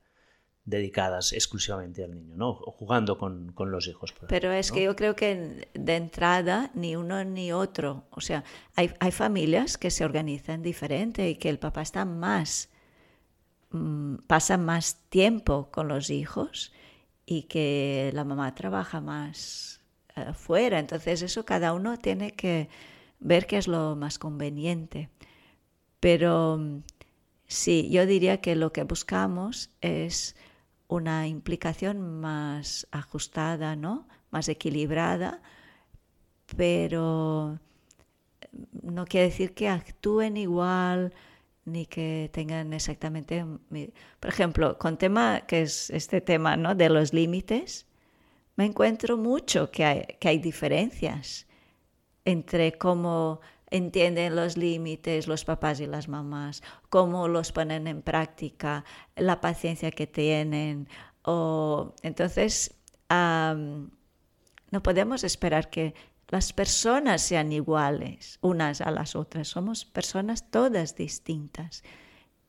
dedicadas 0.65 1.33
exclusivamente 1.33 2.03
al 2.03 2.13
niño, 2.13 2.35
¿no? 2.35 2.49
O 2.49 2.71
jugando 2.71 3.17
con, 3.17 3.53
los 3.57 3.87
hijos. 3.87 4.13
Pero 4.27 4.51
es 4.51 4.71
que 4.71 4.83
yo 4.83 4.95
creo 4.95 5.15
que 5.15 5.67
de 5.73 5.95
entrada 5.95 6.69
ni 6.75 6.95
uno 6.95 7.23
ni 7.23 7.51
otro, 7.51 8.05
o 8.11 8.21
sea, 8.21 8.43
hay, 8.75 8.93
hay 8.99 9.11
familias 9.11 9.77
que 9.77 9.89
se 9.89 10.05
organizan 10.05 10.61
diferente 10.61 11.29
y 11.29 11.35
que 11.35 11.49
el 11.49 11.57
papá 11.57 11.81
está 11.81 12.05
más 12.05 12.69
Mm, 13.71 14.17
pasa 14.27 14.57
más 14.57 14.97
tiempo 15.09 15.69
con 15.71 15.87
los 15.87 16.09
hijos 16.09 16.73
y 17.25 17.43
que 17.43 18.11
la 18.13 18.25
mamá 18.25 18.53
trabaja 18.53 18.99
más 18.99 19.81
afuera. 20.15 20.33
fuera. 20.33 20.79
Entonces 20.79 21.21
eso 21.21 21.45
cada 21.45 21.73
uno 21.73 21.97
tiene 21.97 22.31
que 22.31 22.69
ver 23.21 23.47
qué 23.47 23.57
es 23.57 23.67
lo 23.67 23.95
más 23.95 24.19
conveniente. 24.19 25.09
Pero 26.01 26.57
mm, 26.57 26.83
sí, 27.47 27.89
yo 27.89 28.05
diría 28.05 28.41
que 28.41 28.55
lo 28.55 28.73
que 28.73 28.83
buscamos 28.83 29.69
es 29.79 30.35
una 30.87 31.27
implicación 31.27 32.19
más 32.19 32.87
ajustada, 32.91 33.77
¿no? 33.77 34.07
más 34.31 34.49
equilibrada, 34.49 35.41
pero 36.57 37.59
mm, 38.51 38.93
no 38.93 39.05
quiere 39.05 39.27
decir 39.27 39.53
que 39.53 39.69
actúen 39.69 40.35
igual, 40.37 41.13
ni 41.63 41.85
que 41.85 42.29
tengan 42.33 42.73
exactamente... 42.73 43.45
Por 44.19 44.29
ejemplo, 44.29 44.77
con 44.79 44.97
tema 44.97 45.41
que 45.47 45.61
es 45.61 45.89
este 45.91 46.21
tema 46.21 46.57
¿no? 46.57 46.75
de 46.75 46.89
los 46.89 47.13
límites, 47.13 47.85
me 48.55 48.65
encuentro 48.65 49.17
mucho 49.17 49.71
que 49.71 49.85
hay, 49.85 50.01
que 50.19 50.29
hay 50.29 50.39
diferencias 50.39 51.47
entre 52.25 52.77
cómo 52.77 53.41
entienden 53.71 54.35
los 54.35 54.57
límites 54.57 55.27
los 55.27 55.45
papás 55.45 55.79
y 55.79 55.87
las 55.87 56.07
mamás, 56.09 56.61
cómo 56.89 57.27
los 57.27 57.51
ponen 57.51 57.87
en 57.87 58.01
práctica, 58.01 58.83
la 59.15 59.41
paciencia 59.41 59.91
que 59.91 60.05
tienen. 60.05 60.87
O, 61.23 61.95
entonces, 62.03 62.75
no 63.09 64.83
podemos 64.83 65.23
esperar 65.23 65.69
que 65.69 65.95
las 66.27 66.53
personas 66.53 67.21
sean 67.21 67.51
iguales 67.51 68.37
unas 68.41 68.81
a 68.81 68.91
las 68.91 69.15
otras. 69.15 69.47
Somos 69.47 69.85
personas 69.85 70.49
todas 70.49 70.95
distintas. 70.95 71.83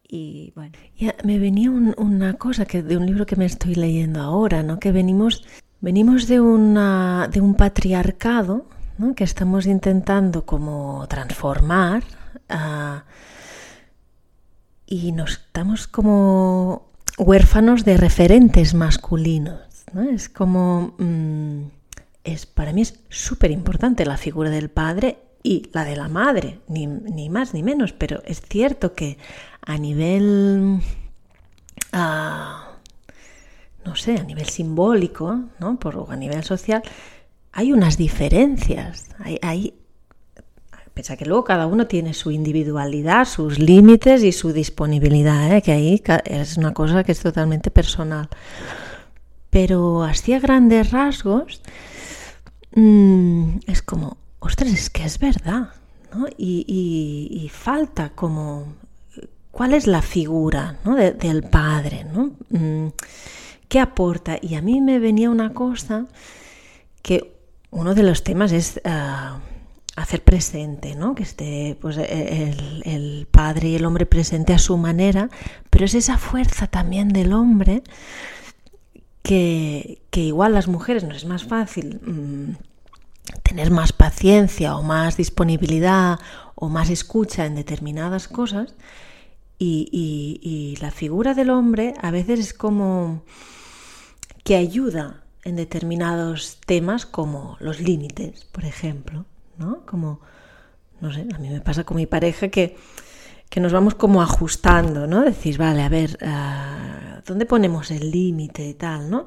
Y 0.06 0.52
bueno. 0.54 0.72
Ya, 0.96 1.16
me 1.24 1.38
venía 1.38 1.70
una 1.70 2.34
cosa 2.34 2.66
que 2.66 2.82
de 2.82 2.96
un 2.96 3.06
libro 3.06 3.26
que 3.26 3.36
me 3.36 3.46
estoy 3.46 3.74
leyendo 3.74 4.20
ahora, 4.20 4.62
¿no? 4.62 4.78
Que 4.78 4.92
venimos, 4.92 5.44
venimos 5.80 6.28
de, 6.28 6.40
una, 6.40 7.28
de 7.32 7.40
un 7.40 7.54
patriarcado 7.54 8.66
que 9.16 9.24
estamos 9.24 9.66
intentando 9.66 10.46
como 10.46 11.06
transformar 11.08 12.04
uh, 12.50 13.00
y 14.86 15.12
nos 15.12 15.32
estamos 15.32 15.86
como 15.86 16.90
huérfanos 17.18 17.84
de 17.84 17.96
referentes 17.96 18.74
masculinos. 18.74 19.60
¿no? 19.92 20.02
Es 20.02 20.28
como... 20.28 20.94
Mmm, 20.98 21.62
es, 22.24 22.46
para 22.46 22.72
mí 22.72 22.82
es 22.82 23.00
súper 23.08 23.50
importante 23.50 24.04
la 24.04 24.16
figura 24.16 24.50
del 24.50 24.70
padre 24.70 25.18
y 25.42 25.70
la 25.72 25.84
de 25.84 25.96
la 25.96 26.08
madre, 26.08 26.60
ni, 26.68 26.86
más 27.28 27.52
ni 27.52 27.62
menos, 27.62 27.92
pero 27.92 28.22
es 28.24 28.40
cierto 28.40 28.94
que 28.94 29.18
a 29.60 29.76
nivel, 29.76 30.80
ah, 31.92 32.76
no 33.84 33.96
sé, 33.96 34.18
a 34.18 34.22
nivel 34.22 34.48
simbólico, 34.48 35.40
¿no? 35.58 35.80
Por, 35.80 35.96
o 35.96 36.10
a 36.10 36.16
nivel 36.16 36.44
social, 36.44 36.82
hay 37.52 37.72
unas 37.72 37.96
diferencias. 37.96 39.08
Hay, 39.42 39.74
Piensa 40.94 41.16
que 41.16 41.24
luego 41.24 41.44
cada 41.44 41.66
uno 41.66 41.86
tiene 41.86 42.12
su 42.12 42.30
individualidad, 42.30 43.24
sus 43.24 43.58
límites 43.58 44.22
y 44.22 44.32
su 44.32 44.52
disponibilidad, 44.52 45.50
¿eh? 45.56 45.62
que 45.62 45.72
ahí 45.72 46.02
es 46.26 46.58
una 46.58 46.74
cosa 46.74 47.02
que 47.02 47.12
es 47.12 47.20
totalmente 47.20 47.70
personal. 47.70 48.28
Pero 49.48 50.02
así 50.02 50.34
a 50.34 50.40
grandes 50.40 50.90
rasgos, 50.90 51.62
mm, 52.74 53.60
es 53.66 53.80
como, 53.80 54.18
ostras, 54.38 54.70
es 54.70 54.90
que 54.90 55.04
es 55.04 55.18
verdad, 55.18 55.70
¿no? 56.14 56.26
Y, 56.36 57.50
falta 57.50 58.10
como, 58.10 58.74
¿cuál 59.50 59.72
es 59.72 59.86
la 59.86 60.02
figura 60.02 60.76
del 61.18 61.42
padre, 61.44 62.04
¿no? 62.04 62.32
Mm, 62.50 62.88
¿Qué 63.66 63.80
aporta? 63.80 64.36
Y 64.42 64.56
a 64.56 64.62
mí 64.62 64.82
me 64.82 64.98
venía 64.98 65.30
una 65.30 65.54
cosa 65.54 66.06
que 67.00 67.31
uno 67.72 67.94
de 67.96 68.04
los 68.04 68.22
temas 68.22 68.52
es... 68.52 68.80
Ah, 68.84 69.40
hacer 69.96 70.22
presente, 70.22 70.94
¿no? 70.94 71.14
Que 71.14 71.22
esté 71.22 71.76
pues, 71.80 71.98
e, 71.98 72.54
el, 72.84 73.26
padre 73.30 73.68
y 73.68 73.76
el 73.76 73.84
hombre 73.84 74.06
presente 74.06 74.52
a 74.52 74.58
su 74.58 74.76
manera, 74.76 75.28
pero 75.70 75.84
es 75.84 75.94
esa 75.94 76.18
fuerza 76.18 76.66
también 76.66 77.08
del 77.10 77.32
hombre 77.32 77.82
que, 79.22 80.00
igual 80.12 80.54
las 80.54 80.68
mujeres 80.68 81.04
no 81.04 81.14
es 81.14 81.24
más 81.24 81.44
fácil 81.44 82.00
mm, 82.02 82.56
tener 83.42 83.70
más 83.70 83.92
paciencia 83.92 84.76
o 84.76 84.82
más 84.82 85.16
disponibilidad 85.16 86.18
o 86.54 86.68
más 86.68 86.90
escucha 86.90 87.46
en 87.46 87.54
determinadas 87.54 88.28
cosas 88.28 88.74
y, 89.58 89.88
y 90.42 90.76
la 90.80 90.90
figura 90.90 91.34
del 91.34 91.50
hombre 91.50 91.94
a 92.02 92.10
veces 92.10 92.40
es 92.40 92.54
como 92.54 93.22
que 94.42 94.56
ayuda 94.56 95.21
en 95.44 95.56
determinados 95.56 96.58
temas 96.66 97.06
como 97.06 97.56
los 97.60 97.80
límites, 97.80 98.44
por 98.46 98.64
ejemplo. 98.64 99.26
¿no? 99.58 99.84
Como, 99.86 100.20
no 101.00 101.12
sé, 101.12 101.26
a 101.34 101.38
mí 101.38 101.48
me 101.48 101.60
pasa 101.60 101.84
con 101.84 101.96
mi 101.96 102.06
pareja 102.06 102.48
que, 102.48 102.76
que 103.48 103.60
nos 103.60 103.72
vamos 103.72 103.94
como 103.94 104.22
ajustando, 104.22 105.06
¿no? 105.06 105.22
Decir, 105.22 105.58
vale, 105.58 105.82
a 105.82 105.88
ver, 105.88 106.18
uh, 106.22 107.22
¿dónde 107.26 107.46
ponemos 107.46 107.90
el 107.90 108.10
límite 108.10 108.66
y 108.66 108.74
tal, 108.74 109.10
¿no? 109.10 109.26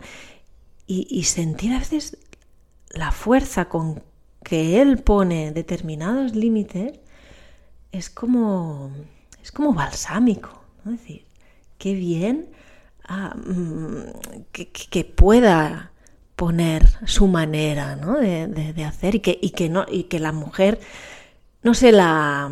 Y, 0.88 1.24
sentir 1.24 1.74
a 1.74 1.80
veces 1.80 2.16
la 2.92 3.12
fuerza 3.12 3.70
con 3.70 4.04
que 4.44 4.80
él 4.80 5.00
pone 5.00 5.52
determinados 5.52 6.36
límites 6.36 7.00
es 7.92 8.12
como, 8.12 8.92
es 9.42 9.52
como 9.52 9.74
balsámico, 9.74 10.62
¿no? 10.84 10.94
Es 10.94 11.00
decir, 11.00 11.26
qué 11.80 11.96
bien 11.96 12.50
ah, 13.08 13.36
mm, 13.36 14.44
que, 14.52 15.04
pueda 15.06 15.92
poner 16.36 16.86
su 17.06 17.28
manera 17.28 17.96
¿no? 17.96 18.18
de, 18.18 18.86
hacer 18.86 19.16
y 19.16 19.20
que, 19.20 19.38
y, 19.42 19.52
que 19.52 19.70
no, 19.70 19.86
y 19.90 20.04
que 20.04 20.20
la 20.20 20.32
mujer 20.32 20.80
no 21.64 21.74
se 21.74 21.92
la... 21.92 22.52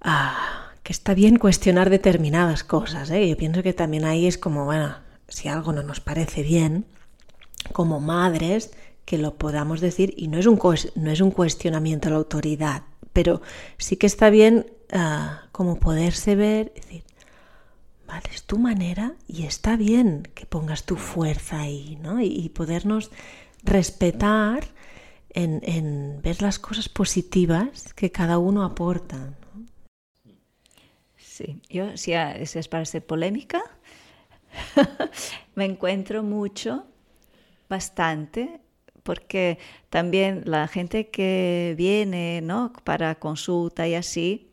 Ah, 0.00 0.70
que 0.82 0.92
está 0.92 1.14
bien 1.14 1.36
cuestionar 1.36 1.90
determinadas 1.90 2.64
cosas. 2.64 3.10
¿eh? 3.10 3.28
Yo 3.28 3.36
pienso 3.36 3.62
que 3.62 3.72
también 3.72 4.04
ahí 4.04 4.26
es 4.26 4.36
como, 4.36 4.64
bueno, 4.64 4.96
si 5.28 5.48
algo 5.48 5.72
no 5.72 5.82
nos 5.82 6.00
parece 6.00 6.42
bien, 6.42 6.86
como 7.72 8.00
madres, 8.00 8.72
que 9.04 9.18
lo 9.18 9.34
podamos 9.34 9.80
decir, 9.80 10.14
y 10.16 10.28
no 10.28 10.38
es 10.38 10.46
un, 10.46 10.58
no 10.96 11.10
es 11.10 11.20
un 11.20 11.30
cuestionamiento 11.30 12.08
a 12.08 12.12
la 12.12 12.16
autoridad, 12.16 12.82
pero 13.12 13.42
sí 13.78 13.96
que 13.96 14.06
está 14.06 14.30
bien 14.30 14.66
ah, 14.92 15.42
como 15.52 15.78
poderse 15.78 16.34
ver, 16.34 16.72
decir, 16.74 17.04
es 18.32 18.44
tu 18.44 18.58
manera 18.58 19.14
y 19.26 19.44
está 19.44 19.76
bien 19.76 20.28
que 20.34 20.46
pongas 20.46 20.84
tu 20.84 20.96
fuerza 20.96 21.60
ahí, 21.60 21.98
¿no? 22.02 22.20
Y, 22.20 22.48
podernos 22.50 23.10
respetar 23.62 24.64
en, 25.30 26.20
ver 26.22 26.42
las 26.42 26.58
cosas 26.58 26.88
positivas 26.88 27.94
que 27.94 28.10
cada 28.10 28.38
uno 28.38 28.64
aporta. 28.64 29.34
Sí, 31.16 31.60
yo, 31.68 31.96
si 31.96 32.12
es 32.12 32.68
para 32.68 32.84
ser 32.84 33.06
polémica, 33.06 33.62
me 35.54 35.64
encuentro 35.64 36.22
mucho, 36.22 36.84
bastante, 37.68 38.60
porque 39.02 39.58
también 39.90 40.42
la 40.44 40.68
gente 40.68 41.08
que 41.08 41.74
viene 41.76 42.40
¿no? 42.42 42.72
para 42.84 43.14
consulta 43.16 43.88
y 43.88 43.94
así, 43.94 44.51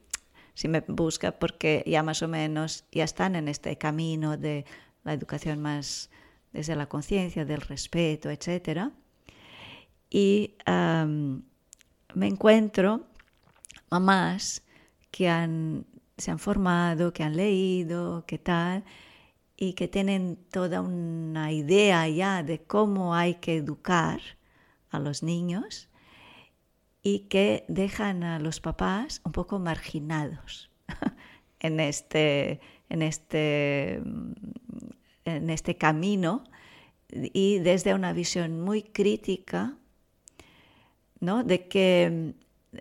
si 0.59 0.67
me 0.67 0.81
busca 0.81 1.31
porque 1.39 1.85
ya 1.87 2.03
más 2.03 2.21
o 2.21 2.27
menos 2.27 2.83
ya 2.91 3.05
están 3.05 3.37
en 3.37 3.47
este 3.47 3.77
camino 3.77 4.35
de 4.35 4.65
la 5.05 5.13
educación 5.13 5.61
más 5.61 6.09
desde 6.51 6.75
la 6.75 6.89
conciencia, 6.89 7.45
del 7.45 7.61
respeto, 7.61 8.29
etc. 8.29 8.91
Y 10.09 10.55
me 10.67 12.27
encuentro 12.27 13.07
mamás 13.89 14.61
que 15.11 15.27
se 16.17 16.31
han 16.31 16.39
formado, 16.39 17.13
que 17.13 17.23
han 17.23 17.37
leído, 17.37 18.25
que 18.27 18.37
tal, 18.37 18.83
y 19.55 19.75
que 19.75 19.87
tienen 19.87 20.37
toda 20.51 20.81
una 20.81 21.53
idea 21.53 22.05
ya 22.09 22.43
de 22.43 22.61
cómo 22.63 23.15
hay 23.15 23.35
que 23.35 23.55
educar 23.55 24.19
a 24.89 24.99
los 24.99 25.23
niños 25.23 25.88
y 27.01 27.19
que 27.29 27.65
dejan 27.67 28.23
a 28.23 28.39
los 28.39 28.59
papás 28.59 29.21
un 29.23 29.31
poco 29.31 29.59
marginados 29.59 30.69
en 31.59 31.79
este, 31.79 32.59
en 32.89 33.01
este, 33.01 34.01
en 35.25 35.49
este 35.49 35.77
camino 35.77 36.43
y 37.11 37.59
desde 37.59 37.93
una 37.93 38.13
visión 38.13 38.61
muy 38.61 38.83
crítica 38.83 39.77
¿no? 41.19 41.43
de 41.43 41.67
que 41.67 42.33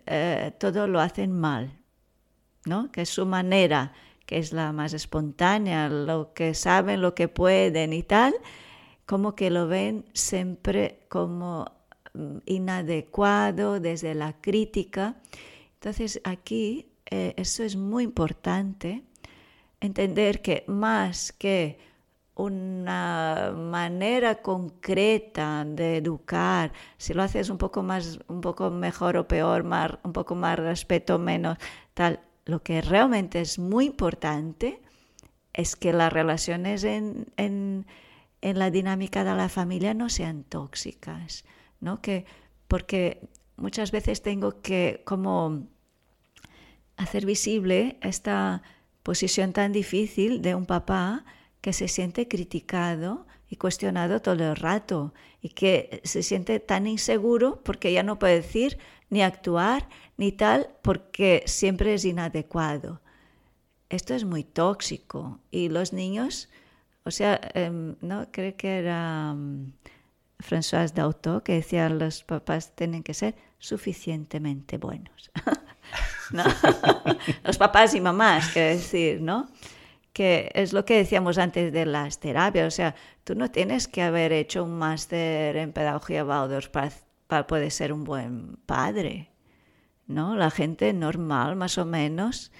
eh, 0.05 0.51
todo 0.59 0.87
lo 0.87 0.99
hacen 0.99 1.31
mal, 1.31 1.79
¿no? 2.65 2.91
que 2.91 3.01
es 3.01 3.09
su 3.09 3.25
manera, 3.25 3.93
que 4.25 4.37
es 4.37 4.53
la 4.53 4.71
más 4.73 4.93
espontánea, 4.93 5.89
lo 5.89 6.33
que 6.33 6.53
saben, 6.53 7.01
lo 7.01 7.15
que 7.15 7.27
pueden 7.27 7.93
y 7.93 8.03
tal, 8.03 8.35
como 9.05 9.33
que 9.33 9.49
lo 9.49 9.67
ven 9.67 10.05
siempre 10.13 11.05
como 11.09 11.65
Mm, 11.65 11.78
inadecuado, 12.45 13.79
desde 13.79 14.15
la 14.15 14.33
crítica. 14.41 15.15
Entonces 15.75 16.21
aquí 16.23 16.87
eh, 17.05 17.33
eso 17.37 17.63
es 17.63 17.75
muy 17.75 18.03
importante, 18.03 19.03
entender 19.79 20.41
que 20.41 20.63
más 20.67 21.31
que 21.31 21.79
una 22.35 23.53
manera 23.53 24.41
concreta 24.41 25.65
de 25.65 25.97
educar, 25.97 26.71
si 26.97 27.13
lo 27.13 27.23
haces 27.23 27.49
un 27.49 27.57
poco 27.57 27.83
más, 27.83 28.19
un 28.27 28.41
poco 28.41 28.69
mejor 28.69 29.17
o 29.17 29.27
peor, 29.27 29.63
más, 29.63 29.93
un 30.03 30.13
poco 30.13 30.35
más 30.35 30.57
respeto, 30.57 31.19
menos, 31.19 31.57
tal, 31.93 32.21
lo 32.45 32.63
que 32.63 32.81
realmente 32.81 33.41
es 33.41 33.59
muy 33.59 33.85
importante 33.85 34.81
es 35.53 35.75
que 35.75 35.91
las 35.91 36.13
relaciones 36.13 36.83
en, 36.83 37.25
en, 37.35 37.85
en 38.41 38.59
la 38.59 38.71
dinámica 38.71 39.23
de 39.23 39.35
la 39.35 39.49
familia 39.49 39.93
no 39.93 40.09
sean 40.09 40.43
tóxicas. 40.43 41.43
Que, 42.01 42.25
porque 42.67 43.27
muchas 43.55 43.91
veces 43.91 44.21
tengo 44.21 44.61
que 44.61 45.01
como 45.05 45.67
hacer 46.97 47.25
visible 47.25 47.97
esta 48.01 48.61
posición 49.03 49.53
tan 49.53 49.71
difícil 49.71 50.41
de 50.41 50.55
un 50.55 50.65
papá 50.65 51.25
que 51.61 51.73
se 51.73 51.87
siente 51.87 52.27
criticado 52.27 53.25
y 53.49 53.55
cuestionado 53.55 54.21
todo 54.21 54.51
el 54.51 54.55
rato 54.55 55.13
y 55.41 55.49
que 55.49 56.01
se 56.03 56.23
siente 56.23 56.59
tan 56.59 56.87
inseguro 56.87 57.61
porque 57.63 57.91
ya 57.91 58.03
no 58.03 58.19
puede 58.19 58.35
decir 58.35 58.77
ni 59.09 59.21
actuar 59.23 59.89
ni 60.17 60.31
tal 60.31 60.69
porque 60.81 61.43
siempre 61.47 61.93
es 61.93 62.05
inadecuado. 62.05 63.01
Esto 63.89 64.13
es 64.13 64.23
muy 64.23 64.43
tóxico 64.43 65.39
y 65.49 65.69
los 65.69 65.93
niños, 65.93 66.49
o 67.05 67.11
sea, 67.11 67.39
em, 67.55 67.95
no 68.01 68.27
creo 68.31 68.55
que 68.55 68.77
era 68.77 69.33
mm, 69.33 69.73
François 70.39 70.91
Dauto, 70.93 71.43
que 71.43 71.53
decía 71.53 71.89
los 71.89 72.23
papás 72.23 72.75
tienen 72.75 73.03
que 73.03 73.13
ser 73.13 73.35
suficientemente 73.59 74.77
buenos. 74.77 75.31
los 77.43 77.57
papás 77.57 77.93
y 77.93 78.01
mamás, 78.01 78.49
quiero 78.49 78.69
decir, 78.69 79.21
¿no? 79.21 79.49
Que 80.13 80.51
es 80.53 80.73
lo 80.73 80.85
que 80.85 80.97
decíamos 80.97 81.37
antes 81.37 81.71
de 81.71 81.85
las 81.85 82.19
terapias, 82.19 82.67
o 82.67 82.75
sea, 82.75 82.95
tú 83.23 83.35
no 83.35 83.51
tienes 83.51 83.87
que 83.87 84.01
haber 84.01 84.31
hecho 84.31 84.63
un 84.63 84.77
máster 84.77 85.55
en 85.57 85.71
pedagogía 85.71 86.25
para, 86.25 86.91
para 87.27 87.47
poder 87.47 87.71
ser 87.71 87.93
un 87.93 88.03
buen 88.03 88.57
padre, 88.65 89.31
¿no? 90.07 90.35
La 90.35 90.51
gente 90.51 90.93
normal, 90.93 91.55
más 91.55 91.77
o 91.77 91.85
menos, 91.85 92.51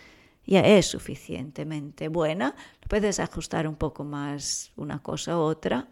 ya 0.45 0.61
es 0.61 0.87
suficientemente 0.87 2.07
buena, 2.07 2.55
puedes 2.87 3.19
ajustar 3.19 3.67
un 3.67 3.75
poco 3.75 4.03
más 4.03 4.71
una 4.75 4.99
cosa 4.99 5.37
u 5.37 5.41
otra, 5.41 5.87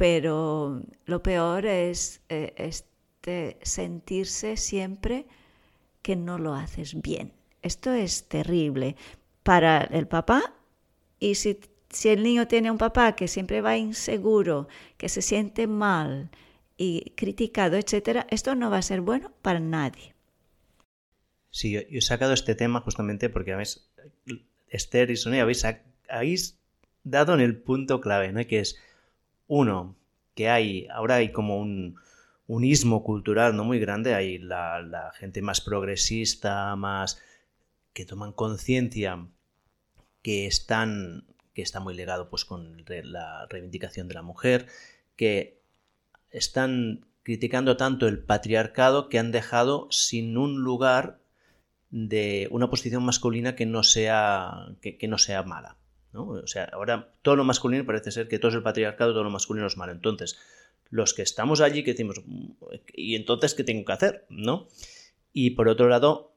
pero 0.00 0.82
lo 1.04 1.22
peor 1.22 1.66
es 1.66 2.22
eh, 2.30 2.54
este, 2.56 3.58
sentirse 3.60 4.56
siempre 4.56 5.26
que 6.00 6.16
no 6.16 6.38
lo 6.38 6.54
haces 6.54 7.02
bien. 7.02 7.34
Esto 7.60 7.92
es 7.92 8.26
terrible 8.26 8.96
para 9.42 9.82
el 9.82 10.08
papá 10.08 10.54
y 11.18 11.34
si, 11.34 11.60
el 12.04 12.22
niño 12.22 12.48
tiene 12.48 12.70
un 12.70 12.78
papá 12.78 13.14
que 13.14 13.28
siempre 13.28 13.60
va 13.60 13.76
inseguro, 13.76 14.68
que 14.96 15.10
se 15.10 15.20
siente 15.20 15.66
mal 15.66 16.30
y 16.78 17.12
criticado, 17.14 17.76
etc., 17.76 18.24
esto 18.30 18.54
no 18.54 18.70
va 18.70 18.78
a 18.78 18.82
ser 18.82 19.02
bueno 19.02 19.30
para 19.42 19.60
nadie. 19.60 20.14
Sí, 21.50 21.72
yo, 21.72 21.80
he 21.90 22.00
sacado 22.00 22.32
este 22.32 22.54
tema 22.54 22.80
justamente 22.80 23.28
porque, 23.28 23.54
¿ves? 23.54 23.90
Esther 24.68 25.10
y 25.10 25.16
Sonia 25.16 25.42
habéis, 25.42 25.62
habéis 26.08 26.58
dado 27.04 27.34
en 27.34 27.40
el 27.40 27.58
punto 27.58 28.00
clave, 28.00 28.32
¿no? 28.32 28.46
Que 28.46 28.60
es, 28.60 28.78
uno, 29.50 29.96
que 30.36 30.48
hay, 30.48 30.86
ahora 30.92 31.16
hay 31.16 31.32
como 31.32 31.58
un, 31.58 31.96
un 32.46 32.64
ismo 32.64 33.02
cultural 33.02 33.56
no 33.56 33.64
muy 33.64 33.80
grande, 33.80 34.14
hay 34.14 34.38
la, 34.38 35.12
gente 35.14 35.42
más 35.42 35.60
progresista, 35.60 36.74
más 36.76 37.20
que 37.92 38.04
toman 38.04 38.32
conciencia 38.32 39.26
que 40.22 40.46
están 40.46 41.26
que 41.52 41.62
está 41.62 41.80
muy 41.80 41.94
ligado 41.94 42.30
pues 42.30 42.44
con 42.44 42.84
la 42.86 43.46
reivindicación 43.50 44.06
de 44.06 44.14
la 44.14 44.22
mujer, 44.22 44.66
que 45.16 45.60
están 46.30 47.06
criticando 47.24 47.76
tanto 47.76 48.06
el 48.06 48.20
patriarcado 48.20 49.08
que 49.08 49.18
han 49.18 49.32
dejado 49.32 49.88
sin 49.90 50.36
un 50.36 50.62
lugar 50.62 51.20
de 51.90 52.46
una 52.52 52.70
posición 52.70 53.04
masculina 53.04 53.56
que 53.56 53.66
no 53.66 53.82
sea, 53.82 54.76
que, 54.80 55.08
no 55.08 55.18
sea 55.18 55.42
mala. 55.42 55.76
O 56.12 56.46
sea, 56.46 56.64
ahora 56.72 57.12
todo 57.22 57.36
lo 57.36 57.44
masculino 57.44 57.86
parece 57.86 58.10
ser 58.10 58.28
que 58.28 58.38
todo 58.38 58.50
es 58.50 58.56
el 58.56 58.62
patriarcado, 58.62 59.12
todo 59.12 59.24
lo 59.24 59.30
masculino 59.30 59.66
es 59.66 59.76
malo. 59.76 59.92
Entonces, 59.92 60.38
los 60.90 61.14
que 61.14 61.22
estamos 61.22 61.60
allí, 61.60 61.84
que 61.84 61.92
decimos, 61.92 62.22
¿y 62.94 63.14
entonces 63.14 63.54
qué 63.54 63.64
tengo 63.64 63.84
que 63.84 63.92
hacer? 63.92 64.26
¿No? 64.28 64.68
Y 65.32 65.50
por 65.50 65.68
otro 65.68 65.88
lado, 65.88 66.34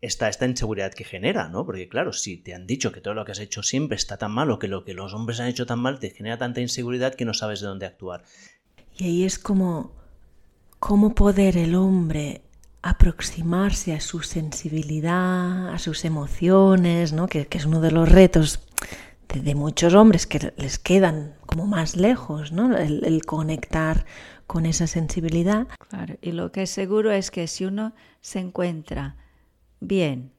está 0.00 0.28
esta 0.28 0.46
inseguridad 0.46 0.92
que 0.92 1.04
genera, 1.04 1.48
¿no? 1.48 1.64
Porque 1.64 1.88
claro, 1.88 2.12
si 2.12 2.36
te 2.36 2.54
han 2.54 2.66
dicho 2.66 2.92
que 2.92 3.00
todo 3.00 3.14
lo 3.14 3.24
que 3.24 3.32
has 3.32 3.40
hecho 3.40 3.62
siempre 3.62 3.96
está 3.96 4.16
tan 4.16 4.32
malo, 4.32 4.58
que 4.58 4.68
lo 4.68 4.84
que 4.84 4.94
los 4.94 5.14
hombres 5.14 5.40
han 5.40 5.48
hecho 5.48 5.66
tan 5.66 5.78
mal, 5.78 5.98
te 5.98 6.10
genera 6.10 6.38
tanta 6.38 6.60
inseguridad 6.60 7.14
que 7.14 7.24
no 7.24 7.34
sabes 7.34 7.60
de 7.60 7.68
dónde 7.68 7.86
actuar. 7.86 8.24
Y 8.96 9.04
ahí 9.04 9.24
es 9.24 9.38
como 9.38 9.92
cómo 10.78 11.14
poder 11.14 11.56
el 11.56 11.74
hombre 11.74 12.42
aproximarse 12.82 13.92
a 13.92 14.00
su 14.00 14.22
sensibilidad, 14.22 15.70
a 15.70 15.78
sus 15.78 16.04
emociones, 16.04 17.12
¿no? 17.12 17.26
que, 17.26 17.46
es 17.50 17.64
uno 17.64 17.80
de 17.80 17.90
los 17.90 18.08
retos 18.08 18.60
de, 19.34 19.54
muchos 19.54 19.94
hombres 19.94 20.26
que 20.26 20.52
les 20.56 20.78
quedan 20.78 21.34
como 21.46 21.66
más 21.66 21.96
lejos, 21.96 22.52
¿no? 22.52 22.76
el, 22.76 23.24
conectar 23.26 24.06
con 24.46 24.66
esa 24.66 24.86
sensibilidad. 24.86 25.68
Claro, 25.88 26.16
y 26.22 26.32
lo 26.32 26.50
que 26.52 26.62
es 26.62 26.70
seguro 26.70 27.10
es 27.10 27.30
que 27.30 27.46
si 27.46 27.64
uno 27.64 27.94
se 28.20 28.40
encuentra 28.40 29.16
bien, 29.80 30.32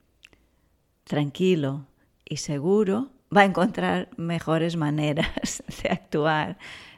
tranquilo 1.04 1.88
y 2.26 2.38
seguro, 2.38 3.12
va 3.36 3.42
a 3.42 3.46
encontrar 3.46 4.10
mejores 4.18 4.76
maneras 4.76 5.64
de 5.84 5.90
actuar, 5.90 6.58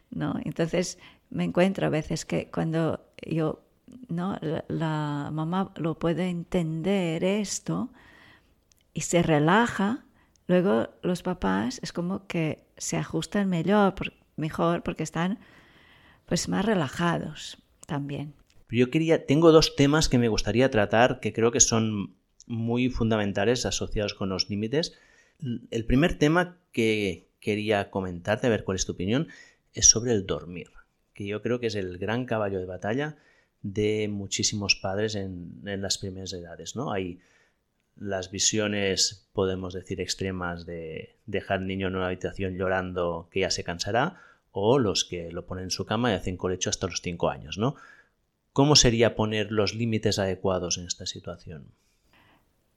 ¿no? 0.10 0.36
Entonces 0.44 0.98
me 1.30 1.46
encuentro 1.46 1.88
a 1.88 1.90
veces 1.90 2.26
que 2.26 2.50
cuando 2.52 3.02
yo, 3.26 3.62
¿no? 4.10 4.38
La, 4.68 5.30
mamá 5.32 5.72
lo 5.76 5.98
puede 5.98 6.30
entender 6.30 7.24
esto 7.24 7.90
y 8.94 9.02
se 9.02 9.24
relaja, 9.24 10.04
luego 10.48 10.90
los 11.02 11.24
papás 11.24 11.80
es 11.84 11.94
como 11.94 12.28
que 12.28 12.66
se 12.78 12.98
ajustan 12.98 13.50
mejor, 13.50 14.14
mejor 14.36 14.84
porque 14.84 15.04
están 15.04 15.40
pues 16.26 16.48
más 16.48 16.66
relajados 16.66 17.58
también. 17.88 18.34
Yo 18.70 18.90
quería, 18.90 19.26
tengo 19.26 19.52
dos 19.52 19.76
temas 19.76 20.08
que 20.08 20.18
me 20.18 20.30
gustaría 20.30 20.72
tratar 20.72 21.20
que 21.20 21.34
creo 21.34 21.52
que 21.52 21.60
son 21.60 22.16
muy 22.48 22.90
fundamentales 22.90 23.66
asociados 23.66 24.14
con 24.14 24.30
los 24.30 24.50
límites. 24.50 24.94
El 25.72 25.86
primer 25.86 26.18
tema 26.18 26.58
que 26.72 27.30
quería 27.40 27.90
comentarte, 27.90 28.48
a 28.48 28.50
ver 28.50 28.64
cuál 28.64 28.76
es 28.76 28.86
tu 28.86 28.94
opinión, 28.94 29.28
es 29.74 29.90
sobre 29.90 30.12
el 30.12 30.26
dormir, 30.26 30.70
que 31.14 31.26
yo 31.26 31.42
creo 31.42 31.60
que 31.60 31.68
es 31.68 31.76
el 31.76 31.98
gran 31.98 32.26
caballo 32.26 32.60
de 32.60 32.66
batalla 32.66 33.18
de 33.62 34.08
muchísimos 34.08 34.76
padres 34.76 35.16
en, 35.16 35.62
las 35.64 35.98
primeras 35.98 36.34
edades, 36.34 36.76
¿no? 36.76 36.92
Hay 36.92 37.20
las 37.96 38.32
visiones, 38.32 39.30
podemos 39.34 39.74
decir, 39.74 40.02
extremas 40.02 40.66
de 40.66 41.16
dejar 41.26 41.60
al 41.60 41.68
niño 41.68 41.88
en 41.88 41.96
una 41.96 42.08
habitación 42.08 42.56
llorando 42.56 43.28
que 43.32 43.42
ya 43.42 43.52
se 43.52 43.64
cansará, 43.64 44.22
o 44.52 44.80
los 44.80 45.06
que 45.06 45.32
lo 45.32 45.46
ponen 45.46 45.66
en 45.66 45.72
su 45.72 45.86
cama 45.86 46.12
y 46.12 46.16
hacen 46.16 46.38
colecho 46.38 46.70
hasta 46.70 46.88
los 46.88 47.02
5 47.02 47.30
años, 47.30 47.58
¿no? 47.58 47.76
¿Cómo 48.54 48.76
sería 48.76 49.16
poner 49.16 49.52
los 49.52 49.74
límites 49.76 50.20
adecuados 50.20 50.78
en 50.78 50.86
esta 50.86 51.06
situación? 51.06 51.72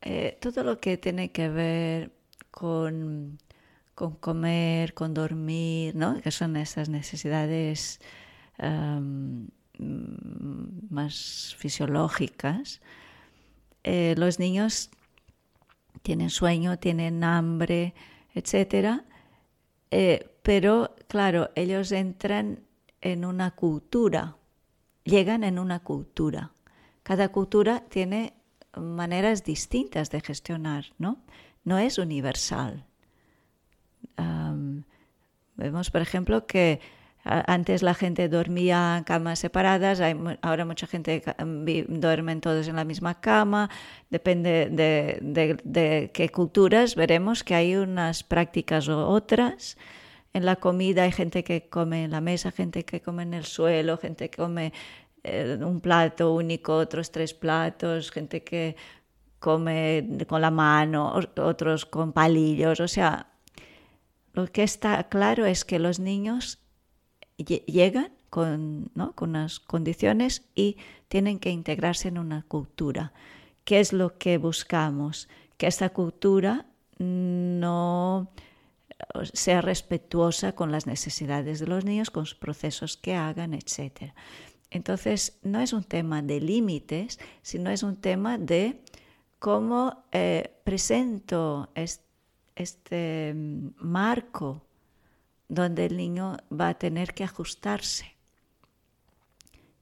Eh, 0.03 0.39
todo 0.41 0.63
lo 0.63 0.79
que 0.79 0.99
tiene 0.99 1.33
que 1.33 1.49
ver 1.49 2.13
con, 2.51 3.39
con 3.95 4.15
comer, 4.17 4.95
con 4.95 5.15
dormir, 5.15 5.97
¿no? 5.97 6.21
que 6.21 6.31
son 6.31 6.57
esas 6.57 6.89
necesidades 6.89 8.01
más 10.91 11.57
fisiológicas, 11.59 12.81
eh, 13.83 14.15
los 14.17 14.39
niños 14.39 14.91
tienen 16.05 16.29
sueño, 16.29 16.79
tienen 16.79 17.25
hambre, 17.25 17.95
etc. 18.35 19.01
Eh, 19.91 20.37
pero, 20.43 20.95
claro, 21.09 21.49
ellos 21.55 21.91
entran 21.93 22.61
en 23.01 23.25
una 23.25 23.53
cultura, 23.53 24.37
llegan 25.05 25.45
en 25.45 25.59
una 25.59 25.81
cultura. 25.81 26.53
Cada 27.03 27.31
cultura 27.31 27.85
tiene 27.89 28.35
maneras 28.77 29.45
distintas 29.45 30.11
de 30.11 30.21
gestionar, 30.21 30.93
¿no? 30.99 31.23
No 31.65 31.79
es 31.79 31.97
universal. 31.99 32.85
vemos, 35.57 35.91
por 35.91 36.03
ejemplo, 36.03 36.47
que 36.47 36.81
antes 37.25 37.83
la 37.83 37.95
gente 37.95 38.29
dormía 38.29 38.97
en 38.99 39.05
camas 39.05 39.39
separadas, 39.39 40.01
ahora 40.43 40.65
mucha 40.67 40.87
gente 40.87 41.23
duermen 41.89 42.41
todos 42.41 42.69
en 42.69 42.77
la 42.77 42.85
misma 42.85 43.21
cama, 43.21 43.71
depende 44.11 44.69
de, 44.71 46.11
qué 46.13 46.29
culturas, 46.29 46.95
veremos 46.95 47.43
que 47.43 47.55
hay 47.55 47.77
unas 47.77 48.23
prácticas 48.23 48.89
u 48.89 48.97
otras. 48.97 49.79
En 50.35 50.45
la 50.45 50.57
comida 50.57 51.05
hay 51.05 51.13
gente 51.13 51.45
que 51.45 51.69
come 51.69 52.05
en 52.05 52.11
la 52.11 52.21
mesa, 52.21 52.51
gente 52.51 52.85
que 52.85 53.01
come 53.01 53.23
en 53.23 53.35
el 53.35 53.45
suelo, 53.45 53.97
gente 53.97 54.29
que 54.29 54.37
come 54.37 54.73
eh, 55.23 55.59
un 55.61 55.81
plato 55.81 56.35
único, 56.35 56.77
otros 56.77 57.11
tres 57.11 57.33
platos, 57.33 58.11
gente 58.11 58.43
que 58.43 58.77
come 59.39 60.09
con 60.27 60.41
la 60.41 60.51
mano, 60.51 61.15
otros 61.37 61.87
con 61.87 62.13
palillos. 62.13 62.81
O 62.81 62.89
sea, 62.89 63.29
lo 64.33 64.47
que 64.49 64.65
está 64.65 65.05
claro 65.05 65.47
es 65.47 65.65
que 65.65 65.79
los 65.79 66.01
niños 66.01 66.64
llegan 67.37 68.13
con, 68.31 68.91
¿no? 68.95 69.13
con 69.13 69.31
unas 69.31 69.61
condiciones 69.61 70.43
y 70.55 70.77
tienen 71.09 71.39
que 71.39 71.51
integrarse 71.51 72.09
en 72.09 72.19
una 72.19 72.43
cultura. 72.43 73.13
¿Qué 73.65 73.81
es 73.81 73.93
lo 73.93 74.19
que 74.19 74.39
buscamos? 74.39 75.29
Que 75.57 75.67
esta 75.67 75.91
cultura 75.91 76.67
no 76.99 78.31
sea 79.33 79.61
respetuosa 79.61 80.53
con 80.55 80.73
las 80.73 80.87
necesidades 80.87 81.61
de 81.61 81.67
los 81.67 81.85
niños, 81.85 82.11
con 82.11 82.23
los 82.23 82.35
procesos 82.35 82.97
que 82.97 83.15
hagan, 83.15 83.55
etc. 83.55 84.13
Entonces, 84.71 85.39
no 85.43 85.61
es 85.61 85.73
un 85.73 85.85
tema 85.85 86.23
de 86.23 86.41
límites, 86.41 87.19
sino 87.43 87.71
es 87.71 87.83
un 87.83 87.97
tema 87.97 88.39
de 88.39 88.81
cómo 89.39 90.05
eh, 90.13 90.53
presento 90.65 91.71
este, 92.55 93.33
mm, 93.35 93.69
marco 93.79 94.63
donde 95.49 95.87
el 95.87 95.97
niño 95.97 96.37
va 96.53 96.71
a 96.71 96.79
tener 96.79 97.15
que 97.15 97.25
ajustarse 97.25 98.17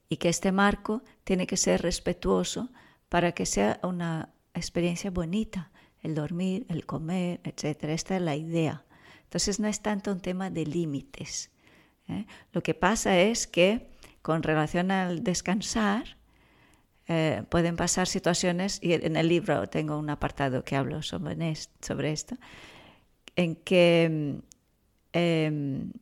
y 0.09 0.17
que 0.17 0.29
este 0.29 0.53
marco 0.53 1.03
tiene 1.25 1.47
que 1.47 1.57
ser 1.57 1.83
respetuoso 1.83 2.71
para 3.09 3.33
que 3.33 3.47
sea 3.47 3.81
una 3.83 4.31
experiencia 4.55 5.11
bonita, 5.11 5.71
el 6.03 6.15
dormir, 6.15 6.67
el 6.69 6.85
comer, 6.85 7.41
etc. 7.45 7.85
Esta 7.85 8.17
es 8.17 8.23
la 8.23 8.37
idea. 8.37 8.85
Entonces 9.25 9.61
no 9.61 9.69
es 9.69 9.81
tanto 9.81 10.13
un 10.13 10.21
tema 10.21 10.51
de 10.51 10.67
límites. 10.67 11.51
¿eh? 12.09 12.27
Lo 12.53 12.63
que 12.63 12.75
pasa 12.75 13.19
es 13.19 13.47
que 13.47 13.91
con 14.21 14.43
relación 14.43 14.91
al 14.91 15.25
descansar, 15.25 16.17
eh, 17.09 17.43
pueden 17.49 17.77
pasar 17.77 18.07
situaciones, 18.07 18.79
y 18.81 18.93
en 18.93 19.17
el 19.17 19.29
libro 19.29 19.69
tengo 19.69 19.99
un 19.99 20.09
apartado 20.11 20.65
que 20.65 20.77
hablo 20.77 21.03
sobre, 21.03 21.37
esto, 22.13 22.37
en 23.35 23.57
que 23.57 24.41
em, 25.13 25.93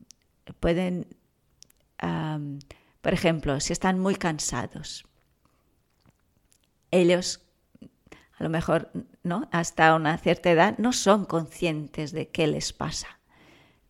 pueden, 0.60 1.06
por 3.00 3.12
ejemplo, 3.12 3.60
si 3.60 3.72
están 3.72 3.98
muy 3.98 4.14
cansados, 4.14 5.04
ellos 6.90 7.40
a 8.38 8.42
lo 8.42 8.48
mejor 8.48 8.90
¿no? 9.22 9.48
hasta 9.52 9.94
una 9.94 10.16
cierta 10.16 10.50
edad 10.50 10.78
no 10.78 10.92
son 10.92 11.26
conscientes 11.26 12.10
de 12.12 12.28
qué 12.28 12.46
les 12.46 12.72
pasa. 12.72 13.20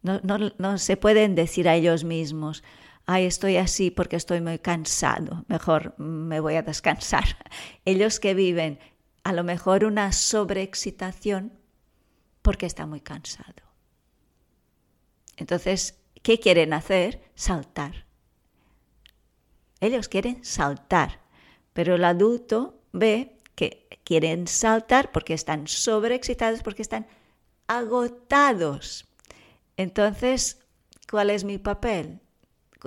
No, 0.02 0.20
no 0.22 0.78
se 0.78 0.97
pueden 0.97 1.34
decir 1.34 1.68
a 1.68 1.76
ellos 1.76 2.05
mismos, 2.05 2.64
ay, 3.06 3.26
estoy 3.26 3.59
así 3.59 3.90
porque 3.90 4.16
estoy 4.16 4.40
muy 4.40 4.59
cansado, 4.59 5.44
mejor 5.47 5.94
me 5.98 6.40
voy 6.40 6.55
a 6.55 6.62
descansar. 6.62 7.24
Ellos 7.84 8.18
que 8.18 8.34
viven 8.34 8.78
a 9.24 9.32
lo 9.32 9.44
mejor 9.44 9.84
una 9.84 10.12
sobreexcitación 10.12 11.52
porque 12.42 12.66
está 12.66 12.86
muy 12.86 13.01
cansado. 13.01 13.69
Entonces, 15.40 15.98
¿qué 16.22 16.38
quieren 16.38 16.74
hacer? 16.74 17.22
Saltar. 17.34 18.04
Ellos 19.80 20.08
quieren 20.08 20.44
saltar, 20.44 21.20
pero 21.72 21.94
el 21.94 22.04
adulto 22.04 22.78
ve 22.92 23.38
que 23.54 23.88
quieren 24.04 24.46
saltar 24.46 25.10
porque 25.12 25.32
están 25.32 25.66
sobreexcitados, 25.66 26.62
porque 26.62 26.82
están 26.82 27.06
agotados. 27.66 29.06
Entonces, 29.78 30.60
¿cuál 31.10 31.30
es 31.30 31.44
mi 31.44 31.56
papel? 31.56 32.20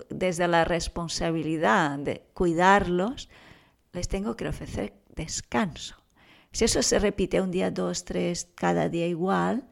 Desde 0.09 0.47
la 0.47 0.63
responsabilidad 0.63 1.97
de 1.97 2.23
cuidarlos, 2.35 3.29
les 3.93 4.07
tengo 4.07 4.35
que 4.35 4.47
ofrecer 4.47 4.93
descanso. 5.15 5.95
Si 6.51 6.65
eso 6.65 6.83
se 6.83 6.99
repite 6.99 7.41
un 7.41 7.49
día, 7.49 7.71
dos, 7.71 8.05
tres, 8.05 8.47
cada 8.53 8.89
día 8.89 9.07
igual, 9.07 9.67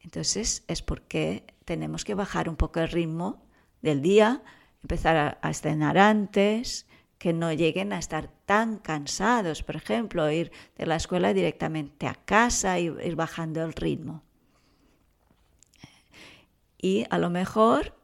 entonces 0.00 0.62
es 0.68 0.82
porque 0.82 1.51
tenemos 1.64 2.04
que 2.04 2.14
bajar 2.14 2.48
un 2.48 2.56
poco 2.56 2.80
el 2.80 2.88
ritmo 2.88 3.42
del 3.80 4.02
día, 4.02 4.42
empezar 4.82 5.38
a, 5.42 5.50
estrenar 5.50 5.98
antes, 5.98 6.86
que 7.18 7.32
no 7.32 7.52
lleguen 7.52 7.92
a 7.92 7.98
estar 7.98 8.30
tan 8.46 8.78
cansados, 8.78 9.62
por 9.62 9.76
ejemplo, 9.76 10.30
ir 10.30 10.50
de 10.76 10.86
la 10.86 10.96
escuela 10.96 11.32
directamente 11.32 12.08
a 12.08 12.14
casa 12.14 12.80
y 12.80 12.86
ir 12.86 13.14
bajando 13.14 13.62
el 13.62 13.72
ritmo. 13.72 14.22
Y 16.78 17.06
a 17.10 17.18
lo 17.18 17.30
mejor, 17.30 17.96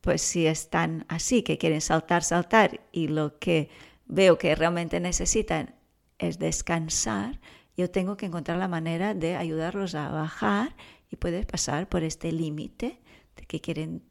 pues 0.00 0.22
si 0.22 0.46
están 0.46 1.04
así, 1.08 1.42
que 1.42 1.58
quieren 1.58 1.80
saltar, 1.80 2.22
saltar, 2.22 2.80
y 2.92 3.08
lo 3.08 3.40
que 3.40 3.70
veo 4.06 4.38
que 4.38 4.54
realmente 4.54 5.00
necesitan 5.00 5.74
es 6.18 6.38
descansar, 6.38 7.40
yo 7.76 7.90
tengo 7.90 8.16
que 8.16 8.26
encontrar 8.26 8.58
la 8.58 8.68
manera 8.68 9.14
de 9.14 9.36
ayudarlos 9.36 9.94
a 9.94 10.10
bajar 10.10 10.76
y 11.10 11.16
puede 11.16 11.44
pasar 11.44 11.88
por 11.88 12.02
este 12.02 12.32
límite 12.32 13.00
de 13.36 13.46
que 13.46 13.60
quieren 13.60 14.02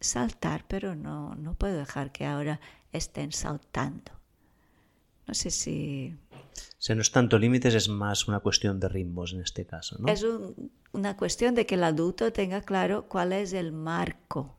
saltar, 0.00 0.64
pero 0.68 0.94
no, 0.94 1.34
no 1.34 1.54
puedo 1.54 1.76
dejar 1.76 2.12
que 2.12 2.26
ahora 2.26 2.60
estén 2.92 3.32
saltando. 3.32 4.12
No 5.26 5.34
sé 5.34 5.50
si... 5.50 6.16
Si 6.78 6.94
no 6.94 7.02
es 7.02 7.12
tanto 7.12 7.38
límites, 7.38 7.74
es 7.74 7.88
más 7.88 8.26
una 8.26 8.40
cuestión 8.40 8.80
de 8.80 8.88
ritmos 8.88 9.32
en 9.32 9.40
este 9.42 9.64
caso, 9.64 9.96
¿no? 9.98 10.08
Es 10.08 10.24
una 10.92 11.16
cuestión 11.16 11.54
de 11.54 11.66
que 11.66 11.74
el 11.74 11.84
adulto 11.84 12.32
tenga 12.32 12.62
claro 12.62 13.08
cuál 13.08 13.32
es 13.32 13.52
el 13.52 13.72
marco, 13.72 14.56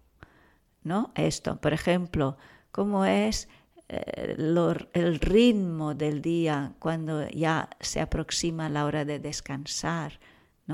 ¿no? 0.84 1.12
Esto, 1.16 1.60
por 1.60 1.74
ejemplo, 1.74 2.38
cómo 2.72 3.04
es 3.04 3.50
eh, 3.90 4.36
el 4.94 5.20
ritmo 5.20 5.96
del 5.96 6.22
día 6.22 6.74
cuando 6.80 7.28
ya 7.30 7.70
se 7.80 8.00
aproxima 8.00 8.70
la 8.70 8.86
hora 8.86 9.04
de 9.06 9.20
descansar, 9.20 10.20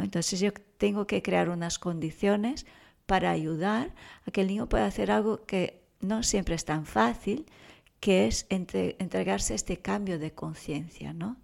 Entonces 0.01 0.39
yo 0.39 0.51
tengo 0.77 1.07
que 1.07 1.22
crear 1.22 1.49
unas 1.49 1.80
condiciones 1.80 2.65
para 3.05 3.31
ayudar 3.31 3.93
a 4.27 4.31
que 4.31 4.41
el 4.41 4.47
niño 4.47 4.67
pueda 4.67 4.85
hacer 4.85 5.11
algo 5.11 5.45
que 5.45 5.84
no 6.01 6.23
siempre 6.23 6.55
es 6.55 6.65
tan 6.65 6.85
fácil, 6.85 7.45
que 7.99 8.27
es 8.27 8.45
entregarse 8.49 9.55
este 9.55 9.77
cambio 9.77 10.19
de 10.19 10.31
conciencia, 10.31 11.13
¿no? 11.13 11.38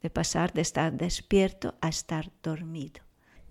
De 0.00 0.10
pasar 0.10 0.52
de 0.52 0.62
estar 0.62 0.92
despierto 0.92 1.74
a 1.80 1.88
estar 1.88 2.30
dormido. 2.42 3.02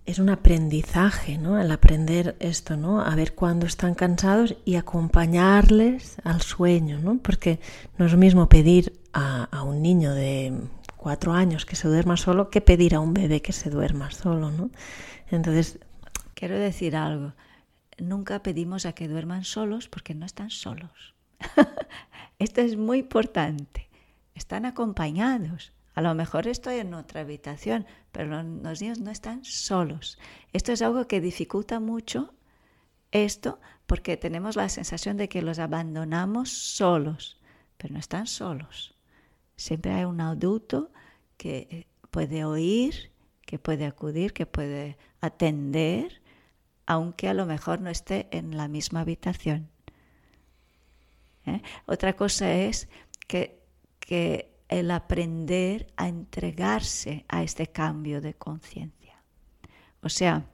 Es 0.06 0.18
un 0.18 0.30
aprendizaje, 0.30 1.36
¿no? 1.36 1.60
El 1.60 1.70
aprender 1.70 2.34
esto, 2.40 2.78
¿no? 2.78 3.02
A 3.02 3.14
ver 3.14 3.34
cuándo 3.34 3.66
están 3.66 3.94
cansados 3.94 4.56
y 4.64 4.76
acompañarles 4.76 6.16
al 6.24 6.40
sueño, 6.40 6.98
¿no? 6.98 7.18
Porque 7.18 7.60
no 7.98 8.06
es 8.06 8.12
lo 8.12 8.18
mismo 8.18 8.48
pedir 8.48 8.98
a, 9.12 9.44
a 9.44 9.62
un 9.62 9.82
niño 9.82 10.14
de 10.14 10.54
cuatro 10.98 11.32
años 11.32 11.64
que 11.64 11.76
se 11.76 11.88
duerma 11.88 12.18
solo 12.18 12.50
que 12.50 12.60
pedir 12.60 12.94
a 12.94 13.00
un 13.00 13.14
bebé 13.14 13.40
que 13.40 13.52
se 13.52 13.70
duerma 13.70 14.10
solo, 14.10 14.50
¿no? 14.50 14.70
Entonces... 15.30 15.78
Quiero 16.34 16.56
decir 16.56 16.94
algo 16.94 17.32
nunca 17.98 18.42
pedimos 18.42 18.86
a 18.86 18.92
que 18.92 19.08
duerman 19.08 19.44
solos 19.44 19.88
porque 19.88 20.14
no 20.14 20.26
están 20.26 20.50
solos. 20.50 21.14
Esto 22.38 22.60
es 22.60 22.76
muy 22.76 22.98
importante. 22.98 23.88
Están 24.34 24.64
acompañados. 24.64 25.72
A 25.94 26.02
lo 26.02 26.14
mejor 26.14 26.46
estoy 26.46 26.76
en 26.76 26.94
otra 26.94 27.22
habitación, 27.22 27.86
pero 28.12 28.42
los 28.42 28.80
niños 28.80 29.00
no 29.00 29.10
están 29.10 29.44
solos. 29.44 30.18
Esto 30.52 30.72
es 30.72 30.80
algo 30.80 31.08
que 31.08 31.20
dificulta 31.20 31.80
mucho 31.80 32.34
esto 33.10 33.58
porque 33.86 34.16
tenemos 34.16 34.54
la 34.54 34.68
sensación 34.68 35.16
de 35.16 35.28
que 35.28 35.42
los 35.42 35.58
abandonamos 35.58 36.50
solos, 36.50 37.40
pero 37.78 37.94
no 37.94 37.98
están 37.98 38.26
solos. 38.26 38.94
Siempre 39.58 39.92
hay 39.92 40.04
un 40.04 40.20
adulto 40.20 40.92
que 41.36 41.66
eh, 41.68 41.86
puede 42.12 42.44
oír, 42.44 43.10
que 43.44 43.58
puede 43.58 43.86
acudir, 43.86 44.32
que 44.32 44.46
puede 44.46 44.96
atender 45.20 46.22
aunque 46.86 47.28
a 47.28 47.34
lo 47.34 47.44
mejor 47.44 47.80
no 47.80 47.90
esté 47.90 48.28
en 48.30 48.56
la 48.56 48.68
misma 48.68 49.00
habitación. 49.00 49.68
¿Eh? 51.44 51.60
Otra 51.86 52.14
cosa 52.14 52.54
es 52.54 52.88
que, 53.26 53.58
el 54.68 54.90
aprender 54.90 55.92
a 55.96 56.08
entregarse 56.08 57.26
a 57.28 57.42
este 57.42 57.66
cambio 57.66 58.20
de 58.22 58.34
conciencia. 58.34 59.22
O 60.02 60.08
sea, 60.08 60.46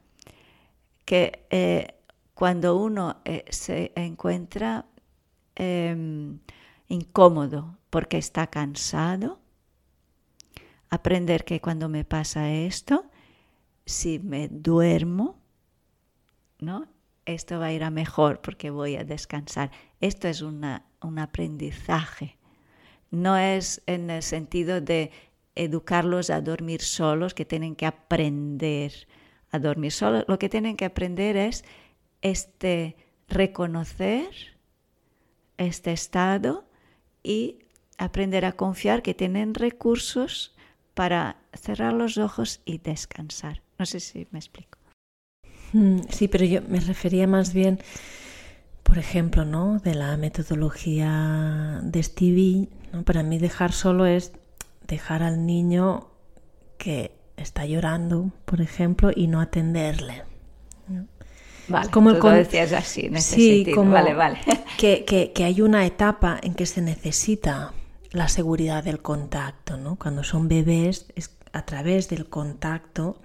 que 1.05 1.47
eh, 1.51 1.95
cuando 2.35 2.77
uno 2.77 3.21
se 3.49 3.93
encuentra 3.95 4.87
em, 5.55 6.41
incómodo 6.89 7.78
porque 7.90 8.19
está 8.19 8.47
cansado, 8.48 9.40
aprender 10.90 11.44
que 11.44 11.61
cuando 11.61 11.89
me 11.89 12.05
pasa 12.05 12.52
esto, 12.52 13.06
si 13.86 14.19
me 14.19 14.48
duermo, 14.48 15.40
¿no? 16.59 16.86
Esto 17.27 17.59
va 17.59 17.66
a 17.66 17.73
ir 17.73 17.85
a 17.85 17.90
mejor 17.90 18.40
porque 18.40 18.70
voy 18.70 18.97
a 18.97 19.05
descansar. 19.05 19.70
Esto 20.01 20.28
es 20.28 20.43
un 20.43 20.65
aprendizaje. 21.19 22.36
No 23.11 23.36
es 23.36 23.82
en 23.86 24.11
el 24.11 24.23
sentido 24.23 24.81
de 24.81 25.11
educarlos 25.55 26.31
a 26.31 26.40
dormir 26.40 26.82
solos, 26.82 27.32
que 27.32 27.44
tienen 27.44 27.77
que 27.77 27.86
aprender 27.86 29.06
a 29.51 29.59
dormir 29.59 29.93
solos. 29.93 30.24
Lo 30.28 30.39
que 30.39 30.48
tienen 30.48 30.77
que 30.77 30.85
aprender 30.85 31.36
es 31.36 31.65
este 32.23 32.97
reconocer 33.28 34.59
este 35.56 35.93
estado 35.93 36.66
y 37.25 37.59
aprender 37.99 38.45
a 38.45 38.53
confiar 38.53 39.03
que 39.03 39.15
tienen 39.15 39.55
recursos 39.55 40.55
para 40.95 41.37
cerrar 41.53 41.93
los 41.93 42.19
ojos 42.19 42.61
y 42.65 42.79
descansar. 42.79 43.63
No 43.79 43.87
sé 43.87 43.99
si 43.99 44.29
me 44.31 44.39
explico. 44.39 44.79
Mm, 45.73 46.03
sí, 46.09 46.29
pero 46.29 46.45
yo 46.45 46.63
me 46.69 46.79
refería 46.79 47.27
más 47.27 47.53
bien, 47.53 47.81
por 48.85 48.99
ejemplo, 48.99 49.45
¿no? 49.45 49.81
De 49.81 49.95
la 49.95 50.17
metodología 50.17 51.81
de 51.83 52.01
Stevie. 52.01 52.69
¿no? 52.93 53.03
Para 53.03 53.25
mí 53.25 53.39
dejar 53.39 53.73
solo 53.73 54.07
es 54.07 54.33
dejar 54.87 55.25
al 55.25 55.47
niño 55.47 56.11
que 56.79 57.11
está 57.37 57.67
llorando, 57.67 58.31
por 58.45 58.61
ejemplo, 58.61 59.11
y 59.15 59.27
no 59.27 59.41
atenderle. 59.41 60.23
Vale, 61.69 61.91
como 61.91 62.15
tú 62.15 62.27
lo 62.27 62.31
decías 62.31 62.73
así, 62.73 63.07
en 63.07 63.16
ese 63.16 63.36
sí, 63.36 63.66
Como 63.74 63.93
vale, 63.93 64.15
vale. 64.15 64.39
Que, 64.77 65.05
que, 65.05 65.32
que, 65.32 65.45
hay 65.45 65.61
una 65.61 65.86
etapa 65.86 66.39
en 66.43 66.55
que 66.55 66.66
se 66.66 66.82
necesita 66.82 67.73
la 68.11 68.28
seguridad 68.28 68.85
del 68.85 69.01
contacto, 69.01 69.77
¿no? 69.77 69.97
Cuando 69.97 70.24
son 70.24 70.49
bebés 70.49 71.07
es 71.15 71.31
a 71.53 71.65
través 71.65 72.09
del 72.09 72.27
contacto 72.27 73.16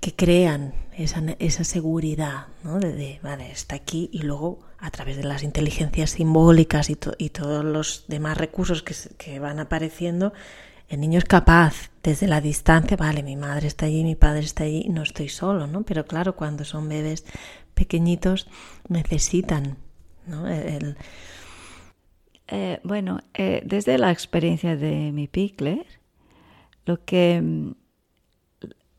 que 0.00 0.14
crean 0.14 0.74
esa, 0.96 1.22
esa 1.38 1.64
seguridad, 1.64 2.46
¿no? 2.64 2.78
De, 2.78 3.20
vale, 3.22 3.50
está 3.50 3.76
aquí 3.76 4.10
y 4.12 4.22
luego 4.22 4.60
a 4.78 4.90
través 4.90 5.16
de 5.16 5.24
las 5.24 5.42
inteligencias 5.42 6.10
simbólicas 6.10 6.88
y, 6.90 6.98
y 7.18 7.30
todos 7.30 7.64
los 7.64 8.04
demás 8.08 8.38
recursos 8.38 8.82
que, 8.82 8.94
que, 9.18 9.38
van 9.38 9.60
apareciendo, 9.60 10.32
el 10.90 11.00
niño 11.00 11.18
es 11.18 11.24
capaz 11.24 11.90
desde 12.02 12.26
la 12.26 12.40
distancia, 12.40 12.96
vale, 12.96 13.22
mi 13.22 13.36
madre 13.36 13.68
está 13.68 13.86
allí, 13.86 14.02
mi 14.02 14.16
padre 14.16 14.40
está 14.40 14.64
allí, 14.64 14.88
no 14.88 15.02
estoy 15.02 15.28
solo, 15.28 15.68
¿no? 15.68 15.84
Pero 15.84 16.04
claro, 16.04 16.34
cuando 16.34 16.64
son 16.64 16.88
bebés 16.88 17.24
pequeñitos 17.74 18.48
necesitan, 18.88 19.76
¿no? 20.26 20.48
Eh, 20.48 20.96
bueno, 22.82 23.20
eh, 23.34 23.62
desde 23.64 23.98
la 23.98 24.10
experiencia 24.10 24.76
de 24.76 25.12
mi 25.12 25.28
Pickler, 25.28 25.86
lo 26.84 27.04
que 27.04 27.74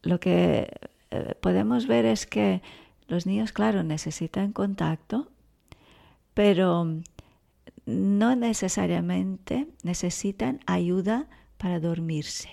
lo 0.04 0.20
que 0.20 0.72
eh, 1.12 1.36
podemos 1.42 1.88
ver 1.88 2.06
es 2.06 2.26
que 2.26 2.62
los 3.08 3.26
niños, 3.26 3.52
claro, 3.52 3.84
necesitan 3.84 4.54
contacto, 4.54 5.30
pero 6.34 6.88
no 7.86 8.36
necesariamente 8.38 9.68
necesitan 9.84 10.62
ayuda 10.66 11.28
para 11.62 11.80
dormirse. 11.80 12.50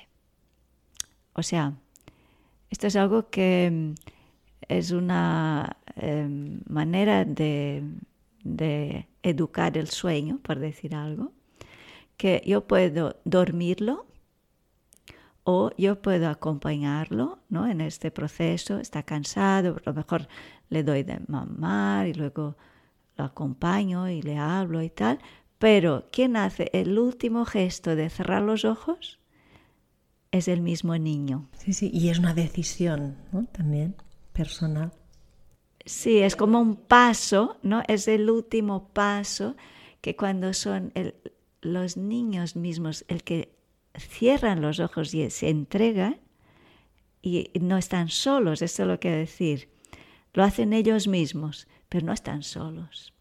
O 1.32 1.42
sea, 1.42 1.72
esto 2.68 2.86
es 2.88 2.96
algo 2.96 3.30
que 3.30 3.70
mm, 3.72 3.94
es 4.68 4.90
una 4.90 5.78
em, 5.96 6.60
manera 6.68 7.24
de, 7.24 7.82
de 8.44 9.08
educar 9.22 9.78
el 9.78 9.88
sueño, 9.88 10.40
por 10.42 10.58
decir 10.58 10.94
algo, 10.94 11.32
que 12.18 12.42
yo 12.44 12.66
puedo 12.66 13.16
dormirlo 13.24 14.04
o 15.42 15.70
yo 15.78 16.02
puedo 16.02 16.28
acompañarlo 16.28 17.38
¿no? 17.48 17.66
en 17.66 17.80
este 17.80 18.10
proceso, 18.10 18.78
está 18.78 19.04
cansado, 19.04 19.76
a 19.78 19.82
lo 19.86 19.94
mejor 19.94 20.28
le 20.68 20.82
doy 20.82 21.02
de 21.02 21.20
mamar 21.28 22.08
y 22.08 22.12
luego 22.12 22.58
lo 23.16 23.24
acompaño 23.24 24.10
y 24.10 24.20
le 24.20 24.36
hablo 24.36 24.82
y 24.82 24.90
tal, 24.90 25.18
pero 25.58 26.08
¿quién 26.12 26.36
hace 26.36 26.70
el 26.72 26.98
último 26.98 27.44
gesto 27.44 27.96
de 27.96 28.10
cerrar 28.10 28.42
los 28.42 28.64
ojos? 28.64 29.18
es 30.30 30.48
el 30.48 30.60
mismo 30.60 30.96
niño. 30.96 31.48
Sí, 31.56 31.72
sí, 31.72 31.90
y 31.92 32.08
es 32.08 32.18
una 32.18 32.34
decisión 32.34 33.16
¿no? 33.32 33.44
también 33.46 33.96
personal. 34.32 34.92
Sí, 35.84 36.18
es 36.18 36.36
como 36.36 36.60
un 36.60 36.76
paso, 36.76 37.56
¿no? 37.62 37.82
Es 37.88 38.08
el 38.08 38.28
último 38.28 38.88
paso 38.88 39.56
que 40.00 40.16
cuando 40.16 40.52
son 40.52 40.92
los 41.62 41.96
niños 41.96 42.56
mismos 42.56 43.04
el 43.08 43.24
que 43.24 43.54
cierran 43.96 44.60
los 44.60 44.80
ojos 44.80 45.14
y 45.14 45.28
se 45.30 45.48
entregan 45.48 46.20
y 47.22 47.50
no 47.60 47.78
están 47.78 48.10
solos, 48.10 48.62
eso 48.62 48.82
es 48.82 48.88
lo 48.88 49.00
que 49.00 49.10
decir. 49.10 49.70
Lo 50.34 50.44
hacen 50.44 50.72
ellos 50.72 51.08
mismos, 51.08 51.66
pero 51.88 52.06
no 52.06 52.12
están 52.12 52.42
solos. 52.42 53.14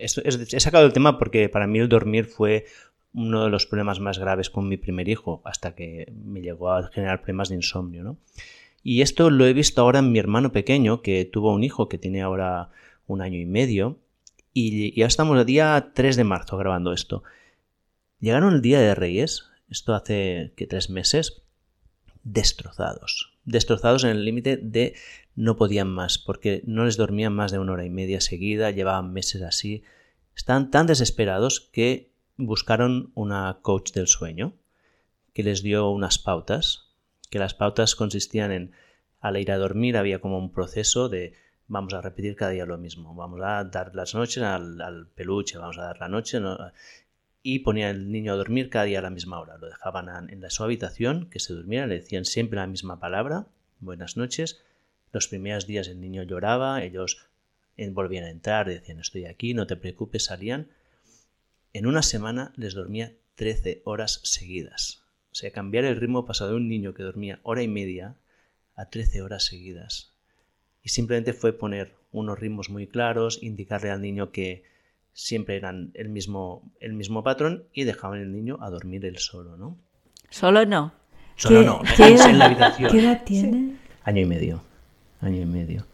He 0.00 0.60
sacado 0.60 0.86
el 0.86 0.92
tema 0.92 1.18
porque 1.18 1.48
para 1.48 1.66
mí 1.66 1.78
el 1.78 1.88
dormir 1.88 2.24
fue 2.26 2.66
uno 3.12 3.44
de 3.44 3.50
los 3.50 3.66
problemas 3.66 4.00
más 4.00 4.18
graves 4.18 4.50
con 4.50 4.68
mi 4.68 4.76
primer 4.76 5.08
hijo, 5.08 5.42
hasta 5.44 5.74
que 5.74 6.12
me 6.24 6.40
llegó 6.40 6.72
a 6.72 6.88
generar 6.88 7.20
problemas 7.20 7.48
de 7.48 7.56
insomnio. 7.56 8.02
¿no? 8.02 8.18
Y 8.82 9.02
esto 9.02 9.30
lo 9.30 9.46
he 9.46 9.52
visto 9.52 9.82
ahora 9.82 9.98
en 9.98 10.12
mi 10.12 10.18
hermano 10.18 10.52
pequeño, 10.52 11.02
que 11.02 11.24
tuvo 11.24 11.52
un 11.52 11.64
hijo 11.64 11.88
que 11.88 11.98
tiene 11.98 12.22
ahora 12.22 12.70
un 13.06 13.20
año 13.20 13.38
y 13.38 13.46
medio, 13.46 13.98
y 14.52 14.98
ya 14.98 15.06
estamos 15.06 15.38
el 15.38 15.46
día 15.46 15.92
3 15.94 16.16
de 16.16 16.24
marzo 16.24 16.56
grabando 16.56 16.92
esto. 16.92 17.22
Llegaron 18.20 18.54
el 18.54 18.62
día 18.62 18.80
de 18.80 18.94
Reyes, 18.94 19.44
esto 19.68 19.94
hace 19.94 20.52
tres 20.68 20.90
meses, 20.90 21.42
destrozados. 22.22 23.32
Destrozados 23.44 24.04
en 24.04 24.10
el 24.10 24.24
límite 24.24 24.56
de 24.56 24.94
no 25.40 25.56
podían 25.56 25.88
más, 25.88 26.18
porque 26.18 26.62
no 26.66 26.84
les 26.84 26.98
dormían 26.98 27.32
más 27.32 27.50
de 27.50 27.58
una 27.58 27.72
hora 27.72 27.86
y 27.86 27.90
media 27.90 28.20
seguida, 28.20 28.72
llevaban 28.72 29.14
meses 29.14 29.40
así. 29.40 29.82
Están 30.36 30.70
tan 30.70 30.86
desesperados 30.86 31.70
que 31.72 32.12
buscaron 32.36 33.10
una 33.14 33.60
coach 33.62 33.92
del 33.92 34.06
sueño, 34.06 34.52
que 35.32 35.42
les 35.42 35.62
dio 35.62 35.88
unas 35.88 36.18
pautas, 36.18 36.92
que 37.30 37.38
las 37.38 37.54
pautas 37.54 37.96
consistían 37.96 38.52
en, 38.52 38.72
al 39.18 39.38
ir 39.38 39.50
a 39.50 39.56
dormir 39.56 39.96
había 39.96 40.20
como 40.20 40.38
un 40.38 40.52
proceso 40.52 41.08
de 41.08 41.32
vamos 41.68 41.94
a 41.94 42.02
repetir 42.02 42.36
cada 42.36 42.50
día 42.50 42.66
lo 42.66 42.76
mismo, 42.76 43.14
vamos 43.14 43.40
a 43.42 43.64
dar 43.64 43.94
las 43.94 44.14
noches 44.14 44.42
al, 44.42 45.08
peluche, 45.14 45.56
vamos 45.56 45.78
a 45.78 45.84
dar 45.84 46.00
la 46.00 46.08
noche, 46.08 46.38
y 47.42 47.60
ponía 47.60 47.88
al 47.88 48.12
niño 48.12 48.34
a 48.34 48.36
dormir 48.36 48.68
cada 48.68 48.84
día 48.84 48.98
a 48.98 49.02
la 49.02 49.10
misma 49.10 49.40
hora. 49.40 49.56
Lo 49.56 49.68
dejaban 49.68 50.28
en 50.28 50.42
la, 50.42 50.50
su 50.50 50.64
habitación, 50.64 51.30
que 51.30 51.38
se 51.38 51.54
durmiera, 51.54 51.86
le 51.86 51.94
decían 51.94 52.26
siempre 52.26 52.58
la 52.58 52.66
misma 52.66 53.00
palabra, 53.00 53.46
buenas 53.78 54.18
noches. 54.18 54.62
Los 55.12 55.28
primeros 55.28 55.66
días 55.66 55.88
el 55.88 56.00
niño 56.00 56.22
lloraba, 56.22 56.82
ellos 56.82 57.30
volvían 57.88 58.24
a 58.24 58.30
entrar, 58.30 58.68
decían 58.68 59.00
estoy 59.00 59.24
aquí, 59.24 59.54
no 59.54 59.66
te 59.66 59.76
preocupes, 59.76 60.24
salían. 60.24 60.68
En 61.72 61.86
una 61.86 62.02
semana 62.02 62.52
les 62.56 62.74
dormía 62.74 63.14
13 63.36 63.82
horas 63.84 64.20
seguidas. 64.24 65.02
O 65.32 65.34
sea, 65.34 65.52
cambiar 65.52 65.84
el 65.84 65.96
ritmo 65.96 66.26
pasó 66.26 66.48
de 66.48 66.54
un 66.54 66.68
niño 66.68 66.92
que 66.92 67.02
dormía 67.02 67.40
hora 67.42 67.62
y 67.62 67.68
media 67.68 68.16
a 68.74 68.90
13 68.90 69.22
horas 69.22 69.44
seguidas. 69.44 70.12
Y 70.82 70.90
simplemente 70.90 71.32
fue 71.32 71.52
poner 71.52 71.94
unos 72.12 72.38
ritmos 72.38 72.70
muy 72.70 72.86
claros, 72.86 73.42
indicarle 73.42 73.90
al 73.90 74.02
niño 74.02 74.32
que 74.32 74.64
siempre 75.12 75.56
eran 75.56 75.90
el 75.94 76.08
mismo, 76.08 76.70
el 76.80 76.92
mismo 76.92 77.22
patrón 77.22 77.64
y 77.72 77.84
dejaban 77.84 78.20
el 78.20 78.32
niño 78.32 78.58
a 78.60 78.70
dormir 78.70 79.04
él 79.04 79.18
solo, 79.18 79.56
¿no? 79.56 79.78
Solo 80.30 80.64
no. 80.64 80.92
Solo 81.36 81.62
no, 81.62 81.82
en 81.98 82.38
la 82.38 82.46
habitación. 82.46 82.90
¿Qué 82.90 82.98
edad 82.98 83.24
tiene? 83.24 83.76
Año 84.04 84.22
y 84.22 84.26
medio. 84.26 84.69
Año 85.20 85.42
y 85.42 85.46
medio. 85.46 85.86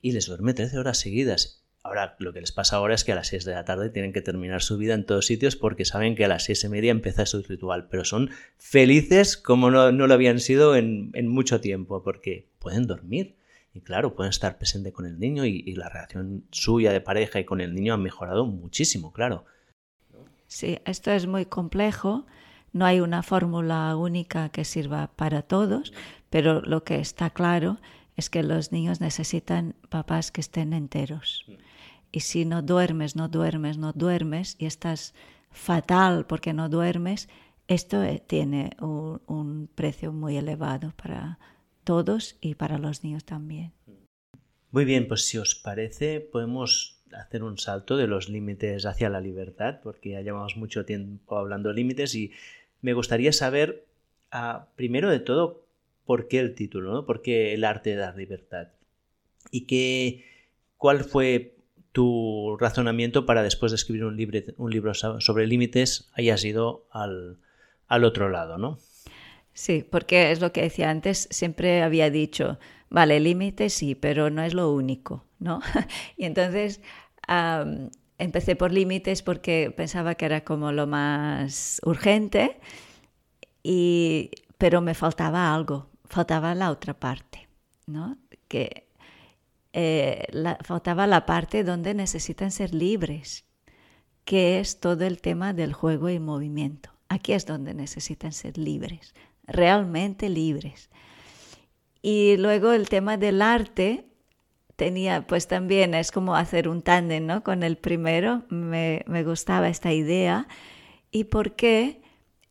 Y 0.00 0.12
les 0.12 0.26
duerme 0.26 0.54
13 0.54 0.78
horas 0.78 0.98
seguidas. 0.98 1.64
Ahora, 1.82 2.16
lo 2.18 2.32
que 2.32 2.40
les 2.40 2.52
pasa 2.52 2.76
ahora 2.76 2.94
es 2.94 3.04
que 3.04 3.12
a 3.12 3.14
las 3.14 3.28
6 3.28 3.44
de 3.44 3.54
la 3.54 3.64
tarde 3.64 3.90
tienen 3.90 4.12
que 4.12 4.20
terminar 4.20 4.62
su 4.62 4.76
vida 4.76 4.94
en 4.94 5.06
todos 5.06 5.26
sitios 5.26 5.56
porque 5.56 5.84
saben 5.84 6.16
que 6.16 6.24
a 6.24 6.28
las 6.28 6.44
6 6.44 6.64
y 6.64 6.68
media 6.68 6.90
empieza 6.90 7.24
su 7.26 7.42
ritual. 7.42 7.88
Pero 7.88 8.04
son 8.04 8.30
felices 8.56 9.36
como 9.36 9.70
no, 9.70 9.92
no 9.92 10.06
lo 10.06 10.14
habían 10.14 10.40
sido 10.40 10.76
en, 10.76 11.10
en 11.14 11.28
mucho 11.28 11.60
tiempo 11.60 12.02
porque 12.02 12.48
pueden 12.58 12.86
dormir 12.86 13.38
y 13.78 13.80
claro, 13.80 14.14
pueden 14.14 14.30
estar 14.30 14.58
presente 14.58 14.92
con 14.92 15.06
el 15.06 15.18
niño 15.18 15.44
y, 15.44 15.74
la 15.74 15.88
relación 15.88 16.44
suya 16.50 16.92
de 16.92 17.00
pareja 17.00 17.38
y 17.38 17.44
con 17.44 17.60
el 17.60 17.74
niño 17.74 17.94
ha 17.94 17.98
mejorado 17.98 18.46
muchísimo, 18.46 19.12
claro. 19.12 19.44
Sí, 20.46 20.78
esto 20.84 21.10
es 21.10 21.26
muy 21.26 21.46
complejo. 21.46 22.26
No 22.72 22.86
hay 22.86 23.00
una 23.00 23.22
fórmula 23.22 23.94
única 23.96 24.48
que 24.48 24.64
sirva 24.64 25.10
para 25.14 25.42
todos, 25.42 25.92
pero 26.30 26.60
lo 26.62 26.82
que 26.82 26.98
está 26.98 27.30
claro 27.30 27.78
es 28.18 28.28
que 28.28 28.42
los 28.42 28.72
niños 28.72 29.00
necesitan 29.00 29.74
papás 29.88 30.30
que 30.30 30.42
estén 30.42 30.74
enteros. 30.74 31.46
Y 32.12 32.20
si 32.20 32.44
no 32.44 32.60
duermes, 32.60 33.16
no 33.16 33.28
duermes, 33.28 33.78
no 33.78 33.92
duermes 33.94 34.56
y 34.58 34.66
estás 34.66 35.14
fatal 35.50 36.26
porque 36.26 36.52
no 36.52 36.68
duermes, 36.68 37.30
esto 37.68 38.02
eh, 38.02 38.22
tiene 38.26 38.70
un 38.80 39.70
precio 39.74 40.12
muy 40.12 40.36
elevado 40.36 40.92
para, 41.02 41.38
todos 41.88 42.36
y 42.42 42.54
para 42.54 42.76
los 42.76 43.02
niños 43.02 43.24
también. 43.24 43.72
Muy 44.72 44.84
bien, 44.84 45.08
pues 45.08 45.24
si 45.24 45.38
os 45.38 45.54
parece, 45.54 46.20
podemos 46.20 47.00
hacer 47.14 47.42
un 47.42 47.56
salto 47.56 47.96
de 47.96 48.06
los 48.06 48.28
límites 48.28 48.84
hacia 48.84 49.08
la 49.08 49.22
libertad, 49.22 49.80
porque 49.82 50.10
ya 50.10 50.20
llevamos 50.20 50.58
mucho 50.58 50.84
tiempo 50.84 51.38
hablando 51.38 51.70
de 51.70 51.76
límites 51.76 52.14
y 52.14 52.32
me 52.82 52.92
gustaría 52.92 53.32
saber, 53.32 53.86
ah, 54.30 54.68
primero 54.76 55.08
de 55.08 55.20
todo, 55.20 55.64
por 56.08 56.26
qué 56.26 56.38
el 56.38 56.54
título, 56.54 56.90
¿no? 56.90 57.04
¿Por 57.04 57.20
qué 57.20 57.52
el 57.52 57.64
arte 57.64 57.90
de 57.90 57.96
dar 57.96 58.16
libertad? 58.16 58.68
¿Y 59.50 59.66
qué, 59.66 60.24
cuál 60.78 61.04
fue 61.04 61.58
tu 61.92 62.56
razonamiento 62.58 63.26
para 63.26 63.42
después 63.42 63.72
de 63.72 63.76
escribir 63.76 64.06
un, 64.06 64.16
libro 64.16 64.94
sobre 64.94 65.46
límites 65.46 66.08
hayas 66.14 66.42
ido 66.46 66.86
al, 66.92 67.36
al 67.88 68.04
otro 68.04 68.30
lado, 68.30 68.56
¿no? 68.56 68.78
Sí, 69.52 69.84
porque 69.90 70.30
es 70.30 70.40
lo 70.40 70.50
que 70.50 70.62
decía 70.62 70.88
antes, 70.88 71.28
siempre 71.30 71.82
había 71.82 72.08
dicho, 72.08 72.58
vale, 72.88 73.20
límite 73.20 73.68
sí, 73.68 73.94
pero 73.94 74.30
no 74.30 74.42
es 74.42 74.54
lo 74.54 74.72
único, 74.72 75.26
¿no? 75.38 75.60
y 76.16 76.24
entonces 76.24 76.80
empecé 78.16 78.56
por 78.56 78.72
límites 78.72 79.20
porque 79.20 79.74
pensaba 79.76 80.14
que 80.14 80.24
era 80.24 80.42
como 80.42 80.72
lo 80.72 80.86
más 80.86 81.82
urgente, 81.84 82.56
y, 83.62 84.30
pero 84.56 84.80
me 84.80 84.94
faltaba 84.94 85.54
algo, 85.54 85.90
faltaba 86.08 86.54
la 86.54 86.70
otra 86.70 86.94
parte, 86.94 87.48
¿no? 87.86 88.18
Que 88.48 88.88
eh, 89.72 90.26
faltaba 90.62 91.06
la 91.06 91.26
parte 91.26 91.64
donde 91.64 91.94
necesitan 91.94 92.50
ser 92.50 92.74
libres, 92.74 93.44
que 94.24 94.60
es 94.60 94.80
todo 94.80 95.04
el 95.04 95.20
tema 95.20 95.52
del 95.52 95.72
juego 95.72 96.08
y 96.08 96.18
movimiento. 96.18 96.90
Aquí 97.08 97.32
es 97.32 97.46
donde 97.46 97.74
necesitan 97.74 98.32
ser 98.32 98.58
libres, 98.58 99.14
realmente 99.46 100.28
libres. 100.28 100.90
Y 102.02 102.36
luego 102.36 102.72
el 102.72 102.88
tema 102.88 103.16
del 103.16 103.42
arte 103.42 104.04
tenía, 104.76 105.26
pues 105.26 105.48
también 105.48 105.94
es 105.94 106.12
como 106.12 106.36
hacer 106.36 106.68
un 106.68 106.82
tándem 106.82 107.26
¿no? 107.26 107.42
con 107.42 107.62
el 107.62 107.76
primero, 107.76 108.44
me, 108.48 109.02
gustaba 109.24 109.68
esta 109.68 109.92
idea. 109.92 110.46
¿Y 111.10 111.24
porque 111.24 112.00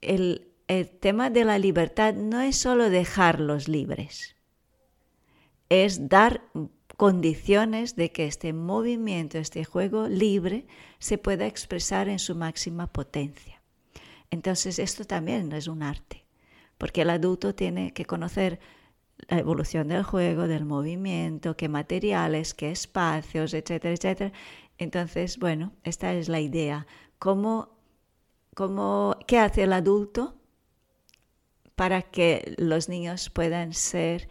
el, 0.01 0.46
el 0.67 0.89
tema 0.89 1.29
de 1.29 1.45
la 1.45 1.59
libertad 1.59 2.13
no 2.13 2.41
es 2.41 2.57
solo 2.57 2.89
dejarlos 2.89 3.67
libres, 3.67 4.35
es 5.69 6.09
dar 6.09 6.43
condiciones 6.95 7.95
de 7.95 8.11
que 8.11 8.25
este 8.25 8.53
movimiento, 8.53 9.37
este 9.37 9.63
juego 9.63 10.07
libre, 10.07 10.65
se 10.99 11.17
pueda 11.17 11.45
expresar 11.45 12.09
en 12.09 12.19
su 12.19 12.35
máxima 12.35 12.87
potencia. 12.87 13.61
Entonces 14.31 14.79
esto 14.79 15.05
también 15.05 15.51
es 15.53 15.67
un 15.67 15.83
arte 15.83 16.27
porque 16.77 17.01
el 17.01 17.09
adulto 17.09 17.55
tiene 17.55 17.93
que 17.93 18.05
conocer 18.05 18.59
la 19.29 19.39
evolución 19.39 19.87
del 19.87 20.03
juego, 20.03 20.47
del 20.47 20.65
movimiento, 20.65 21.57
qué 21.57 21.69
materiales, 21.69 22.53
qué 22.53 22.71
espacios, 22.71 23.53
etcétera, 23.53 23.93
etcétera. 23.93 24.31
Entonces, 24.77 25.39
bueno, 25.39 25.73
esta 25.83 26.13
es 26.13 26.29
la 26.29 26.39
idea. 26.39 26.85
¿Cómo, 27.17 27.69
cómo, 28.53 29.17
¿Qué 29.25 29.39
hace 29.39 29.63
el 29.63 29.73
adulto 29.73 30.36
para 31.77 32.01
que 32.01 32.55
los 32.57 32.89
niños 32.89 33.29
puedan 33.29 33.71
ser 33.73 34.27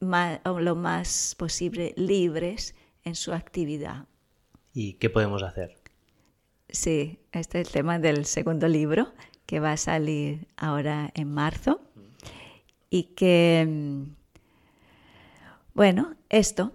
lo 0.00 0.74
más 0.74 1.36
posible 1.38 1.94
libres 1.96 2.74
en 3.04 3.14
su 3.14 3.32
actividad? 3.32 4.06
¿Y 4.74 4.94
qué 4.94 5.08
podemos 5.08 5.44
hacer? 5.44 5.76
Sí, 6.68 7.20
este 7.30 7.60
es 7.60 7.68
el 7.68 7.72
tema 7.72 8.00
del 8.00 8.26
segundo 8.26 8.66
libro, 8.66 9.14
que 9.46 9.60
va 9.60 9.72
a 9.72 9.76
salir 9.76 10.48
ahora 10.56 11.12
en 11.14 11.32
marzo 11.32 11.80
y 12.90 13.14
que, 13.14 13.64
mm, 13.64 14.02
bueno, 15.72 16.16
esto, 16.28 16.72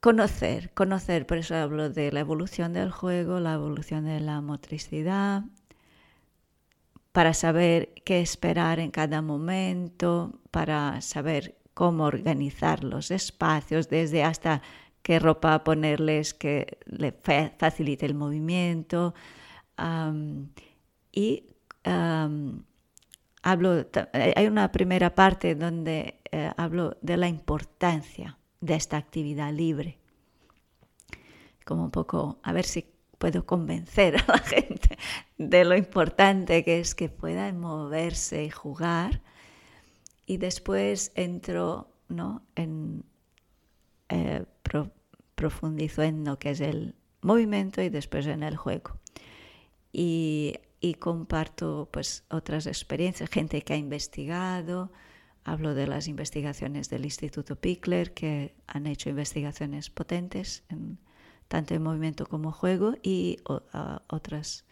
conocer, 0.00 0.72
conocer, 0.72 1.26
por 1.26 1.36
eso 1.36 1.54
hablo 1.56 1.90
de 1.90 2.10
la 2.10 2.20
evolución 2.20 2.72
del 2.72 2.90
juego, 2.90 3.38
la 3.38 3.52
evolución 3.52 4.06
de 4.06 4.18
la 4.20 4.40
motricidad, 4.40 5.44
para 7.16 7.32
saber 7.32 7.94
qué 8.04 8.20
esperar 8.20 8.78
en 8.78 8.90
cada 8.90 9.22
momento, 9.22 10.38
para 10.50 11.00
saber 11.00 11.56
cómo 11.72 12.04
organizar 12.04 12.84
los 12.84 13.10
espacios, 13.10 13.88
desde 13.88 14.22
hasta 14.22 14.60
qué 15.00 15.18
ropa 15.18 15.64
ponerles 15.64 16.34
que 16.34 16.76
le 16.84 17.12
facilite 17.12 18.04
el 18.04 18.14
movimiento 18.14 19.14
y 21.10 21.44
hablo, 23.42 23.86
hay 24.12 24.46
una 24.46 24.70
primera 24.70 25.14
parte 25.14 25.54
donde 25.54 26.20
eh, 26.30 26.50
hablo 26.58 26.98
de 27.00 27.16
la 27.16 27.28
importancia 27.28 28.36
de 28.60 28.74
esta 28.74 28.98
actividad 28.98 29.54
libre. 29.54 29.96
Como 31.64 31.84
un 31.84 31.90
poco, 31.90 32.40
a 32.42 32.52
ver 32.52 32.66
si 32.66 32.84
puedo 33.18 33.46
convencer 33.46 34.16
a 34.16 34.24
la 34.26 34.38
gente 34.44 34.98
de 35.38 35.64
lo 35.64 35.76
importante 35.76 36.64
que 36.64 36.80
es 36.80 36.94
que 36.94 37.08
puedan 37.08 37.58
moverse 37.58 38.44
y 38.44 38.50
jugar. 38.50 39.22
Y 40.26 40.38
después 40.38 41.12
entro 41.14 41.88
¿no? 42.08 42.42
en, 42.56 43.04
eh, 44.08 44.44
profundizo 45.34 46.02
en 46.02 46.24
lo 46.24 46.38
que 46.38 46.50
es 46.50 46.60
el 46.60 46.94
movimiento 47.22 47.82
y 47.82 47.88
después 47.88 48.26
en 48.26 48.42
el 48.42 48.56
juego. 48.56 48.98
Y, 49.92 50.56
y 50.80 50.94
comparto 50.94 51.88
pues 51.92 52.24
otras 52.28 52.66
experiencias, 52.66 53.30
gente 53.30 53.62
que 53.62 53.74
ha 53.74 53.76
investigado, 53.76 54.92
hablo 55.44 55.74
de 55.74 55.86
las 55.86 56.08
investigaciones 56.08 56.90
del 56.90 57.04
Instituto 57.04 57.56
Pickler 57.56 58.12
que 58.12 58.54
han 58.66 58.86
hecho 58.86 59.08
investigaciones 59.08 59.90
potentes 59.90 60.64
en, 60.68 60.98
tanto 61.48 61.74
en 61.74 61.82
movimiento 61.82 62.26
como 62.26 62.52
juego 62.52 62.94
y 63.02 63.38
otras 64.08 64.64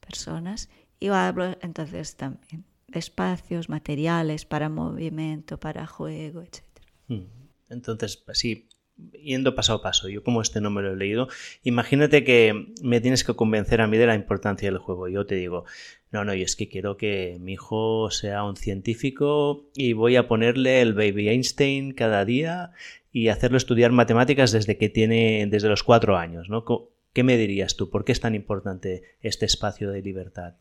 personas. 0.00 0.68
Y 1.00 1.08
hablo 1.08 1.56
entonces 1.60 2.16
también 2.16 2.64
de 2.88 2.98
espacios, 2.98 3.68
materiales 3.68 4.44
para 4.44 4.68
movimiento, 4.68 5.58
para 5.58 5.86
juego, 5.86 6.42
etc. 6.42 6.62
Mm. 7.08 7.22
Entonces, 7.70 8.22
sí, 8.34 8.68
yendo 9.12 9.54
paso 9.54 9.72
a 9.72 9.82
paso, 9.82 10.08
yo 10.08 10.22
como 10.22 10.42
este 10.42 10.60
no 10.60 10.70
me 10.70 10.82
lo 10.82 10.92
he 10.92 10.96
leído, 10.96 11.28
imagínate 11.62 12.22
que 12.22 12.74
me 12.82 13.00
tienes 13.00 13.24
que 13.24 13.34
convencer 13.34 13.80
a 13.80 13.86
mí 13.86 13.96
de 13.96 14.06
la 14.06 14.14
importancia 14.14 14.70
del 14.70 14.78
juego. 14.78 15.08
Yo 15.08 15.26
te 15.26 15.36
digo, 15.36 15.64
no, 16.10 16.24
no, 16.24 16.34
y 16.34 16.42
es 16.42 16.54
que 16.54 16.68
quiero 16.68 16.96
que 16.96 17.38
mi 17.40 17.54
hijo 17.54 18.10
sea 18.10 18.44
un 18.44 18.56
científico 18.56 19.70
y 19.74 19.94
voy 19.94 20.16
a 20.16 20.28
ponerle 20.28 20.82
el 20.82 20.92
baby 20.92 21.30
Einstein 21.30 21.92
cada 21.92 22.24
día 22.24 22.72
y 23.12 23.28
hacerlo 23.28 23.58
estudiar 23.58 23.92
matemáticas 23.92 24.52
desde 24.52 24.78
que 24.78 24.88
tiene, 24.88 25.46
desde 25.46 25.68
los 25.68 25.82
cuatro 25.82 26.16
años, 26.16 26.48
¿no? 26.48 26.64
¿Qué 27.12 27.22
me 27.22 27.36
dirías 27.36 27.76
tú? 27.76 27.90
¿Por 27.90 28.04
qué 28.04 28.12
es 28.12 28.20
tan 28.20 28.34
importante 28.34 29.02
este 29.20 29.44
espacio 29.44 29.90
de 29.90 30.00
libertad? 30.00 30.54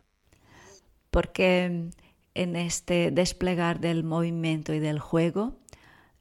Porque 1.10 1.90
en 2.34 2.56
este 2.58 3.12
desplegar 3.12 3.80
del 3.80 4.04
movimiento 4.04 4.74
y 4.74 4.80
del 4.80 5.00
juego, 5.00 5.60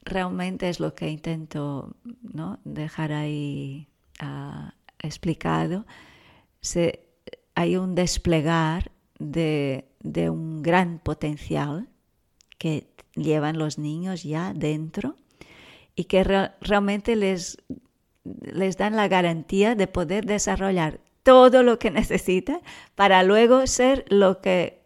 realmente 0.02 0.68
es 0.68 0.78
lo 0.78 0.94
que 0.94 1.08
intento 1.08 1.96
¿no? 2.22 2.60
dejar 2.64 3.12
ahí 3.12 3.88
uh, 4.22 4.70
explicado. 5.00 5.84
Se, 6.60 7.00
hay 7.56 7.76
un 7.76 7.96
desplegar 7.96 8.92
de, 9.18 9.88
de, 10.00 10.30
un 10.30 10.62
gran 10.62 11.00
potencial 11.00 11.88
que 12.56 12.86
llevan 13.16 13.58
los 13.58 13.78
niños 13.78 14.22
ya 14.22 14.54
dentro 14.54 15.16
y 16.00 16.04
que 16.04 16.24
re, 16.24 16.52
realmente 16.62 17.14
les, 17.14 17.58
les 18.24 18.78
dan 18.78 18.96
la 18.96 19.06
garantía 19.06 19.74
de 19.74 19.86
poder 19.86 20.24
desarrollar 20.24 20.98
todo 21.22 21.62
lo 21.62 21.78
que 21.78 21.90
necesitan 22.00 22.60
para 22.94 23.22
luego 23.22 23.66
ser 23.66 24.06
lo 24.08 24.40
que 24.40 24.80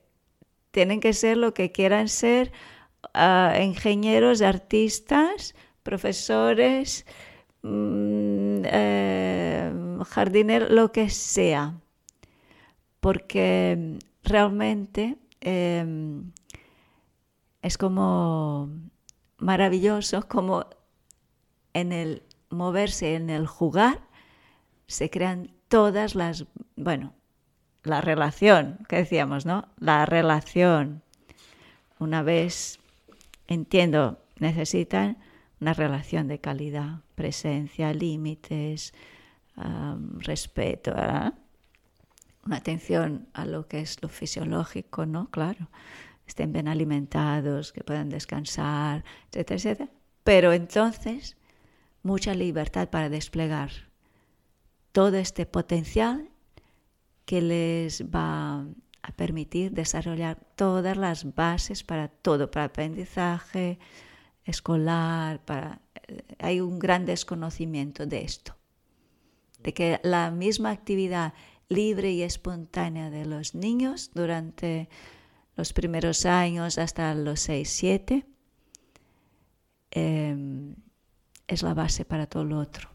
tienen 0.72 0.98
que 0.98 1.12
ser, 1.12 1.36
lo 1.36 1.54
que 1.54 1.70
quieran 1.70 2.08
ser 2.08 2.50
ingenieros, 3.60 4.42
artistas, 4.42 5.54
profesores, 5.84 7.06
mm, 7.62 8.62
eh, 8.64 9.72
jardineros, 10.04 10.70
lo 10.70 10.90
que 10.90 11.10
sea. 11.10 11.78
Porque 12.98 13.98
realmente 14.24 15.16
em, 15.40 16.32
es 17.62 17.78
como 17.78 18.68
maravilloso 19.44 20.26
como 20.26 20.66
en 21.74 21.92
el 21.92 22.22
moverse, 22.48 23.14
en 23.14 23.28
el 23.28 23.46
jugar, 23.46 24.00
se 24.86 25.10
crean 25.10 25.52
todas 25.68 26.14
las, 26.14 26.46
bueno, 26.76 27.12
la 27.82 28.00
relación, 28.00 28.78
que 28.88 28.96
decíamos, 28.96 29.44
¿no? 29.44 29.68
La 29.78 30.06
relación. 30.06 31.02
Una 31.98 32.22
vez 32.22 32.78
entiendo, 33.46 34.18
necesitan 34.38 35.18
una 35.60 35.74
relación 35.74 36.28
de 36.28 36.38
calidad, 36.38 37.00
presencia, 37.14 37.92
límites, 37.92 38.94
respeto, 40.18 40.92
una 42.44 42.56
atención 42.56 43.28
a 43.32 43.46
lo 43.46 43.68
que 43.68 43.80
es 43.80 44.02
lo 44.02 44.08
fisiológico, 44.08 45.06
¿no? 45.06 45.30
Claro, 45.30 45.70
estén 46.26 46.52
bien 46.52 46.68
alimentados, 46.68 47.72
que 47.72 47.84
puedan 47.84 48.08
descansar, 48.08 49.04
etcétera, 49.30 49.56
etcétera. 49.56 49.90
Pero 50.24 50.52
entonces, 50.52 51.36
mucha 52.04 52.34
libertad 52.34 52.88
para 52.90 53.08
desplegar 53.08 53.70
todo 54.92 55.16
este 55.16 55.46
potencial 55.46 56.30
que 57.24 57.40
les 57.42 58.04
va 58.04 58.66
a 59.02 59.12
permitir 59.16 59.72
desarrollar 59.72 60.38
todas 60.54 60.96
las 60.96 61.34
bases 61.34 61.82
para 61.82 62.08
todo, 62.08 62.50
para 62.50 62.66
aprendizaje 62.66 63.78
escolar, 64.44 65.44
para... 65.44 65.80
Eh, 66.06 66.22
hay 66.38 66.60
un 66.60 66.78
gran 66.78 67.06
desconocimiento 67.06 68.06
de 68.06 68.22
esto, 68.22 68.56
de 69.62 69.74
que 69.74 70.00
la 70.04 70.30
misma 70.30 70.70
actividad 70.70 71.34
libre 71.68 72.12
y 72.12 72.22
espontánea 72.22 73.10
de 73.10 73.24
los 73.24 73.54
niños 73.54 74.10
durante 74.14 74.88
los 75.56 75.72
primeros 75.72 76.26
años 76.26 76.78
hasta 76.78 77.14
los 77.14 77.40
6, 77.40 77.68
7 77.68 78.26
em, 79.90 80.74
es 81.46 81.62
la 81.62 81.74
base 81.74 82.04
para 82.04 82.26
todo 82.26 82.44
lo 82.44 82.58
otro. 82.58 82.90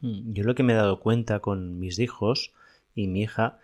Mm, 0.00 0.32
yo 0.32 0.44
lo 0.44 0.54
que 0.54 0.62
me 0.62 0.72
he 0.72 0.76
dado 0.76 1.00
cuenta 1.00 1.40
con 1.40 1.78
mis 1.78 1.98
hijos 1.98 2.52
y 2.94 3.08
mi 3.08 3.22
hija 3.22 3.58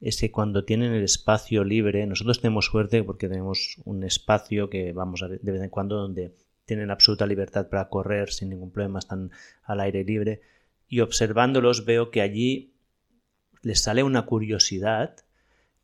es 0.00 0.20
que 0.20 0.32
cuando 0.32 0.64
tienen 0.64 0.92
el 0.92 1.04
espacio 1.04 1.64
libre, 1.64 2.06
nosotros 2.06 2.40
tenemos 2.40 2.66
suerte 2.66 3.02
porque 3.04 3.28
tenemos 3.28 3.76
un 3.84 4.02
espacio 4.02 4.68
que 4.68 4.92
vamos 4.92 5.22
a 5.22 5.28
ver 5.28 5.40
de 5.40 5.52
vez 5.52 5.62
en 5.62 5.70
cuando 5.70 5.96
donde 5.96 6.34
tienen 6.64 6.90
absoluta 6.90 7.26
libertad 7.26 7.68
para 7.68 7.88
correr 7.88 8.30
sin 8.30 8.50
ningún 8.50 8.72
problema, 8.72 8.98
están 8.98 9.30
al 9.62 9.80
aire 9.80 10.04
libre 10.04 10.40
y 10.88 11.00
observándolos 11.00 11.84
veo 11.84 12.10
que 12.10 12.20
allí 12.20 12.74
les 13.62 13.82
sale 13.82 14.02
una 14.02 14.26
curiosidad 14.26 15.16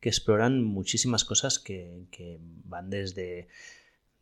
que 0.00 0.08
exploran 0.08 0.62
muchísimas 0.62 1.24
cosas 1.24 1.58
que, 1.58 2.06
que 2.10 2.38
van 2.64 2.90
desde 2.90 3.48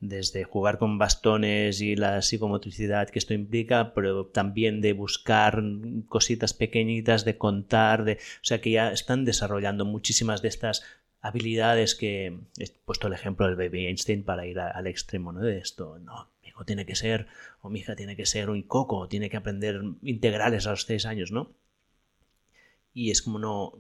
desde 0.01 0.45
jugar 0.45 0.79
con 0.79 0.99
bastones 0.99 1.81
y 1.81 1.97
la 1.97 2.21
psicomotricidad 2.23 3.09
que 3.09 3.19
esto 3.19 3.35
implica, 3.35 3.95
pero 3.95 4.27
también 4.27 4.81
de 4.81 4.93
buscar 4.93 5.63
cositas 6.09 6.53
pequeñitas, 6.53 7.25
de 7.25 7.39
contar, 7.39 8.05
de, 8.05 8.15
o 8.15 8.45
sea 8.45 8.61
que 8.61 8.73
ya 8.73 8.93
están 8.93 9.25
desarrollando 9.25 9.85
muchísimas 9.85 10.43
de 10.43 10.49
estas 10.49 10.85
habilidades 11.21 11.95
que 11.95 12.39
he 12.59 12.71
puesto 12.85 13.09
el 13.09 13.15
ejemplo 13.15 13.47
del 13.47 13.57
baby 13.57 13.87
Einstein 13.87 14.23
para 14.23 14.47
ir 14.47 14.61
al 14.61 14.87
extremo 14.87 15.33
¿no? 15.33 15.41
de 15.41 15.59
esto. 15.59 15.99
No, 15.99 16.31
mi 16.43 16.49
hijo 16.49 16.65
tiene 16.65 16.87
que 16.87 16.95
ser, 16.95 17.27
o 17.63 17.71
mi 17.71 17.81
hija 17.81 17.97
tiene 17.97 18.17
que 18.17 18.27
ser 18.27 18.51
un 18.51 18.63
coco, 18.63 19.09
tiene 19.09 19.31
que 19.31 19.37
aprender 19.37 19.83
integrales 20.03 20.67
a 20.67 20.71
los 20.71 20.83
seis 20.83 21.07
años, 21.07 21.33
¿no? 21.33 21.53
Y 22.97 23.11
es 23.11 23.21
como 23.21 23.39
no, 23.39 23.75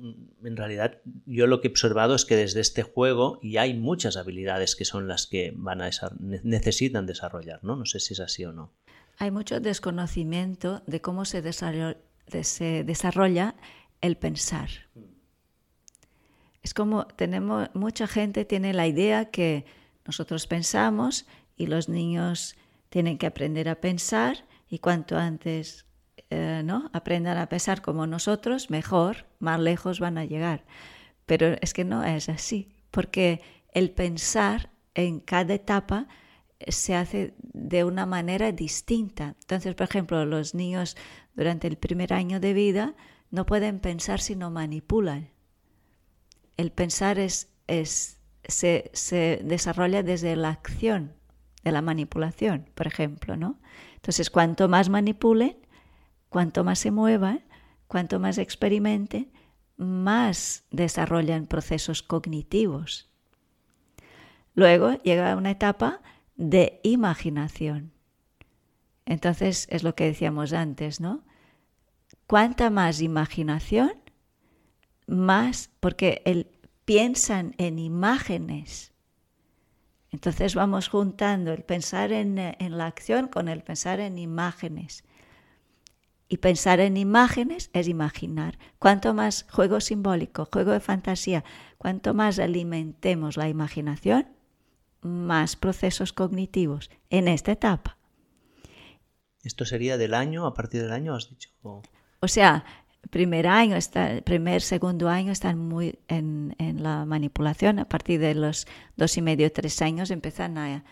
en 0.44 0.58
realidad 0.58 0.98
yo 1.24 1.46
lo 1.46 1.62
que 1.62 1.68
he 1.68 1.70
observado 1.70 2.14
es 2.14 2.26
que 2.26 2.36
desde 2.36 2.60
este 2.60 2.82
juego 2.82 3.40
ya 3.42 3.62
hay 3.62 3.72
muchas 3.72 4.18
habilidades 4.18 4.76
que 4.76 4.84
son 4.84 5.08
las 5.08 5.26
que 5.26 5.54
van 5.56 5.80
a 5.80 5.88
necesitan 6.20 7.06
desarrollar, 7.06 7.64
¿no? 7.64 7.76
No 7.76 7.86
sé 7.86 7.98
si 7.98 8.12
es 8.12 8.20
así 8.20 8.44
o 8.44 8.52
no. 8.52 8.74
Hay 9.16 9.30
mucho 9.30 9.58
desconocimiento 9.58 10.82
de 10.86 11.00
cómo 11.00 11.24
se 11.24 11.40
se 11.50 12.84
desarrolla 12.84 13.54
el 14.02 14.18
pensar. 14.18 14.68
Es 16.62 16.74
como 16.74 17.06
tenemos 17.06 17.70
mucha 17.72 18.06
gente 18.06 18.44
tiene 18.44 18.74
la 18.74 18.86
idea 18.86 19.30
que 19.30 19.64
nosotros 20.04 20.46
pensamos 20.46 21.24
y 21.56 21.68
los 21.68 21.88
niños 21.88 22.54
tienen 22.90 23.16
que 23.16 23.26
aprender 23.26 23.70
a 23.70 23.80
pensar 23.80 24.44
y 24.68 24.80
cuanto 24.80 25.16
antes 25.16 25.85
eh, 26.30 26.62
¿no? 26.64 26.90
aprendan 26.92 27.38
a 27.38 27.48
pensar 27.48 27.82
como 27.82 28.06
nosotros, 28.06 28.70
mejor, 28.70 29.26
más 29.38 29.60
lejos 29.60 30.00
van 30.00 30.18
a 30.18 30.24
llegar. 30.24 30.64
Pero 31.24 31.56
es 31.60 31.72
que 31.72 31.84
no 31.84 32.04
es 32.04 32.28
así, 32.28 32.72
porque 32.90 33.40
el 33.72 33.90
pensar 33.90 34.70
en 34.94 35.20
cada 35.20 35.54
etapa 35.54 36.08
se 36.66 36.94
hace 36.94 37.34
de 37.38 37.84
una 37.84 38.06
manera 38.06 38.50
distinta. 38.52 39.36
Entonces, 39.40 39.74
por 39.74 39.84
ejemplo, 39.84 40.24
los 40.24 40.54
niños 40.54 40.96
durante 41.34 41.68
el 41.68 41.76
primer 41.76 42.12
año 42.12 42.40
de 42.40 42.54
vida 42.54 42.94
no 43.30 43.46
pueden 43.46 43.80
pensar 43.80 44.20
si 44.20 44.36
no 44.36 44.50
manipulan. 44.50 45.28
El 46.56 46.72
pensar 46.72 47.18
es, 47.18 47.50
se, 48.44 48.90
se 48.94 49.40
desarrolla 49.44 50.02
desde 50.02 50.34
la 50.36 50.48
acción, 50.50 51.12
de 51.62 51.72
la 51.72 51.82
manipulación, 51.82 52.70
por 52.74 52.86
ejemplo. 52.86 53.36
¿no? 53.36 53.58
Entonces, 53.96 54.30
cuanto 54.30 54.68
más 54.68 54.88
manipulen, 54.88 55.56
Cuanto 56.28 56.64
más 56.64 56.78
se 56.78 56.90
mueva, 56.90 57.40
cuanto 57.86 58.18
más 58.18 58.38
experimente, 58.38 59.30
más 59.76 60.64
desarrollan 60.70 61.46
procesos 61.46 62.02
cognitivos. 62.02 63.10
Luego 64.54 64.94
llega 65.02 65.36
una 65.36 65.50
etapa 65.50 66.00
de 66.36 66.80
imaginación. 66.82 67.92
Entonces 69.04 69.66
es 69.70 69.82
lo 69.82 69.94
que 69.94 70.04
decíamos 70.04 70.52
antes, 70.52 71.00
¿no? 71.00 71.24
Cuanta 72.26 72.70
más 72.70 73.00
imaginación, 73.00 73.92
más, 75.06 75.70
porque 75.78 76.22
el, 76.24 76.50
piensan 76.84 77.54
en 77.58 77.78
imágenes. 77.78 78.92
Entonces 80.10 80.54
vamos 80.54 80.88
juntando 80.88 81.52
el 81.52 81.62
pensar 81.62 82.10
en, 82.12 82.38
en 82.38 82.78
la 82.78 82.86
acción 82.86 83.28
con 83.28 83.48
el 83.48 83.62
pensar 83.62 84.00
en 84.00 84.18
imágenes. 84.18 85.04
Y 86.28 86.38
pensar 86.38 86.80
en 86.80 86.96
imágenes 86.96 87.70
es 87.72 87.86
imaginar. 87.86 88.58
Cuanto 88.78 89.14
más 89.14 89.46
juego 89.50 89.80
simbólico, 89.80 90.48
juego 90.52 90.72
de 90.72 90.80
fantasía, 90.80 91.44
cuanto 91.78 92.14
más 92.14 92.38
alimentemos 92.38 93.36
la 93.36 93.48
imaginación, 93.48 94.26
más 95.02 95.54
procesos 95.54 96.12
cognitivos 96.12 96.90
en 97.10 97.28
esta 97.28 97.52
etapa. 97.52 97.96
¿Esto 99.44 99.64
sería 99.64 99.96
del 99.96 100.14
año, 100.14 100.46
a 100.46 100.54
partir 100.54 100.82
del 100.82 100.92
año, 100.92 101.14
has 101.14 101.30
dicho? 101.30 101.50
O, 102.18 102.26
sea, 102.26 102.64
primer 103.10 103.46
año, 103.46 103.76
está, 103.76 104.20
primer, 104.24 104.62
segundo 104.62 105.08
año 105.08 105.30
están 105.30 105.58
muy 105.58 106.00
en, 106.08 106.56
en, 106.58 106.82
la 106.82 107.04
manipulación. 107.04 107.78
A 107.78 107.88
partir 107.88 108.18
de 108.18 108.34
los 108.34 108.66
dos 108.96 109.16
y 109.16 109.22
medio, 109.22 109.52
tres 109.52 109.80
años 109.80 110.10
empiezan 110.10 110.58
a, 110.58 110.84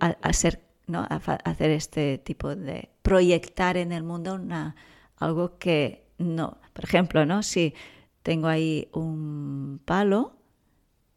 a, 0.00 0.06
a 0.06 0.10
hacer 0.20 0.60
¿no? 0.86 1.06
hacer 1.08 1.70
este 1.70 2.18
tipo 2.18 2.54
de 2.54 2.90
proyectar 3.02 3.76
en 3.76 3.92
el 3.92 4.02
mundo 4.02 4.34
una, 4.34 4.76
algo 5.16 5.58
que 5.58 6.06
no. 6.18 6.58
Por 6.72 6.84
ejemplo, 6.84 7.26
¿no? 7.26 7.42
si 7.42 7.74
tengo 8.22 8.48
ahí 8.48 8.88
un 8.92 9.80
palo 9.84 10.36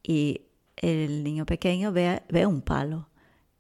y 0.04 0.42
el 0.76 1.24
niño 1.24 1.46
pequeño 1.46 1.92
ve, 1.92 2.24
ve 2.30 2.46
un 2.46 2.62
palo, 2.62 3.10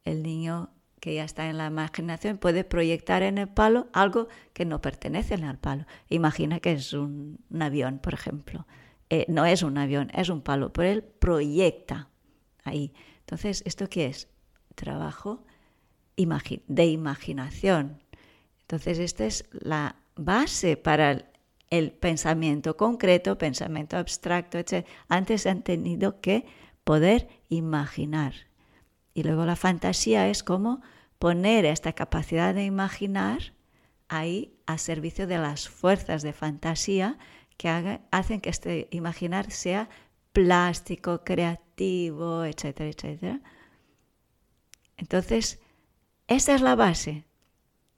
el 0.03 0.23
niño 0.23 0.69
que 0.99 1.13
ya 1.13 1.23
está 1.23 1.47
en 1.49 1.57
la 1.57 1.67
imaginación 1.67 2.39
puede 2.39 2.63
proyectar 2.63 3.21
en 3.21 3.37
el 3.37 3.47
palo 3.47 3.87
algo 3.93 4.27
que 4.53 4.65
no 4.65 4.81
pertenece 4.81 5.35
al 5.35 5.59
palo. 5.59 5.85
Imagina 6.09 6.59
que 6.59 6.71
es 6.71 6.93
un, 6.93 7.37
avión, 7.59 7.99
por 7.99 8.15
ejemplo. 8.15 8.65
Eh, 9.11 9.25
no 9.27 9.45
es 9.45 9.61
un 9.61 9.77
avión, 9.77 10.09
es 10.15 10.29
un 10.29 10.41
palo, 10.41 10.73
pero 10.73 10.89
él 10.89 11.03
proyecta 11.03 12.09
ahí. 12.63 12.91
Entonces, 13.19 13.61
¿esto 13.67 13.87
qué 13.87 14.07
es? 14.07 14.29
Trabajo 14.73 15.45
de 16.17 16.85
imaginación. 16.85 18.01
Entonces, 18.65 18.97
esta 18.97 19.25
es 19.25 19.45
la 19.51 19.95
base 20.15 20.75
para 20.75 21.31
el 21.69 21.91
pensamiento 21.91 22.77
concreto, 22.77 23.37
pensamiento 23.37 23.97
abstracto, 23.97 24.57
etc. 24.57 24.87
Antes 25.07 25.45
han 25.45 25.61
tenido 25.61 26.19
que 26.19 26.45
poder 26.83 27.27
imaginar. 27.49 28.33
Y 29.13 29.23
luego 29.23 29.45
la 29.45 29.55
fantasía 29.55 30.27
es 30.29 30.43
como 30.43 30.81
poner 31.19 31.65
esta 31.65 31.93
capacidad 31.93 32.55
de 32.55 32.65
imaginar 32.65 33.53
ahí 34.07 34.57
a 34.65 34.77
servicio 34.77 35.27
de 35.27 35.37
las 35.37 35.69
fuerzas 35.69 36.23
de 36.23 36.33
fantasía 36.33 37.17
que 37.57 37.99
hacen 38.11 38.41
que 38.41 38.49
este 38.49 38.87
imaginar 38.91 39.51
sea 39.51 39.89
plástico, 40.33 41.23
creativo, 41.23 42.43
etcétera, 42.43 42.89
etcétera. 42.89 43.41
Entonces, 44.97 45.59
esa 46.27 46.55
es 46.55 46.61
la 46.61 46.75
base, 46.75 47.25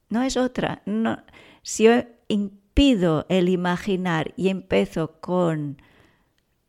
no 0.09 0.23
es 0.23 0.37
otra. 0.37 0.81
No, 0.85 1.21
si 1.61 1.83
yo 1.83 2.03
impido 2.27 3.25
el 3.29 3.49
imaginar 3.49 4.33
y 4.37 4.49
empiezo 4.49 5.19
con 5.19 5.81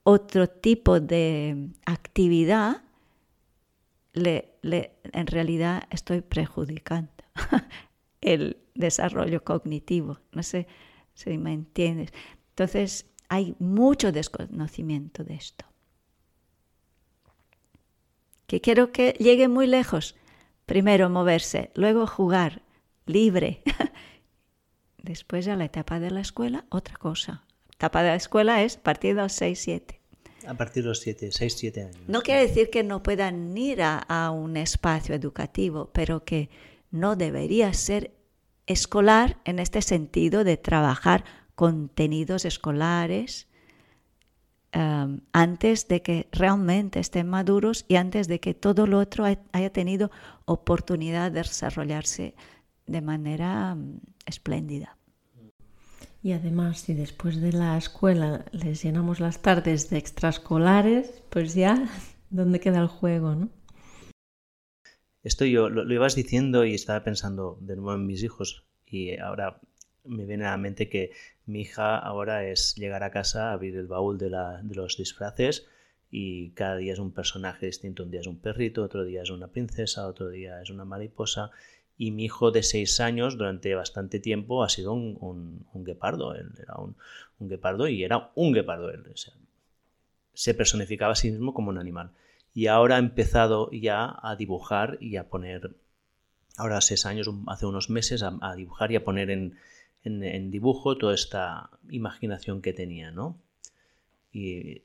otro 0.02 0.48
tipo 0.48 1.00
de 1.00 1.70
actividad, 1.84 2.82
en 4.14 5.26
realidad 5.26 5.84
estoy 5.90 6.22
perjudicando 6.22 7.12
el 8.20 8.56
desarrollo 8.74 9.44
cognitivo. 9.44 10.18
No 10.32 10.42
sé 10.42 10.66
si 11.14 11.38
me 11.38 11.52
entiendes. 11.52 12.12
Entonces, 12.50 13.06
hay 13.28 13.54
mucho 13.58 14.10
desconocimiento 14.10 15.24
de 15.24 15.34
esto. 15.34 15.66
Que 18.46 18.60
quiero 18.60 18.92
que 18.92 19.12
llegue 19.18 19.48
muy 19.48 19.66
lejos. 19.66 20.16
Primero 20.64 21.10
moverse, 21.10 21.70
luego 21.74 22.06
jugar 22.06 22.62
libre. 23.08 23.62
Después 25.02 25.48
a 25.48 25.56
la 25.56 25.64
etapa 25.64 26.00
de 26.00 26.10
la 26.10 26.20
escuela, 26.20 26.64
otra 26.68 26.96
cosa. 26.96 27.44
Etapa 27.72 28.02
de 28.02 28.10
la 28.10 28.16
escuela 28.16 28.62
es 28.62 28.76
a 28.76 28.82
partir 28.82 29.14
de 29.14 29.22
los 29.22 29.32
6, 29.32 29.58
7. 29.58 30.00
A 30.46 30.54
partir 30.54 30.82
de 30.82 30.88
los 30.90 31.00
7, 31.00 31.30
6, 31.32 31.54
7 31.56 31.82
años. 31.82 31.96
No 32.06 32.22
quiere 32.22 32.42
decir 32.42 32.70
que 32.70 32.82
no 32.82 33.02
puedan 33.02 33.56
ir 33.56 33.82
a, 33.82 33.98
a 33.98 34.30
un 34.30 34.56
espacio 34.56 35.14
educativo, 35.14 35.90
pero 35.92 36.24
que 36.24 36.50
no 36.90 37.16
debería 37.16 37.72
ser 37.72 38.12
escolar 38.66 39.38
en 39.44 39.58
este 39.58 39.82
sentido 39.82 40.44
de 40.44 40.56
trabajar 40.56 41.24
contenidos 41.54 42.44
escolares 42.44 43.48
Um, 44.74 45.22
antes 45.32 45.88
de 45.88 46.02
que 46.02 46.28
realmente 46.30 47.00
estén 47.00 47.26
maduros 47.26 47.86
y 47.88 47.96
antes 47.96 48.28
de 48.28 48.38
que 48.38 48.52
todo 48.52 48.86
lo 48.86 48.98
otro 48.98 49.24
haya 49.24 49.72
tenido 49.72 50.10
oportunidad 50.44 51.32
de 51.32 51.40
desarrollarse 51.40 52.34
de 52.88 53.00
manera 53.00 53.74
um, 53.74 54.00
espléndida. 54.26 54.96
Y 56.22 56.32
además, 56.32 56.80
si 56.80 56.94
después 56.94 57.40
de 57.40 57.52
la 57.52 57.78
escuela 57.78 58.44
les 58.50 58.82
llenamos 58.82 59.20
las 59.20 59.40
tardes 59.40 59.88
de 59.90 59.98
extraescolares, 59.98 61.22
pues 61.30 61.54
ya, 61.54 61.88
¿dónde 62.30 62.60
queda 62.60 62.80
el 62.80 62.88
juego, 62.88 63.34
no? 63.34 63.50
Esto 65.22 65.44
yo 65.44 65.68
lo, 65.68 65.84
lo 65.84 65.94
ibas 65.94 66.14
diciendo 66.14 66.64
y 66.64 66.74
estaba 66.74 67.04
pensando 67.04 67.58
de 67.60 67.76
nuevo 67.76 67.94
en 67.94 68.06
mis 68.06 68.22
hijos 68.22 68.64
y 68.86 69.18
ahora 69.18 69.60
me 70.08 70.24
viene 70.24 70.46
a 70.46 70.50
la 70.50 70.56
mente 70.56 70.88
que 70.88 71.12
mi 71.46 71.62
hija 71.62 71.98
ahora 71.98 72.48
es 72.48 72.74
llegar 72.76 73.02
a 73.02 73.10
casa, 73.10 73.52
abrir 73.52 73.76
el 73.76 73.86
baúl 73.86 74.18
de, 74.18 74.30
los 74.30 74.96
disfraces 74.96 75.66
y 76.10 76.50
cada 76.50 76.76
día 76.76 76.94
es 76.94 76.98
un 76.98 77.12
personaje 77.12 77.66
distinto. 77.66 78.02
Un 78.02 78.10
día 78.10 78.20
es 78.20 78.26
un 78.26 78.40
perrito, 78.40 78.82
otro 78.82 79.04
día 79.04 79.22
es 79.22 79.30
una 79.30 79.48
princesa, 79.48 80.06
otro 80.06 80.30
día 80.30 80.60
es 80.62 80.70
una 80.70 80.84
mariposa. 80.84 81.50
Y 81.98 82.12
mi 82.12 82.24
hijo 82.24 82.50
de 82.50 82.62
seis 82.62 83.00
años, 83.00 83.36
durante 83.36 83.74
bastante 83.74 84.20
tiempo, 84.20 84.62
ha 84.62 84.68
sido 84.68 84.92
un, 84.92 85.66
guepardo. 85.74 86.34
Él 86.34 86.52
era 86.58 86.76
un, 86.76 86.96
guepardo 87.40 87.88
y 87.88 88.04
era 88.04 88.30
un 88.34 88.52
guepardo. 88.52 88.90
Él. 88.90 89.04
se 90.32 90.54
personificaba 90.54 91.12
a 91.12 91.16
sí 91.16 91.30
mismo 91.30 91.52
como 91.52 91.70
un 91.70 91.78
animal. 91.78 92.12
Y 92.54 92.68
ahora 92.68 92.96
ha 92.96 92.98
empezado 93.00 93.70
ya 93.72 94.16
a 94.22 94.36
dibujar 94.36 94.96
y 95.00 95.16
a 95.16 95.28
poner, 95.28 95.74
ahora 96.56 96.80
seis 96.80 97.04
años, 97.04 97.28
hace 97.48 97.66
unos 97.66 97.90
meses, 97.90 98.22
a 98.22 98.54
dibujar 98.54 98.90
y 98.92 98.96
a 98.96 99.04
poner 99.04 99.30
en, 99.30 99.58
en, 100.04 100.50
dibujo 100.50 100.96
toda 100.96 101.14
esta 101.14 101.70
imaginación 101.90 102.62
que 102.62 102.72
tenía, 102.72 103.10
¿no? 103.10 103.38
Y 104.30 104.82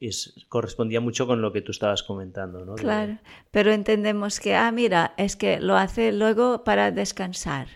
correspondía 0.47 1.01
mucho 1.01 1.27
con 1.27 1.41
lo 1.41 1.51
que 1.51 1.61
tú 1.61 1.71
estabas 1.71 2.03
comentando, 2.03 2.65
¿no? 2.65 2.75
Claro, 2.75 3.17
pero 3.51 3.71
entendemos 3.71 4.39
que, 4.39 4.55
ah, 4.55 4.71
mira, 4.71 5.13
es 5.17 5.35
que 5.35 5.59
lo 5.59 5.75
hace 5.75 6.11
luego 6.11 6.63
para 6.63 6.91
descansar, 6.91 7.67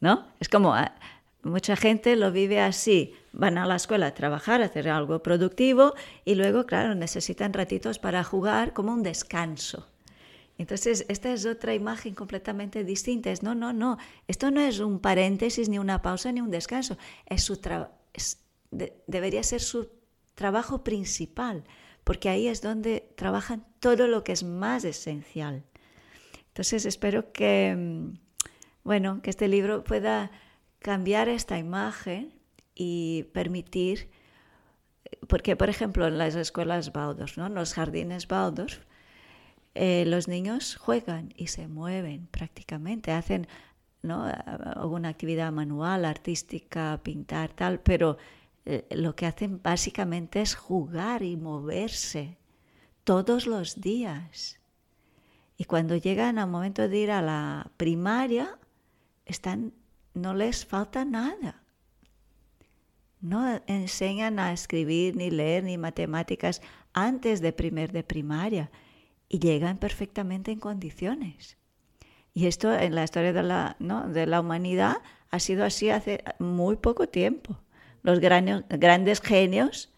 ¿no? 0.00 0.26
Es 0.40 0.48
como, 0.48 0.74
ah, 0.74 0.94
mucha 1.42 1.76
gente 1.76 2.16
lo 2.16 2.32
vive 2.32 2.60
así, 2.60 3.14
van 3.32 3.56
a 3.58 3.66
la 3.66 3.76
escuela 3.76 4.08
a 4.08 4.14
trabajar, 4.14 4.62
a 4.62 4.66
hacer 4.66 4.88
algo 4.88 5.22
productivo 5.22 5.94
y 6.24 6.34
luego, 6.34 6.66
claro, 6.66 6.94
necesitan 6.94 7.52
ratitos 7.52 7.98
para 7.98 8.22
jugar 8.22 8.72
como 8.72 8.92
un 8.92 9.02
descanso. 9.02 9.88
Entonces, 10.56 11.04
esta 11.08 11.32
es 11.32 11.46
otra 11.46 11.74
imagen 11.74 12.14
completamente 12.14 12.84
distinta. 12.84 13.32
Es, 13.32 13.42
no, 13.42 13.56
no, 13.56 13.72
no. 13.72 13.98
Esto 14.28 14.52
no 14.52 14.60
es 14.60 14.78
un 14.78 15.00
paréntesis, 15.00 15.68
ni 15.68 15.80
una 15.80 16.00
pausa, 16.00 16.30
ni 16.30 16.40
un 16.40 16.50
descanso. 16.52 16.96
Es 17.26 17.42
su 17.42 17.60
debería 19.08 19.42
ser 19.42 19.60
su 19.60 19.88
trabajo 20.34 20.84
principal, 20.84 21.64
porque 22.04 22.28
ahí 22.28 22.48
es 22.48 22.60
donde 22.60 23.08
trabajan 23.16 23.64
todo 23.80 24.06
lo 24.08 24.24
que 24.24 24.32
es 24.32 24.44
más 24.44 24.84
esencial. 24.84 25.64
Entonces, 26.48 26.86
espero 26.86 27.32
que, 27.32 27.74
mm, 27.76 28.18
bueno, 28.84 29.20
que 29.22 29.30
este 29.30 29.48
libro 29.48 29.82
pueda 29.82 30.30
cambiar 30.78 31.28
esta 31.28 31.58
imagen 31.58 32.32
y 32.74 33.24
permitir, 33.32 34.10
porque, 35.28 35.56
por 35.56 35.68
ejemplo, 35.68 36.06
en 36.06 36.18
las 36.18 36.34
escuelas 36.34 36.92
Waldorf, 36.94 37.38
¿no? 37.38 37.46
en 37.46 37.54
los 37.54 37.72
jardines 37.72 38.28
Waldorf, 38.30 38.80
eh, 39.74 40.04
los 40.06 40.28
niños 40.28 40.76
juegan 40.76 41.32
y 41.36 41.48
se 41.48 41.66
mueven 41.66 42.28
prácticamente, 42.28 43.10
hacen 43.10 43.48
¿no? 44.02 44.24
alguna 44.76 45.08
actividad 45.08 45.50
manual, 45.50 46.04
artística, 46.04 47.00
pintar, 47.02 47.50
tal, 47.50 47.80
pero 47.80 48.18
eh, 48.66 48.86
lo 48.90 49.14
que 49.14 49.26
hacen 49.26 49.60
básicamente 49.62 50.40
es 50.40 50.54
jugar 50.54 51.22
y 51.22 51.36
moverse 51.36 52.38
todos 53.04 53.46
los 53.46 53.80
días. 53.80 54.60
Y 55.56 55.64
cuando 55.64 55.96
llegan 55.96 56.38
al 56.38 56.48
momento 56.48 56.88
de 56.88 56.98
ir 56.98 57.10
a 57.10 57.22
la 57.22 57.70
primaria, 57.76 58.58
están, 59.26 59.72
no 60.14 60.34
les 60.34 60.66
falta 60.66 61.04
nada. 61.04 61.62
No 63.20 63.60
enseñan 63.66 64.38
a 64.38 64.52
escribir, 64.52 65.16
ni 65.16 65.30
leer, 65.30 65.64
ni 65.64 65.78
matemáticas 65.78 66.60
antes 66.92 67.40
de 67.40 67.52
primer 67.52 67.92
de 67.92 68.02
primaria 68.02 68.70
y 69.28 69.38
llegan 69.38 69.78
perfectamente 69.78 70.52
en 70.52 70.60
condiciones. 70.60 71.56
Y 72.34 72.46
esto 72.46 72.74
en 72.74 72.94
la 72.94 73.04
historia 73.04 73.32
de 73.32 73.42
la, 73.42 73.76
de 73.78 74.26
la 74.26 74.40
humanidad 74.40 74.96
ha 75.30 75.38
sido 75.38 75.64
así 75.64 75.90
hace 75.90 76.22
muy 76.38 76.76
poco 76.76 77.08
tiempo. 77.08 77.58
Los 78.04 78.20
grandes 78.20 79.20
genios 79.22 79.90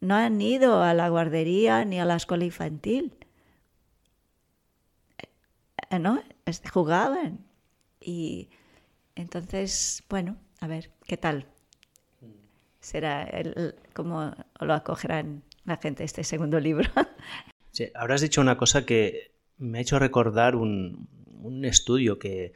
no 0.00 0.16
han 0.16 0.40
ido 0.40 0.82
a 0.82 0.94
la 0.94 1.08
guardería 1.08 1.84
ni 1.84 2.00
a 2.00 2.04
la 2.04 2.16
escuela 2.16 2.44
infantil. 2.44 3.14
Eh, 5.88 5.98
¿No? 6.00 6.20
Jugaban. 6.72 7.38
Y 8.00 8.48
entonces, 9.14 10.02
bueno, 10.10 10.36
a 10.60 10.66
ver, 10.66 10.90
¿qué 11.06 11.16
tal? 11.16 11.46
Será 12.80 13.22
el, 13.22 13.76
cómo 13.94 14.34
lo 14.60 14.74
acogerán 14.74 15.44
la 15.64 15.76
gente 15.76 16.02
este 16.04 16.24
segundo 16.24 16.60
libro. 16.60 16.90
Sí, 17.74 17.88
habrás 17.94 18.20
dicho 18.20 18.42
una 18.42 18.58
cosa 18.58 18.84
que 18.84 19.32
me 19.56 19.78
ha 19.78 19.80
hecho 19.80 19.98
recordar 19.98 20.56
un, 20.56 21.08
un 21.40 21.64
estudio 21.64 22.18
que, 22.18 22.52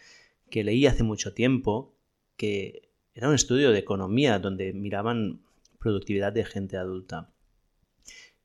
que 0.50 0.62
leí 0.62 0.86
hace 0.86 1.04
mucho 1.04 1.32
tiempo, 1.32 1.94
que 2.36 2.90
era 3.16 3.28
un 3.30 3.34
estudio 3.34 3.72
de 3.72 3.78
economía 3.78 4.38
donde 4.38 4.74
miraban 4.74 5.40
productividad 5.78 6.34
de 6.34 6.44
gente 6.44 6.76
adulta. 6.76 7.32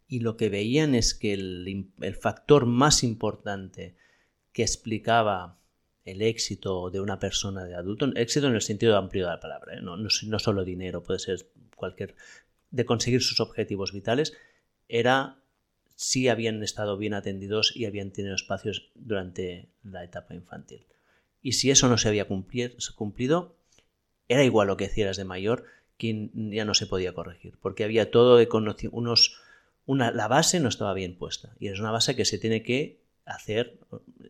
Y 0.07 0.21
lo 0.21 0.37
que 0.37 0.49
veían 0.49 0.95
es 0.95 1.13
que 1.13 1.33
el, 1.33 1.89
factor 2.19 2.65
más 2.65 3.03
importante 3.03 3.97
que 4.53 4.61
explicaba 4.61 5.59
el 6.05 6.21
éxito 6.21 6.89
de 6.89 7.01
una 7.01 7.19
persona 7.19 7.65
de 7.65 7.75
adulto, 7.75 8.11
éxito 8.15 8.47
en 8.47 8.55
el 8.55 8.61
sentido 8.61 8.97
amplio 8.97 9.25
de 9.25 9.31
la 9.31 9.39
palabra, 9.41 9.75
¿eh? 9.75 9.81
no, 9.81 10.09
solo 10.39 10.63
dinero, 10.63 11.03
puede 11.03 11.19
ser 11.19 11.49
cualquier, 11.75 12.15
de 12.69 12.85
conseguir 12.85 13.21
sus 13.21 13.41
objetivos 13.41 13.91
vitales, 13.91 14.33
era 14.87 15.43
si 15.95 16.29
habían 16.29 16.63
estado 16.63 16.97
bien 16.97 17.13
atendidos 17.13 17.75
y 17.75 17.85
habían 17.85 18.11
tenido 18.11 18.35
espacios 18.35 18.89
durante 18.95 19.69
la 19.83 20.03
etapa 20.05 20.33
infantil. 20.33 20.87
Y 21.41 21.53
si 21.53 21.71
eso 21.71 21.89
no 21.89 21.97
se 21.97 22.07
había 22.07 22.27
cumplido, 22.27 23.57
era 24.31 24.43
igual 24.43 24.67
lo 24.67 24.77
que 24.77 24.85
hicieras 24.85 25.17
de 25.17 25.25
mayor, 25.25 25.65
que 25.97 26.29
ya 26.33 26.65
no 26.65 26.73
se 26.73 26.87
podía 26.87 27.13
corregir, 27.13 27.57
porque 27.61 27.83
había 27.83 28.11
todo 28.11 28.37
de 28.37 28.47
unos, 28.91 29.41
una, 29.85 30.11
la 30.11 30.27
base 30.27 30.59
no 30.59 30.69
estaba 30.69 30.93
bien 30.93 31.17
puesta 31.17 31.55
y 31.59 31.67
es 31.67 31.79
una 31.79 31.91
base 31.91 32.15
que 32.15 32.25
se 32.25 32.39
tiene 32.39 32.63
que 32.63 33.01
hacer 33.25 33.79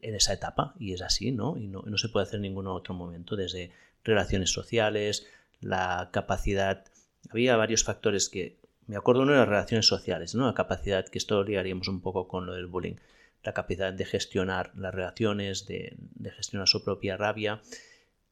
en 0.01 0.15
esa 0.15 0.33
etapa 0.33 0.75
y 0.79 0.93
es 0.93 1.01
así, 1.01 1.31
¿no? 1.31 1.57
Y 1.57 1.67
no, 1.67 1.83
no 1.83 1.97
se 1.97 2.09
puede 2.09 2.25
hacer 2.25 2.37
en 2.37 2.43
ningún 2.43 2.67
otro 2.67 2.93
momento, 2.93 3.35
desde 3.35 3.71
relaciones 4.03 4.51
sociales, 4.51 5.27
la 5.61 6.09
capacidad, 6.11 6.85
había 7.29 7.55
varios 7.55 7.83
factores 7.83 8.29
que 8.29 8.57
me 8.87 8.97
acuerdo 8.97 9.21
uno 9.21 9.31
de 9.31 9.37
las 9.37 9.47
relaciones 9.47 9.85
sociales, 9.85 10.35
¿no? 10.35 10.47
La 10.47 10.53
capacidad, 10.53 11.07
que 11.07 11.17
esto 11.17 11.43
ligaríamos 11.43 11.87
un 11.87 12.01
poco 12.01 12.27
con 12.27 12.45
lo 12.45 12.53
del 12.53 12.67
bullying, 12.67 12.95
la 13.43 13.53
capacidad 13.53 13.93
de 13.93 14.05
gestionar 14.05 14.71
las 14.75 14.93
relaciones, 14.93 15.65
de, 15.65 15.95
gestionar 16.35 16.67
su 16.67 16.83
propia 16.83 17.17
rabia, 17.17 17.61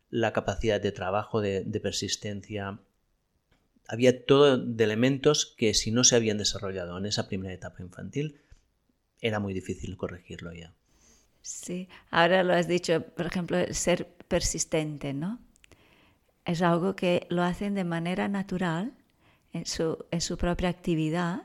la 0.10 0.34
capacidad 0.34 0.82
de 0.82 0.92
trabajo, 0.92 1.42
de, 1.42 1.80
persistencia. 1.82 2.80
Había 3.88 4.26
todo 4.26 4.58
de 4.58 4.84
elementos 4.84 5.56
que 5.58 5.74
si 5.74 5.92
no 5.92 6.04
se 6.04 6.16
habían 6.16 6.38
desarrollado 6.38 6.98
en 6.98 7.06
esa 7.06 7.28
primera 7.28 7.54
etapa 7.54 7.82
infantil, 7.82 8.42
era 9.22 9.40
muy 9.40 9.54
difícil 9.54 9.98
corregirlo 9.98 10.54
ya. 10.54 10.74
Sí, 11.42 11.88
ahora 12.12 12.44
lo 12.44 12.54
has 12.54 12.68
dicho, 12.68 13.02
por 13.02 13.26
ejemplo, 13.26 13.58
ser 13.74 14.08
persistente, 14.28 15.14
¿no? 15.14 15.40
Es 16.46 16.62
algo 16.62 16.96
que 16.96 17.28
lo 17.30 17.44
hacen 17.44 17.76
de 17.76 17.84
manera 17.84 18.28
natural 18.28 18.94
en 19.54 19.66
su, 19.66 20.38
propia 20.38 20.70
actividad, 20.70 21.44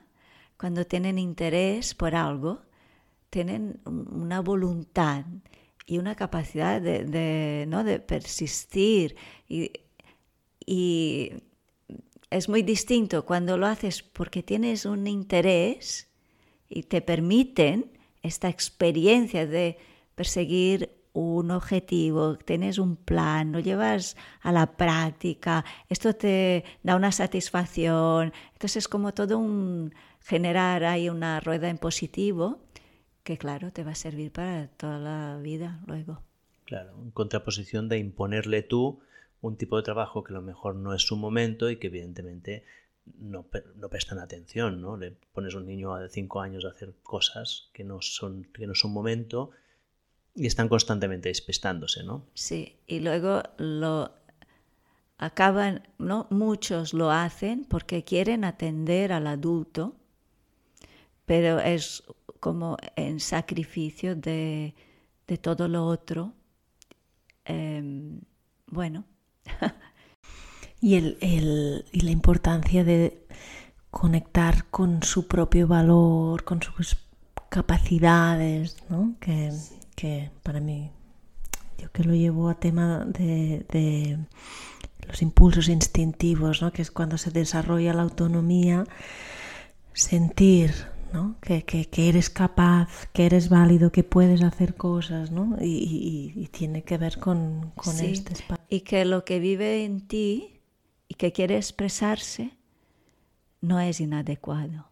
cuando 0.59 0.85
tienen 0.85 1.19
interés 1.19 1.95
por 1.95 2.15
algo, 2.15 2.62
tienen 3.31 3.81
una 3.85 4.41
voluntad 4.41 5.24
y 5.86 5.98
una 5.98 6.15
capacidad 6.15 6.81
de, 6.81 7.65
¿no? 7.69 7.85
de 7.85 8.01
persistir. 8.01 9.16
Y, 9.48 9.73
y, 10.65 11.32
es 12.31 12.48
muy 12.48 12.62
distinto 12.62 13.24
cuando 13.24 13.56
lo 13.56 13.66
haces 13.66 14.02
porque 14.02 14.43
tienes 14.43 14.86
un 14.86 15.06
interés 15.06 16.09
y 16.69 16.82
te 16.82 17.01
permiten 17.01 17.93
esta 18.23 18.48
experiencia 18.48 19.47
de 19.47 19.78
perseguir 20.16 20.90
un 21.12 21.52
objetivo, 21.52 22.36
tienes 22.39 22.78
un 22.78 22.97
plan, 22.97 23.52
lo 23.52 23.61
llevas 23.61 24.16
a 24.40 24.51
la 24.51 24.77
práctica, 24.77 25.65
esto 25.89 26.12
te 26.15 26.65
da 26.82 26.97
una 26.97 27.12
satisfacción. 27.12 28.32
Entonces 28.55 28.78
es 28.78 28.89
como 28.89 29.15
todo 29.15 29.39
un 29.39 29.94
generar 30.19 30.82
ahí 30.82 31.09
una 31.09 31.39
rueda 31.39 31.69
en 31.69 31.78
positivo 31.78 32.64
que 33.25 33.39
claro, 33.39 33.73
te 33.73 33.83
va 33.83 33.93
a 33.93 33.97
servir 33.97 34.31
para 34.31 34.69
toda 34.69 34.99
la 34.99 35.39
vida 35.43 35.81
luego. 35.87 36.23
Claro, 36.65 36.95
en 37.03 37.11
contraposición 37.11 37.89
de 37.89 37.99
imponerle 37.99 38.63
tú 38.63 39.01
un 39.41 39.57
tipo 39.57 39.77
de 39.77 39.83
trabajo 39.83 40.23
que 40.23 40.33
a 40.33 40.37
lo 40.37 40.43
mejor 40.43 40.77
no 40.77 40.95
es 40.95 41.03
su 41.03 41.17
momento 41.17 41.69
y 41.69 41.77
que 41.77 41.89
evidentemente 41.89 42.65
no, 43.19 43.47
no 43.77 43.89
prestan 43.89 44.19
atención, 44.19 44.81
¿no? 44.81 44.97
Le 44.97 45.13
pones 45.33 45.55
a 45.55 45.59
un 45.59 45.67
niño 45.67 45.95
de 45.97 46.09
5 46.09 46.41
años 46.41 46.65
a 46.65 46.69
hacer 46.69 46.95
cosas 47.03 47.69
que 47.73 47.85
no 47.85 48.01
son 48.01 48.45
que 48.45 48.67
no 48.67 48.73
es 48.73 48.79
su 48.79 48.89
momento 48.89 49.51
y 50.35 50.47
están 50.47 50.69
constantemente 50.69 51.29
despestándose, 51.29 52.03
¿no? 52.03 52.27
Sí, 52.35 52.77
y 52.87 53.01
luego 53.01 53.43
lo 53.59 54.13
acaban, 55.19 55.87
¿no? 55.99 56.27
Muchos 56.31 56.95
lo 56.95 57.11
hacen 57.11 57.65
porque 57.67 58.05
quieren 58.05 58.45
atender 58.45 59.13
al 59.13 59.27
adulto, 59.27 59.95
pero 61.27 61.61
es 61.61 62.03
como 62.45 62.77
en 62.95 63.21
sacrificio 63.21 64.15
de, 64.15 64.75
todo 65.41 65.66
lo 65.66 65.87
otro. 65.87 66.35
Em, 67.47 68.21
bueno. 68.66 69.05
y, 70.83 70.97
el, 70.97 71.16
y 71.91 72.01
la 72.03 72.11
importancia 72.11 72.85
de 72.85 73.27
conectar 73.91 74.66
con 74.66 75.03
su 75.03 75.27
propio 75.27 75.66
valor, 75.66 76.45
con 76.45 76.61
sus 76.62 76.99
capacidades, 77.49 78.77
¿no? 78.91 79.16
Que, 79.21 79.51
que 79.97 80.31
para 80.43 80.61
mí, 80.61 80.91
yo 81.79 81.91
que 81.93 82.05
lo 82.05 82.12
llevo 82.15 82.51
a 82.51 82.61
tema 82.61 83.07
de, 83.07 84.19
los 85.09 85.23
impulsos 85.23 85.71
instintivos, 85.71 86.61
¿no? 86.61 86.75
que 86.75 86.83
es 86.83 86.91
cuando 86.91 87.16
se 87.16 87.31
desarrolla 87.31 87.95
la 87.95 88.03
autonomía, 88.03 88.85
sentir 89.95 90.94
¿no? 91.15 91.36
que, 91.41 91.89
eres 91.97 92.28
capaz, 92.28 93.09
que 93.12 93.27
eres 93.27 93.49
válido, 93.49 93.93
que 93.93 94.03
puedes 94.03 94.43
hacer 94.43 94.74
cosas, 94.74 95.31
¿no? 95.31 95.57
y, 95.61 96.49
tiene 96.51 96.82
que 96.82 96.99
ver 96.99 97.19
con, 97.19 97.70
con 97.77 97.99
este 98.01 98.32
espacio. 98.32 98.65
Y 98.69 98.81
que 98.81 99.05
lo 99.05 99.24
que 99.24 99.39
vive 99.39 99.85
en 99.85 100.07
ti 100.07 100.61
y 101.09 101.15
que 101.15 101.32
quiere 101.32 101.57
expresarse 101.57 102.51
no 103.61 103.81
es 103.81 104.01
inadecuado, 104.01 104.89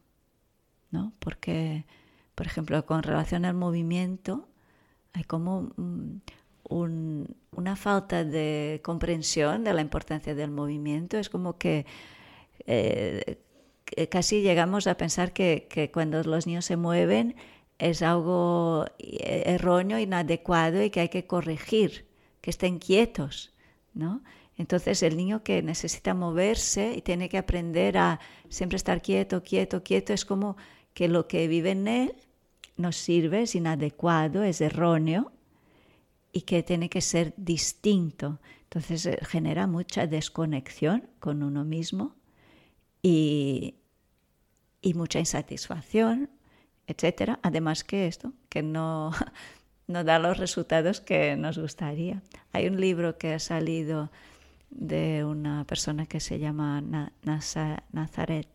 ¿no? 0.90 1.12
porque, 1.18 1.84
por 2.34 2.46
ejemplo, 2.46 2.86
con 2.86 3.02
relación 3.02 3.44
al 3.44 3.54
movimiento, 3.54 4.48
hay 5.12 5.24
como 5.24 5.72
mm, 5.76 6.20
una 7.56 7.76
falta 7.76 8.24
de 8.24 8.80
comprensión 8.82 9.64
de 9.64 9.74
la 9.74 9.82
importancia 9.82 10.34
del 10.34 10.50
movimiento. 10.50 11.18
Es 11.18 11.28
como 11.28 11.58
que 11.58 11.84
eh, 12.66 13.42
casi 14.10 14.42
llegamos 14.42 14.86
a 14.86 14.96
pensar 14.96 15.32
que, 15.32 15.90
cuando 15.92 16.22
los 16.22 16.46
niños 16.46 16.64
se 16.64 16.76
mueven 16.76 17.36
es 17.78 18.02
algo 18.02 18.86
eh, 18.98 19.42
erróneo, 19.46 19.98
inadecuado 19.98 20.82
y 20.82 20.90
que 20.90 21.00
hay 21.00 21.08
que 21.08 21.26
corregir, 21.26 22.06
que 22.40 22.50
estén 22.50 22.78
quietos, 22.78 23.52
¿no? 23.94 24.22
Entonces 24.56 25.02
el 25.02 25.16
niño 25.16 25.42
que 25.42 25.62
necesita 25.62 26.14
moverse 26.14 26.94
y 26.96 27.02
tiene 27.02 27.28
que 27.28 27.38
aprender 27.38 27.98
a 27.98 28.20
siempre 28.48 28.76
estar 28.76 29.02
quieto, 29.02 29.42
quieto, 29.42 29.82
quieto, 29.82 30.12
es 30.12 30.24
como 30.24 30.56
que 30.94 31.08
lo 31.08 31.26
que 31.26 31.48
vive 31.48 31.70
en 31.70 31.88
él 31.88 32.14
no 32.76 32.92
sirve, 32.92 33.42
es 33.42 33.54
inadecuado, 33.54 34.44
es 34.44 34.60
erróneo 34.60 35.32
y 36.32 36.42
que 36.42 36.62
tiene 36.62 36.88
que 36.88 37.00
ser 37.00 37.34
distinto. 37.36 38.40
Entonces 38.64 39.06
eh, 39.06 39.18
genera 39.22 39.66
mucha 39.66 40.06
desconexión 40.06 41.08
con 41.18 41.42
uno 41.42 41.64
mismo 41.64 42.14
y, 43.02 43.74
y 44.82 44.94
mucha 44.94 45.20
insatisfacción, 45.20 46.28
etcétera. 46.86 47.38
Además 47.42 47.84
que 47.84 48.06
esto, 48.06 48.32
que 48.50 48.62
no, 48.62 49.12
no 49.86 50.04
da 50.04 50.18
los 50.18 50.36
resultados 50.36 51.00
que 51.00 51.36
nos 51.36 51.56
gustaría. 51.56 52.20
Hay 52.52 52.66
un 52.66 52.78
libro 52.78 53.16
que 53.16 53.32
ha 53.32 53.38
salido 53.38 54.10
de 54.70 55.24
una 55.24 55.64
persona 55.64 56.06
que 56.06 56.20
se 56.20 56.38
llama 56.38 56.82
Nazaret 57.22 58.48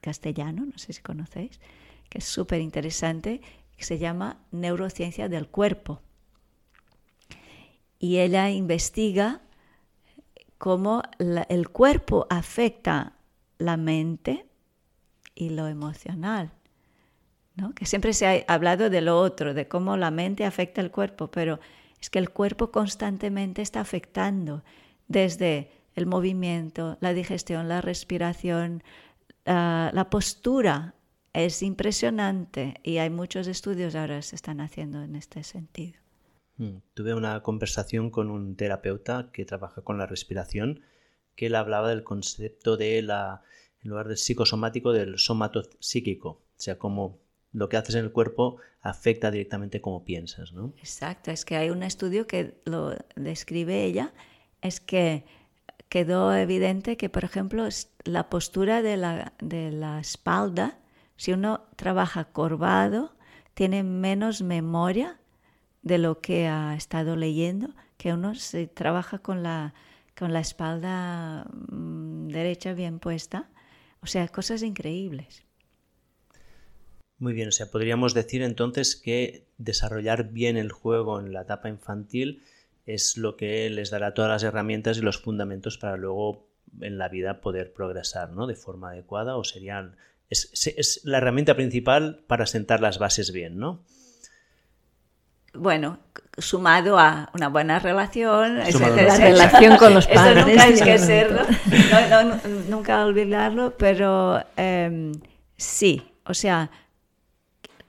Castellano, 0.00 0.64
no 0.64 0.78
sé 0.78 0.92
si 0.92 1.02
conocéis, 1.02 1.60
que 2.08 2.18
es 2.18 2.24
súper 2.24 2.60
interesante 2.60 3.40
que 3.76 3.84
se 3.84 3.98
llama 3.98 4.38
Neurociencia 4.52 5.28
del 5.28 5.48
Cuerpo. 5.48 6.00
Y 7.98 8.18
ella 8.18 8.50
investiga 8.50 9.40
cómo 10.58 11.02
el 11.18 11.68
cuerpo 11.70 12.26
afecta 12.30 13.14
la 13.58 13.76
mente 13.76 14.46
y 15.34 15.50
lo 15.50 15.68
emocional. 15.68 16.52
¿no? 17.56 17.74
Que 17.74 17.86
siempre 17.86 18.12
se 18.12 18.26
ha 18.26 18.52
hablado 18.52 18.90
de 18.90 19.00
lo 19.00 19.18
otro, 19.20 19.54
de 19.54 19.68
cómo 19.68 19.96
la 19.96 20.10
mente 20.10 20.44
afecta 20.44 20.80
al 20.80 20.90
cuerpo, 20.90 21.30
pero 21.30 21.60
es 22.00 22.10
que 22.10 22.18
el 22.18 22.30
cuerpo 22.30 22.70
constantemente 22.70 23.62
está 23.62 23.80
afectando 23.80 24.62
desde 25.08 25.70
el 25.94 26.06
movimiento, 26.06 26.98
la 27.00 27.12
digestión, 27.12 27.68
la 27.68 27.80
respiración, 27.80 28.82
la 29.44 30.08
postura. 30.10 30.94
Es 31.32 31.62
impresionante 31.62 32.74
y 32.82 32.98
hay 32.98 33.10
muchos 33.10 33.46
estudios 33.48 33.94
ahora 33.94 34.22
se 34.22 34.36
están 34.36 34.60
haciendo 34.60 35.02
en 35.02 35.16
este 35.16 35.42
sentido. 35.42 35.98
Mm, 36.58 36.76
tuve 36.94 37.14
una 37.14 37.42
conversación 37.42 38.10
con 38.10 38.30
un 38.30 38.54
terapeuta 38.54 39.30
que 39.32 39.44
trabaja 39.44 39.82
con 39.82 39.98
la 39.98 40.06
respiración, 40.06 40.82
que 41.34 41.46
él 41.46 41.56
hablaba 41.56 41.88
del 41.88 42.04
concepto 42.04 42.76
de 42.76 43.02
la, 43.02 43.42
en 43.84 43.90
lugar 43.90 44.08
del 44.08 44.16
psicosomático, 44.16 44.92
del 44.92 45.18
somato 45.18 45.62
psíquico, 45.78 46.28
o 46.28 46.60
sea, 46.60 46.78
cómo 46.78 47.18
lo 47.52 47.68
que 47.68 47.76
haces 47.76 47.94
en 47.94 48.04
el 48.04 48.12
cuerpo 48.12 48.56
afecta 48.80 49.30
directamente 49.30 49.80
cómo 49.80 50.04
piensas, 50.04 50.52
¿no? 50.52 50.72
Exacto, 50.78 51.30
es 51.30 51.44
que 51.44 51.56
hay 51.56 51.70
un 51.70 51.82
estudio 51.82 52.26
que 52.26 52.60
lo 52.64 52.94
describe 53.14 53.84
ella, 53.84 54.12
es 54.60 54.80
que 54.80 55.24
quedó 55.88 56.34
evidente 56.34 56.96
que, 56.96 57.08
por 57.08 57.24
ejemplo, 57.24 57.68
la 58.04 58.28
postura 58.28 58.82
de 58.82 58.96
la, 58.96 59.34
de 59.40 59.70
la 59.70 60.00
espalda, 60.00 60.78
si 61.16 61.32
uno 61.32 61.66
trabaja 61.76 62.24
corvado, 62.24 63.14
tiene 63.54 63.84
menos 63.84 64.42
memoria 64.42 65.20
de 65.82 65.98
lo 65.98 66.20
que 66.20 66.48
ha 66.48 66.74
estado 66.74 67.14
leyendo, 67.14 67.68
que 67.96 68.12
uno 68.12 68.34
se 68.34 68.66
trabaja 68.66 69.18
con 69.18 69.42
la, 69.42 69.74
con 70.18 70.32
la 70.32 70.40
espalda 70.40 71.46
mm, 71.70 72.28
derecha 72.28 72.72
bien 72.72 72.98
puesta. 72.98 73.48
O 74.04 74.06
sea, 74.06 74.28
cosas 74.28 74.62
increíbles. 74.62 75.42
Muy 77.16 77.32
bien, 77.32 77.48
o 77.48 77.52
sea, 77.52 77.70
podríamos 77.70 78.12
decir 78.12 78.42
entonces 78.42 78.96
que 78.96 79.46
desarrollar 79.56 80.30
bien 80.30 80.58
el 80.58 80.72
juego 80.72 81.18
en 81.18 81.32
la 81.32 81.42
etapa 81.42 81.70
infantil 81.70 82.42
es 82.84 83.16
lo 83.16 83.38
que 83.38 83.70
les 83.70 83.90
dará 83.90 84.12
todas 84.12 84.30
las 84.30 84.42
herramientas 84.42 84.98
y 84.98 85.00
los 85.00 85.18
fundamentos 85.18 85.78
para 85.78 85.96
luego 85.96 86.46
en 86.82 86.98
la 86.98 87.08
vida 87.08 87.40
poder 87.40 87.72
progresar 87.72 88.32
¿no? 88.32 88.46
de 88.46 88.56
forma 88.56 88.90
adecuada 88.90 89.36
o 89.36 89.44
serían 89.44 89.96
es, 90.28 91.00
la 91.04 91.16
herramienta 91.16 91.56
principal 91.56 92.24
para 92.26 92.44
sentar 92.44 92.82
las 92.82 92.98
bases 92.98 93.32
bien, 93.32 93.56
¿no? 93.56 93.86
Bueno, 95.54 95.98
sumado 96.38 96.98
a 96.98 97.30
una 97.32 97.48
buena 97.48 97.78
relación, 97.78 98.58
la 98.58 99.16
relación 99.16 99.76
con 99.76 99.94
los 99.94 100.06
padres. 100.06 100.46
nunca 100.46 100.64
hay 100.64 100.80
que 100.80 100.98
serlo, 100.98 101.42
nunca 102.68 103.04
olvidarlo, 103.04 103.76
pero 103.76 104.42
em, 104.56 105.12
sí, 105.56 106.10
o 106.24 106.34
sea, 106.34 106.70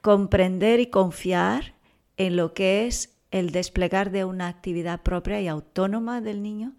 comprender 0.02 0.80
y 0.80 0.88
confiar 0.88 1.74
en 2.18 2.36
lo 2.36 2.54
que 2.54 2.86
es 2.88 3.16
el 3.32 3.52
desplegar 3.52 4.12
de 4.12 4.24
una 4.26 4.48
actividad 4.48 5.02
propia 5.02 5.42
y 5.42 5.48
autónoma 5.48 6.22
del 6.22 6.44
niño, 6.44 6.74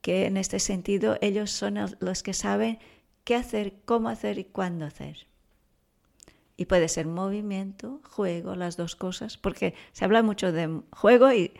que 0.00 0.26
en 0.26 0.36
este 0.36 0.58
sentido 0.58 1.16
ellos 1.20 1.50
son 1.50 1.78
los 2.00 2.22
que 2.22 2.34
saben 2.34 2.78
qué 3.24 3.36
hacer, 3.36 3.74
cómo 3.84 4.08
hacer 4.08 4.38
y 4.38 4.44
cuándo 4.44 4.86
hacer. 4.86 5.26
Y 6.56 6.66
puede 6.66 6.88
ser 6.88 7.06
movimiento, 7.06 8.00
juego, 8.10 8.54
las 8.54 8.76
dos 8.76 8.94
cosas, 8.96 9.36
porque 9.36 9.74
se 9.92 10.04
habla 10.04 10.22
mucho 10.22 10.52
de 10.52 10.80
juego 10.90 11.32
y 11.32 11.52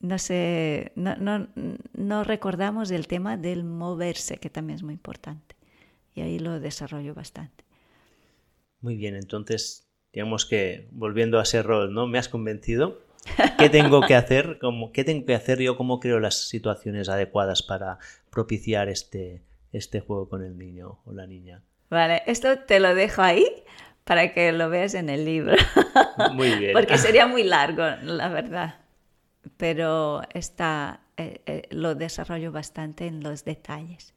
no, 0.00 0.18
sé, 0.18 0.92
no, 0.96 1.16
no 1.92 2.24
recordamos 2.24 2.90
el 2.90 3.06
tema 3.06 3.36
del 3.36 3.64
moverse, 3.64 4.38
que 4.38 4.50
también 4.50 4.76
es 4.76 4.82
muy 4.82 4.94
importante. 4.94 5.54
Y 6.14 6.20
ahí 6.20 6.38
lo 6.38 6.60
desarrollo 6.60 7.14
bastante. 7.14 7.64
Muy 8.80 8.96
bien, 8.96 9.14
entonces 9.14 9.88
digamos 10.12 10.44
que 10.44 10.88
volviendo 10.90 11.38
a 11.38 11.44
ese 11.44 11.62
rol, 11.62 11.94
¿no? 11.94 12.06
Me 12.06 12.18
has 12.18 12.28
convencido 12.28 12.98
¿Qué 13.58 13.68
tengo 13.68 14.00
que 14.02 14.14
hacer? 14.14 14.58
¿Qué 14.92 15.04
tengo 15.04 15.26
que 15.26 15.34
hacer 15.34 15.60
yo? 15.60 15.76
¿Cómo 15.76 16.00
creo 16.00 16.20
las 16.20 16.48
situaciones 16.48 17.08
adecuadas 17.08 17.62
para 17.62 17.98
propiciar 18.30 18.88
este, 18.88 19.42
este 19.72 20.00
juego 20.00 20.28
con 20.28 20.42
el 20.42 20.58
niño 20.58 20.98
o 21.04 21.12
la 21.12 21.26
niña? 21.26 21.62
Vale, 21.90 22.22
esto 22.26 22.58
te 22.60 22.80
lo 22.80 22.94
dejo 22.94 23.22
ahí 23.22 23.46
para 24.04 24.32
que 24.32 24.52
lo 24.52 24.68
veas 24.68 24.94
en 24.94 25.08
el 25.08 25.24
libro. 25.24 25.54
Muy 26.34 26.54
bien. 26.56 26.72
Porque 26.72 26.98
sería 26.98 27.26
muy 27.26 27.44
largo, 27.44 27.84
la 28.02 28.28
verdad. 28.28 28.76
Pero 29.56 30.22
está, 30.32 31.00
eh, 31.16 31.40
eh, 31.46 31.62
lo 31.70 31.94
desarrollo 31.94 32.52
bastante 32.52 33.06
en 33.06 33.22
los 33.22 33.44
detalles. 33.44 34.14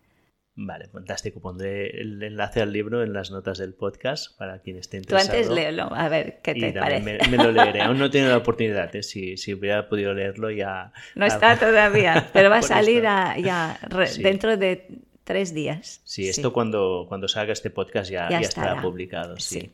Vale, 0.58 0.88
fantástico. 0.88 1.42
Pondré 1.42 2.00
el 2.00 2.24
enlace 2.24 2.62
al 2.62 2.72
libro 2.72 3.04
en 3.04 3.12
las 3.12 3.30
notas 3.30 3.58
del 3.58 3.74
podcast 3.74 4.38
para 4.38 4.60
quien 4.60 4.78
esté 4.78 4.98
interesado. 4.98 5.34
Tú 5.34 5.38
antes 5.38 5.54
léelo, 5.54 5.94
a 5.94 6.08
ver 6.08 6.40
qué 6.42 6.56
te 6.56 6.72
parece. 6.72 7.20
Me, 7.30 7.38
lo 7.38 7.52
leeré. 7.52 7.82
Aún 7.84 8.00
no 8.00 8.06
he 8.06 8.10
tenido 8.10 8.32
la 8.32 8.38
oportunidad. 8.38 8.96
¿eh? 8.96 9.04
Si, 9.04 9.36
si, 9.36 9.54
hubiera 9.54 9.90
podido 9.90 10.14
leerlo 10.14 10.50
ya. 10.52 10.94
No 11.16 11.26
está 11.26 11.60
todavía, 11.60 12.30
pero 12.34 12.50
va 12.50 12.60
a 12.60 12.62
salir 12.62 13.04
ya 13.04 13.78
dentro 14.18 14.56
de 14.56 14.88
tres 15.26 15.54
días. 15.54 16.02
Sí, 16.06 16.30
esto 16.30 16.54
Cuando, 16.54 17.06
cuando 17.10 17.28
salga 17.28 17.52
este 17.52 17.70
podcast 17.70 18.10
ya, 18.10 18.30
ya, 18.30 18.40
estará. 18.40 18.82
publicado. 18.82 19.38
Sí. 19.38 19.72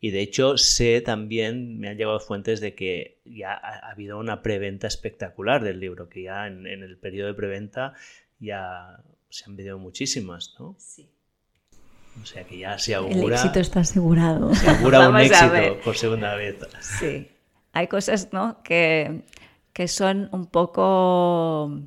Y 0.00 0.10
de 0.10 0.20
hecho 0.22 0.56
sé 0.56 1.02
también, 1.02 1.78
me 1.78 1.90
han 1.90 1.98
llegado 1.98 2.18
fuentes 2.18 2.60
de 2.60 2.74
que 2.74 3.20
ya 3.26 3.52
ha, 3.52 3.90
habido 3.90 4.18
una 4.18 4.40
preventa 4.40 4.86
espectacular 4.86 5.62
del 5.62 5.78
libro, 5.78 6.08
que 6.08 6.22
ya 6.22 6.46
en, 6.46 6.66
en 6.66 6.82
el 6.82 6.96
periodo 6.96 7.28
de 7.28 7.34
preventa 7.34 7.92
ya 8.40 9.02
se 9.28 9.44
han 9.44 9.56
vendido 9.56 9.78
muchísimas, 9.78 10.56
¿no? 10.58 10.74
Sí. 10.78 11.08
O 12.20 12.26
sea 12.26 12.44
que 12.44 12.58
ya 12.58 12.78
se 12.78 12.94
augura. 12.94 13.26
El 13.26 13.32
éxito 13.32 13.60
está 13.60 13.80
asegurado. 13.80 14.54
Se 14.54 14.68
augura 14.68 15.08
un 15.08 15.16
éxito 15.20 15.80
por 15.84 15.96
segunda 15.96 16.34
vez. 16.34 16.56
Sí. 16.80 17.28
Hay 17.72 17.86
cosas, 17.86 18.32
¿no? 18.32 18.62
Que, 18.62 19.22
que 19.72 19.88
son 19.88 20.28
un 20.32 20.46
poco. 20.46 21.80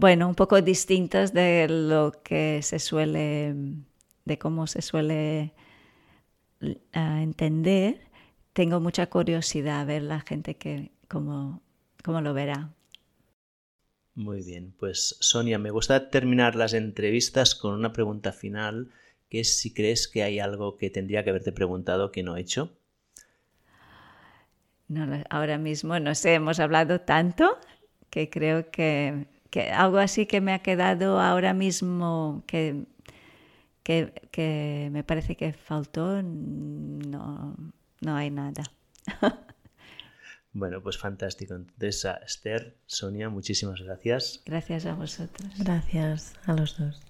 Bueno, 0.00 0.28
un 0.28 0.34
poco 0.34 0.62
distintas 0.62 1.34
de 1.34 1.68
lo 1.68 2.22
que 2.22 2.62
se 2.62 2.78
suele. 2.78 3.54
de 4.24 4.38
cómo 4.38 4.66
se 4.66 4.80
suele 4.80 5.52
entender. 6.94 8.00
Tengo 8.54 8.80
mucha 8.80 9.08
curiosidad 9.08 9.80
a 9.80 9.84
ver 9.84 10.02
la 10.02 10.20
gente 10.20 10.56
que 10.56 10.90
cómo, 11.06 11.60
cómo 12.02 12.22
lo 12.22 12.32
verá. 12.32 12.70
Muy 14.14 14.42
bien, 14.42 14.72
pues 14.78 15.16
Sonia, 15.20 15.58
me 15.58 15.70
gusta 15.70 16.08
terminar 16.08 16.54
las 16.56 16.72
entrevistas 16.72 17.54
con 17.54 17.74
una 17.74 17.92
pregunta 17.92 18.32
final, 18.32 18.90
que 19.28 19.40
es 19.40 19.58
si 19.58 19.74
crees 19.74 20.08
que 20.08 20.22
hay 20.22 20.38
algo 20.38 20.78
que 20.78 20.88
tendría 20.88 21.24
que 21.24 21.30
haberte 21.30 21.52
preguntado 21.52 22.10
que 22.10 22.22
no 22.22 22.38
he 22.38 22.40
hecho. 22.40 22.72
No, 24.88 25.22
ahora 25.28 25.58
mismo 25.58 25.98
no 26.00 26.14
sé, 26.14 26.34
hemos 26.34 26.58
hablado 26.58 27.00
tanto 27.00 27.58
que 28.10 28.28
creo 28.28 28.70
que, 28.70 29.26
algo 29.72 29.98
así 29.98 30.26
que 30.26 30.40
me 30.40 30.52
ha 30.52 30.60
quedado 30.60 31.20
ahora 31.20 31.54
mismo 31.54 32.44
que, 32.46 32.84
que, 33.82 34.88
me 34.92 35.02
parece 35.04 35.36
que 35.36 35.52
faltó, 35.52 36.22
no, 36.22 37.56
no 38.00 38.16
hay 38.16 38.30
nada. 38.30 38.62
Bueno, 40.52 40.82
pues 40.82 40.98
fantástico. 40.98 41.54
Entonces, 41.54 42.04
a 42.04 42.14
Esther, 42.14 42.76
Sonia, 42.86 43.28
muchísimas 43.28 43.80
gracias. 43.80 44.42
Gracias 44.44 44.84
a 44.84 44.94
vosotros. 44.94 45.48
Gracias 45.58 46.34
a 46.44 46.54
los 46.54 46.76
dos. 46.76 47.00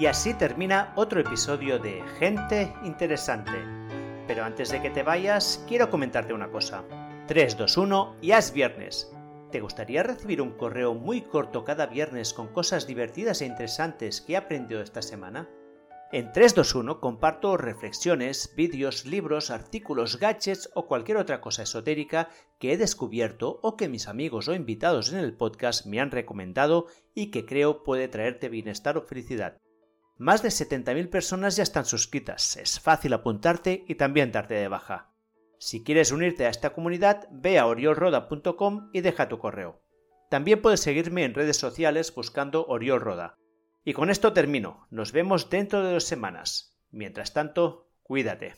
Y 0.00 0.06
así 0.06 0.32
termina 0.32 0.94
otro 0.96 1.20
episodio 1.20 1.78
de 1.78 2.02
Gente 2.18 2.72
Interesante. 2.84 3.52
Pero 4.26 4.44
antes 4.44 4.70
de 4.70 4.80
que 4.80 4.88
te 4.88 5.02
vayas, 5.02 5.62
quiero 5.68 5.90
comentarte 5.90 6.32
una 6.32 6.50
cosa. 6.50 6.84
3, 7.26 7.58
2, 7.58 7.76
1 7.76 8.16
y 8.22 8.32
es 8.32 8.50
viernes. 8.50 9.12
¿Te 9.52 9.60
gustaría 9.60 10.02
recibir 10.02 10.40
un 10.40 10.52
correo 10.52 10.94
muy 10.94 11.20
corto 11.20 11.66
cada 11.66 11.84
viernes 11.84 12.32
con 12.32 12.48
cosas 12.48 12.86
divertidas 12.86 13.42
e 13.42 13.44
interesantes 13.44 14.22
que 14.22 14.32
he 14.32 14.36
aprendido 14.38 14.80
esta 14.80 15.02
semana? 15.02 15.50
En 16.12 16.32
321 16.32 16.98
comparto 16.98 17.58
reflexiones, 17.58 18.54
vídeos, 18.56 19.04
libros, 19.04 19.50
artículos, 19.50 20.18
gadgets 20.18 20.70
o 20.74 20.86
cualquier 20.86 21.18
otra 21.18 21.42
cosa 21.42 21.64
esotérica 21.64 22.30
que 22.58 22.72
he 22.72 22.78
descubierto 22.78 23.60
o 23.62 23.76
que 23.76 23.90
mis 23.90 24.08
amigos 24.08 24.48
o 24.48 24.54
invitados 24.54 25.12
en 25.12 25.18
el 25.18 25.36
podcast 25.36 25.84
me 25.84 26.00
han 26.00 26.10
recomendado 26.10 26.86
y 27.14 27.30
que 27.30 27.44
creo 27.44 27.82
puede 27.82 28.08
traerte 28.08 28.48
bienestar 28.48 28.96
o 28.96 29.02
felicidad. 29.02 29.58
Más 30.20 30.42
de 30.42 30.50
70.000 30.50 31.08
personas 31.08 31.56
ya 31.56 31.62
están 31.62 31.86
suscritas, 31.86 32.58
es 32.58 32.78
fácil 32.78 33.14
apuntarte 33.14 33.86
y 33.88 33.94
también 33.94 34.32
darte 34.32 34.52
de 34.52 34.68
baja. 34.68 35.14
Si 35.58 35.82
quieres 35.82 36.12
unirte 36.12 36.44
a 36.44 36.50
esta 36.50 36.74
comunidad, 36.74 37.26
ve 37.30 37.58
a 37.58 37.66
oriolroda.com 37.66 38.90
y 38.92 39.00
deja 39.00 39.30
tu 39.30 39.38
correo. 39.38 39.80
También 40.28 40.60
puedes 40.60 40.80
seguirme 40.80 41.24
en 41.24 41.32
redes 41.32 41.56
sociales 41.56 42.14
buscando 42.14 42.66
Oriol 42.66 43.00
Roda. 43.00 43.38
Y 43.82 43.94
con 43.94 44.10
esto 44.10 44.34
termino. 44.34 44.86
Nos 44.90 45.12
vemos 45.12 45.48
dentro 45.48 45.82
de 45.82 45.94
dos 45.94 46.04
semanas. 46.04 46.78
Mientras 46.90 47.32
tanto, 47.32 47.88
cuídate. 48.02 48.56